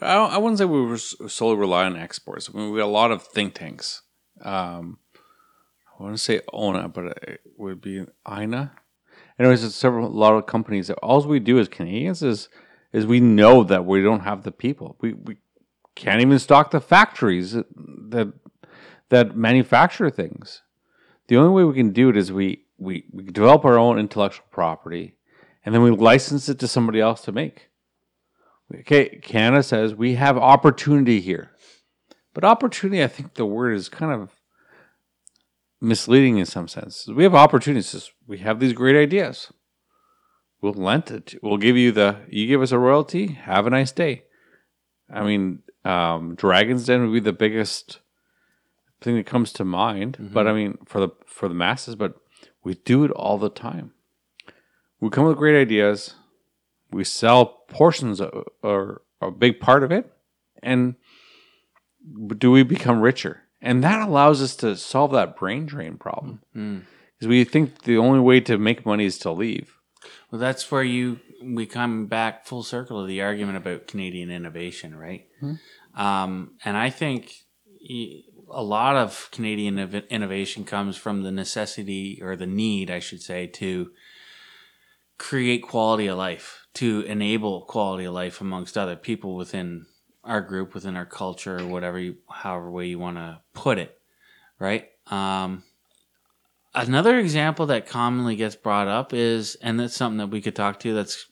I, 0.00 0.14
I 0.14 0.38
wouldn't 0.38 0.58
say 0.58 0.64
we 0.64 0.82
were 0.82 0.98
solely 0.98 1.56
rely 1.56 1.84
on 1.84 1.96
exports. 1.96 2.48
I 2.48 2.56
mean, 2.56 2.70
we 2.70 2.78
got 2.78 2.86
a 2.86 2.86
lot 2.86 3.10
of 3.10 3.22
think 3.22 3.54
tanks. 3.54 4.02
Um, 4.40 4.98
I 5.98 6.02
want 6.02 6.16
to 6.16 6.22
say 6.22 6.40
ONA, 6.52 6.88
but 6.88 7.18
it 7.22 7.40
would 7.56 7.80
be 7.80 8.04
INA. 8.26 8.72
Anyways, 9.38 9.64
it's 9.64 9.74
several 9.74 10.06
a 10.06 10.08
lot 10.08 10.34
of 10.34 10.46
companies. 10.46 10.88
that 10.88 10.94
All 10.98 11.22
we 11.22 11.40
do 11.40 11.58
as 11.58 11.68
Canadians 11.68 12.22
is 12.22 12.48
is 12.92 13.06
we 13.06 13.20
know 13.20 13.64
that 13.64 13.86
we 13.86 14.02
don't 14.02 14.20
have 14.20 14.42
the 14.42 14.52
people. 14.52 14.96
We 15.00 15.12
we 15.12 15.36
can't 15.94 16.20
even 16.20 16.38
stock 16.38 16.70
the 16.70 16.80
factories 16.80 17.52
that 17.52 17.66
that, 18.10 18.32
that 19.10 19.36
manufacture 19.36 20.10
things. 20.10 20.62
The 21.28 21.36
only 21.36 21.50
way 21.50 21.64
we 21.64 21.74
can 21.74 21.92
do 21.92 22.08
it 22.08 22.16
is 22.16 22.32
we, 22.32 22.64
we, 22.78 23.04
we 23.12 23.24
develop 23.24 23.64
our 23.64 23.78
own 23.78 23.98
intellectual 23.98 24.46
property 24.50 25.14
and 25.64 25.74
then 25.74 25.82
we 25.82 25.90
license 25.90 26.48
it 26.48 26.58
to 26.58 26.68
somebody 26.68 27.00
else 27.00 27.22
to 27.22 27.32
make. 27.32 27.68
Okay, 28.80 29.20
Canada 29.22 29.62
says 29.62 29.94
we 29.94 30.14
have 30.14 30.36
opportunity 30.36 31.20
here. 31.20 31.50
But 32.34 32.44
opportunity, 32.44 33.02
I 33.02 33.08
think 33.08 33.34
the 33.34 33.46
word 33.46 33.74
is 33.74 33.88
kind 33.88 34.12
of 34.12 34.30
misleading 35.80 36.38
in 36.38 36.46
some 36.46 36.68
sense. 36.68 37.06
We 37.06 37.24
have 37.24 37.34
opportunities. 37.34 38.10
We 38.26 38.38
have 38.38 38.60
these 38.60 38.72
great 38.72 38.96
ideas. 38.96 39.52
We'll 40.60 40.72
lend 40.72 41.10
it. 41.10 41.34
We'll 41.42 41.58
give 41.58 41.76
you 41.76 41.92
the, 41.92 42.20
you 42.28 42.46
give 42.46 42.62
us 42.62 42.72
a 42.72 42.78
royalty, 42.78 43.32
have 43.32 43.66
a 43.66 43.70
nice 43.70 43.92
day. 43.92 44.24
I 45.12 45.24
mean, 45.24 45.62
um, 45.84 46.36
Dragon's 46.36 46.86
Den 46.86 47.02
would 47.02 47.12
be 47.12 47.20
the 47.20 47.32
biggest 47.32 47.98
thing 49.02 49.16
that 49.16 49.26
comes 49.26 49.52
to 49.54 49.64
mind. 49.64 50.16
But 50.18 50.46
mm-hmm. 50.46 50.48
I 50.48 50.52
mean, 50.52 50.78
for 50.84 51.00
the 51.00 51.10
for 51.26 51.48
the 51.48 51.54
masses, 51.54 51.94
but 51.94 52.14
we 52.64 52.74
do 52.74 53.04
it 53.04 53.10
all 53.10 53.38
the 53.38 53.50
time. 53.50 53.92
We 55.00 55.10
come 55.10 55.24
with 55.24 55.36
great 55.36 55.60
ideas. 55.60 56.14
We 56.90 57.04
sell 57.04 57.64
portions 57.68 58.20
of, 58.20 58.44
or 58.62 59.02
a 59.20 59.30
big 59.30 59.60
part 59.60 59.82
of 59.82 59.90
it, 59.90 60.12
and 60.62 60.94
do 62.38 62.50
we 62.50 62.62
become 62.62 63.00
richer? 63.00 63.42
And 63.60 63.82
that 63.84 64.00
allows 64.00 64.42
us 64.42 64.56
to 64.56 64.76
solve 64.76 65.12
that 65.12 65.36
brain 65.36 65.66
drain 65.66 65.96
problem. 65.96 66.40
Mm-hmm. 66.54 66.80
Because 67.18 67.28
we 67.28 67.44
think 67.44 67.82
the 67.82 67.96
only 67.96 68.20
way 68.20 68.40
to 68.40 68.58
make 68.58 68.84
money 68.84 69.04
is 69.04 69.18
to 69.20 69.30
leave. 69.30 69.76
Well, 70.30 70.40
that's 70.40 70.70
where 70.70 70.82
you 70.82 71.20
we 71.42 71.66
come 71.66 72.06
back 72.06 72.46
full 72.46 72.62
circle 72.62 73.02
to 73.02 73.06
the 73.06 73.22
argument 73.22 73.56
about 73.56 73.86
Canadian 73.86 74.30
innovation, 74.30 74.94
right? 74.94 75.26
Hmm. 75.40 75.54
Um, 75.94 76.52
and 76.64 76.76
I 76.76 76.90
think 76.90 77.32
a 78.52 78.62
lot 78.62 78.96
of 78.96 79.28
Canadian 79.32 79.78
innovation 79.78 80.64
comes 80.64 80.96
from 80.96 81.22
the 81.22 81.32
necessity 81.32 82.20
or 82.22 82.36
the 82.36 82.46
need, 82.46 82.90
I 82.90 82.98
should 82.98 83.22
say, 83.22 83.46
to 83.48 83.90
create 85.18 85.62
quality 85.62 86.06
of 86.06 86.18
life, 86.18 86.66
to 86.74 87.00
enable 87.02 87.62
quality 87.62 88.04
of 88.04 88.14
life 88.14 88.40
amongst 88.40 88.78
other 88.78 88.96
people 88.96 89.36
within 89.36 89.86
our 90.24 90.40
group, 90.40 90.74
within 90.74 90.96
our 90.96 91.06
culture, 91.06 91.66
whatever, 91.66 91.98
you, 91.98 92.16
however 92.30 92.70
way 92.70 92.86
you 92.86 92.98
want 92.98 93.16
to 93.16 93.40
put 93.54 93.78
it, 93.78 93.98
right? 94.58 94.88
Um, 95.08 95.64
Another 96.74 97.18
example 97.18 97.66
that 97.66 97.86
commonly 97.86 98.34
gets 98.34 98.56
brought 98.56 98.88
up 98.88 99.12
is, 99.12 99.56
and 99.56 99.78
that's 99.78 99.94
something 99.94 100.18
that 100.18 100.30
we 100.30 100.40
could 100.40 100.56
talk 100.56 100.80
to 100.80 100.94
that's 100.94 101.26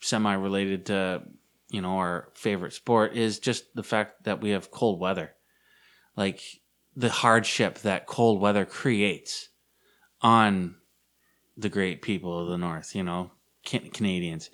semi 0.00 0.34
related 0.34 0.86
to, 0.86 1.22
you 1.70 1.80
know, 1.80 1.96
our 1.96 2.28
favorite 2.34 2.74
sport, 2.74 3.16
is 3.16 3.38
just 3.38 3.74
the 3.74 3.82
fact 3.82 4.24
that 4.24 4.42
we 4.42 4.50
have 4.50 4.70
cold 4.70 5.00
weather. 5.00 5.34
Like 6.14 6.42
the 6.96 7.10
hardship 7.10 7.78
that 7.80 8.06
cold 8.06 8.40
weather 8.40 8.64
creates 8.64 9.48
on 10.20 10.76
the 11.56 11.68
great 11.68 12.02
people 12.02 12.38
of 12.38 12.48
the 12.48 12.58
North, 12.58 12.94
you 12.94 13.02
know, 13.02 13.30
Can- 13.64 13.90
Canadians. 13.90 14.50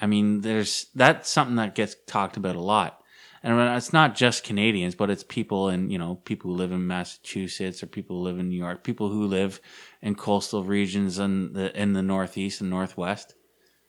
I 0.00 0.06
mean, 0.06 0.42
there's 0.42 0.86
that's 0.94 1.30
something 1.30 1.56
that 1.56 1.74
gets 1.74 1.96
talked 2.06 2.36
about 2.36 2.56
a 2.56 2.60
lot. 2.60 3.00
And 3.42 3.60
it's 3.76 3.92
not 3.92 4.16
just 4.16 4.42
Canadians, 4.42 4.96
but 4.96 5.08
it's 5.08 5.22
people 5.22 5.68
in, 5.68 5.88
you 5.88 5.98
know, 5.98 6.16
people 6.16 6.50
who 6.50 6.56
live 6.56 6.72
in 6.72 6.86
Massachusetts 6.86 7.82
or 7.82 7.86
people 7.86 8.16
who 8.16 8.22
live 8.22 8.40
in 8.40 8.48
New 8.48 8.58
York, 8.58 8.82
people 8.82 9.08
who 9.08 9.24
live 9.26 9.60
in 10.02 10.16
coastal 10.16 10.64
regions 10.64 11.18
in 11.18 11.52
the 11.52 11.80
in 11.80 11.92
the 11.92 12.02
Northeast 12.02 12.60
and 12.60 12.70
Northwest. 12.70 13.34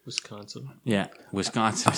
Wisconsin. 0.05 0.69
Yeah, 0.83 1.07
Wisconsin. 1.33 1.93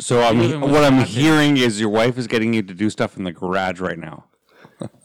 So 0.00 0.22
I'm, 0.22 0.38
live 0.38 0.62
what 0.62 0.84
I'm 0.84 1.04
hearing 1.04 1.58
is 1.58 1.78
your 1.78 1.90
wife 1.90 2.18
is 2.18 2.26
getting 2.26 2.54
you 2.54 2.62
to 2.62 2.74
do 2.74 2.90
stuff 2.90 3.16
in 3.16 3.24
the 3.24 3.32
garage 3.32 3.78
right 3.78 3.98
now. 3.98 4.24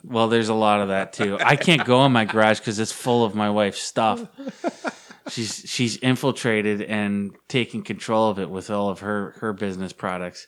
Well, 0.04 0.28
there's 0.28 0.50
a 0.50 0.54
lot 0.54 0.82
of 0.82 0.90
that 0.90 1.14
too. 1.14 1.38
I 1.40 1.56
can't 1.56 1.86
go 1.86 2.06
in 2.06 2.12
my 2.12 2.26
garage 2.26 2.60
because 2.60 2.80
it's 2.80 2.92
full 2.92 3.24
of 3.24 3.36
my 3.36 3.50
wife's 3.50 3.82
stuff. 3.82 4.26
She's 5.30 5.64
she's 5.66 5.98
infiltrated 5.98 6.82
and 6.82 7.36
taking 7.48 7.84
control 7.84 8.30
of 8.30 8.40
it 8.40 8.50
with 8.50 8.70
all 8.70 8.90
of 8.90 9.00
her 9.02 9.36
her 9.40 9.54
business 9.54 9.94
products. 9.94 10.48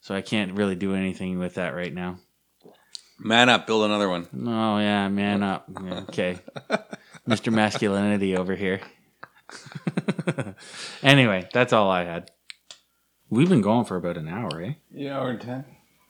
So 0.00 0.14
I 0.14 0.20
can't 0.20 0.52
really 0.52 0.74
do 0.74 0.94
anything 0.94 1.38
with 1.38 1.54
that 1.54 1.74
right 1.74 1.92
now. 1.92 2.18
Man 3.18 3.48
up, 3.48 3.66
build 3.66 3.84
another 3.84 4.08
one. 4.08 4.28
Oh 4.46 4.78
yeah, 4.78 5.08
man 5.08 5.42
up. 5.42 5.68
Yeah, 5.82 6.00
okay, 6.08 6.38
Mr. 7.28 7.52
Masculinity 7.52 8.36
over 8.36 8.54
here. 8.54 8.80
anyway, 11.02 11.48
that's 11.52 11.72
all 11.72 11.90
I 11.90 12.04
had. 12.04 12.30
We've 13.30 13.48
been 13.48 13.60
going 13.60 13.86
for 13.86 13.96
about 13.96 14.16
an 14.16 14.28
hour, 14.28 14.62
eh? 14.62 14.74
Yeah, 14.90 15.20
or 15.20 15.36
ten. 15.36 15.64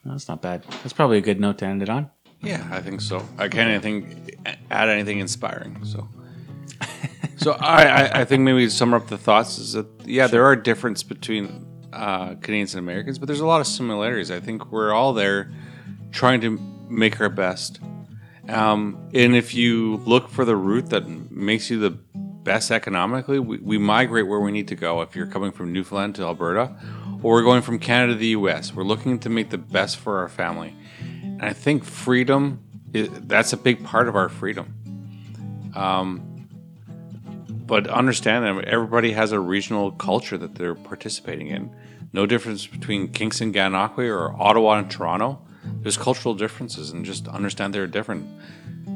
That's 0.04 0.28
not 0.28 0.42
bad. 0.42 0.64
That's 0.82 0.92
probably 0.92 1.18
a 1.18 1.22
good 1.22 1.40
note 1.40 1.58
to 1.58 1.66
end 1.66 1.82
it 1.82 1.88
on. 1.88 2.10
Yeah, 2.40 2.66
I 2.70 2.80
think 2.80 3.00
so. 3.00 3.26
I 3.36 3.48
can't 3.48 3.70
anything 3.70 4.30
add 4.70 4.88
anything 4.88 5.18
inspiring. 5.18 5.84
So, 5.84 6.08
so 7.36 7.52
I, 7.52 7.84
I, 7.84 8.20
I 8.20 8.24
think 8.24 8.42
maybe 8.42 8.64
to 8.64 8.70
sum 8.70 8.94
up 8.94 9.08
the 9.08 9.18
thoughts 9.18 9.58
is 9.58 9.72
that 9.72 9.86
yeah, 10.04 10.26
there 10.26 10.44
are 10.44 10.54
differences 10.54 11.02
between 11.02 11.66
uh, 11.92 12.34
Canadians 12.36 12.74
and 12.74 12.80
Americans, 12.80 13.18
but 13.18 13.26
there's 13.26 13.40
a 13.40 13.46
lot 13.46 13.60
of 13.60 13.66
similarities. 13.66 14.30
I 14.30 14.40
think 14.40 14.70
we're 14.70 14.92
all 14.92 15.12
there 15.12 15.50
trying 16.12 16.40
to 16.42 16.58
make 16.88 17.20
our 17.20 17.28
best. 17.28 17.80
Um, 18.48 19.10
and 19.12 19.36
if 19.36 19.54
you 19.54 19.96
look 19.98 20.30
for 20.30 20.44
the 20.44 20.56
route 20.56 20.90
that 20.90 21.06
makes 21.30 21.70
you 21.70 21.78
the 21.78 21.90
best 21.90 22.70
economically, 22.70 23.38
we, 23.38 23.58
we 23.58 23.78
migrate 23.78 24.26
where 24.26 24.40
we 24.40 24.52
need 24.52 24.68
to 24.68 24.74
go. 24.74 25.02
If 25.02 25.14
you're 25.14 25.26
coming 25.26 25.52
from 25.52 25.72
Newfoundland 25.72 26.14
to 26.16 26.22
Alberta, 26.22 26.74
or 27.22 27.34
we're 27.34 27.42
going 27.42 27.62
from 27.62 27.78
Canada 27.78 28.14
to 28.14 28.18
the 28.18 28.28
US, 28.28 28.74
we're 28.74 28.84
looking 28.84 29.18
to 29.18 29.28
make 29.28 29.50
the 29.50 29.58
best 29.58 29.98
for 29.98 30.18
our 30.18 30.28
family. 30.28 30.74
And 31.38 31.48
I 31.48 31.52
think 31.52 31.84
freedom, 31.84 32.62
is, 32.92 33.08
that's 33.12 33.52
a 33.52 33.56
big 33.56 33.84
part 33.84 34.08
of 34.08 34.16
our 34.16 34.28
freedom. 34.28 34.74
Um, 35.74 36.48
but 37.66 37.86
understand 37.86 38.44
that 38.44 38.64
everybody 38.64 39.12
has 39.12 39.32
a 39.32 39.38
regional 39.38 39.92
culture 39.92 40.38
that 40.38 40.54
they're 40.54 40.74
participating 40.74 41.48
in. 41.48 41.74
No 42.12 42.26
difference 42.26 42.66
between 42.66 43.08
Kingston, 43.08 43.52
Gananoque, 43.52 43.98
or 43.98 44.34
Ottawa 44.40 44.78
and 44.78 44.90
Toronto. 44.90 45.40
There's 45.82 45.98
cultural 45.98 46.34
differences, 46.34 46.90
and 46.90 47.04
just 47.04 47.28
understand 47.28 47.74
they're 47.74 47.86
different, 47.86 48.26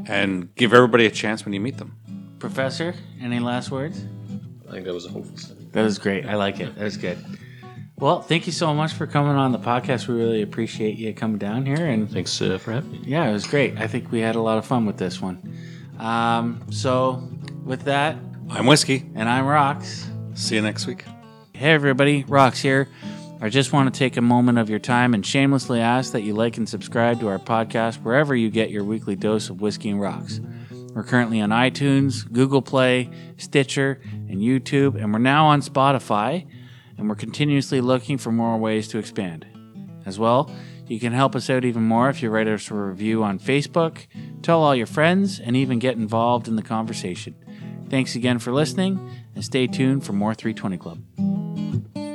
and 0.06 0.54
give 0.54 0.72
everybody 0.72 1.04
a 1.04 1.10
chance 1.10 1.44
when 1.44 1.52
you 1.52 1.60
meet 1.60 1.76
them. 1.76 1.98
Professor, 2.38 2.94
any 3.20 3.38
last 3.38 3.70
words? 3.70 4.04
I 4.66 4.72
think 4.72 4.86
that 4.86 4.94
was 4.94 5.04
a 5.04 5.10
hopeful 5.10 5.36
setting. 5.36 5.68
That 5.72 5.82
was 5.82 5.98
great. 5.98 6.24
I 6.24 6.36
like 6.36 6.60
it. 6.60 6.74
That 6.76 6.84
was 6.84 6.96
good. 6.96 7.18
Well, 8.02 8.20
thank 8.20 8.46
you 8.46 8.52
so 8.52 8.74
much 8.74 8.94
for 8.94 9.06
coming 9.06 9.36
on 9.36 9.52
the 9.52 9.60
podcast. 9.60 10.08
We 10.08 10.16
really 10.16 10.42
appreciate 10.42 10.98
you 10.98 11.14
coming 11.14 11.38
down 11.38 11.64
here. 11.64 11.86
And 11.86 12.10
Thanks 12.10 12.42
uh, 12.42 12.58
for 12.58 12.72
having 12.72 12.90
me. 12.90 13.00
yeah, 13.04 13.30
it 13.30 13.32
was 13.32 13.46
great. 13.46 13.78
I 13.78 13.86
think 13.86 14.10
we 14.10 14.18
had 14.18 14.34
a 14.34 14.40
lot 14.40 14.58
of 14.58 14.66
fun 14.66 14.86
with 14.86 14.96
this 14.96 15.22
one. 15.22 15.56
Um, 16.00 16.64
so, 16.72 17.22
with 17.64 17.82
that, 17.84 18.16
I'm 18.50 18.66
Whiskey. 18.66 19.08
and 19.14 19.28
I'm 19.28 19.46
Rocks. 19.46 20.10
See 20.34 20.56
you 20.56 20.62
next 20.62 20.88
week. 20.88 21.04
Hey, 21.52 21.70
everybody, 21.70 22.24
Rocks 22.24 22.60
here. 22.60 22.88
I 23.40 23.48
just 23.48 23.72
want 23.72 23.94
to 23.94 23.96
take 23.96 24.16
a 24.16 24.20
moment 24.20 24.58
of 24.58 24.68
your 24.68 24.80
time 24.80 25.14
and 25.14 25.24
shamelessly 25.24 25.80
ask 25.80 26.10
that 26.10 26.22
you 26.22 26.34
like 26.34 26.56
and 26.56 26.68
subscribe 26.68 27.20
to 27.20 27.28
our 27.28 27.38
podcast 27.38 28.02
wherever 28.02 28.34
you 28.34 28.50
get 28.50 28.72
your 28.72 28.82
weekly 28.82 29.14
dose 29.14 29.48
of 29.48 29.60
whiskey 29.60 29.90
and 29.90 30.00
rocks. 30.00 30.40
We're 30.92 31.04
currently 31.04 31.40
on 31.40 31.50
iTunes, 31.50 32.28
Google 32.32 32.62
Play, 32.62 33.10
Stitcher, 33.36 34.00
and 34.28 34.40
YouTube, 34.40 35.00
and 35.00 35.12
we're 35.12 35.20
now 35.20 35.46
on 35.46 35.62
Spotify, 35.62 36.48
and 37.02 37.08
we're 37.08 37.16
continuously 37.16 37.80
looking 37.80 38.16
for 38.16 38.30
more 38.30 38.56
ways 38.56 38.86
to 38.86 38.98
expand. 38.98 39.44
As 40.06 40.20
well, 40.20 40.48
you 40.86 41.00
can 41.00 41.12
help 41.12 41.34
us 41.34 41.50
out 41.50 41.64
even 41.64 41.82
more 41.82 42.08
if 42.08 42.22
you 42.22 42.30
write 42.30 42.46
us 42.46 42.70
a 42.70 42.74
review 42.74 43.24
on 43.24 43.40
Facebook, 43.40 44.06
tell 44.40 44.62
all 44.62 44.76
your 44.76 44.86
friends, 44.86 45.40
and 45.40 45.56
even 45.56 45.80
get 45.80 45.96
involved 45.96 46.46
in 46.46 46.54
the 46.54 46.62
conversation. 46.62 47.34
Thanks 47.88 48.14
again 48.14 48.38
for 48.38 48.52
listening, 48.52 49.10
and 49.34 49.44
stay 49.44 49.66
tuned 49.66 50.06
for 50.06 50.12
more 50.12 50.32
320 50.32 50.76
Club. 50.78 52.11